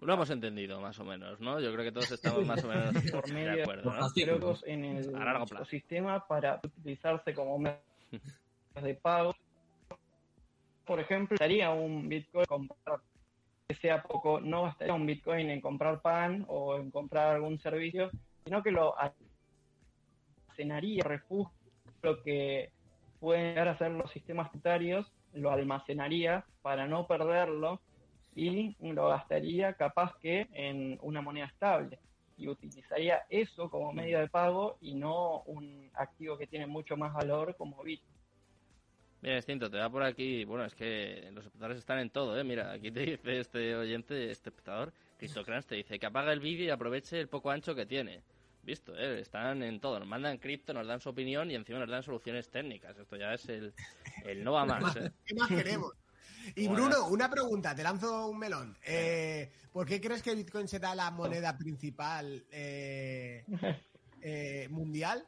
Lo 0.00 0.14
hemos 0.14 0.30
entendido 0.30 0.80
más 0.80 0.98
o 0.98 1.04
menos, 1.04 1.38
¿no? 1.40 1.60
Yo 1.60 1.70
creo 1.72 1.84
que 1.84 1.92
todos 1.92 2.10
estamos 2.10 2.46
más 2.46 2.64
o 2.64 2.68
menos 2.68 2.94
de 3.04 3.62
acuerdo, 3.62 3.92
¿no? 3.92 4.08
en 4.64 4.84
el 4.84 5.14
ecosistema 5.52 6.26
para 6.26 6.58
utilizarse 6.64 7.34
como 7.34 7.62
de 8.82 8.94
pago. 8.94 9.34
Por 10.86 11.00
ejemplo, 11.00 11.36
daría 11.38 11.70
un 11.70 12.08
Bitcoin 12.08 12.46
comprar 12.46 13.00
que 13.68 13.74
sea 13.76 14.02
poco, 14.02 14.40
no 14.40 14.62
bastaría 14.62 14.94
un 14.94 15.04
Bitcoin 15.06 15.50
en 15.50 15.60
comprar 15.60 16.00
pan 16.00 16.46
o 16.48 16.76
en 16.76 16.90
comprar 16.90 17.36
algún 17.36 17.60
servicio, 17.60 18.10
sino 18.44 18.62
que 18.62 18.72
lo 18.72 18.94
almacenaría, 20.48 21.04
refugio, 21.04 21.54
lo 22.02 22.22
que 22.22 22.72
pueden 23.20 23.50
llegar 23.50 23.68
a 23.68 23.76
ser 23.78 23.90
los 23.92 24.10
sistemas 24.10 24.48
monetarios, 24.48 25.12
lo 25.34 25.52
almacenaría 25.52 26.44
para 26.62 26.86
no 26.88 27.06
perderlo 27.06 27.80
y 28.34 28.74
lo 28.80 29.08
gastaría 29.08 29.74
capaz 29.74 30.16
que 30.18 30.48
en 30.52 30.98
una 31.02 31.20
moneda 31.20 31.46
estable 31.46 31.98
y 32.40 32.48
utilizaría 32.48 33.22
eso 33.28 33.70
como 33.70 33.92
medio 33.92 34.18
de 34.18 34.28
pago 34.28 34.78
y 34.80 34.94
no 34.94 35.42
un 35.42 35.90
activo 35.94 36.38
que 36.38 36.46
tiene 36.46 36.66
mucho 36.66 36.96
más 36.96 37.12
valor 37.12 37.54
como 37.56 37.82
Bitcoin. 37.82 38.18
Mira, 39.20 39.36
distinto, 39.36 39.70
te 39.70 39.76
va 39.76 39.90
por 39.90 40.02
aquí. 40.02 40.46
Bueno, 40.46 40.64
es 40.64 40.74
que 40.74 41.28
los 41.34 41.44
espectadores 41.44 41.78
están 41.78 41.98
en 41.98 42.08
todo, 42.08 42.38
¿eh? 42.38 42.42
Mira, 42.42 42.72
aquí 42.72 42.90
te 42.90 43.00
dice 43.00 43.40
este 43.40 43.76
oyente, 43.76 44.30
este 44.30 44.48
espectador, 44.48 44.94
Cristocrans, 45.18 45.66
te 45.66 45.74
dice 45.74 45.98
que 45.98 46.06
apaga 46.06 46.32
el 46.32 46.40
vídeo 46.40 46.64
y 46.64 46.70
aproveche 46.70 47.20
el 47.20 47.28
poco 47.28 47.50
ancho 47.50 47.74
que 47.74 47.84
tiene. 47.84 48.22
Visto, 48.62 48.96
¿eh? 48.96 49.20
Están 49.20 49.62
en 49.62 49.78
todo. 49.78 49.98
Nos 49.98 50.08
mandan 50.08 50.38
cripto, 50.38 50.72
nos 50.72 50.86
dan 50.86 51.00
su 51.00 51.10
opinión 51.10 51.50
y 51.50 51.54
encima 51.54 51.78
nos 51.78 51.90
dan 51.90 52.02
soluciones 52.02 52.48
técnicas. 52.48 52.96
Esto 52.96 53.16
ya 53.16 53.34
es 53.34 53.46
el, 53.50 53.74
el 54.24 54.42
no 54.42 54.52
va 54.52 54.64
más, 54.64 54.96
¿eh? 54.96 55.10
¿Qué 55.26 55.34
más 55.34 55.48
queremos? 55.48 55.92
Y 56.56 56.68
Bruno, 56.68 57.08
una 57.08 57.28
pregunta, 57.28 57.74
te 57.74 57.82
lanzo 57.82 58.28
un 58.28 58.38
melón. 58.38 58.76
Eh, 58.84 59.50
¿Por 59.72 59.86
qué 59.86 60.00
crees 60.00 60.22
que 60.22 60.34
Bitcoin 60.34 60.68
será 60.68 60.94
la 60.94 61.10
moneda 61.10 61.56
principal 61.56 62.44
eh, 62.50 63.44
eh, 64.20 64.68
mundial? 64.70 65.26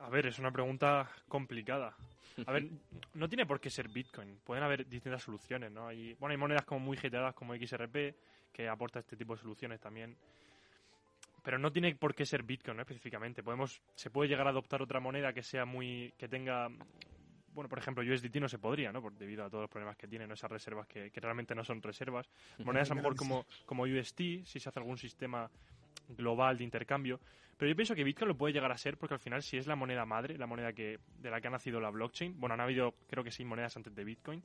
A 0.00 0.08
ver, 0.10 0.26
es 0.26 0.38
una 0.38 0.52
pregunta 0.52 1.10
complicada. 1.28 1.96
A 2.46 2.52
ver, 2.52 2.68
no 3.14 3.28
tiene 3.28 3.46
por 3.46 3.60
qué 3.60 3.70
ser 3.70 3.88
Bitcoin. 3.88 4.38
Pueden 4.44 4.64
haber 4.64 4.86
distintas 4.86 5.22
soluciones, 5.22 5.70
¿no? 5.72 5.88
Hay, 5.88 6.14
bueno, 6.14 6.32
hay 6.32 6.38
monedas 6.38 6.64
como 6.64 6.80
muy 6.80 6.98
hateadas 6.98 7.34
como 7.34 7.54
XRP 7.54 8.14
que 8.52 8.68
aporta 8.68 9.00
este 9.00 9.16
tipo 9.16 9.34
de 9.34 9.42
soluciones 9.42 9.80
también. 9.80 10.16
Pero 11.42 11.58
no 11.58 11.70
tiene 11.70 11.94
por 11.94 12.14
qué 12.14 12.26
ser 12.26 12.42
Bitcoin, 12.42 12.76
¿no? 12.76 12.82
Específicamente. 12.82 13.42
Podemos, 13.42 13.80
se 13.94 14.10
puede 14.10 14.28
llegar 14.28 14.46
a 14.46 14.50
adoptar 14.50 14.82
otra 14.82 15.00
moneda 15.00 15.32
que 15.32 15.42
sea 15.42 15.64
muy, 15.64 16.12
que 16.18 16.28
tenga, 16.28 16.68
bueno, 17.56 17.70
por 17.70 17.78
ejemplo, 17.78 18.04
USDT 18.04 18.36
no 18.36 18.48
se 18.50 18.58
podría, 18.58 18.92
¿no? 18.92 19.00
Por, 19.00 19.14
debido 19.14 19.42
a 19.42 19.48
todos 19.48 19.62
los 19.62 19.70
problemas 19.70 19.96
que 19.96 20.06
tienen 20.06 20.30
esas 20.30 20.50
reservas 20.50 20.86
que, 20.86 21.10
que 21.10 21.20
realmente 21.20 21.54
no 21.54 21.64
son 21.64 21.80
reservas. 21.80 22.28
Monedas 22.62 22.90
a 22.90 22.94
lo 22.94 23.00
mejor 23.00 23.16
como, 23.16 23.46
como 23.64 23.84
UST, 23.84 24.44
si 24.44 24.60
se 24.60 24.68
hace 24.68 24.78
algún 24.78 24.98
sistema 24.98 25.50
global 26.10 26.58
de 26.58 26.64
intercambio. 26.64 27.18
Pero 27.56 27.70
yo 27.70 27.74
pienso 27.74 27.94
que 27.94 28.04
Bitcoin 28.04 28.28
lo 28.28 28.36
puede 28.36 28.52
llegar 28.52 28.70
a 28.70 28.76
ser 28.76 28.98
porque 28.98 29.14
al 29.14 29.20
final 29.20 29.42
si 29.42 29.56
es 29.56 29.66
la 29.66 29.74
moneda 29.74 30.04
madre, 30.04 30.36
la 30.36 30.46
moneda 30.46 30.74
que 30.74 30.98
de 31.18 31.30
la 31.30 31.40
que 31.40 31.48
ha 31.48 31.50
nacido 31.50 31.80
la 31.80 31.88
blockchain, 31.88 32.38
bueno, 32.38 32.52
han 32.52 32.60
habido 32.60 32.94
creo 33.08 33.24
que 33.24 33.30
seis 33.30 33.48
monedas 33.48 33.74
antes 33.78 33.94
de 33.94 34.04
Bitcoin, 34.04 34.42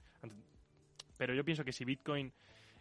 pero 1.17 1.33
yo 1.33 1.43
pienso 1.43 1.65
que 1.65 1.73
si 1.73 1.83
Bitcoin 1.83 2.31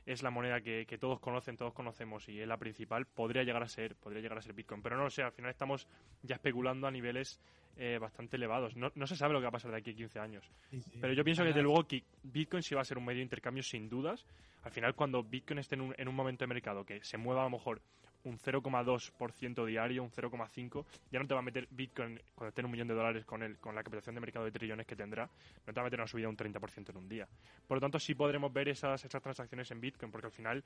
es 0.06 0.22
la 0.22 0.30
moneda 0.30 0.60
que, 0.60 0.86
que, 0.86 0.98
todos 0.98 1.20
conocen, 1.20 1.56
todos 1.56 1.72
conocemos 1.72 2.28
y 2.28 2.40
es 2.40 2.48
la 2.48 2.56
principal, 2.56 3.06
podría 3.06 3.42
llegar 3.42 3.62
a 3.62 3.68
ser, 3.68 3.94
podría 3.96 4.22
llegar 4.22 4.38
a 4.38 4.42
ser 4.42 4.52
Bitcoin. 4.52 4.82
Pero 4.82 4.96
no 4.96 5.04
lo 5.04 5.10
sé, 5.10 5.22
al 5.22 5.32
final 5.32 5.50
estamos 5.50 5.86
ya 6.22 6.36
especulando 6.36 6.86
a 6.86 6.90
niveles 6.90 7.40
eh, 7.76 7.98
bastante 7.98 8.36
elevados. 8.36 8.76
No, 8.76 8.90
no, 8.94 9.06
se 9.06 9.16
sabe 9.16 9.32
lo 9.32 9.40
que 9.40 9.44
va 9.44 9.48
a 9.48 9.52
pasar 9.52 9.70
de 9.70 9.78
aquí 9.78 9.90
a 9.90 9.94
15 9.94 10.18
años. 10.18 10.50
Sí, 10.70 10.82
sí. 10.82 10.98
Pero 11.00 11.12
yo 11.12 11.24
pienso 11.24 11.42
que 11.42 11.48
desde 11.48 11.62
luego 11.62 11.86
que 11.86 12.04
Bitcoin 12.22 12.62
sí 12.62 12.74
va 12.74 12.82
a 12.82 12.84
ser 12.84 12.98
un 12.98 13.04
medio 13.04 13.18
de 13.18 13.24
intercambio 13.24 13.62
sin 13.62 13.88
dudas. 13.88 14.26
Al 14.62 14.72
final, 14.72 14.94
cuando 14.94 15.22
Bitcoin 15.22 15.60
esté 15.60 15.76
en 15.76 15.82
un, 15.82 15.94
en 15.96 16.08
un 16.08 16.14
momento 16.14 16.44
de 16.44 16.48
mercado 16.48 16.84
que 16.84 17.02
se 17.02 17.16
mueva 17.16 17.40
a 17.42 17.44
lo 17.44 17.50
mejor 17.50 17.80
un 18.24 18.38
0,2% 18.38 19.64
diario, 19.64 20.02
un 20.02 20.10
0,5%, 20.10 20.84
ya 21.10 21.18
no 21.20 21.26
te 21.26 21.34
va 21.34 21.40
a 21.40 21.42
meter 21.42 21.66
Bitcoin 21.70 22.20
cuando 22.34 22.48
esté 22.48 22.60
en 22.60 22.66
un 22.66 22.72
millón 22.72 22.88
de 22.88 22.94
dólares 22.94 23.24
con 23.24 23.42
el, 23.42 23.58
con 23.58 23.74
la 23.74 23.82
capitalización 23.82 24.14
de 24.14 24.20
mercado 24.20 24.44
de 24.44 24.52
trillones 24.52 24.86
que 24.86 24.96
tendrá, 24.96 25.26
no 25.66 25.72
te 25.72 25.72
va 25.72 25.82
a 25.82 25.84
meter 25.84 26.00
una 26.00 26.06
subida 26.06 26.24
de 26.24 26.30
un 26.30 26.36
30% 26.36 26.90
en 26.90 26.96
un 26.96 27.08
día. 27.08 27.28
Por 27.66 27.76
lo 27.76 27.80
tanto, 27.80 27.98
sí 27.98 28.14
podremos 28.14 28.52
ver 28.52 28.68
esas, 28.68 29.04
esas 29.04 29.22
transacciones 29.22 29.70
en 29.70 29.80
Bitcoin, 29.80 30.12
porque 30.12 30.26
al 30.26 30.32
final, 30.32 30.64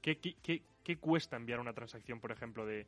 ¿qué, 0.00 0.18
qué, 0.18 0.36
qué, 0.42 0.62
qué 0.82 0.96
cuesta 0.98 1.36
enviar 1.36 1.60
una 1.60 1.72
transacción, 1.72 2.20
por 2.20 2.32
ejemplo, 2.32 2.64
de 2.64 2.86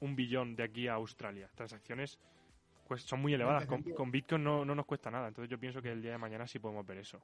un 0.00 0.16
billón 0.16 0.56
de 0.56 0.64
aquí 0.64 0.88
a 0.88 0.94
Australia? 0.94 1.50
Transacciones 1.54 2.18
pues, 2.92 3.02
son 3.02 3.22
muy 3.22 3.32
elevadas. 3.32 3.66
Con, 3.66 3.82
con 3.82 4.10
Bitcoin 4.10 4.44
no, 4.44 4.64
no 4.64 4.74
nos 4.74 4.84
cuesta 4.84 5.10
nada. 5.10 5.28
Entonces 5.28 5.50
yo 5.50 5.58
pienso 5.58 5.80
que 5.80 5.90
el 5.90 6.02
día 6.02 6.12
de 6.12 6.18
mañana 6.18 6.46
sí 6.46 6.58
podemos 6.58 6.86
ver 6.86 6.98
eso. 6.98 7.18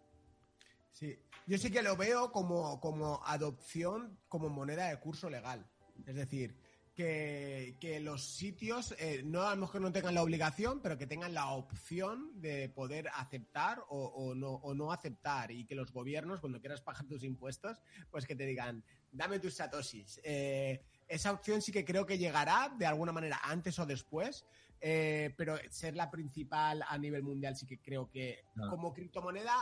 Sí, 0.92 1.16
yo 1.46 1.58
sí 1.58 1.70
que 1.70 1.82
lo 1.82 1.94
veo 1.96 2.32
como, 2.32 2.80
como 2.80 3.20
adopción 3.24 4.18
como 4.28 4.48
moneda 4.48 4.88
de 4.88 4.98
curso 4.98 5.28
legal. 5.28 5.64
Es 6.06 6.14
decir, 6.14 6.54
que, 6.98 7.76
que 7.78 8.00
los 8.00 8.24
sitios, 8.24 8.92
eh, 8.98 9.22
no 9.24 9.42
a 9.42 9.54
lo 9.54 9.60
mejor 9.60 9.80
no 9.80 9.92
tengan 9.92 10.14
la 10.16 10.22
obligación, 10.22 10.80
pero 10.80 10.98
que 10.98 11.06
tengan 11.06 11.32
la 11.32 11.50
opción 11.50 12.32
de 12.40 12.68
poder 12.68 13.08
aceptar 13.14 13.78
o, 13.88 14.06
o, 14.06 14.34
no, 14.34 14.54
o 14.54 14.74
no 14.74 14.90
aceptar 14.90 15.52
y 15.52 15.64
que 15.64 15.76
los 15.76 15.92
gobiernos, 15.92 16.40
cuando 16.40 16.58
quieras 16.60 16.80
pagar 16.80 17.06
tus 17.06 17.22
impuestos, 17.22 17.80
pues 18.10 18.26
que 18.26 18.34
te 18.34 18.46
digan, 18.46 18.82
dame 19.12 19.38
tus 19.38 19.54
satoshis. 19.54 20.20
Eh, 20.24 20.82
esa 21.06 21.30
opción 21.30 21.62
sí 21.62 21.70
que 21.70 21.84
creo 21.84 22.04
que 22.04 22.18
llegará 22.18 22.74
de 22.76 22.86
alguna 22.86 23.12
manera 23.12 23.38
antes 23.44 23.78
o 23.78 23.86
después, 23.86 24.44
eh, 24.80 25.32
pero 25.36 25.56
ser 25.70 25.94
la 25.94 26.10
principal 26.10 26.84
a 26.86 26.98
nivel 26.98 27.22
mundial 27.22 27.56
sí 27.56 27.64
que 27.64 27.80
creo 27.80 28.10
que 28.10 28.44
no. 28.56 28.70
como 28.70 28.92
criptomoneda 28.92 29.54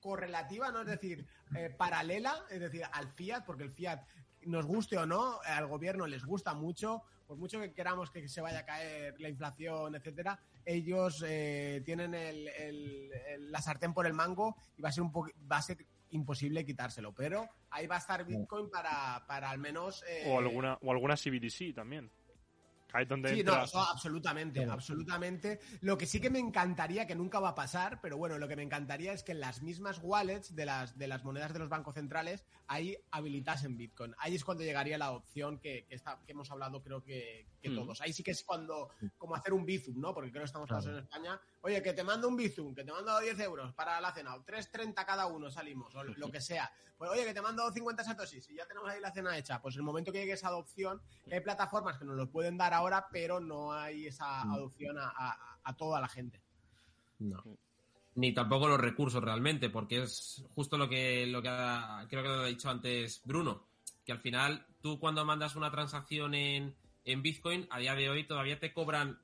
correlativa, 0.00 0.70
¿no? 0.70 0.82
Es 0.82 0.86
decir, 0.86 1.26
eh, 1.56 1.68
paralela, 1.68 2.44
es 2.48 2.60
decir, 2.60 2.84
al 2.92 3.12
fiat, 3.12 3.44
porque 3.44 3.64
el 3.64 3.72
fiat 3.72 4.06
nos 4.46 4.66
guste 4.66 4.96
o 4.96 5.06
no, 5.06 5.40
al 5.44 5.66
gobierno 5.66 6.06
les 6.06 6.24
gusta 6.24 6.54
mucho, 6.54 7.02
por 7.26 7.36
mucho 7.36 7.60
que 7.60 7.72
queramos 7.72 8.10
que 8.10 8.28
se 8.28 8.40
vaya 8.40 8.60
a 8.60 8.64
caer 8.64 9.20
la 9.20 9.28
inflación, 9.28 9.94
etcétera, 9.94 10.38
ellos 10.64 11.24
eh, 11.26 11.82
tienen 11.84 12.14
el, 12.14 12.48
el, 12.48 13.10
el, 13.28 13.52
la 13.52 13.60
sartén 13.60 13.92
por 13.92 14.06
el 14.06 14.14
mango 14.14 14.56
y 14.76 14.82
va 14.82 14.88
a 14.88 14.92
ser 14.92 15.02
un 15.02 15.12
va 15.12 15.58
a 15.58 15.62
ser 15.62 15.84
imposible 16.10 16.64
quitárselo, 16.64 17.12
pero 17.12 17.48
ahí 17.70 17.86
va 17.86 17.96
a 17.96 17.98
estar 17.98 18.24
Bitcoin 18.24 18.70
para, 18.70 19.24
para 19.26 19.50
al 19.50 19.58
menos 19.58 20.04
eh... 20.08 20.24
o 20.28 20.38
alguna 20.38 20.78
o 20.80 20.90
alguna 20.92 21.16
CBDC 21.16 21.74
también. 21.74 22.10
Ahí 22.92 23.02
es 23.02 23.08
donde 23.08 23.34
sí, 23.34 23.40
entra... 23.40 23.58
no, 23.58 23.64
eso 23.64 23.80
absolutamente, 23.80 24.62
sí. 24.62 24.70
absolutamente. 24.70 25.60
Lo 25.80 25.98
que 25.98 26.06
sí 26.06 26.20
que 26.20 26.30
me 26.30 26.38
encantaría, 26.38 27.06
que 27.06 27.14
nunca 27.14 27.40
va 27.40 27.50
a 27.50 27.54
pasar, 27.54 28.00
pero 28.00 28.16
bueno, 28.16 28.38
lo 28.38 28.48
que 28.48 28.56
me 28.56 28.62
encantaría 28.62 29.12
es 29.12 29.22
que 29.22 29.32
en 29.32 29.40
las 29.40 29.62
mismas 29.62 30.00
wallets 30.02 30.54
de 30.54 30.66
las, 30.66 30.96
de 30.96 31.08
las 31.08 31.24
monedas 31.24 31.52
de 31.52 31.58
los 31.58 31.68
bancos 31.68 31.94
centrales, 31.94 32.44
ahí 32.66 32.96
habilitasen 33.10 33.76
Bitcoin. 33.76 34.14
Ahí 34.18 34.34
es 34.34 34.44
cuando 34.44 34.64
llegaría 34.64 34.98
la 34.98 35.12
opción 35.12 35.58
que, 35.58 35.84
que, 35.86 35.94
está, 35.94 36.20
que 36.24 36.32
hemos 36.32 36.50
hablado, 36.50 36.82
creo 36.82 37.02
que, 37.02 37.48
que 37.60 37.70
mm. 37.70 37.74
todos. 37.74 38.00
Ahí 38.00 38.12
sí 38.12 38.22
que 38.22 38.30
es 38.30 38.42
cuando, 38.44 38.90
como 39.18 39.34
hacer 39.34 39.52
un 39.52 39.64
Bizum, 39.64 40.00
¿no? 40.00 40.14
Porque 40.14 40.30
creo 40.30 40.42
que 40.42 40.46
estamos 40.46 40.68
claro. 40.68 40.82
todos 40.82 40.96
en 40.96 41.02
España. 41.04 41.40
Oye, 41.66 41.82
que 41.82 41.92
te 41.92 42.04
mando 42.04 42.28
un 42.28 42.36
Bizum, 42.36 42.72
que 42.76 42.84
te 42.84 42.92
mando 42.92 43.18
10 43.18 43.40
euros 43.40 43.74
para 43.74 44.00
la 44.00 44.12
cena, 44.12 44.36
o 44.36 44.44
3.30 44.44 45.04
cada 45.04 45.26
uno 45.26 45.50
salimos, 45.50 45.92
o 45.96 46.04
lo 46.04 46.30
que 46.30 46.40
sea. 46.40 46.70
Pues 46.96 47.10
oye, 47.10 47.24
que 47.24 47.34
te 47.34 47.42
mando 47.42 47.68
50 47.72 48.04
satoshis 48.04 48.48
y 48.50 48.54
ya 48.54 48.66
tenemos 48.68 48.88
ahí 48.88 49.00
la 49.00 49.10
cena 49.10 49.36
hecha. 49.36 49.60
Pues 49.60 49.74
el 49.74 49.82
momento 49.82 50.12
que 50.12 50.20
llegue 50.20 50.34
esa 50.34 50.46
adopción, 50.46 51.02
hay 51.28 51.40
plataformas 51.40 51.98
que 51.98 52.04
nos 52.04 52.14
lo 52.16 52.30
pueden 52.30 52.56
dar 52.56 52.72
ahora, 52.72 53.08
pero 53.10 53.40
no 53.40 53.72
hay 53.72 54.06
esa 54.06 54.44
Mm. 54.44 54.52
adopción 54.52 54.96
a, 54.96 55.08
a, 55.08 55.58
a 55.64 55.76
toda 55.76 56.00
la 56.00 56.06
gente. 56.06 56.40
No 57.18 57.42
ni 58.14 58.32
tampoco 58.32 58.66
los 58.66 58.80
recursos 58.80 59.22
realmente, 59.22 59.68
porque 59.68 60.02
es 60.02 60.42
justo 60.54 60.78
lo 60.78 60.88
que, 60.88 61.26
lo 61.26 61.42
que 61.42 61.48
ha, 61.50 62.06
creo 62.08 62.22
que 62.22 62.28
lo 62.30 62.40
ha 62.42 62.46
dicho 62.46 62.70
antes 62.70 63.20
Bruno, 63.24 63.66
que 64.06 64.12
al 64.12 64.20
final 64.20 64.66
tú 64.80 64.98
cuando 64.98 65.22
mandas 65.26 65.54
una 65.54 65.70
transacción 65.70 66.32
en, 66.32 66.74
en 67.04 67.20
Bitcoin, 67.22 67.66
a 67.70 67.78
día 67.78 67.94
de 67.94 68.08
hoy 68.08 68.24
todavía 68.26 68.58
te 68.58 68.72
cobran 68.72 69.20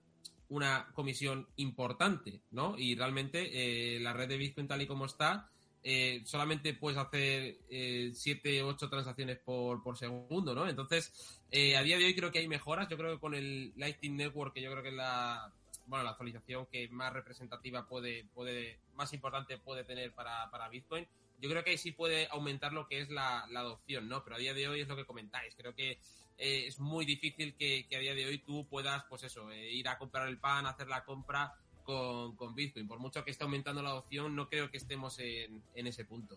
una 0.53 0.89
comisión 0.95 1.49
importante, 1.57 2.43
¿no? 2.51 2.79
Y 2.79 2.95
realmente 2.95 3.97
eh, 3.97 4.01
la 4.01 4.13
red 4.13 4.29
de 4.29 4.37
Bitcoin 4.37 4.69
tal 4.69 4.83
y 4.83 4.87
como 4.87 5.07
está, 5.07 5.51
eh, 5.85 6.23
solamente 6.27 6.75
puedes 6.75 6.99
hacer 6.99 7.57
eh, 7.69 8.13
siete, 8.15 8.63
ocho 8.63 8.89
transacciones 8.89 9.39
por, 9.39 9.83
por 9.83 9.97
segundo, 9.97 10.55
¿no? 10.55 10.69
Entonces, 10.69 11.41
eh, 11.51 11.77
a 11.77 11.83
día 11.83 11.99
de 11.99 12.05
hoy 12.05 12.15
creo 12.15 12.31
que 12.31 12.39
hay 12.39 12.49
mejoras. 12.49 12.89
Yo 12.89 12.97
creo 12.97 13.15
que 13.15 13.21
con 13.21 13.35
el 13.35 13.73
Lightning 13.77 14.17
Network, 14.17 14.55
que 14.55 14.63
yo 14.63 14.71
creo 14.71 14.83
que 14.83 14.91
es 14.91 14.95
la, 14.95 15.53
bueno, 15.87 16.05
la 16.05 16.11
actualización 16.11 16.67
que 16.67 16.89
más 16.89 17.13
representativa 17.13 17.89
puede, 17.89 18.27
puede 18.35 18.79
más 18.95 19.13
importante 19.13 19.59
puede 19.59 19.85
tener 19.85 20.13
para, 20.13 20.51
para 20.51 20.69
Bitcoin, 20.69 21.07
yo 21.41 21.51
creo 21.51 21.65
que 21.65 21.71
ahí 21.71 21.79
sí 21.79 21.91
puede 21.91 22.29
aumentar 22.31 22.73
lo 22.73 22.87
que 22.87 23.01
es 23.01 23.11
la, 23.11 23.47
la, 23.51 23.61
adopción, 23.61 24.09
¿no? 24.09 24.23
Pero 24.23 24.37
a 24.37 24.39
día 24.39 24.55
de 24.55 24.69
hoy 24.69 24.83
es 24.83 24.89
lo 24.89 24.95
que 24.95 25.05
comentáis. 25.05 25.57
Creo 25.57 25.75
que 25.75 25.99
eh, 26.43 26.67
es 26.67 26.81
muy 26.81 27.05
difícil 27.05 27.55
que, 27.55 27.87
que, 27.89 27.97
a 27.97 28.01
día 28.01 28.17
de 28.17 28.27
hoy 28.27 28.39
tú 28.39 28.67
puedas, 28.67 29.05
pues 29.05 29.23
eso, 29.23 29.53
eh, 29.53 29.73
ir 29.73 29.89
a 29.89 29.97
comprar 29.97 30.27
el 30.27 30.39
pan, 30.39 30.67
hacer 30.67 30.89
la 30.89 31.05
compra 31.05 31.55
con, 31.85 32.35
con, 32.35 32.53
Bitcoin. 32.53 32.89
Por 32.89 32.99
mucho 32.99 33.25
que 33.25 33.31
esté 33.31 33.45
aumentando 33.45 33.81
la 33.81 33.91
adopción, 33.91 34.35
no 34.35 34.49
creo 34.49 34.69
que 34.69 34.79
estemos 34.79 35.21
en, 35.21 35.63
en 35.77 35.87
ese 35.87 36.05
punto. 36.05 36.37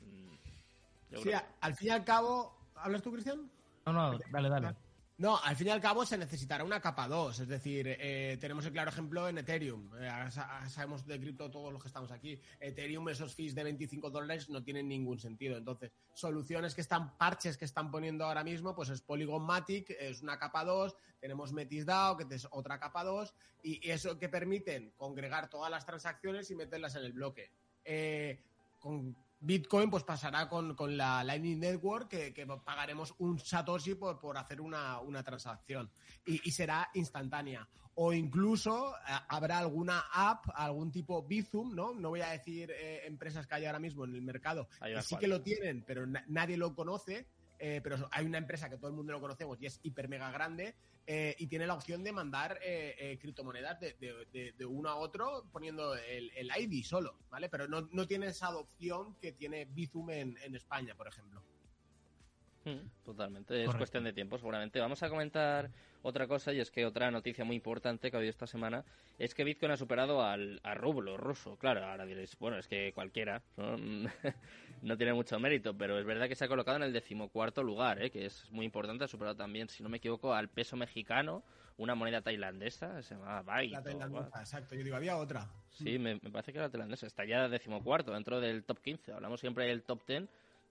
Mm, 0.00 1.18
sí, 1.22 1.30
al 1.60 1.76
fin 1.76 1.88
y 1.88 1.90
al 1.90 2.02
cabo, 2.02 2.56
¿hablas 2.76 3.02
tú, 3.02 3.12
Cristian? 3.12 3.50
No, 3.84 3.92
no, 3.92 4.18
dale, 4.30 4.48
dale. 4.48 4.74
No, 5.18 5.38
al 5.42 5.56
fin 5.56 5.68
y 5.68 5.70
al 5.70 5.80
cabo 5.80 6.04
se 6.04 6.18
necesitará 6.18 6.62
una 6.62 6.78
capa 6.78 7.08
2, 7.08 7.40
es 7.40 7.48
decir, 7.48 7.86
eh, 7.88 8.36
tenemos 8.38 8.66
el 8.66 8.72
claro 8.72 8.90
ejemplo 8.90 9.26
en 9.26 9.38
Ethereum, 9.38 9.90
eh, 9.98 10.10
sabemos 10.68 11.06
de 11.06 11.18
cripto 11.18 11.50
todos 11.50 11.72
los 11.72 11.80
que 11.80 11.88
estamos 11.88 12.10
aquí, 12.12 12.38
Ethereum 12.60 13.08
esos 13.08 13.34
fees 13.34 13.54
de 13.54 13.64
25 13.64 14.10
dólares 14.10 14.50
no 14.50 14.62
tienen 14.62 14.88
ningún 14.88 15.18
sentido, 15.18 15.56
entonces 15.56 15.90
soluciones 16.12 16.74
que 16.74 16.82
están, 16.82 17.16
parches 17.16 17.56
que 17.56 17.64
están 17.64 17.90
poniendo 17.90 18.26
ahora 18.26 18.44
mismo, 18.44 18.74
pues 18.74 18.90
es 18.90 19.00
Polygon 19.00 19.42
Matic, 19.42 19.88
es 19.98 20.20
una 20.20 20.38
capa 20.38 20.64
2, 20.64 20.94
tenemos 21.18 21.50
MetisDAO, 21.50 22.18
que 22.18 22.34
es 22.34 22.46
otra 22.50 22.78
capa 22.78 23.02
2, 23.02 23.34
y, 23.62 23.90
eso 23.90 24.18
que 24.18 24.28
permiten 24.28 24.92
congregar 24.98 25.48
todas 25.48 25.70
las 25.70 25.86
transacciones 25.86 26.50
y 26.50 26.56
meterlas 26.56 26.94
en 26.94 27.04
el 27.04 27.12
bloque. 27.12 27.50
Eh, 27.86 28.38
con 28.78 29.16
Bitcoin 29.46 29.88
pues 29.88 30.02
pasará 30.02 30.48
con, 30.48 30.74
con 30.74 30.96
la 30.96 31.22
Lightning 31.22 31.60
Network 31.60 32.08
que, 32.08 32.34
que, 32.34 32.46
pagaremos 32.46 33.14
un 33.18 33.38
Satoshi 33.38 33.94
por, 33.94 34.18
por 34.18 34.36
hacer 34.36 34.60
una, 34.60 35.00
una 35.00 35.22
transacción 35.22 35.90
y, 36.26 36.40
y, 36.46 36.50
será 36.50 36.90
instantánea. 36.94 37.68
O 37.94 38.12
incluso 38.12 38.94
eh, 38.96 39.12
habrá 39.28 39.58
alguna 39.58 40.06
app, 40.12 40.46
algún 40.54 40.90
tipo 40.90 41.22
Bizum, 41.22 41.74
¿no? 41.74 41.94
No 41.94 42.10
voy 42.10 42.20
a 42.20 42.30
decir 42.30 42.70
eh, 42.70 43.06
empresas 43.06 43.46
que 43.46 43.54
hay 43.54 43.64
ahora 43.64 43.78
mismo 43.78 44.04
en 44.04 44.14
el 44.14 44.22
mercado, 44.22 44.68
que 44.82 45.00
sí 45.02 45.16
que 45.16 45.28
lo 45.28 45.40
tienen, 45.40 45.82
pero 45.86 46.06
na 46.06 46.24
nadie 46.26 46.56
lo 46.56 46.74
conoce. 46.74 47.26
Eh, 47.58 47.80
pero 47.82 48.08
hay 48.12 48.26
una 48.26 48.38
empresa 48.38 48.68
que 48.68 48.76
todo 48.76 48.88
el 48.88 48.96
mundo 48.96 49.12
lo 49.12 49.20
conocemos 49.20 49.58
y 49.60 49.66
es 49.66 49.80
hiper 49.82 50.08
mega 50.08 50.30
grande 50.30 50.74
eh, 51.06 51.34
y 51.38 51.46
tiene 51.46 51.66
la 51.66 51.74
opción 51.74 52.04
de 52.04 52.12
mandar 52.12 52.58
eh, 52.62 52.94
eh 52.98 53.18
criptomonedas 53.18 53.80
de, 53.80 53.94
de, 54.32 54.52
de, 54.52 54.66
uno 54.66 54.88
a 54.88 54.96
otro 54.96 55.46
poniendo 55.52 55.94
el, 55.94 56.30
el 56.36 56.50
ID 56.56 56.84
solo, 56.84 57.18
¿vale? 57.30 57.48
Pero 57.48 57.66
no, 57.68 57.88
no, 57.92 58.06
tiene 58.06 58.26
esa 58.26 58.48
adopción 58.48 59.14
que 59.20 59.32
tiene 59.32 59.64
Bizum 59.64 60.10
en, 60.10 60.36
en 60.42 60.54
España, 60.54 60.94
por 60.94 61.08
ejemplo. 61.08 61.42
Hmm, 62.66 62.88
totalmente, 63.04 63.62
es 63.62 63.72
cuestión 63.76 64.02
de 64.02 64.12
tiempo 64.12 64.36
seguramente. 64.38 64.80
Vamos 64.80 65.00
a 65.04 65.08
comentar 65.08 65.70
otra 66.02 66.26
cosa 66.26 66.52
y 66.52 66.58
es 66.58 66.72
que 66.72 66.84
otra 66.84 67.12
noticia 67.12 67.44
muy 67.44 67.54
importante 67.54 68.10
que 68.10 68.16
ha 68.16 68.18
habido 68.18 68.30
esta 68.30 68.48
semana 68.48 68.84
es 69.20 69.36
que 69.36 69.44
Bitcoin 69.44 69.70
ha 69.70 69.76
superado 69.76 70.20
al 70.20 70.60
a 70.64 70.74
rublo 70.74 71.16
ruso. 71.16 71.56
Claro, 71.58 71.84
ahora 71.84 72.04
diréis, 72.04 72.36
bueno, 72.40 72.58
es 72.58 72.66
que 72.66 72.90
cualquiera 72.92 73.40
no, 73.56 73.76
no 74.82 74.96
tiene 74.96 75.14
mucho 75.14 75.38
mérito, 75.38 75.78
pero 75.78 75.96
es 75.96 76.04
verdad 76.04 76.26
que 76.26 76.34
se 76.34 76.44
ha 76.44 76.48
colocado 76.48 76.76
en 76.78 76.82
el 76.82 76.92
decimocuarto 76.92 77.62
lugar, 77.62 78.02
¿eh? 78.02 78.10
que 78.10 78.26
es 78.26 78.50
muy 78.50 78.66
importante. 78.66 79.04
Ha 79.04 79.08
superado 79.08 79.36
también, 79.36 79.68
si 79.68 79.84
no 79.84 79.88
me 79.88 79.98
equivoco, 79.98 80.34
al 80.34 80.48
peso 80.48 80.76
mexicano 80.76 81.44
una 81.78 81.94
moneda 81.94 82.20
tailandesa, 82.22 83.00
se 83.02 83.14
llama 83.14 83.42
Byte. 83.42 83.70
La 83.74 83.78
o- 83.78 83.82
tailandesa, 83.84 84.40
exacto. 84.40 84.74
Yo 84.74 84.82
digo, 84.82 84.96
había 84.96 85.16
otra. 85.18 85.48
Sí, 85.70 86.00
me, 86.00 86.14
me 86.16 86.30
parece 86.30 86.52
que 86.52 86.58
era 86.58 86.68
tailandesa. 86.68 87.06
Está 87.06 87.24
ya 87.24 87.48
decimocuarto 87.48 88.12
dentro 88.12 88.40
del 88.40 88.64
top 88.64 88.80
15. 88.80 89.12
Hablamos 89.12 89.38
siempre 89.38 89.66
del 89.66 89.84
top 89.84 90.04
10 90.06 90.24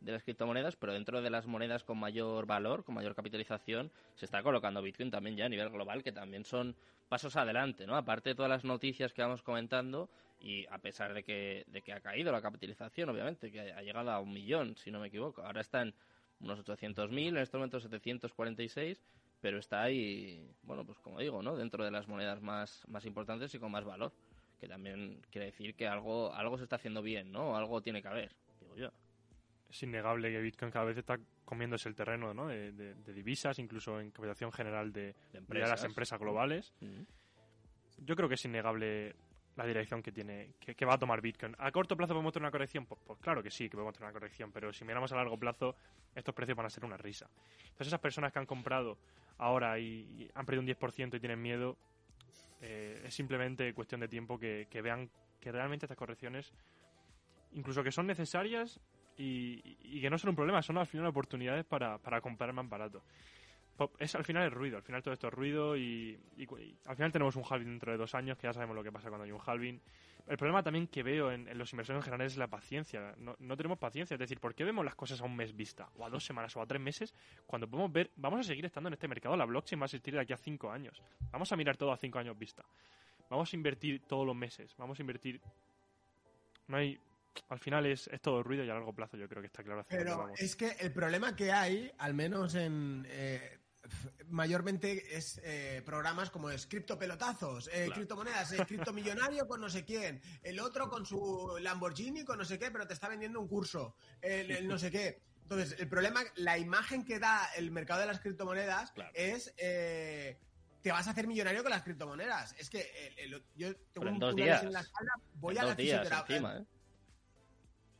de 0.05 0.11
las 0.11 0.23
criptomonedas, 0.23 0.75
pero 0.75 0.93
dentro 0.93 1.21
de 1.21 1.29
las 1.29 1.47
monedas 1.47 1.83
con 1.83 1.97
mayor 1.97 2.45
valor, 2.45 2.83
con 2.83 2.95
mayor 2.95 3.15
capitalización, 3.15 3.91
se 4.15 4.25
está 4.25 4.43
colocando 4.43 4.81
Bitcoin 4.81 5.09
también 5.09 5.35
ya 5.35 5.45
a 5.45 5.49
nivel 5.49 5.69
global, 5.69 6.03
que 6.03 6.11
también 6.11 6.45
son 6.45 6.75
pasos 7.09 7.35
adelante, 7.35 7.87
¿no? 7.87 7.95
Aparte 7.95 8.29
de 8.29 8.35
todas 8.35 8.49
las 8.49 8.63
noticias 8.63 9.13
que 9.13 9.21
vamos 9.21 9.41
comentando, 9.41 10.09
y 10.39 10.65
a 10.67 10.77
pesar 10.77 11.13
de 11.13 11.23
que, 11.23 11.65
de 11.67 11.81
que 11.81 11.91
ha 11.91 11.99
caído 11.99 12.31
la 12.31 12.41
capitalización, 12.41 13.09
obviamente, 13.09 13.51
que 13.51 13.59
ha 13.71 13.81
llegado 13.81 14.11
a 14.11 14.19
un 14.19 14.31
millón, 14.31 14.75
si 14.77 14.91
no 14.91 14.99
me 14.99 15.07
equivoco. 15.07 15.41
Ahora 15.41 15.61
está 15.61 15.81
en 15.81 15.93
unos 16.39 16.59
800.000, 16.59 17.29
en 17.29 17.37
este 17.37 17.57
momento 17.57 17.79
746, 17.79 19.01
pero 19.41 19.57
está 19.57 19.81
ahí, 19.81 20.47
bueno, 20.61 20.85
pues 20.85 20.99
como 20.99 21.19
digo, 21.19 21.41
¿no? 21.41 21.55
Dentro 21.55 21.83
de 21.83 21.91
las 21.91 22.07
monedas 22.07 22.41
más, 22.41 22.83
más 22.87 23.05
importantes 23.05 23.53
y 23.55 23.59
con 23.59 23.71
más 23.71 23.83
valor 23.83 24.11
que 24.59 24.67
también 24.67 25.21
quiere 25.31 25.47
decir 25.47 25.75
que 25.75 25.85
algo 25.85 26.33
algo 26.33 26.57
se 26.57 26.63
está 26.63 26.77
haciendo 26.77 27.01
bien, 27.01 27.31
¿no? 27.31 27.57
Algo 27.57 27.81
tiene 27.81 28.01
que 28.01 28.07
haber, 28.07 28.31
digo 28.61 28.75
yo. 28.75 28.91
Es 29.75 29.83
innegable 29.83 30.31
que 30.31 30.39
Bitcoin 30.39 30.71
cada 30.71 30.85
vez 30.85 30.97
está 30.97 31.19
comiéndose 31.43 31.89
el 31.89 31.95
terreno 31.95 32.33
¿no? 32.33 32.47
de, 32.47 32.71
de- 32.71 32.93
de 32.95 33.13
divisas, 33.13 33.59
incluso 33.59 33.99
en 33.99 34.09
capitalización 34.09 34.53
general 34.53 34.93
de, 34.93 35.13
de 35.33 35.37
empresas. 35.37 35.69
las 35.69 35.83
empresas 35.83 36.17
globales. 36.17 36.73
Mm. 36.79 37.01
Yo 38.05 38.15
creo 38.15 38.29
que 38.29 38.35
es 38.35 38.45
innegable 38.45 39.15
la 39.57 39.65
dirección 39.65 40.01
que 40.01 40.13
tiene 40.13 40.53
que, 40.61 40.75
que 40.75 40.85
va 40.85 40.93
a 40.93 40.97
tomar 40.97 41.19
Bitcoin. 41.21 41.55
¿A 41.59 41.71
corto 41.73 41.97
plazo 41.97 42.13
podemos 42.13 42.31
tener 42.31 42.45
una 42.45 42.51
corrección? 42.51 42.85
Pues, 42.85 43.01
pues 43.05 43.19
claro 43.19 43.43
que 43.43 43.51
sí, 43.51 43.65
que 43.69 43.75
podemos 43.75 43.93
tener 43.93 44.05
una 44.05 44.13
corrección, 44.13 44.49
pero 44.53 44.71
si 44.71 44.85
miramos 44.85 45.11
a 45.11 45.17
largo 45.17 45.37
plazo, 45.37 45.75
estos 46.15 46.33
precios 46.33 46.55
van 46.55 46.67
a 46.67 46.69
ser 46.69 46.85
una 46.85 46.95
risa. 46.95 47.29
Entonces 47.63 47.87
esas 47.87 47.99
personas 47.99 48.31
que 48.31 48.39
han 48.39 48.45
comprado 48.45 48.97
ahora 49.39 49.77
y, 49.77 49.83
y 50.23 50.31
han 50.35 50.45
perdido 50.45 50.61
un 50.61 50.67
10% 50.69 51.15
y 51.17 51.19
tienen 51.19 51.41
miedo, 51.41 51.77
eh, 52.61 53.01
es 53.05 53.13
simplemente 53.13 53.73
cuestión 53.73 53.99
de 53.99 54.07
tiempo 54.07 54.39
que, 54.39 54.67
que 54.69 54.81
vean 54.81 55.09
que 55.41 55.51
realmente 55.51 55.85
estas 55.85 55.97
correcciones, 55.97 56.53
incluso 57.51 57.83
que 57.83 57.91
son 57.91 58.07
necesarias 58.07 58.79
y, 59.17 59.77
y 59.81 60.01
que 60.01 60.09
no 60.09 60.17
son 60.17 60.29
un 60.29 60.35
problema, 60.35 60.61
son 60.61 60.77
al 60.77 60.87
final 60.87 61.07
oportunidades 61.07 61.65
para, 61.65 61.97
para 61.97 62.21
comprar 62.21 62.51
más 62.53 62.67
barato. 62.67 63.03
Es 63.99 64.15
al 64.15 64.23
final 64.23 64.43
el 64.43 64.51
ruido, 64.51 64.77
al 64.77 64.83
final 64.83 65.03
todo 65.03 65.13
esto 65.13 65.27
es 65.27 65.33
ruido 65.33 65.75
y, 65.75 66.17
y 66.37 66.43
y 66.43 66.77
al 66.85 66.95
final 66.95 67.11
tenemos 67.11 67.35
un 67.35 67.43
halving 67.43 67.71
dentro 67.71 67.91
de 67.91 67.97
dos 67.97 68.15
años, 68.15 68.37
que 68.37 68.47
ya 68.47 68.53
sabemos 68.53 68.73
lo 68.73 68.81
que 68.81 68.91
pasa 68.91 69.09
cuando 69.09 69.25
hay 69.25 69.31
un 69.31 69.41
halving. 69.45 69.81
El 70.27 70.37
problema 70.37 70.63
también 70.63 70.87
que 70.87 71.03
veo 71.03 71.29
en, 71.29 71.47
en 71.47 71.57
los 71.57 71.71
inversores 71.73 71.99
en 71.99 72.03
general 72.03 72.25
es 72.25 72.37
la 72.37 72.47
paciencia. 72.47 73.13
No, 73.17 73.35
no 73.37 73.57
tenemos 73.57 73.77
paciencia, 73.77 74.15
es 74.15 74.19
decir, 74.19 74.39
¿por 74.39 74.55
qué 74.55 74.63
vemos 74.63 74.85
las 74.85 74.95
cosas 74.95 75.19
a 75.19 75.25
un 75.25 75.35
mes 75.35 75.53
vista? 75.55 75.89
O 75.97 76.05
a 76.05 76.09
dos 76.09 76.25
semanas 76.25 76.55
o 76.55 76.61
a 76.61 76.65
tres 76.65 76.81
meses, 76.81 77.13
cuando 77.45 77.69
podemos 77.69 77.91
ver, 77.91 78.11
vamos 78.15 78.39
a 78.39 78.43
seguir 78.43 78.65
estando 78.65 78.87
en 78.87 78.93
este 78.93 79.09
mercado, 79.09 79.35
la 79.35 79.45
blockchain 79.45 79.79
va 79.79 79.83
a 79.83 79.87
existir 79.87 80.13
de 80.13 80.21
aquí 80.21 80.31
a 80.31 80.37
cinco 80.37 80.71
años. 80.71 81.03
Vamos 81.31 81.51
a 81.51 81.55
mirar 81.57 81.75
todo 81.75 81.91
a 81.91 81.97
cinco 81.97 82.17
años 82.17 82.39
vista. 82.39 82.63
Vamos 83.29 83.51
a 83.51 83.55
invertir 83.55 84.01
todos 84.07 84.25
los 84.25 84.35
meses, 84.35 84.73
vamos 84.77 84.97
a 84.97 85.03
invertir... 85.03 85.41
No 86.67 86.77
hay... 86.77 86.97
Al 87.49 87.59
final 87.59 87.85
es, 87.85 88.07
es 88.07 88.21
todo 88.21 88.41
ruido 88.43 88.63
y 88.63 88.69
a 88.69 88.73
largo 88.73 88.93
plazo 88.93 89.17
yo 89.17 89.27
creo 89.27 89.41
que 89.41 89.47
está 89.47 89.63
claro 89.63 89.81
hacia 89.81 89.97
Pero 89.97 90.17
vamos. 90.17 90.39
es 90.39 90.55
que 90.55 90.71
el 90.79 90.91
problema 90.93 91.35
que 91.35 91.51
hay, 91.51 91.91
al 91.97 92.13
menos 92.13 92.55
en. 92.55 93.05
eh, 93.09 93.59
mayormente 94.29 95.15
es 95.15 95.39
eh, 95.43 95.81
programas 95.85 96.31
como 96.31 96.49
es 96.49 96.65
criptopelotazos, 96.65 97.69
eh, 97.71 97.89
criptomonedas, 97.93 98.51
eh, 98.53 98.65
criptomillonario 98.67 99.47
con 99.47 99.61
no 99.61 99.69
sé 99.69 99.85
quién, 99.85 100.21
el 100.41 100.59
otro 100.59 100.89
con 100.89 101.05
su 101.05 101.57
Lamborghini 101.59 102.23
con 102.25 102.37
no 102.39 102.45
sé 102.45 102.57
qué, 102.57 102.71
pero 102.71 102.87
te 102.87 102.93
está 102.93 103.07
vendiendo 103.09 103.39
un 103.39 103.47
curso, 103.47 103.95
el, 104.21 104.51
el 104.51 104.67
no 104.67 104.77
sé 104.79 104.89
qué. 104.91 105.21
Entonces, 105.43 105.79
el 105.79 105.87
problema, 105.87 106.23
la 106.37 106.57
imagen 106.57 107.05
que 107.05 107.19
da 107.19 107.45
el 107.55 107.69
mercado 107.69 107.99
de 108.01 108.07
las 108.07 108.19
criptomonedas 108.19 108.91
es. 109.13 109.53
eh, 109.57 110.37
te 110.81 110.91
vas 110.91 111.07
a 111.07 111.11
hacer 111.11 111.25
millonario 111.25 111.63
con 111.63 111.71
las 111.71 111.81
criptomonedas. 111.81 112.53
Es 112.59 112.69
que 112.69 112.81
el- 113.17 113.33
el- 113.33 113.43
yo 113.55 113.73
tengo 113.75 113.89
Pero 113.93 114.07
en 114.09 114.13
un 114.13 114.19
dos 114.19 114.35
días. 114.35 114.61
en 114.61 114.71
la 114.71 114.81
espalda, 114.81 115.13
voy 115.33 115.55
En 115.55 115.61
a 115.61 115.65
la 115.65 115.75
fisioterapia. 115.75 116.35
encima, 116.35 116.57
¿eh? 116.57 116.65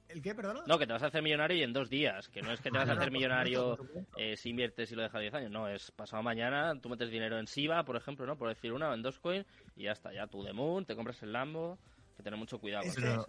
¿El 0.10 0.22
qué, 0.22 0.36
perdona? 0.36 0.62
No, 0.68 0.78
que 0.78 0.86
te 0.88 0.94
vas 0.94 1.04
a 1.04 1.08
hacer 1.08 1.22
millonario 1.22 1.58
y 1.58 1.64
en 1.64 1.74
dos 1.74 1.90
días. 1.90 2.30
Que 2.30 2.42
no 2.42 2.52
es 2.52 2.62
que 2.62 2.70
te 2.72 2.78
Ah, 2.78 2.82
vas 2.82 2.90
a 2.90 2.94
no, 2.94 3.00
hacer 3.00 3.10
por 3.12 3.18
millonario 3.18 3.78
eh, 4.18 4.38
si 4.38 4.50
inviertes 4.50 4.92
y 4.92 4.96
lo 4.96 5.02
dejas 5.04 5.22
10 5.22 5.34
años. 5.34 5.52
No, 5.52 5.68
es 5.68 5.92
pasado 5.92 6.22
mañana, 6.24 6.80
tú 6.80 6.90
metes 6.90 7.10
dinero 7.10 7.40
en 7.40 7.48
SIBA, 7.48 7.84
por 7.86 7.96
ejemplo, 7.96 8.26
¿no? 8.26 8.38
Por 8.38 8.50
decir 8.50 8.72
una, 8.72 8.90
o 8.90 8.94
en 8.94 9.02
Dogecoin, 9.02 9.46
y 9.76 9.84
ya 9.84 9.92
está. 9.94 10.14
Ya 10.14 10.28
tú 10.28 10.44
de 10.44 10.54
Moon, 10.54 10.86
te 10.86 10.96
compras 10.96 11.22
el 11.24 11.34
Lambo. 11.34 11.78
Que 12.16 12.24
tener 12.24 12.40
mucho 12.40 12.60
cuidado. 12.60 12.86
Es 12.86 12.96
que 12.96 13.04
el, 13.04 13.20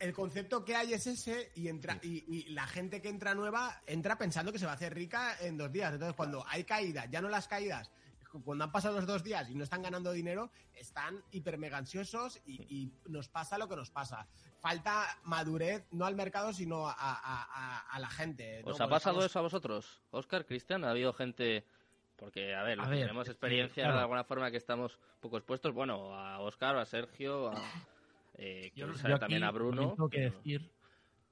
el 0.00 0.12
concepto 0.12 0.64
que 0.64 0.74
hay 0.74 0.94
es 0.94 1.06
ese 1.06 1.52
y 1.54 1.68
entra 1.68 2.00
y, 2.02 2.24
y 2.26 2.48
la 2.48 2.66
gente 2.66 3.00
que 3.00 3.08
entra 3.08 3.36
nueva 3.36 3.80
entra 3.86 4.18
pensando 4.18 4.50
que 4.50 4.58
se 4.58 4.66
va 4.66 4.72
a 4.72 4.74
hacer 4.74 4.92
rica 4.92 5.36
en 5.40 5.56
dos 5.56 5.70
días. 5.70 5.92
Entonces, 5.92 6.16
cuando 6.16 6.44
hay 6.48 6.64
caídas, 6.64 7.08
ya 7.08 7.20
no 7.20 7.28
las 7.28 7.46
caídas, 7.46 7.92
cuando 8.44 8.64
han 8.64 8.72
pasado 8.72 8.96
los 8.96 9.06
dos 9.06 9.22
días 9.22 9.48
y 9.48 9.54
no 9.54 9.62
están 9.62 9.82
ganando 9.82 10.10
dinero, 10.10 10.50
están 10.74 11.22
hiper 11.30 11.56
mega 11.56 11.76
ansiosos 11.78 12.40
y, 12.44 12.62
y 12.68 12.92
nos 13.08 13.28
pasa 13.28 13.58
lo 13.58 13.68
que 13.68 13.76
nos 13.76 13.92
pasa. 13.92 14.26
Falta 14.62 15.18
madurez, 15.24 15.84
no 15.90 16.06
al 16.06 16.14
mercado, 16.14 16.52
sino 16.52 16.86
a, 16.88 16.92
a- 16.92 17.20
a- 17.20 17.80
a 17.90 17.98
la 17.98 18.08
gente. 18.08 18.62
¿no? 18.64 18.70
¿Os 18.70 18.80
ha 18.80 18.88
pasado 18.88 19.16
estamos- 19.16 19.24
eso 19.26 19.38
a 19.40 19.42
vosotros? 19.42 20.02
Oscar, 20.10 20.46
Cristian, 20.46 20.84
¿ha 20.84 20.90
habido 20.90 21.12
gente...? 21.12 21.66
Porque, 22.16 22.54
a 22.54 22.62
ver, 22.62 22.78
tenemos 22.80 23.28
experiencia 23.28 23.82
claro. 23.82 23.96
de 23.96 24.02
alguna 24.02 24.22
forma 24.22 24.50
que 24.52 24.56
estamos 24.56 25.00
poco 25.18 25.38
expuestos, 25.38 25.74
bueno, 25.74 26.14
a 26.14 26.38
Oscar, 26.38 26.76
a 26.76 26.84
Sergio, 26.84 27.48
a... 27.50 27.54
Eh, 28.34 28.70
Yo, 28.76 28.86
aquí 28.88 29.18
también 29.18 29.42
a 29.42 29.50
Bruno. 29.50 29.90
tengo 29.94 30.08
que 30.08 30.18
pero- 30.18 30.30
decir, 30.36 30.72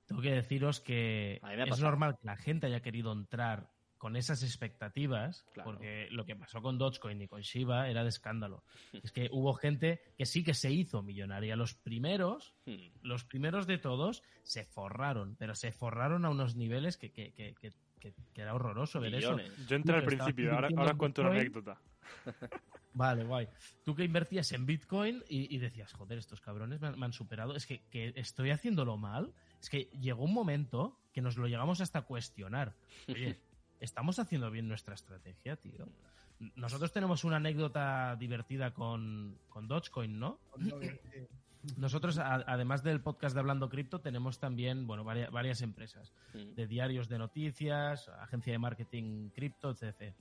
tengo 0.06 0.20
que 0.22 0.32
deciros 0.32 0.80
que 0.80 1.34
es 1.34 1.68
pasado. 1.68 1.82
normal 1.82 2.18
que 2.18 2.26
la 2.26 2.36
gente 2.36 2.66
haya 2.66 2.80
querido 2.80 3.12
entrar 3.12 3.70
con 4.00 4.16
esas 4.16 4.42
expectativas, 4.42 5.44
Claro. 5.52 5.70
porque 5.70 6.08
lo 6.10 6.24
que 6.24 6.34
pasó 6.34 6.62
con 6.62 6.78
Dogecoin 6.78 7.20
y 7.20 7.28
con 7.28 7.42
Shiba 7.42 7.90
era 7.90 8.02
de 8.02 8.08
escándalo. 8.08 8.64
es 9.04 9.12
que 9.12 9.28
hubo 9.30 9.52
gente 9.52 10.00
que 10.16 10.24
sí 10.24 10.42
que 10.42 10.54
se 10.54 10.72
hizo 10.72 11.02
millonaria. 11.02 11.54
Los 11.54 11.74
primeros, 11.74 12.54
Hmm. 12.64 12.88
los 13.02 13.24
primeros 13.24 13.66
de 13.66 13.76
todos, 13.76 14.22
se 14.42 14.64
forraron, 14.64 15.36
pero 15.36 15.54
se 15.54 15.70
forraron 15.70 16.24
a 16.24 16.30
unos 16.30 16.56
niveles 16.56 16.96
que, 16.96 17.12
que, 17.12 17.32
que, 17.34 17.54
que- 17.60 17.72
que- 18.00 18.14
que 18.32 18.40
era 18.40 18.54
horroroso 18.54 18.98
ver 19.00 19.14
eso. 19.14 19.36
Yo 19.68 19.76
entré 19.76 19.94
al 19.96 20.04
principio, 20.04 20.54
ahora, 20.54 20.94
cuento 20.94 21.20
una 21.20 21.30
Bitcoin, 21.32 21.46
anécdota. 21.52 21.80
Vale, 22.94 23.24
guay. 23.24 23.48
Tú 23.84 23.94
que 23.94 24.04
invertías 24.04 24.50
en 24.52 24.64
Bitcoin 24.66 25.22
y, 25.28 25.54
y 25.54 25.58
decías, 25.58 25.92
joder, 25.92 26.18
estos 26.18 26.40
cabrones 26.40 26.80
me 26.80 26.88
han, 26.88 26.98
me 26.98 27.04
han 27.06 27.12
superado, 27.12 27.54
es 27.54 27.66
que, 27.66 27.82
que 27.90 28.12
estoy 28.16 28.50
haciéndolo 28.50 28.96
mal. 28.96 29.32
Es 29.60 29.68
que 29.70 29.90
llegó 30.00 30.24
un 30.24 30.32
momento 30.34 30.98
que 31.12 31.20
nos 31.20 31.36
lo 31.36 31.46
llegamos 31.46 31.80
hasta 31.82 32.00
a 32.00 32.02
cuestionar. 32.02 32.74
Oye, 33.08 33.38
¿estamos 33.80 34.18
haciendo 34.18 34.50
bien 34.50 34.68
nuestra 34.68 34.94
estrategia, 34.94 35.56
tío? 35.56 35.88
Nosotros 36.56 36.92
tenemos 36.92 37.24
una 37.24 37.36
anécdota 37.36 38.16
divertida 38.16 38.72
con, 38.72 39.36
con 39.48 39.68
Dogecoin, 39.68 40.18
¿no? 40.18 40.38
Nosotros, 41.76 42.16
a- 42.18 42.42
además 42.46 42.82
del 42.82 43.02
podcast 43.02 43.34
de 43.34 43.40
Hablando 43.40 43.68
Cripto, 43.68 44.00
tenemos 44.00 44.38
también, 44.38 44.86
bueno, 44.86 45.04
varias, 45.04 45.30
varias 45.30 45.60
empresas 45.60 46.12
Mm. 46.32 46.54
de 46.54 46.66
diarios 46.66 47.08
de 47.08 47.18
noticias, 47.18 48.08
agencia 48.08 48.52
de 48.52 48.58
marketing 48.58 49.28
cripto, 49.30 49.70
etc. 49.70 50.14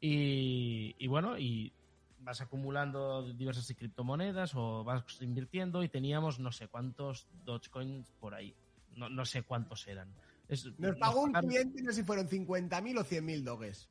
Y, 0.00 0.96
y 0.98 1.06
bueno, 1.06 1.38
y 1.38 1.72
vas 2.20 2.40
acumulando 2.40 3.22
diversas 3.34 3.72
criptomonedas 3.76 4.54
o 4.56 4.82
vas 4.82 5.04
invirtiendo 5.20 5.82
y 5.84 5.88
teníamos 5.88 6.40
no 6.40 6.50
sé 6.50 6.66
cuántos 6.68 7.28
Dogecoins 7.44 8.10
por 8.18 8.34
ahí. 8.34 8.54
No, 8.96 9.08
no 9.08 9.24
sé 9.24 9.42
cuántos 9.42 9.86
eran. 9.86 10.08
Es- 10.48 10.66
Nos 10.78 10.96
pagó 10.96 11.22
un 11.22 11.32
cliente, 11.32 11.82
no 11.82 11.90
sé 11.90 12.00
si 12.00 12.04
fueron 12.04 12.28
50.000 12.28 12.98
o 12.98 13.04
100.000 13.04 13.42
doges. 13.44 13.88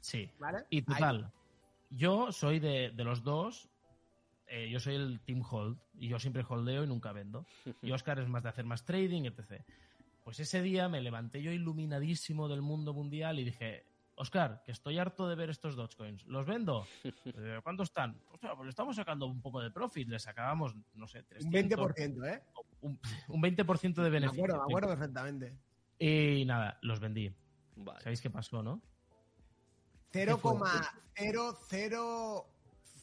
Sí. 0.00 0.30
¿Vale? 0.38 0.64
Y 0.70 0.82
total, 0.82 1.32
yo 1.90 2.30
soy 2.32 2.60
de, 2.60 2.90
de 2.90 3.04
los 3.04 3.22
dos, 3.24 3.68
eh, 4.46 4.68
yo 4.70 4.78
soy 4.78 4.94
el 4.94 5.20
team 5.20 5.42
hold 5.48 5.78
y 5.98 6.08
yo 6.08 6.18
siempre 6.18 6.44
holdeo 6.48 6.84
y 6.84 6.86
nunca 6.86 7.12
vendo. 7.12 7.44
Y 7.82 7.90
Oscar 7.92 8.18
es 8.20 8.28
más 8.28 8.42
de 8.44 8.50
hacer 8.50 8.64
más 8.64 8.84
trading, 8.84 9.24
etc. 9.24 9.62
Pues 10.22 10.38
ese 10.40 10.62
día 10.62 10.88
me 10.88 11.00
levanté 11.00 11.42
yo 11.42 11.50
iluminadísimo 11.50 12.48
del 12.48 12.62
mundo 12.62 12.92
mundial 12.94 13.38
y 13.40 13.44
dije, 13.44 13.84
Oscar, 14.14 14.62
que 14.64 14.72
estoy 14.72 14.98
harto 14.98 15.28
de 15.28 15.34
ver 15.34 15.50
estos 15.50 15.74
Dogecoins, 15.76 16.24
¿los 16.26 16.46
vendo? 16.46 16.86
Eh, 17.38 17.60
¿Cuánto 17.62 17.82
están? 17.82 18.16
Hostia, 18.32 18.54
pues 18.54 18.64
le 18.66 18.70
estamos 18.70 18.94
sacando 18.96 19.26
un 19.26 19.40
poco 19.42 19.60
de 19.60 19.70
profit, 19.72 20.08
le 20.08 20.18
sacábamos, 20.20 20.74
no 20.94 21.06
sé, 21.08 21.22
300, 21.24 21.46
Un 21.46 21.52
20%, 21.92 22.24
¿eh? 22.32 22.42
un, 22.82 22.98
un 23.28 23.42
20% 23.42 23.94
de 23.94 24.02
Me 24.02 24.10
beneficio. 24.10 24.44
acuerdo, 24.44 24.56
me 24.58 24.62
acuerdo 24.72 24.88
perfectamente. 24.90 25.56
Y 25.98 26.44
nada, 26.44 26.78
los 26.82 27.00
vendí. 27.00 27.34
Vale. 27.76 28.00
¿Sabéis 28.00 28.20
qué 28.20 28.28
pasó, 28.30 28.62
no? 28.62 28.82
0,00. 30.12 32.46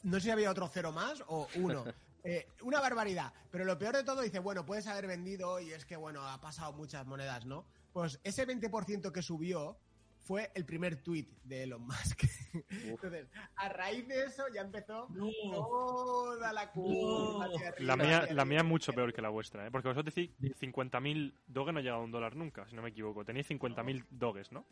No 0.04 0.14
sé 0.14 0.20
si 0.20 0.30
había 0.30 0.50
otro 0.50 0.68
cero 0.68 0.92
más 0.92 1.22
o 1.26 1.48
uno. 1.56 1.84
Eh, 2.26 2.48
una 2.62 2.80
barbaridad. 2.80 3.34
Pero 3.50 3.66
lo 3.66 3.78
peor 3.78 3.96
de 3.96 4.02
todo 4.02 4.22
dice, 4.22 4.38
bueno, 4.38 4.64
puedes 4.64 4.86
haber 4.86 5.06
vendido 5.06 5.60
y 5.60 5.72
es 5.72 5.84
que, 5.84 5.94
bueno, 5.94 6.26
ha 6.26 6.40
pasado 6.40 6.72
muchas 6.72 7.06
monedas, 7.06 7.44
¿no? 7.44 7.66
Pues 7.92 8.18
ese 8.24 8.46
20% 8.46 9.12
que 9.12 9.20
subió 9.20 9.76
fue 10.24 10.50
el 10.54 10.64
primer 10.64 10.96
tweet 10.96 11.26
de 11.44 11.64
Elon 11.64 11.82
Musk. 11.82 12.24
Entonces, 12.70 13.28
a 13.56 13.68
raíz 13.68 14.08
de 14.08 14.24
eso 14.24 14.44
ya 14.52 14.62
empezó 14.62 15.08
toda 15.52 16.52
la 16.52 16.72
curva 16.72 17.44
arriba, 17.44 17.72
La 17.80 17.96
mía, 17.96 18.26
la 18.30 18.44
mía 18.44 18.58
es 18.58 18.64
mucho 18.64 18.92
peor 18.92 19.12
que 19.12 19.20
la 19.20 19.28
vuestra, 19.28 19.66
¿eh? 19.66 19.70
Porque 19.70 19.88
vosotros 19.88 20.14
decís 20.14 20.30
50.000 20.40 21.34
doges 21.46 21.74
no 21.74 21.78
ha 21.78 21.82
llegado 21.82 22.00
a 22.00 22.04
un 22.04 22.10
dólar 22.10 22.36
nunca, 22.36 22.66
si 22.66 22.74
no 22.74 22.82
me 22.82 22.88
equivoco. 22.88 23.24
Tenéis 23.24 23.48
50.000 23.50 24.06
doges, 24.10 24.50
¿no? 24.50 24.64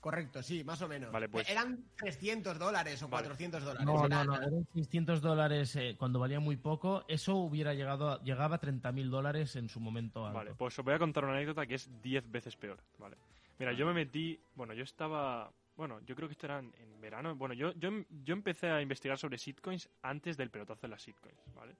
Correcto, 0.00 0.42
sí, 0.42 0.64
más 0.64 0.80
o 0.80 0.88
menos. 0.88 1.12
Vale, 1.12 1.28
pues- 1.28 1.48
Eran 1.50 1.84
300 1.96 2.58
dólares 2.58 3.02
o 3.02 3.08
Vale. 3.08 3.24
400 3.24 3.62
dólares. 3.62 3.86
No, 3.86 4.08
no, 4.08 4.24
no, 4.24 4.36
eran 4.36 4.66
600 4.72 5.20
dólares 5.20 5.76
eh, 5.76 5.96
cuando 5.98 6.18
valía 6.18 6.40
muy 6.40 6.56
poco. 6.56 7.04
Eso 7.06 7.36
hubiera 7.36 7.74
llegado 7.74 8.08
a, 8.08 8.22
llegaba 8.22 8.56
a 8.56 8.60
30.000 8.60 9.10
dólares 9.10 9.56
en 9.56 9.68
su 9.68 9.78
momento 9.80 10.24
alto. 10.24 10.38
Vale, 10.38 10.54
pues 10.54 10.78
os 10.78 10.84
voy 10.84 10.94
a 10.94 10.98
contar 10.98 11.24
una 11.24 11.34
anécdota 11.34 11.66
que 11.66 11.74
es 11.74 11.90
10 12.00 12.30
veces 12.30 12.56
peor, 12.56 12.78
¿vale? 12.96 13.18
Mira, 13.60 13.72
yo 13.74 13.84
me 13.86 13.92
metí, 13.92 14.40
bueno, 14.54 14.72
yo 14.72 14.82
estaba, 14.84 15.52
bueno, 15.76 16.00
yo 16.06 16.16
creo 16.16 16.26
que 16.28 16.32
esto 16.32 16.46
era 16.46 16.60
en, 16.60 16.72
en 16.78 16.98
verano, 16.98 17.36
bueno, 17.36 17.52
yo, 17.54 17.72
yo, 17.74 17.90
yo 18.24 18.32
empecé 18.32 18.70
a 18.70 18.80
investigar 18.80 19.18
sobre 19.18 19.36
shitcoins 19.36 19.86
antes 20.00 20.38
del 20.38 20.48
pelotazo 20.50 20.80
de 20.80 20.88
las 20.88 21.02
shitcoins, 21.04 21.38
¿vale? 21.54 21.76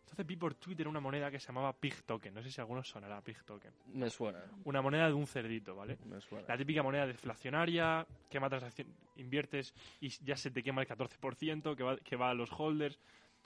Entonces 0.00 0.26
vi 0.26 0.34
por 0.34 0.54
Twitter 0.56 0.88
una 0.88 0.98
moneda 0.98 1.30
que 1.30 1.38
se 1.38 1.46
llamaba 1.46 1.72
Pig 1.72 2.02
Token, 2.02 2.34
no 2.34 2.42
sé 2.42 2.50
si 2.50 2.60
algunos 2.60 2.88
sonará 2.88 3.20
Pig 3.22 3.44
Token. 3.44 3.72
Me 3.94 4.10
suena, 4.10 4.40
Una 4.64 4.82
moneda 4.82 5.06
de 5.06 5.12
un 5.14 5.24
cerdito, 5.28 5.76
¿vale? 5.76 5.98
me 6.04 6.20
suena. 6.20 6.48
La 6.48 6.56
típica 6.58 6.82
moneda 6.82 7.06
deflacionaria, 7.06 8.04
quema 8.28 8.48
transacción, 8.48 8.88
inviertes 9.14 9.72
y 10.00 10.08
ya 10.24 10.36
se 10.36 10.50
te 10.50 10.64
quema 10.64 10.82
el 10.82 10.88
14%, 10.88 11.76
que 11.76 11.82
va, 11.84 11.96
que 11.98 12.16
va 12.16 12.30
a 12.30 12.34
los 12.34 12.50
holders. 12.58 12.98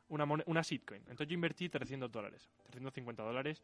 Una, 0.08 0.24
mone- 0.26 0.44
una 0.46 0.60
shitcoin. 0.62 1.00
Entonces 1.02 1.28
yo 1.28 1.34
invertí 1.34 1.68
300 1.70 2.10
dólares, 2.12 2.48
350 2.64 3.22
dólares, 3.22 3.62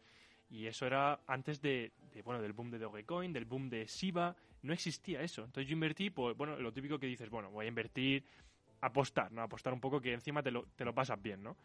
y 0.50 0.66
eso 0.66 0.86
era 0.86 1.20
antes 1.26 1.62
de, 1.62 1.92
de, 2.12 2.22
bueno, 2.22 2.42
del 2.42 2.52
boom 2.52 2.70
de 2.70 2.78
Dogecoin, 2.78 3.32
del 3.32 3.44
boom 3.44 3.70
de 3.70 3.86
Shiba. 3.86 4.34
No 4.62 4.72
existía 4.72 5.22
eso. 5.22 5.44
Entonces 5.44 5.68
yo 5.68 5.74
invertí, 5.74 6.10
pues, 6.10 6.36
bueno, 6.36 6.56
lo 6.56 6.72
típico 6.72 6.98
que 6.98 7.06
dices, 7.06 7.30
bueno, 7.30 7.50
voy 7.50 7.66
a 7.66 7.68
invertir, 7.68 8.24
apostar, 8.80 9.30
¿no? 9.32 9.42
Apostar 9.42 9.72
un 9.72 9.80
poco 9.80 10.00
que 10.00 10.12
encima 10.12 10.42
te 10.42 10.50
lo, 10.50 10.66
te 10.76 10.84
lo 10.84 10.94
pasas 10.94 11.20
bien, 11.22 11.42
¿no? 11.42 11.56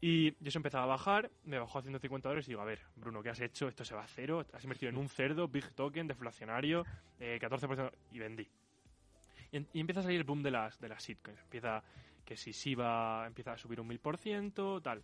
Y 0.00 0.34
eso 0.46 0.58
empezaba 0.58 0.84
a 0.84 0.86
bajar, 0.86 1.30
me 1.44 1.58
bajó 1.58 1.78
a 1.78 1.82
150 1.82 2.28
dólares 2.28 2.46
y 2.46 2.52
digo, 2.52 2.60
a 2.60 2.64
ver, 2.64 2.80
Bruno, 2.96 3.22
¿qué 3.22 3.30
has 3.30 3.40
hecho? 3.40 3.66
Esto 3.66 3.84
se 3.84 3.94
va 3.94 4.04
a 4.04 4.06
cero, 4.06 4.46
has 4.52 4.62
invertido 4.62 4.90
en 4.90 4.96
un 4.96 5.08
cerdo, 5.08 5.48
big 5.48 5.72
token, 5.74 6.06
deflacionario, 6.06 6.84
eh, 7.18 7.38
14%, 7.40 7.90
y 8.12 8.18
vendí. 8.18 8.48
Y, 9.50 9.58
y 9.72 9.80
empieza 9.80 10.00
a 10.00 10.02
salir 10.04 10.18
el 10.18 10.24
boom 10.24 10.42
de 10.42 10.52
las, 10.52 10.78
de 10.80 10.88
las 10.88 11.02
shitcoins. 11.04 11.40
Empieza 11.40 11.82
que 12.24 12.36
si 12.36 12.52
SIBA 12.52 13.26
empieza 13.26 13.52
a 13.52 13.58
subir 13.58 13.80
un 13.80 13.88
1000%, 13.88 14.82
tal. 14.82 15.02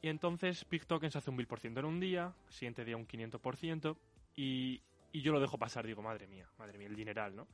Y 0.00 0.08
entonces 0.08 0.64
Big 0.70 0.86
Token 0.86 1.10
se 1.10 1.18
hace 1.18 1.30
un 1.30 1.38
1000% 1.38 1.78
en 1.78 1.84
un 1.84 2.00
día, 2.00 2.32
siguiente 2.48 2.84
día 2.84 2.96
un 2.96 3.06
500%, 3.06 3.96
y, 4.36 4.80
y 5.12 5.22
yo 5.22 5.32
lo 5.32 5.40
dejo 5.40 5.58
pasar, 5.58 5.86
digo, 5.86 6.02
madre 6.02 6.26
mía, 6.28 6.46
madre 6.58 6.78
mía, 6.78 6.86
el 6.86 6.96
dineral, 6.96 7.34
¿no? 7.34 7.48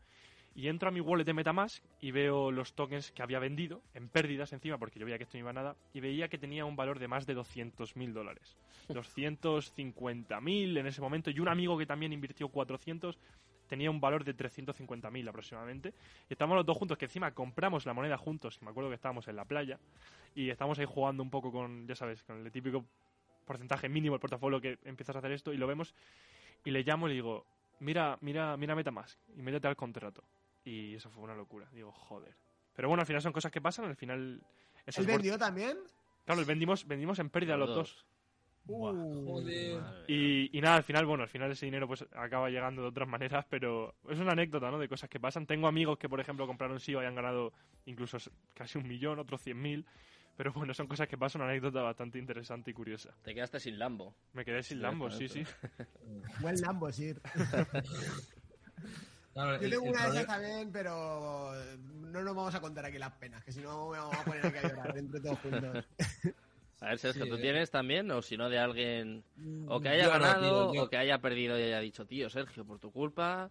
Y 0.56 0.68
entro 0.68 0.88
a 0.88 0.92
mi 0.92 1.00
wallet 1.00 1.24
de 1.24 1.34
Metamask 1.34 1.82
y 2.00 2.12
veo 2.12 2.52
los 2.52 2.74
tokens 2.74 3.10
que 3.10 3.22
había 3.22 3.40
vendido, 3.40 3.82
en 3.92 4.08
pérdidas 4.08 4.52
encima, 4.52 4.78
porque 4.78 5.00
yo 5.00 5.04
veía 5.04 5.18
que 5.18 5.24
esto 5.24 5.36
no 5.36 5.40
iba 5.40 5.50
a 5.50 5.54
nada, 5.54 5.76
y 5.92 6.00
veía 6.00 6.28
que 6.28 6.38
tenía 6.38 6.64
un 6.64 6.76
valor 6.76 7.00
de 7.00 7.08
más 7.08 7.26
de 7.26 7.34
200.000 7.34 8.12
dólares. 8.12 8.56
250.000 8.88 10.78
en 10.78 10.86
ese 10.86 11.00
momento, 11.00 11.30
y 11.30 11.40
un 11.40 11.48
amigo 11.48 11.76
que 11.76 11.86
también 11.86 12.12
invirtió 12.12 12.48
400 12.48 13.18
tenía 13.68 13.90
un 13.90 14.00
valor 14.00 14.24
de 14.24 14.34
350.000 14.36 15.28
aproximadamente. 15.28 15.94
Y 16.28 16.32
estamos 16.34 16.56
los 16.56 16.66
dos 16.66 16.76
juntos, 16.76 16.98
que 16.98 17.04
encima 17.06 17.32
compramos 17.32 17.86
la 17.86 17.94
moneda 17.94 18.16
juntos, 18.18 18.60
me 18.62 18.70
acuerdo 18.70 18.90
que 18.90 18.96
estábamos 18.96 19.26
en 19.28 19.36
la 19.36 19.44
playa, 19.44 19.78
y 20.34 20.50
estamos 20.50 20.78
ahí 20.78 20.86
jugando 20.86 21.22
un 21.22 21.30
poco 21.30 21.50
con, 21.52 21.86
ya 21.86 21.94
sabes, 21.94 22.22
con 22.22 22.44
el 22.44 22.50
típico 22.52 22.84
porcentaje 23.44 23.88
mínimo 23.88 24.14
del 24.14 24.20
portafolio 24.20 24.60
que 24.60 24.78
empiezas 24.84 25.16
a 25.16 25.18
hacer 25.18 25.32
esto, 25.32 25.52
y 25.52 25.56
lo 25.56 25.66
vemos, 25.66 25.94
y 26.64 26.70
le 26.70 26.82
llamo 26.82 27.06
y 27.06 27.10
le 27.10 27.14
digo, 27.14 27.46
mira, 27.80 28.16
mira, 28.20 28.56
mira 28.56 28.74
Metamask, 28.74 29.18
y 29.36 29.42
métete 29.42 29.68
al 29.68 29.76
contrato. 29.76 30.24
Y 30.64 30.94
eso 30.94 31.10
fue 31.10 31.22
una 31.24 31.34
locura, 31.34 31.68
digo, 31.72 31.92
joder. 31.92 32.34
Pero 32.74 32.88
bueno, 32.88 33.02
al 33.02 33.06
final 33.06 33.20
son 33.22 33.32
cosas 33.32 33.52
que 33.52 33.60
pasan, 33.60 33.84
al 33.84 33.96
final... 33.96 34.40
¿Él 34.86 34.94
por- 34.96 35.06
vendió 35.06 35.38
también? 35.38 35.78
Claro, 36.24 36.44
vendimos, 36.46 36.86
vendimos 36.86 37.18
en 37.18 37.28
pérdida 37.28 37.56
los 37.56 37.68
Los 37.68 37.76
dos. 37.76 37.94
dos. 37.96 38.06
Uh, 38.66 39.24
Joder. 39.26 39.82
Y, 40.08 40.56
y 40.56 40.60
nada, 40.60 40.76
al 40.76 40.84
final, 40.84 41.04
bueno, 41.06 41.22
al 41.24 41.28
final 41.28 41.50
ese 41.50 41.66
dinero 41.66 41.86
pues 41.86 42.04
acaba 42.14 42.48
llegando 42.48 42.82
de 42.82 42.88
otras 42.88 43.06
maneras, 43.08 43.44
pero 43.50 43.94
es 44.08 44.18
una 44.18 44.32
anécdota, 44.32 44.70
¿no? 44.70 44.78
De 44.78 44.88
cosas 44.88 45.10
que 45.10 45.20
pasan. 45.20 45.46
Tengo 45.46 45.66
amigos 45.66 45.98
que, 45.98 46.08
por 46.08 46.18
ejemplo, 46.20 46.46
compraron 46.46 46.80
SIO 46.80 47.02
y 47.02 47.06
han 47.06 47.14
ganado 47.14 47.52
incluso 47.84 48.16
casi 48.54 48.78
un 48.78 48.88
millón, 48.88 49.18
otros 49.18 49.42
cien 49.42 49.60
mil. 49.60 49.84
Pero 50.36 50.52
bueno, 50.52 50.74
son 50.74 50.88
cosas 50.88 51.06
que 51.06 51.16
pasan, 51.16 51.42
una 51.42 51.50
anécdota 51.50 51.80
bastante 51.82 52.18
interesante 52.18 52.70
y 52.70 52.74
curiosa. 52.74 53.14
Te 53.22 53.34
quedaste 53.34 53.60
sin 53.60 53.78
Lambo. 53.78 54.16
Me 54.32 54.44
quedé 54.44 54.62
sin 54.62 54.78
Sí, 54.78 54.82
Lambo, 54.82 55.10
sí, 55.10 55.28
sí. 55.28 55.44
Buen 56.40 56.60
Lambo, 56.60 56.90
Sir. 56.90 57.20
Claro, 59.32 59.60
Yo 59.60 59.68
tengo 59.68 59.84
el 59.86 59.90
una 59.90 60.02
de 60.04 60.08
esas 60.10 60.26
problema- 60.26 60.26
también, 60.26 60.72
pero 60.72 61.52
no 61.92 62.22
nos 62.22 62.36
vamos 62.36 62.54
a 62.54 62.60
contar 62.60 62.84
aquí 62.86 62.98
las 62.98 63.12
penas, 63.14 63.42
que 63.44 63.50
si 63.50 63.60
no 63.60 63.90
me 63.90 63.98
vamos 63.98 64.16
a 64.16 64.24
poner 64.24 64.46
aquí 64.46 64.58
a 64.58 64.62
llorar 64.68 64.96
entre 64.96 65.20
todos 65.20 65.38
juntos. 65.40 65.84
A 66.84 66.90
ver, 66.90 66.98
Sergio, 66.98 67.24
Sí, 67.24 67.30
¿tú 67.30 67.36
eh. 67.36 67.40
tienes 67.40 67.70
también? 67.70 68.10
O 68.10 68.20
si 68.22 68.36
no, 68.36 68.48
de 68.48 68.58
alguien. 68.58 69.24
O 69.68 69.80
que 69.80 69.88
haya 69.88 70.04
no, 70.04 70.10
ganado, 70.10 70.70
tío, 70.72 70.82
o 70.84 70.88
que 70.88 70.96
haya 70.96 71.18
perdido 71.20 71.58
y 71.58 71.62
haya 71.62 71.80
dicho, 71.80 72.06
tío, 72.06 72.28
Sergio, 72.28 72.64
por 72.66 72.78
tu 72.78 72.90
culpa. 72.92 73.50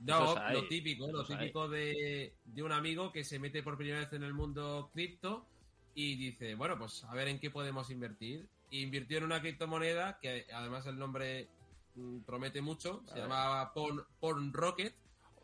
No, 0.00 0.34
lo 0.50 0.66
típico, 0.66 1.06
lo 1.12 1.24
típico 1.24 1.68
de, 1.68 2.34
de 2.44 2.62
un 2.62 2.72
amigo 2.72 3.12
que 3.12 3.22
se 3.22 3.38
mete 3.38 3.62
por 3.62 3.76
primera 3.76 4.00
vez 4.00 4.12
en 4.14 4.22
el 4.24 4.32
mundo 4.32 4.90
cripto 4.92 5.46
y 5.94 6.16
dice, 6.16 6.54
bueno, 6.54 6.78
pues 6.78 7.04
a 7.04 7.14
ver 7.14 7.28
en 7.28 7.38
qué 7.38 7.50
podemos 7.50 7.90
invertir. 7.90 8.46
Y 8.70 8.82
invirtió 8.82 9.18
en 9.18 9.24
una 9.24 9.40
criptomoneda 9.40 10.18
que 10.20 10.46
además 10.54 10.86
el 10.86 10.98
nombre 10.98 11.48
mm, 11.96 12.20
promete 12.20 12.60
mucho, 12.62 13.02
se 13.12 13.18
llamaba 13.18 13.72
Porn, 13.74 14.02
Porn 14.20 14.52
Rocket, 14.52 14.94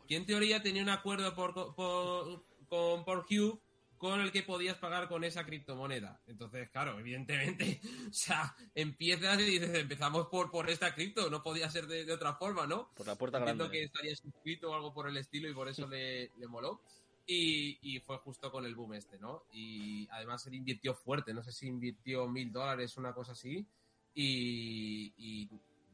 que 0.07 0.15
en 0.15 0.25
teoría 0.25 0.61
tenía 0.63 0.81
un 0.81 0.89
acuerdo 0.89 1.35
por, 1.35 1.53
por- 1.75 2.43
con 2.67 3.05
Pornhub 3.05 3.61
con 3.97 4.21
el 4.21 4.31
que 4.31 4.43
podías 4.43 4.77
pagar 4.77 5.07
con 5.07 5.23
esa 5.23 5.45
criptomoneda. 5.45 6.21
Entonces, 6.27 6.69
claro, 6.69 6.99
evidentemente, 6.99 7.79
o 8.09 8.13
sea, 8.13 8.55
empiezas 8.75 9.39
y 9.39 9.45
dices, 9.45 9.73
empezamos 9.75 10.27
por, 10.27 10.51
por 10.51 10.69
esta 10.69 10.93
cripto, 10.93 11.29
no 11.29 11.43
podía 11.43 11.69
ser 11.69 11.87
de, 11.87 12.05
de 12.05 12.13
otra 12.13 12.35
forma, 12.35 12.67
¿no? 12.67 12.91
Por 12.95 13.07
la 13.07 13.15
puerta 13.15 13.39
Entiendo 13.39 13.65
grande. 13.65 13.79
que 13.79 13.85
estaría 13.85 14.15
suscrito 14.15 14.71
o 14.71 14.75
algo 14.75 14.93
por 14.93 15.07
el 15.09 15.17
estilo 15.17 15.49
y 15.49 15.53
por 15.53 15.67
eso 15.67 15.87
le, 15.87 16.31
le 16.37 16.47
moló. 16.47 16.81
Y, 17.29 17.77
y 17.81 17.99
fue 17.99 18.17
justo 18.19 18.49
con 18.49 18.65
el 18.65 18.73
boom 18.73 18.93
este, 18.93 19.19
¿no? 19.19 19.43
Y 19.51 20.07
además 20.11 20.45
él 20.47 20.53
invirtió 20.53 20.93
fuerte, 20.93 21.33
no 21.33 21.43
sé 21.43 21.51
si 21.51 21.67
invirtió 21.67 22.27
mil 22.27 22.51
dólares, 22.51 22.95
una 22.95 23.13
cosa 23.13 23.33
así. 23.33 23.67
Y, 24.13 25.13
y 25.17 25.49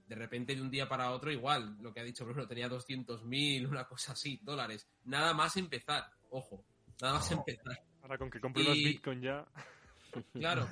de 0.08 0.16
repente 0.16 0.56
de 0.56 0.62
un 0.62 0.70
día 0.70 0.88
para 0.88 1.12
otro 1.12 1.32
igual, 1.32 1.76
lo 1.82 1.92
que 1.92 2.02
ha 2.02 2.04
dicho 2.04 2.24
Bruno, 2.24 2.48
tenía 2.48 2.70
200 2.70 3.24
mil, 3.24 3.66
una 3.66 3.88
cosa 3.88 4.14
así, 4.14 4.40
dólares. 4.44 4.88
Nada 5.06 5.34
más 5.34 5.58
empezar, 5.58 6.06
ojo, 6.30 6.64
nada 7.04 7.20
más 7.20 7.32
empezar. 7.32 7.80
Ahora 8.02 8.18
con 8.18 8.30
que 8.30 8.40
compre 8.40 8.64
los 8.64 8.78
Y- 8.78 8.84
Bitcoin 8.86 9.22
ya... 9.22 9.46
Claro. 10.34 10.68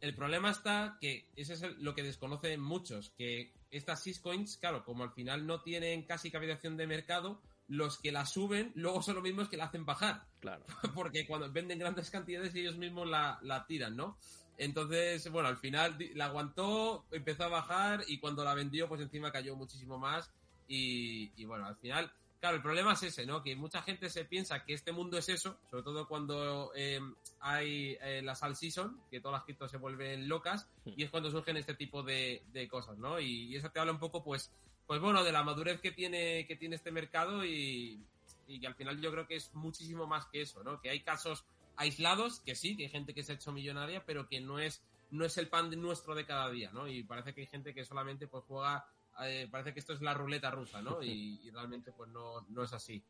El 0.00 0.14
problema 0.14 0.50
está 0.50 0.98
que 1.00 1.26
ese 1.36 1.54
es 1.54 1.62
lo 1.78 1.94
que 1.94 2.02
desconocen 2.02 2.60
muchos, 2.60 3.10
que 3.16 3.54
estas 3.70 4.04
shitcoins, 4.04 4.58
claro, 4.58 4.84
como 4.84 5.02
al 5.04 5.12
final 5.12 5.46
no 5.46 5.62
tienen 5.62 6.02
casi 6.02 6.30
capitalización 6.30 6.76
de 6.76 6.86
mercado, 6.86 7.40
los 7.68 7.98
que 7.98 8.12
la 8.12 8.26
suben 8.26 8.70
luego 8.74 9.00
son 9.00 9.14
los 9.14 9.24
mismos 9.24 9.48
que 9.48 9.56
la 9.56 9.64
hacen 9.64 9.86
bajar, 9.86 10.26
Claro. 10.40 10.64
porque 10.94 11.26
cuando 11.26 11.50
venden 11.50 11.78
grandes 11.78 12.10
cantidades 12.10 12.54
ellos 12.54 12.76
mismos 12.76 13.08
la, 13.08 13.38
la 13.40 13.66
tiran, 13.66 13.96
¿no? 13.96 14.18
Entonces, 14.58 15.28
bueno, 15.30 15.48
al 15.48 15.56
final 15.56 15.96
la 16.14 16.26
aguantó, 16.26 17.06
empezó 17.10 17.44
a 17.44 17.48
bajar 17.48 18.04
y 18.06 18.18
cuando 18.18 18.44
la 18.44 18.52
vendió, 18.54 18.86
pues 18.86 19.00
encima 19.00 19.32
cayó 19.32 19.56
muchísimo 19.56 19.98
más 19.98 20.30
y, 20.68 21.32
y 21.40 21.46
bueno, 21.46 21.64
al 21.66 21.76
final, 21.76 22.12
claro, 22.44 22.58
el 22.58 22.62
problema 22.62 22.92
es 22.92 23.02
ese, 23.02 23.24
¿no? 23.24 23.42
Que 23.42 23.56
mucha 23.56 23.80
gente 23.80 24.10
se 24.10 24.26
piensa 24.26 24.66
que 24.66 24.74
este 24.74 24.92
mundo 24.92 25.16
es 25.16 25.30
eso, 25.30 25.56
sobre 25.70 25.82
todo 25.82 26.06
cuando 26.06 26.72
eh, 26.76 27.00
hay 27.40 27.96
eh, 28.02 28.20
la 28.22 28.34
sal 28.34 28.54
season, 28.54 29.00
que 29.10 29.18
todas 29.18 29.38
las 29.38 29.44
criptos 29.44 29.70
se 29.70 29.78
vuelven 29.78 30.28
locas 30.28 30.68
y 30.84 31.04
es 31.04 31.10
cuando 31.10 31.30
surgen 31.30 31.56
este 31.56 31.72
tipo 31.72 32.02
de, 32.02 32.42
de 32.52 32.68
cosas, 32.68 32.98
¿no? 32.98 33.18
Y, 33.18 33.46
y 33.46 33.56
eso 33.56 33.70
te 33.70 33.80
habla 33.80 33.92
un 33.92 33.98
poco, 33.98 34.22
pues, 34.22 34.52
pues 34.86 35.00
bueno, 35.00 35.24
de 35.24 35.32
la 35.32 35.42
madurez 35.42 35.80
que 35.80 35.90
tiene, 35.90 36.46
que 36.46 36.54
tiene 36.54 36.76
este 36.76 36.90
mercado 36.90 37.46
y, 37.46 38.04
y 38.46 38.60
que 38.60 38.66
al 38.66 38.74
final 38.74 39.00
yo 39.00 39.10
creo 39.10 39.26
que 39.26 39.36
es 39.36 39.54
muchísimo 39.54 40.06
más 40.06 40.26
que 40.26 40.42
eso, 40.42 40.62
¿no? 40.62 40.82
Que 40.82 40.90
hay 40.90 41.00
casos 41.00 41.46
aislados, 41.76 42.40
que 42.40 42.54
sí, 42.54 42.76
que 42.76 42.82
hay 42.82 42.90
gente 42.90 43.14
que 43.14 43.22
se 43.22 43.32
ha 43.32 43.36
hecho 43.36 43.52
millonaria, 43.52 44.04
pero 44.04 44.28
que 44.28 44.42
no 44.42 44.58
es, 44.58 44.82
no 45.10 45.24
es 45.24 45.38
el 45.38 45.48
pan 45.48 45.70
de 45.70 45.76
nuestro 45.76 46.14
de 46.14 46.26
cada 46.26 46.50
día, 46.50 46.70
¿no? 46.72 46.88
Y 46.88 47.04
parece 47.04 47.32
que 47.32 47.40
hay 47.40 47.46
gente 47.46 47.72
que 47.72 47.86
solamente 47.86 48.26
pues 48.26 48.44
juega, 48.46 48.86
eh, 49.22 49.48
parece 49.50 49.72
que 49.72 49.80
esto 49.80 49.92
es 49.92 50.00
la 50.00 50.14
ruleta 50.14 50.50
rusa, 50.50 50.82
¿no? 50.82 51.02
Y, 51.02 51.40
y 51.42 51.50
realmente 51.50 51.92
pues 51.92 52.10
no, 52.10 52.40
no 52.48 52.62
es 52.62 52.72
así. 52.72 53.02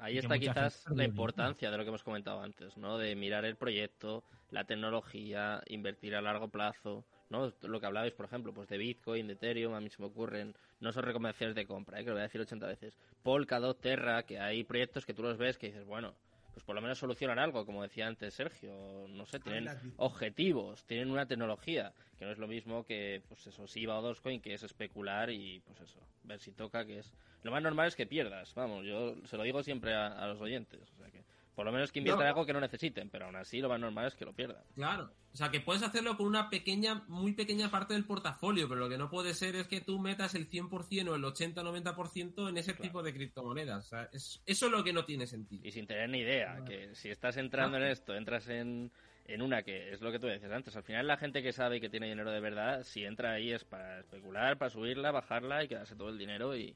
Ahí 0.00 0.16
está 0.16 0.38
quizás 0.38 0.86
la 0.94 1.04
importancia 1.04 1.70
de 1.70 1.76
lo 1.76 1.84
que 1.84 1.90
hemos 1.90 2.02
comentado 2.02 2.40
antes, 2.40 2.76
¿no? 2.78 2.96
De 2.96 3.14
mirar 3.14 3.44
el 3.44 3.56
proyecto, 3.56 4.24
la 4.50 4.64
tecnología, 4.64 5.62
invertir 5.66 6.14
a 6.14 6.22
largo 6.22 6.48
plazo, 6.48 7.04
¿no? 7.28 7.52
Lo 7.62 7.80
que 7.80 7.86
hablabais, 7.86 8.14
por 8.14 8.24
ejemplo, 8.24 8.54
pues 8.54 8.68
de 8.68 8.78
Bitcoin, 8.78 9.26
de 9.26 9.34
Ethereum, 9.34 9.74
a 9.74 9.80
mí 9.80 9.90
se 9.90 10.00
me 10.00 10.08
ocurren, 10.08 10.54
no 10.80 10.92
son 10.92 11.02
recomendaciones 11.02 11.54
de 11.54 11.66
compra, 11.66 12.00
¿eh? 12.00 12.04
que 12.04 12.10
lo 12.10 12.14
voy 12.14 12.20
a 12.20 12.24
decir 12.24 12.40
80 12.40 12.66
veces. 12.66 12.96
Polkadot, 13.22 13.78
Terra, 13.78 14.22
que 14.22 14.40
hay 14.40 14.64
proyectos 14.64 15.04
que 15.04 15.12
tú 15.12 15.22
los 15.22 15.36
ves 15.36 15.58
que 15.58 15.66
dices, 15.66 15.84
bueno, 15.84 16.14
pues 16.60 16.66
por 16.66 16.74
lo 16.74 16.82
menos 16.82 16.98
solucionan 16.98 17.38
algo, 17.38 17.64
como 17.64 17.82
decía 17.82 18.06
antes 18.06 18.34
Sergio, 18.34 19.06
no 19.08 19.24
sé, 19.24 19.40
tienen 19.40 19.66
objetivos, 19.96 20.84
tienen 20.84 21.10
una 21.10 21.24
tecnología, 21.24 21.94
que 22.18 22.26
no 22.26 22.32
es 22.32 22.38
lo 22.38 22.46
mismo 22.46 22.84
que, 22.84 23.22
pues 23.28 23.46
eso, 23.46 23.66
SIBA 23.66 23.98
o 23.98 24.02
Dogecoin, 24.02 24.42
que 24.42 24.52
es 24.52 24.62
especular 24.62 25.30
y, 25.30 25.60
pues 25.60 25.80
eso, 25.80 25.98
ver 26.24 26.38
si 26.38 26.52
toca, 26.52 26.84
que 26.84 26.98
es... 26.98 27.14
Lo 27.44 27.50
más 27.50 27.62
normal 27.62 27.88
es 27.88 27.96
que 27.96 28.06
pierdas, 28.06 28.54
vamos, 28.54 28.84
yo 28.84 29.14
se 29.24 29.38
lo 29.38 29.42
digo 29.42 29.62
siempre 29.62 29.94
a, 29.94 30.08
a 30.08 30.26
los 30.26 30.40
oyentes, 30.42 30.82
o 30.82 30.96
sea 30.98 31.10
que 31.10 31.24
Por 31.60 31.66
lo 31.66 31.72
menos 31.72 31.92
que 31.92 31.98
inviertan 31.98 32.26
algo 32.26 32.46
que 32.46 32.54
no 32.54 32.60
necesiten, 32.62 33.10
pero 33.10 33.26
aún 33.26 33.36
así 33.36 33.60
lo 33.60 33.68
más 33.68 33.78
normal 33.78 34.06
es 34.06 34.14
que 34.14 34.24
lo 34.24 34.32
pierdan. 34.32 34.62
Claro. 34.74 35.12
O 35.30 35.36
sea, 35.36 35.50
que 35.50 35.60
puedes 35.60 35.82
hacerlo 35.82 36.16
con 36.16 36.26
una 36.26 36.48
pequeña, 36.48 37.04
muy 37.06 37.34
pequeña 37.34 37.70
parte 37.70 37.92
del 37.92 38.06
portafolio, 38.06 38.66
pero 38.66 38.80
lo 38.80 38.88
que 38.88 38.96
no 38.96 39.10
puede 39.10 39.34
ser 39.34 39.56
es 39.56 39.68
que 39.68 39.82
tú 39.82 39.98
metas 39.98 40.34
el 40.34 40.48
100% 40.48 41.08
o 41.10 41.14
el 41.16 41.22
80-90% 41.22 42.48
en 42.48 42.56
ese 42.56 42.72
tipo 42.72 43.02
de 43.02 43.12
criptomonedas. 43.12 43.84
O 43.84 43.88
sea, 43.90 44.08
es, 44.10 44.42
eso 44.46 44.66
es 44.66 44.72
lo 44.72 44.82
que 44.82 44.94
no 44.94 45.04
tiene 45.04 45.26
sentido. 45.26 45.60
Y 45.62 45.70
sin 45.70 45.86
tener 45.86 46.08
ni 46.08 46.20
idea, 46.20 46.64
que 46.66 46.94
si 46.94 47.10
estás 47.10 47.36
entrando 47.36 47.76
en 47.76 47.82
esto, 47.82 48.14
entras 48.14 48.48
en, 48.48 48.90
en 49.26 49.42
una 49.42 49.62
que 49.62 49.92
es 49.92 50.00
lo 50.00 50.10
que 50.10 50.18
tú 50.18 50.28
decías 50.28 50.52
antes. 50.52 50.74
Al 50.76 50.82
final 50.82 51.06
la 51.06 51.18
gente 51.18 51.42
que 51.42 51.52
sabe 51.52 51.76
y 51.76 51.80
que 51.82 51.90
tiene 51.90 52.08
dinero 52.08 52.30
de 52.30 52.40
verdad, 52.40 52.84
si 52.84 53.04
entra 53.04 53.32
ahí 53.32 53.52
es 53.52 53.64
para 53.64 54.00
especular, 54.00 54.56
para 54.56 54.70
subirla, 54.70 55.10
bajarla 55.10 55.62
y 55.62 55.68
quedarse 55.68 55.94
todo 55.94 56.08
el 56.08 56.16
dinero 56.16 56.56
y, 56.56 56.74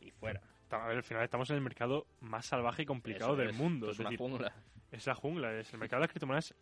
y 0.00 0.12
fuera. 0.12 0.40
A 0.82 0.88
ver, 0.88 0.96
al 0.98 1.02
final 1.02 1.22
estamos 1.24 1.48
en 1.50 1.56
el 1.56 1.62
mercado 1.62 2.06
más 2.20 2.46
salvaje 2.46 2.82
y 2.82 2.86
complicado 2.86 3.32
Eso 3.32 3.40
del 3.40 3.50
es, 3.50 3.56
mundo. 3.56 3.86
es 3.86 3.92
Es 3.94 4.00
una 4.00 4.10
decir, 4.10 4.18
jungla. 4.18 4.54
es 4.92 5.06
la 5.06 5.14
jungla, 5.14 5.52
es 5.58 5.72
el 5.72 5.78
mercado 5.78 6.00
de 6.00 6.06
las 6.06 6.10
criptomonedas. 6.10 6.54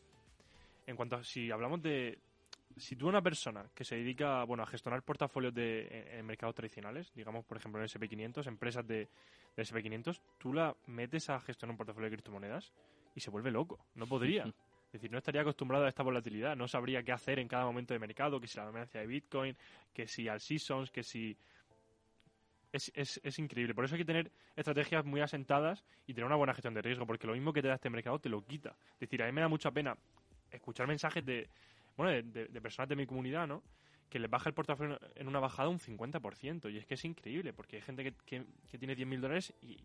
En 0.86 0.96
cuanto 0.96 1.16
a 1.16 1.24
si 1.24 1.50
hablamos 1.50 1.82
de. 1.82 2.18
Si 2.76 2.96
tú 2.96 3.06
una 3.06 3.20
persona 3.20 3.66
que 3.74 3.84
se 3.84 3.96
dedica 3.96 4.44
bueno, 4.44 4.62
a 4.62 4.66
gestionar 4.66 5.02
portafolios 5.02 5.52
de, 5.52 5.86
en, 5.88 6.18
en 6.20 6.26
mercados 6.26 6.54
tradicionales, 6.54 7.12
digamos, 7.14 7.44
por 7.44 7.58
ejemplo, 7.58 7.80
en 7.82 7.86
SP500, 7.86 8.46
empresas 8.46 8.86
de, 8.86 9.08
de 9.56 9.62
SP500, 9.62 10.20
tú 10.38 10.54
la 10.54 10.74
metes 10.86 11.28
a 11.28 11.38
gestionar 11.40 11.72
un 11.74 11.76
portafolio 11.76 12.08
de 12.08 12.16
criptomonedas 12.16 12.72
y 13.14 13.20
se 13.20 13.28
vuelve 13.30 13.50
loco. 13.50 13.84
No 13.94 14.06
podría. 14.06 14.44
Es 14.86 14.92
decir, 15.00 15.10
no 15.12 15.18
estaría 15.18 15.42
acostumbrado 15.42 15.84
a 15.84 15.88
esta 15.88 16.02
volatilidad, 16.02 16.56
no 16.56 16.66
sabría 16.66 17.02
qué 17.02 17.12
hacer 17.12 17.38
en 17.38 17.48
cada 17.48 17.64
momento 17.64 17.92
de 17.92 18.00
mercado, 18.00 18.40
que 18.40 18.46
si 18.46 18.56
la 18.58 18.64
dominancia 18.64 19.00
de 19.00 19.06
Bitcoin, 19.06 19.56
que 19.92 20.06
si 20.06 20.28
al 20.28 20.40
Seasons, 20.40 20.90
que 20.90 21.02
si... 21.02 21.36
Es, 22.72 22.90
es, 22.94 23.20
es 23.22 23.38
increíble. 23.38 23.74
Por 23.74 23.84
eso 23.84 23.94
hay 23.94 24.00
que 24.00 24.04
tener 24.06 24.32
estrategias 24.56 25.04
muy 25.04 25.20
asentadas 25.20 25.84
y 26.06 26.14
tener 26.14 26.24
una 26.26 26.36
buena 26.36 26.54
gestión 26.54 26.72
de 26.72 26.80
riesgo, 26.82 27.06
porque 27.06 27.26
lo 27.26 27.34
mismo 27.34 27.52
que 27.52 27.60
te 27.60 27.68
da 27.68 27.74
este 27.74 27.90
mercado 27.90 28.18
te 28.18 28.30
lo 28.30 28.42
quita. 28.44 28.70
Es 28.94 29.00
decir, 29.00 29.22
a 29.22 29.26
mí 29.26 29.32
me 29.32 29.42
da 29.42 29.48
mucha 29.48 29.70
pena 29.70 29.96
escuchar 30.50 30.86
mensajes 30.86 31.24
de, 31.24 31.48
bueno, 31.96 32.12
de, 32.12 32.22
de- 32.22 32.46
de 32.48 32.60
personas 32.62 32.88
de 32.88 32.96
mi 32.96 33.06
comunidad, 33.06 33.46
¿no? 33.46 33.62
Que 34.08 34.18
les 34.18 34.30
baja 34.30 34.48
el 34.48 34.54
portafolio 34.54 34.98
en 35.14 35.28
una 35.28 35.38
bajada 35.38 35.68
un 35.68 35.78
50%. 35.78 36.70
Y 36.72 36.78
es 36.78 36.86
que 36.86 36.94
es 36.94 37.04
increíble, 37.04 37.52
porque 37.52 37.76
hay 37.76 37.82
gente 37.82 38.04
que, 38.04 38.12
que, 38.24 38.46
que 38.70 38.78
tiene 38.78 38.94
10.000 38.96 39.20
dólares 39.20 39.52
y, 39.60 39.76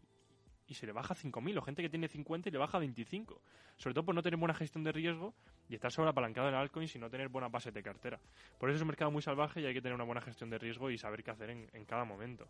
y 0.67 0.73
se 0.73 0.85
le 0.85 0.93
baja 0.93 1.13
5.000, 1.13 1.57
o 1.57 1.61
gente 1.61 1.81
que 1.81 1.89
tiene 1.89 2.07
50 2.07 2.47
y 2.47 2.51
le 2.53 2.57
baja 2.57 2.79
25. 2.79 3.41
Sobre 3.77 3.93
todo 3.93 4.05
por 4.05 4.15
no 4.15 4.21
tener 4.23 4.37
buena 4.39 4.53
gestión 4.53 4.83
de 4.85 4.91
riesgo 4.93 5.33
y 5.69 5.75
estar 5.75 5.91
sobreapalancado 5.91 6.47
en 6.49 6.55
altcoins 6.55 6.95
y 6.95 6.99
no 6.99 7.09
tener 7.09 7.27
buena 7.29 7.49
base 7.49 7.71
de 7.71 7.83
cartera. 7.83 8.19
Por 8.57 8.69
eso 8.69 8.75
es 8.77 8.81
un 8.81 8.87
mercado 8.87 9.11
muy 9.11 9.21
salvaje 9.21 9.59
y 9.61 9.65
hay 9.65 9.73
que 9.73 9.81
tener 9.81 9.95
una 9.95 10.03
buena 10.05 10.21
gestión 10.21 10.49
de 10.49 10.57
riesgo 10.57 10.89
y 10.89 10.97
saber 10.97 11.21
qué 11.23 11.31
hacer 11.31 11.49
en, 11.49 11.69
en 11.73 11.85
cada 11.85 12.05
momento. 12.05 12.47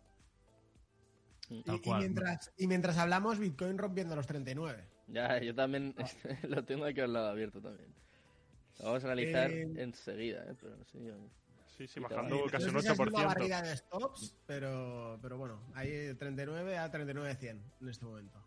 Y, 1.50 1.64
y 1.66 1.94
mientras, 1.94 2.52
y 2.58 2.66
mientras 2.66 2.98
hablamos, 2.98 3.38
Bitcoin 3.38 3.78
rompiendo 3.78 4.14
los 4.14 4.26
39. 4.26 4.84
Ya, 5.08 5.38
yo 5.40 5.54
también 5.54 5.94
lo 6.48 6.64
tengo 6.64 6.84
aquí 6.84 7.00
al 7.00 7.12
lado 7.12 7.28
abierto 7.28 7.60
también. 7.60 7.94
Lo 8.78 8.86
vamos 8.86 9.02
a 9.04 9.06
analizar 9.06 9.50
Eh, 9.50 9.62
enseguida, 9.76 10.44
¿eh? 10.44 10.54
pero 10.60 10.76
no 10.76 10.84
sé 10.84 11.02
yo. 11.04 11.14
Sí, 11.76 11.86
sí, 11.86 12.00
Y 12.00 12.02
bajando 12.02 12.40
tal. 12.42 12.50
casi 12.50 12.66
un 12.68 12.74
no 12.74 12.82
sé 12.82 12.94
si 12.94 13.00
una 13.02 13.10
8%. 13.10 13.24
barrida 13.26 13.62
de 13.62 13.76
stops, 13.76 14.36
pero, 14.46 15.18
pero 15.22 15.38
bueno, 15.38 15.62
hay 15.74 16.14
39 16.14 16.76
a 16.76 16.90
39.100 16.90 17.60
en 17.80 17.88
este 17.88 18.04
momento. 18.04 18.44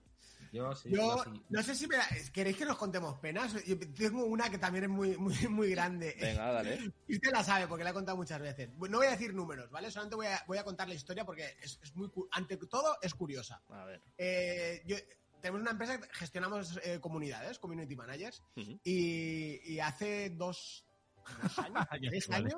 Yo 0.51 0.75
sí. 0.75 0.89
Yo 0.91 1.23
no 1.49 1.63
sé 1.63 1.75
si 1.75 1.87
me, 1.87 1.95
queréis 2.33 2.57
que 2.57 2.65
nos 2.65 2.77
contemos 2.77 3.17
penas. 3.19 3.53
Yo 3.65 3.79
tengo 3.79 4.25
una 4.25 4.49
que 4.49 4.57
también 4.57 4.83
es 4.85 4.89
muy, 4.89 5.15
muy, 5.17 5.35
muy 5.47 5.71
grande. 5.71 6.15
Venga, 6.19 6.51
dale. 6.51 6.91
Y 7.07 7.15
usted 7.15 7.31
la 7.31 7.43
sabe 7.43 7.67
porque 7.67 7.83
la 7.83 7.91
he 7.91 7.93
contado 7.93 8.17
muchas 8.17 8.39
veces. 8.41 8.69
No 8.77 8.97
voy 8.97 9.07
a 9.07 9.11
decir 9.11 9.33
números, 9.33 9.69
¿vale? 9.71 9.89
Solamente 9.91 10.15
voy 10.15 10.27
a, 10.27 10.43
voy 10.47 10.57
a 10.57 10.63
contar 10.63 10.87
la 10.87 10.93
historia 10.95 11.23
porque 11.25 11.55
es, 11.61 11.79
es 11.81 11.95
muy, 11.95 12.09
cu- 12.09 12.27
ante 12.31 12.57
todo 12.57 12.97
es 13.01 13.13
curiosa. 13.13 13.61
A 13.69 13.85
ver. 13.85 14.01
Eh, 14.17 14.81
yo- 14.85 14.97
tenemos 15.41 15.61
una 15.61 15.71
empresa 15.71 15.99
que 15.99 16.07
gestionamos 16.13 16.79
eh, 16.83 16.99
comunidades, 16.99 17.57
community 17.57 17.95
managers, 17.95 18.43
y, 18.83 19.73
y 19.73 19.79
hace 19.79 20.29
dos, 20.29 20.85
dos 21.41 21.57
años, 21.59 21.87
tres 21.99 22.29
años, 22.29 22.55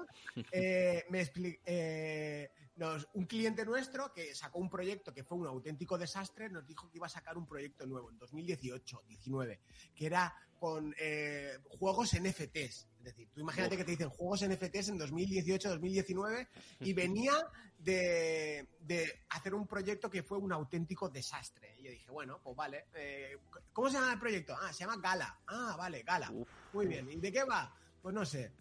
eh, 0.52 1.06
me 1.10 1.22
expli- 1.24 1.60
eh, 1.66 2.52
nos- 2.76 3.08
un 3.14 3.26
cliente 3.26 3.66
nuestro 3.66 4.12
que 4.14 4.34
sacó 4.36 4.60
un 4.60 4.70
proyecto 4.70 5.14
que 5.14 5.24
fue 5.24 5.38
un 5.38 5.48
auténtico 5.48 5.98
desastre, 5.98 6.50
nos 6.50 6.66
dijo 6.66 6.90
que 6.90 6.98
iba 6.98 7.06
a 7.08 7.10
sacar 7.10 7.38
un 7.38 7.46
proyecto 7.48 7.86
nuevo 7.86 8.10
en 8.10 8.18
2018-19, 8.20 9.60
que 9.96 10.06
era 10.06 10.34
con 10.60 10.96
eh, 10.98 11.58
juegos 11.78 12.14
NFTs. 12.14 12.88
Es 13.00 13.04
decir, 13.04 13.28
tú 13.34 13.42
imagínate 13.42 13.76
Uf. 13.76 13.80
que 13.80 13.84
te 13.86 13.92
dicen 13.92 14.10
juegos 14.10 14.44
NFTs 14.48 14.90
en 14.90 15.00
2018-2019 15.00 16.48
y 16.80 16.94
venía 16.94 17.34
de, 17.78 18.70
de 18.80 19.26
hacer 19.30 19.54
un 19.54 19.68
proyecto 19.68 20.10
que 20.10 20.24
fue 20.24 20.38
un 20.38 20.54
auténtico 20.54 21.10
desastre. 21.10 21.76
Y 21.80 21.84
yo 21.84 21.92
dije, 21.92 22.10
bueno, 22.12 22.40
pues 22.42 22.56
vale. 22.56 22.86
eh, 22.96 23.38
¿Cómo 23.74 23.90
se 23.90 23.96
llama 23.96 24.14
el 24.14 24.20
proyecto? 24.20 24.56
Ah, 24.60 24.72
se 24.72 24.86
llama 24.86 24.98
Gala. 25.02 25.38
Ah, 25.48 25.76
vale, 25.78 26.02
Gala. 26.04 26.32
Uf. 26.32 26.48
Muy 26.72 26.88
bien. 26.88 27.10
¿Y 27.12 27.18
de 27.18 27.32
qué 27.32 27.44
va? 27.44 27.76
Pues 28.02 28.16
no 28.16 28.26
sé. 28.26 28.52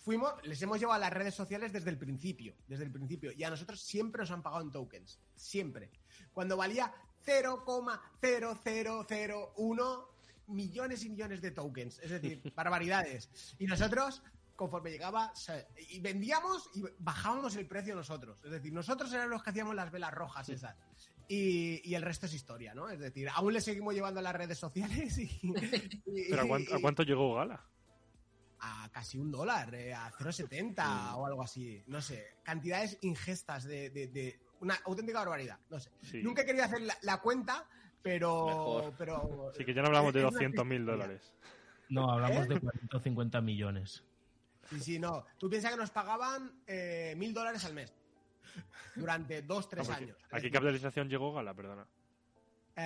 Fuimos, 0.00 0.32
les 0.46 0.60
hemos 0.62 0.78
llevado 0.80 0.96
a 0.96 1.00
las 1.00 1.12
redes 1.12 1.34
sociales 1.34 1.72
desde 1.72 1.90
el 1.90 1.98
principio, 1.98 2.54
desde 2.66 2.84
el 2.84 2.90
principio. 2.90 3.32
Y 3.32 3.44
a 3.44 3.50
nosotros 3.50 3.80
siempre 3.80 4.20
nos 4.22 4.30
han 4.30 4.42
pagado 4.42 4.62
en 4.62 4.70
tokens. 4.70 5.18
Siempre. 5.36 5.90
Cuando 6.32 6.56
valía 6.56 6.92
0,0001 7.26 10.04
millones 10.48 11.04
y 11.04 11.10
millones 11.10 11.40
de 11.42 11.50
tokens. 11.50 11.98
Es 12.00 12.10
decir, 12.10 12.52
barbaridades. 12.56 13.28
Y 13.58 13.66
nosotros, 13.66 14.22
conforme 14.56 14.90
llegaba, 14.90 15.32
y 15.90 16.00
vendíamos 16.00 16.70
y 16.74 16.82
bajábamos 16.98 17.54
el 17.56 17.66
precio 17.66 17.94
nosotros. 17.94 18.42
Es 18.44 18.50
decir, 18.50 18.72
nosotros 18.72 19.12
éramos 19.12 19.30
los 19.32 19.42
que 19.42 19.50
hacíamos 19.50 19.74
las 19.74 19.90
velas 19.90 20.12
rojas 20.12 20.48
esas. 20.48 20.76
Y, 21.28 21.80
y 21.88 21.94
el 21.94 22.02
resto 22.02 22.26
es 22.26 22.34
historia, 22.34 22.74
¿no? 22.74 22.88
Es 22.88 22.98
decir, 22.98 23.28
aún 23.32 23.52
le 23.52 23.60
seguimos 23.60 23.94
llevando 23.94 24.18
a 24.18 24.22
las 24.22 24.34
redes 24.34 24.58
sociales 24.58 25.16
y... 25.18 25.30
y- 26.06 26.30
¿Pero 26.30 26.42
a 26.42 26.48
cuánto, 26.48 26.74
a 26.74 26.78
y- 26.78 26.82
cuánto 26.82 27.02
llegó 27.04 27.34
Gala? 27.36 27.64
A 28.60 28.88
casi 28.92 29.18
un 29.18 29.30
dólar, 29.30 29.74
eh, 29.74 29.94
a 29.94 30.10
0,70 30.12 31.14
o 31.16 31.26
algo 31.26 31.42
así. 31.42 31.82
No 31.86 32.00
sé, 32.02 32.36
cantidades 32.42 32.98
ingestas 33.02 33.64
de, 33.64 33.90
de- 33.90 34.08
de- 34.08 34.40
una 34.60 34.74
auténtica 34.84 35.20
barbaridad. 35.20 35.58
No 35.70 35.80
sé. 35.80 35.90
Sí. 36.02 36.22
Nunca 36.22 36.42
he 36.42 36.44
querido 36.46 36.64
hacer 36.64 36.82
la, 36.82 36.94
la 37.02 37.18
cuenta, 37.22 37.66
pero, 38.02 38.46
Mejor. 38.46 38.94
pero. 38.98 39.52
Sí, 39.56 39.64
que 39.64 39.72
ya 39.74 39.80
no 39.82 39.88
hablamos 39.88 40.12
de 40.12 40.20
es 40.20 40.24
una 40.24 40.32
200 40.32 40.66
mil 40.66 40.84
dólares. 40.84 41.32
No, 41.88 42.10
hablamos 42.10 42.46
de 42.48 42.60
40 42.60 42.96
o 42.96 43.00
50 43.00 43.40
millones. 43.40 44.04
Sí, 44.68 44.80
sí, 44.80 44.98
no. 44.98 45.24
Tú 45.38 45.48
piensas 45.50 45.72
que 45.72 45.76
nos 45.78 45.90
pagaban 45.90 46.52
eh, 46.66 47.14
mil 47.16 47.32
dólares 47.34 47.64
al 47.64 47.74
mes 47.74 47.92
durante 48.94 49.42
dos, 49.42 49.68
tres 49.68 49.88
años. 49.88 50.16
¿A 50.30 50.40
qué 50.40 50.50
capitalización 50.50 51.08
llegó 51.08 51.32
Gala? 51.32 51.54
Perdona. 51.54 51.86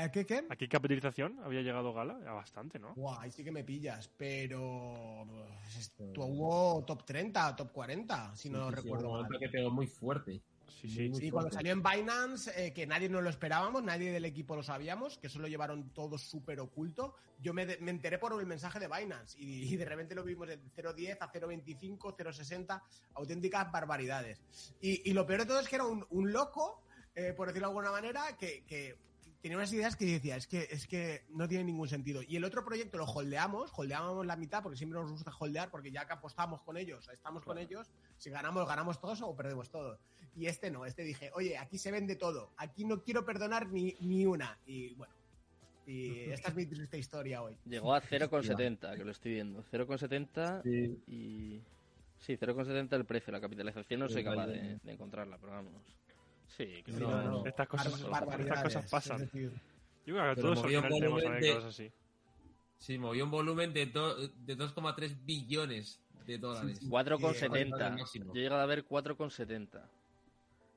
Eh, 0.05 0.11
¿Qué, 0.13 0.27
qué? 0.27 0.45
¿A 0.49 0.57
qué 0.57 0.69
capitalización 0.69 1.39
había 1.45 1.63
llegado 1.63 1.93
Gala? 1.93 2.19
A 2.27 2.33
bastante, 2.33 2.79
¿no? 2.79 2.95
Ahí 3.19 3.31
sí 3.31 3.45
que 3.45 3.53
me 3.53 3.65
pillas, 3.65 4.09
pero 4.17 5.27
pues, 5.29 5.77
estuvo 5.77 6.85
top 6.85 7.05
30, 7.05 7.57
top 7.57 7.73
40, 7.73 8.37
si 8.37 8.51
no 8.51 8.71
Sí, 8.71 8.77
sí, 8.77 8.83
recuerdo 8.83 9.07
un 9.07 9.13
mal. 9.13 9.23
momento 9.25 9.39
que 9.39 9.49
pegó 9.49 9.71
muy 9.71 9.87
fuerte. 9.87 10.41
Sí, 10.81 10.89
sí. 10.89 11.09
Muy 11.09 11.21
Sí, 11.21 11.31
cuando 11.31 11.51
fuerte. 11.51 11.57
salió 11.57 11.73
en 11.73 11.83
Binance, 11.83 12.51
eh, 12.67 12.73
que 12.73 12.87
nadie 12.87 13.09
nos 13.09 13.23
lo 13.23 13.31
esperábamos, 13.31 13.83
nadie 13.83 14.11
del 14.11 14.25
equipo 14.25 14.57
lo 14.57 14.63
sabíamos, 14.63 15.19
que 15.19 15.27
eso 15.29 15.39
lo 15.39 15.47
llevaron 15.49 15.91
todo 15.91 16.19
súper 16.19 16.59
oculto. 16.61 17.15
Yo 17.39 17.53
me, 17.55 17.65
me 17.81 17.91
enteré 17.91 18.19
por 18.19 18.39
el 18.39 18.47
mensaje 18.47 18.79
de 18.81 18.89
Binance 18.89 19.39
y, 19.39 19.73
y 19.73 19.77
de 19.77 19.85
repente 19.85 20.15
lo 20.15 20.25
vimos 20.25 20.49
de 20.49 20.59
0.10 20.59 21.19
a 21.21 21.31
0.25, 21.33 21.99
0.60, 22.17 22.83
auténticas 23.15 23.71
barbaridades. 23.71 24.43
Y, 24.81 25.09
y 25.09 25.13
lo 25.13 25.27
peor 25.27 25.41
de 25.41 25.47
todo 25.47 25.61
es 25.61 25.69
que 25.69 25.77
era 25.77 25.85
un, 25.85 26.05
un 26.11 26.33
loco, 26.33 26.83
eh, 27.15 27.33
por 27.35 27.49
decirlo 27.49 27.69
de 27.69 27.71
alguna 27.73 27.91
manera, 27.91 28.37
que, 28.39 28.65
que 28.65 28.97
tenía 29.45 29.59
unas 29.59 29.75
ideas 29.75 29.95
que 29.95 30.07
decía, 30.07 30.37
es 30.37 30.47
que, 30.47 30.67
es 30.71 30.87
que 30.87 31.27
no 31.29 31.47
tiene 31.47 31.65
ningún 31.65 31.87
sentido. 31.87 32.23
Y 32.27 32.37
el 32.37 32.45
otro 32.45 32.65
proyecto 32.65 32.97
lo 32.97 33.05
holdeamos, 33.05 33.71
holdeábamos 33.77 34.25
la 34.25 34.37
mitad, 34.37 34.63
porque 34.63 34.79
siempre 34.79 34.99
nos 34.99 35.11
gusta 35.11 35.31
holdear, 35.39 35.71
porque 35.71 35.91
ya 35.91 36.07
que 36.07 36.15
apostamos 36.15 36.63
con 36.63 36.79
ellos, 36.79 37.07
estamos 37.13 37.45
con 37.45 37.59
ellos, 37.59 37.91
si 38.17 38.31
ganamos, 38.31 38.67
ganamos 38.67 38.99
todos 39.03 39.21
o 39.21 39.37
perdemos 39.37 39.69
todo. 39.69 39.99
Y 40.35 40.47
este 40.47 40.71
no, 40.71 40.87
este 40.87 41.03
dije, 41.03 41.31
oye, 41.35 41.59
aquí 41.59 41.77
se 41.77 41.93
vende 41.93 42.17
todo, 42.17 42.55
aquí 42.57 42.87
no 42.87 43.03
quiero 43.03 43.27
perdonar 43.27 43.69
ni, 43.71 43.95
ni 44.01 44.25
una. 44.25 44.59
Y 44.65 44.95
bueno, 44.95 45.13
y 45.87 46.21
esta 46.33 46.49
es 46.49 46.55
mi 46.55 46.65
triste 46.65 46.97
historia 46.97 47.43
hoy. 47.43 47.59
Llegó 47.67 47.95
a 47.95 48.01
0,70, 48.01 48.97
que 48.97 49.05
lo 49.05 49.11
estoy 49.11 49.33
viendo. 49.33 49.63
0,70 49.71 50.63
Sí. 50.63 51.03
y... 51.07 51.63
Sí, 52.19 52.39
0,70 52.39 52.95
el 52.95 53.05
precio. 53.05 53.31
La 53.31 53.43
capitalización 53.43 54.01
no 54.01 54.09
soy 54.09 54.25
capaz 54.25 54.47
de, 54.47 54.79
de 54.83 54.93
encontrarla, 54.93 55.37
pero 55.37 55.53
vamos. 55.53 55.83
Sí, 56.49 56.83
que 56.85 56.93
Sí, 56.93 57.01
no, 57.01 57.11
no, 57.11 57.23
no. 57.43 57.47
Estas 57.47 57.67
cosas, 57.69 58.09
Bar- 58.09 58.41
estas 58.41 58.63
cosas 58.63 58.91
pasan. 58.91 59.17
es 59.17 59.33
decir, 59.33 59.51
Yo 60.07 60.15
creo 60.15 60.35
que 60.35 60.41
todos 60.41 60.59
al 60.59 60.65
final 60.69 60.83
tenemos 60.83 61.11
volumen 61.23 61.41
de- 61.41 61.49
anécdotas 61.49 61.65
así. 61.75 61.93
Sí, 62.79 62.99
movió 62.99 63.25
un 63.25 63.31
volumen 63.31 63.73
de, 63.73 63.87
de 63.87 64.57
2,3 64.57 65.17
billones 65.25 66.01
de 66.27 66.39
dólares. 66.39 66.79
Sí, 66.79 66.85
sí. 66.85 66.91
4,70. 66.91 67.87
el 67.87 67.93
máximo. 67.99 68.35
Yo 68.35 68.41
he 68.41 68.43
llegado 68.45 68.61
a 68.63 68.67
ver 68.67 68.85
4,70. 68.87 69.81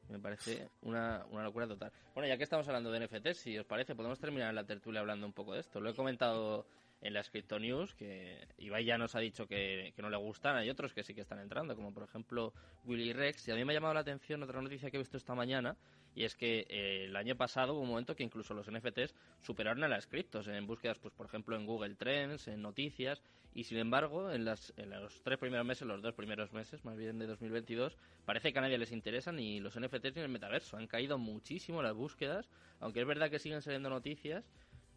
Me 0.10 0.19
parece 0.19 0.69
una, 0.84 1.26
una 1.31 1.44
locura 1.44 1.68
total. 1.68 1.91
Bueno, 2.14 2.30
ya 2.30 2.38
que 2.38 2.44
estamos 2.44 2.65
hablando 2.68 2.91
de 2.91 3.06
NFTs, 3.06 3.38
si 3.38 3.57
os 3.57 3.65
parece, 3.65 3.94
podemos 3.94 4.19
terminar 4.19 4.53
la 4.53 4.64
tertulia 4.64 5.02
hablando 5.02 5.26
un 5.26 5.34
poco 5.34 5.53
de 5.53 5.60
esto. 5.60 5.81
Lo 5.81 5.89
he 5.89 5.94
comentado 5.95 6.65
en 7.02 7.14
las 7.14 7.30
Crypto 7.30 7.60
News, 7.60 7.94
que 7.94 8.48
Ibai 8.57 8.86
ya 8.86 8.98
nos 8.98 9.15
ha 9.15 9.19
dicho 9.19 9.48
que, 9.48 9.94
que, 9.95 10.02
no 10.02 10.10
le 10.10 10.18
gustan, 10.18 10.56
hay 10.56 10.69
otros 10.69 10.94
que 10.94 11.03
sí 11.03 11.14
que 11.14 11.22
están 11.22 11.40
entrando, 11.40 11.76
como 11.76 11.94
por 11.94 12.03
ejemplo 12.03 12.53
Willy 12.86 13.14
Rex. 13.14 13.48
Y 13.48 13.52
a 13.52 13.56
mí 13.56 13.64
me 13.64 13.74
ha 13.74 13.76
llamado 13.76 13.94
la 13.94 13.99
atención 13.99 14.41
otra 14.44 14.61
noticia 14.61 14.90
que 14.90 14.98
he 14.98 14.99
visto 14.99 15.18
esta 15.18 15.36
mañana, 15.36 15.78
y 16.15 16.24
es 16.24 16.36
que 16.36 16.65
eh, 16.69 17.06
el 17.06 17.15
año 17.15 17.36
pasado 17.36 17.76
hubo 17.76 17.82
un 17.82 17.90
momento 17.90 18.15
que 18.15 18.24
incluso 18.24 18.56
los 18.56 18.72
NFTs 18.72 19.14
superaron 19.41 19.84
a 19.84 19.88
las 19.88 20.07
criptos 20.07 20.48
en 20.48 20.65
búsquedas, 20.65 20.98
pues 20.98 21.14
por 21.14 21.28
ejemplo 21.28 21.56
en 21.56 21.68
Google 21.68 21.94
Trends, 21.94 22.48
en 22.48 22.64
noticias, 22.64 23.22
y 23.53 23.65
sin 23.65 23.78
embargo 23.78 24.32
en, 24.32 24.44
las, 24.44 24.74
en 24.78 24.90
los 24.90 25.22
tres 25.22 25.38
primeros 25.38 25.65
meses, 25.65 25.88
los 25.88 26.02
dos 26.02 26.15
primeros 26.15 26.52
meses 26.53 26.84
más 26.86 26.98
bien 26.98 27.19
de 27.19 27.28
2022, 27.28 27.98
parece 28.26 28.52
que 28.52 28.57
a 28.57 28.64
nadie 28.64 28.80
les 28.80 28.91
interesa 28.91 29.32
ni 29.32 29.60
los 29.60 29.80
NFTs 29.80 30.15
ni 30.15 30.22
el 30.24 30.30
metaverso. 30.30 30.78
Han 30.78 30.88
caído 30.88 31.19
muchísimo 31.19 31.84
las 31.84 31.94
búsquedas, 31.94 32.49
aunque 32.80 33.02
es 33.02 33.07
verdad 33.07 33.30
que 33.30 33.38
siguen 33.38 33.61
saliendo 33.61 33.90
noticias 33.91 34.44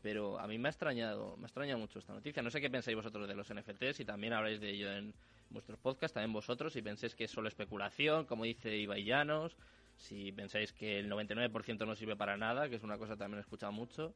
pero 0.02 0.38
a 0.38 0.46
mí 0.46 0.58
me 0.58 0.68
ha 0.68 0.70
extrañado, 0.70 1.36
me 1.36 1.44
ha 1.44 1.46
extrañado 1.46 1.78
mucho 1.78 1.98
esta 1.98 2.12
noticia. 2.12 2.42
No 2.42 2.50
sé 2.50 2.60
qué 2.60 2.70
pensáis 2.70 2.96
vosotros 2.96 3.28
de 3.28 3.34
los 3.34 3.52
NFTs, 3.52 4.00
y 4.00 4.04
también 4.04 4.32
habláis 4.32 4.60
de 4.60 4.70
ello 4.70 4.92
en 4.92 5.12
vuestros 5.50 5.78
podcasts, 5.78 6.14
también 6.14 6.32
vosotros, 6.32 6.72
si 6.72 6.82
pensáis 6.82 7.14
que 7.14 7.24
es 7.24 7.30
solo 7.30 7.48
especulación, 7.48 8.24
como 8.24 8.44
dice 8.44 8.76
Ibai 8.76 9.04
Llanos, 9.04 9.56
si 9.96 10.32
pensáis 10.32 10.72
que 10.72 10.98
el 10.98 11.10
99% 11.10 11.86
no 11.86 11.94
sirve 11.94 12.16
para 12.16 12.36
nada, 12.36 12.68
que 12.68 12.76
es 12.76 12.82
una 12.82 12.96
cosa 12.96 13.14
que 13.14 13.18
también 13.18 13.38
he 13.38 13.42
escuchado 13.42 13.72
mucho. 13.72 14.14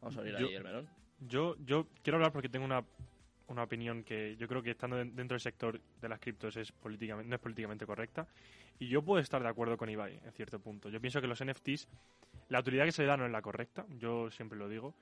Vamos 0.00 0.16
a 0.16 0.20
abrir 0.20 0.36
ahí 0.36 0.54
el 0.54 0.64
melón. 0.64 0.88
Yo, 1.20 1.56
yo 1.64 1.88
quiero 2.02 2.16
hablar 2.16 2.32
porque 2.32 2.48
tengo 2.48 2.64
una, 2.64 2.84
una 3.48 3.64
opinión 3.64 4.04
que 4.04 4.36
yo 4.36 4.46
creo 4.46 4.62
que 4.62 4.70
estando 4.70 4.96
dentro 4.96 5.34
del 5.34 5.40
sector 5.40 5.80
de 6.00 6.08
las 6.08 6.20
criptos 6.20 6.56
es 6.56 6.72
políticamente, 6.72 7.28
no 7.28 7.34
es 7.34 7.42
políticamente 7.42 7.84
correcta. 7.84 8.26
Y 8.78 8.88
yo 8.88 9.02
puedo 9.02 9.20
estar 9.20 9.42
de 9.42 9.48
acuerdo 9.48 9.76
con 9.76 9.90
Ibai 9.90 10.20
en 10.24 10.32
cierto 10.32 10.60
punto. 10.60 10.88
Yo 10.88 11.00
pienso 11.00 11.20
que 11.20 11.26
los 11.26 11.44
NFTs, 11.44 11.88
la 12.48 12.60
utilidad 12.60 12.84
que 12.84 12.92
se 12.92 13.02
le 13.02 13.08
da 13.08 13.16
no 13.16 13.26
es 13.26 13.32
la 13.32 13.42
correcta, 13.42 13.84
yo 13.98 14.30
siempre 14.30 14.56
lo 14.56 14.68
digo. 14.68 14.94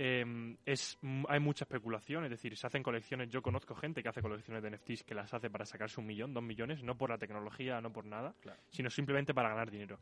Em, 0.00 0.56
es, 0.64 0.96
hay 1.26 1.40
mucha 1.40 1.64
especulación, 1.64 2.22
es 2.22 2.30
decir, 2.30 2.56
se 2.56 2.68
hacen 2.68 2.84
colecciones. 2.84 3.30
Yo 3.30 3.42
conozco 3.42 3.74
gente 3.74 4.00
que 4.00 4.08
hace 4.08 4.22
colecciones 4.22 4.62
de 4.62 4.70
NFTs 4.70 5.02
que 5.02 5.12
las 5.12 5.34
hace 5.34 5.50
para 5.50 5.66
sacarse 5.66 6.00
un 6.00 6.06
millón, 6.06 6.32
dos 6.32 6.42
millones, 6.42 6.84
no 6.84 6.96
por 6.96 7.10
la 7.10 7.18
tecnología, 7.18 7.80
no 7.80 7.92
por 7.92 8.04
nada, 8.04 8.32
sino 8.68 8.90
simplemente 8.90 9.34
para 9.34 9.48
ganar 9.48 9.72
dinero. 9.72 9.98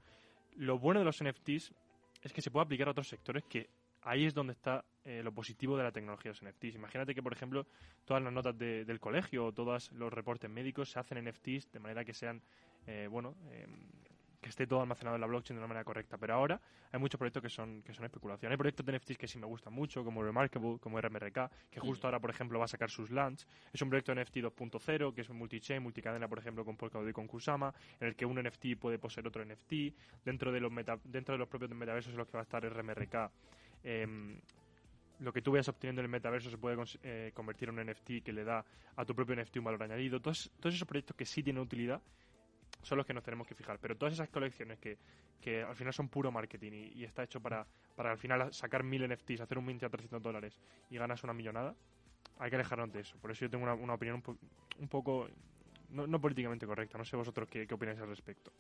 Lo 0.57 0.79
bueno 0.79 1.01
de 1.01 1.07
los 1.07 1.25
NFTs 1.25 1.73
es 2.21 2.33
que 2.35 2.43
se 2.43 2.51
puede 2.51 2.65
aplicar 2.65 2.89
a 2.89 2.91
otros 2.91 3.09
sectores 3.09 3.45
que 3.45 3.71
ahí 4.03 4.27
es 4.27 4.35
donde 4.35 4.53
está 4.53 4.85
eh, 5.03 5.23
lo 5.23 5.33
positivo 5.33 5.79
de 5.79 5.85
la 5.85 5.93
tecnología 5.93 6.31
de 6.31 6.39
los 6.39 6.43
NFTs. 6.43 6.75
Imagínate 6.75 7.15
que, 7.15 7.23
por 7.23 7.33
ejemplo, 7.33 7.67
todas 8.05 8.23
las 8.23 8.33
notas 8.33 8.57
del 8.59 9.01
colegio 9.01 9.47
o 9.47 9.53
todos 9.53 9.91
los 9.93 10.13
reportes 10.13 10.51
médicos 10.51 10.91
se 10.91 10.99
hacen 10.99 11.25
NFTs 11.25 11.73
de 11.73 11.81
manera 11.81 12.05
que 12.05 12.13
sean, 12.13 12.43
eh, 12.87 13.09
bueno, 13.11 13.35
em, 13.51 13.89
que 14.47 14.51
esté 14.51 14.67
todo 14.67 14.81
almacenado 14.81 15.17
en 15.17 15.21
la 15.21 15.27
blockchain 15.27 15.57
de 15.57 15.59
una 15.59 15.67
manera 15.67 15.85
correcta. 15.85 16.17
Pero 16.17 16.35
ahora 16.35 16.61
hay 16.93 17.01
muchos 17.01 17.19
proyectos 17.19 17.43
que 17.43 17.49
son, 17.49 17.83
que 17.83 17.93
son 17.93 18.05
especulación. 18.05 18.53
Hay 18.53 18.57
proyectos 18.57 18.87
de 18.87 18.97
NFTs 18.97 19.19
que 19.19 19.27
sí 19.27 19.39
me 19.39 19.47
gustan 19.47 19.73
mucho, 19.73 20.05
como 20.05 20.23
Remarkable, 20.23 20.79
como 20.79 21.01
RMRK, 21.01 21.51
que 21.69 21.81
justo 21.81 22.07
ahora, 22.07 22.21
por 22.21 22.31
ejemplo, 22.31 22.59
va 22.59 22.67
a 22.67 22.69
sacar 22.69 22.89
sus 22.89 23.11
launch. 23.11 23.45
Es 23.73 23.83
un 23.83 23.89
proyecto 23.89 24.15
NFT 24.15 24.37
2.0, 24.37 25.15
que 25.15 25.23
es 25.23 25.31
multi-chain, 25.31 25.83
multicadena, 25.83 26.29
por 26.29 26.39
ejemplo, 26.39 26.65
con 26.65 26.77
Polkadot 26.77 27.09
y 27.09 27.13
con 27.13 27.27
Kusama, 27.27 27.75
en 27.99 28.09
el 28.09 28.15
que 28.15 28.25
un 28.25 28.41
NFT 28.41 28.79
puede 28.79 28.99
poseer 28.99 29.27
otro 29.27 29.45
NFT. 29.45 29.73
Dentro 30.25 30.53
de 30.53 30.61
los, 30.61 30.71
meta, 30.71 30.97
dentro 31.03 31.35
de 31.35 31.39
los 31.39 31.49
propios 31.49 31.73
metaversos 31.73 32.13
en 32.13 32.19
los 32.19 32.29
que 32.29 32.35
va 32.35 32.41
a 32.41 32.45
estar 32.45 32.65
RMRK, 32.65 33.33
em, 33.83 34.41
lo 35.19 35.33
que 35.33 35.43
tú 35.43 35.51
vayas 35.51 35.69
obteniendo 35.69 36.03
en 36.03 36.05
el 36.05 36.11
metaverso 36.11 36.51
se 36.51 36.59
puede 36.59 36.77
eh, 37.03 37.33
convertir 37.35 37.69
en 37.71 37.79
un 37.81 37.87
NFT 37.87 38.23
que 38.23 38.33
le 38.33 38.45
da 38.45 38.65
a 38.95 39.05
tu 39.05 39.13
propio 39.13 39.35
NFT 39.35 39.57
un 39.57 39.65
valor 39.65 39.83
añadido. 39.83 40.21
Todos, 40.21 40.53
todos 40.61 40.75
esos 40.75 40.87
proyectos 40.87 41.17
que 41.17 41.25
sí 41.25 41.43
tienen 41.43 41.63
utilidad 41.63 42.01
son 42.83 42.99
los 42.99 43.07
que 43.07 43.15
nos 43.15 43.23
tenemos 43.23 43.47
que 43.47 43.55
fijar. 43.55 43.79
Pero 43.79 43.97
todas 43.97 44.15
esas 44.15 44.29
colecciones 44.29 44.79
que, 44.79 44.99
que 45.41 45.63
al 45.63 45.75
final 45.75 45.93
son 45.93 46.09
puro 46.09 46.31
marketing 46.31 46.91
y, 46.95 47.05
está 47.05 47.23
hecho 47.23 47.41
para, 47.41 47.67
para 47.95 48.13
al 48.13 48.19
final 48.19 48.53
sacar 48.53 48.83
mil 48.83 49.07
NFTs, 49.09 49.41
hacer 49.41 49.59
un 49.59 49.65
mint 49.65 49.83
a 49.83 49.89
300 49.89 50.23
dólares 50.23 50.59
y 50.91 50.97
ganas 50.97 51.23
una 51.25 51.33
millonada, 51.33 51.75
hay 52.39 52.51
que 52.51 52.57
alejarnos 52.57 52.93
de 52.93 53.01
eso. 53.01 53.17
Por 53.19 53.31
eso 53.31 53.41
yo 53.41 53.51
tengo 53.51 53.65
una, 53.65 53.75
una 53.75 53.95
opinión 53.95 54.23
un, 54.79 54.89
poco, 54.89 55.29
no, 55.91 56.07
no, 56.07 56.21
políticamente 56.21 56.67
correcta. 56.67 56.99
No 56.99 57.05
sé 57.05 57.17
vosotros 57.17 57.49
qué, 57.49 57.67
qué 57.67 57.75
opináis 57.75 57.99
al 58.01 58.09
respecto. 58.09 58.53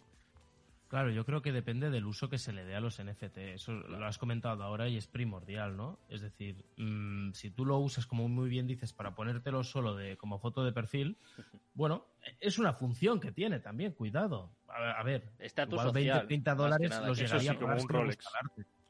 Claro, 0.88 1.10
yo 1.10 1.24
creo 1.24 1.42
que 1.42 1.50
depende 1.50 1.90
del 1.90 2.06
uso 2.06 2.28
que 2.28 2.38
se 2.38 2.52
le 2.52 2.64
dé 2.64 2.76
a 2.76 2.80
los 2.80 3.00
NFT. 3.00 3.38
Eso 3.54 3.72
lo 3.72 4.06
has 4.06 4.18
comentado 4.18 4.62
ahora 4.62 4.88
y 4.88 4.96
es 4.96 5.08
primordial, 5.08 5.76
¿no? 5.76 5.98
Es 6.08 6.20
decir, 6.20 6.64
mmm, 6.76 7.32
si 7.32 7.50
tú 7.50 7.64
lo 7.64 7.78
usas, 7.78 8.06
como 8.06 8.28
muy 8.28 8.48
bien 8.48 8.68
dices, 8.68 8.92
para 8.92 9.14
ponértelo 9.14 9.64
solo 9.64 9.96
de 9.96 10.16
como 10.16 10.38
foto 10.38 10.64
de 10.64 10.72
perfil, 10.72 11.18
bueno, 11.74 12.06
es 12.40 12.58
una 12.58 12.72
función 12.72 13.18
que 13.18 13.32
tiene 13.32 13.58
también, 13.58 13.92
cuidado. 13.92 14.52
A, 14.68 14.92
a 14.92 15.02
ver, 15.02 15.32
Estatus 15.40 15.72
igual 15.72 15.88
social, 15.88 16.18
20, 16.18 16.26
30 16.26 16.54
dólares 16.54 16.90
nada, 16.90 17.08
los 17.08 17.18
llegaría 17.18 17.52
sí, 17.52 17.58
como 17.58 17.72
a 17.72 17.76
un 17.76 17.88
Rolex. 17.88 18.24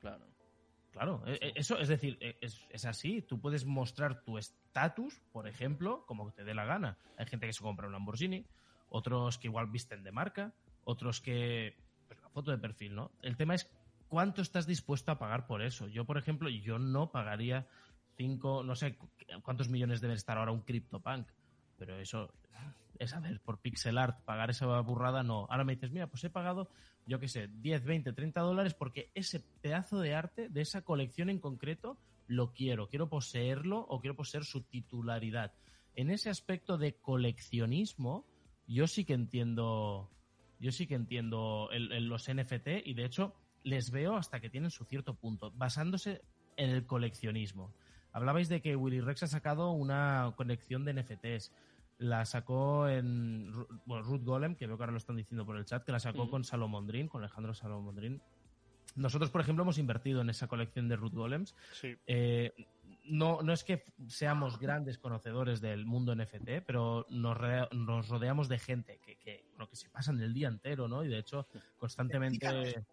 Claro. 0.00 0.26
Claro, 0.92 1.22
e- 1.26 1.38
e- 1.40 1.52
eso 1.56 1.78
es 1.78 1.88
decir, 1.88 2.16
e- 2.20 2.36
es, 2.40 2.58
es 2.70 2.84
así. 2.84 3.20
Tú 3.22 3.38
puedes 3.40 3.64
mostrar 3.66 4.22
tu 4.22 4.38
estatus, 4.38 5.20
por 5.32 5.46
ejemplo, 5.46 6.04
como 6.06 6.30
te 6.32 6.44
dé 6.44 6.54
la 6.54 6.64
gana. 6.64 6.98
Hay 7.18 7.26
gente 7.26 7.46
que 7.46 7.52
se 7.52 7.62
compra 7.62 7.86
un 7.86 7.92
Lamborghini, 7.92 8.46
otros 8.88 9.38
que 9.38 9.48
igual 9.48 9.66
visten 9.66 10.02
de 10.02 10.12
marca, 10.12 10.54
otros 10.84 11.20
que 11.20 11.76
foto 12.36 12.50
de 12.50 12.58
perfil, 12.58 12.94
¿no? 12.94 13.12
El 13.22 13.38
tema 13.38 13.54
es 13.54 13.66
cuánto 14.08 14.42
estás 14.42 14.66
dispuesto 14.66 15.10
a 15.10 15.18
pagar 15.18 15.46
por 15.46 15.62
eso. 15.62 15.88
Yo, 15.88 16.04
por 16.04 16.18
ejemplo, 16.18 16.50
yo 16.50 16.78
no 16.78 17.10
pagaría 17.10 17.66
cinco, 18.14 18.62
no 18.62 18.74
sé 18.76 18.94
cu- 18.94 19.08
cuántos 19.42 19.70
millones 19.70 20.02
debe 20.02 20.12
estar 20.12 20.36
ahora 20.36 20.52
un 20.52 20.60
CryptoPunk, 20.60 21.26
pero 21.78 21.98
eso 21.98 22.30
es 22.98 23.14
a 23.14 23.20
ver, 23.20 23.40
por 23.40 23.58
pixel 23.58 23.96
art 23.96 24.22
pagar 24.26 24.50
esa 24.50 24.66
burrada 24.80 25.22
no. 25.22 25.46
Ahora 25.48 25.64
me 25.64 25.76
dices, 25.76 25.90
mira, 25.92 26.08
pues 26.08 26.24
he 26.24 26.30
pagado, 26.30 26.68
yo 27.06 27.18
qué 27.18 27.28
sé, 27.28 27.48
10, 27.48 27.82
20, 27.86 28.12
30 28.12 28.42
dólares 28.42 28.74
porque 28.74 29.10
ese 29.14 29.40
pedazo 29.62 29.98
de 30.00 30.14
arte 30.14 30.50
de 30.50 30.60
esa 30.60 30.82
colección 30.82 31.30
en 31.30 31.38
concreto 31.40 31.96
lo 32.26 32.52
quiero, 32.52 32.88
quiero 32.90 33.08
poseerlo 33.08 33.80
o 33.80 33.98
quiero 33.98 34.14
poseer 34.14 34.44
su 34.44 34.60
titularidad. 34.62 35.54
En 35.94 36.10
ese 36.10 36.28
aspecto 36.28 36.76
de 36.76 36.96
coleccionismo, 37.00 38.26
yo 38.66 38.86
sí 38.86 39.06
que 39.06 39.14
entiendo, 39.14 40.10
yo 40.58 40.72
sí 40.72 40.86
que 40.86 40.94
entiendo 40.94 41.68
el- 41.72 41.92
el- 41.92 42.08
los 42.08 42.28
NFT 42.28 42.82
y 42.84 42.94
de 42.94 43.04
hecho 43.04 43.34
les 43.62 43.90
veo 43.90 44.16
hasta 44.16 44.40
que 44.40 44.48
tienen 44.50 44.70
su 44.70 44.84
cierto 44.84 45.14
punto, 45.14 45.50
basándose 45.52 46.22
en 46.56 46.70
el 46.70 46.86
coleccionismo. 46.86 47.72
Hablabais 48.12 48.48
de 48.48 48.62
que 48.62 48.76
Willy 48.76 49.00
Rex 49.00 49.24
ha 49.24 49.26
sacado 49.26 49.72
una 49.72 50.32
colección 50.36 50.84
de 50.84 50.92
NFTs. 50.94 51.52
La 51.98 52.24
sacó 52.24 52.88
en 52.88 53.52
bueno, 53.84 54.02
Ruth 54.04 54.22
Golem, 54.22 54.54
que 54.54 54.66
veo 54.66 54.76
que 54.76 54.82
ahora 54.84 54.92
lo 54.92 54.98
están 54.98 55.16
diciendo 55.16 55.44
por 55.44 55.56
el 55.56 55.64
chat, 55.64 55.84
que 55.84 55.92
la 55.92 55.98
sacó 55.98 56.30
con 56.30 56.44
Salomondrín, 56.44 57.08
con 57.08 57.22
Alejandro 57.22 57.54
Salomondrín. 57.54 58.20
Nosotros, 58.94 59.30
por 59.30 59.40
ejemplo, 59.42 59.62
hemos 59.62 59.78
invertido 59.78 60.20
en 60.22 60.30
esa 60.30 60.46
colección 60.46 60.88
de 60.88 60.96
Ruth 60.96 61.12
Golems. 61.12 61.54
Sí. 61.72 61.94
Eh, 62.06 62.52
no, 63.08 63.42
no 63.42 63.52
es 63.52 63.64
que 63.64 63.84
seamos 64.08 64.58
grandes 64.58 64.98
conocedores 64.98 65.60
del 65.60 65.86
mundo 65.86 66.14
NFT, 66.14 66.64
pero 66.66 67.06
nos, 67.10 68.08
rodeamos 68.08 68.48
de 68.48 68.58
gente 68.58 68.98
que, 68.98 69.16
que, 69.16 69.44
bueno, 69.50 69.68
que 69.68 69.76
se 69.76 69.88
pasan 69.88 70.20
el 70.20 70.32
día 70.32 70.48
entero, 70.48 70.88
¿no? 70.88 71.04
Y 71.04 71.08
de 71.08 71.18
hecho, 71.18 71.46
constantemente 71.78 72.46
Dedican 72.46 72.86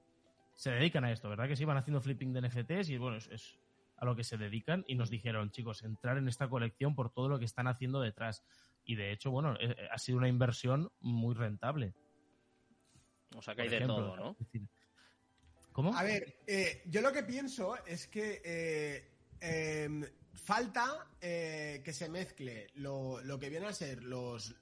se 0.55 0.71
dedican 0.71 1.03
a 1.03 1.11
esto, 1.11 1.29
¿verdad? 1.29 1.47
Que 1.47 1.55
sí 1.55 1.65
van 1.65 1.77
haciendo 1.77 2.01
flipping 2.01 2.33
de 2.33 2.41
NFTs 2.41 2.89
y 2.89 2.97
bueno, 2.97 3.17
es, 3.17 3.27
es 3.27 3.59
a 3.97 4.05
lo 4.05 4.15
que 4.15 4.23
se 4.23 4.37
dedican 4.37 4.83
y 4.87 4.95
nos 4.95 5.09
dijeron, 5.09 5.51
chicos, 5.51 5.83
entrar 5.83 6.17
en 6.17 6.27
esta 6.27 6.49
colección 6.49 6.95
por 6.95 7.11
todo 7.11 7.29
lo 7.29 7.39
que 7.39 7.45
están 7.45 7.67
haciendo 7.67 8.01
detrás. 8.01 8.43
Y 8.85 8.95
de 8.95 9.11
hecho, 9.11 9.31
bueno, 9.31 9.55
eh, 9.59 9.75
ha 9.91 9.97
sido 9.97 10.17
una 10.17 10.27
inversión 10.27 10.91
muy 10.99 11.33
rentable. 11.35 11.93
O 13.35 13.41
sea, 13.41 13.55
por 13.55 13.63
que 13.65 13.73
hay 13.73 13.79
de 13.79 13.87
todo, 13.87 14.15
¿no? 14.15 14.35
Decir, 14.37 14.67
¿Cómo? 15.71 15.95
A 15.97 16.03
ver, 16.03 16.41
eh, 16.45 16.83
yo 16.85 17.01
lo 17.01 17.11
que 17.11 17.23
pienso 17.23 17.83
es 17.85 18.07
que 18.07 18.41
eh, 18.45 19.12
em, 19.43 20.05
falta 20.33 21.07
eh, 21.21 21.81
que 21.83 21.91
se 21.93 22.07
mezcle 22.09 22.67
lo, 22.75 23.21
lo 23.21 23.37
que 23.37 23.49
viene 23.49 23.67
a 23.67 23.73
ser 23.73 24.01
los... 24.03 24.55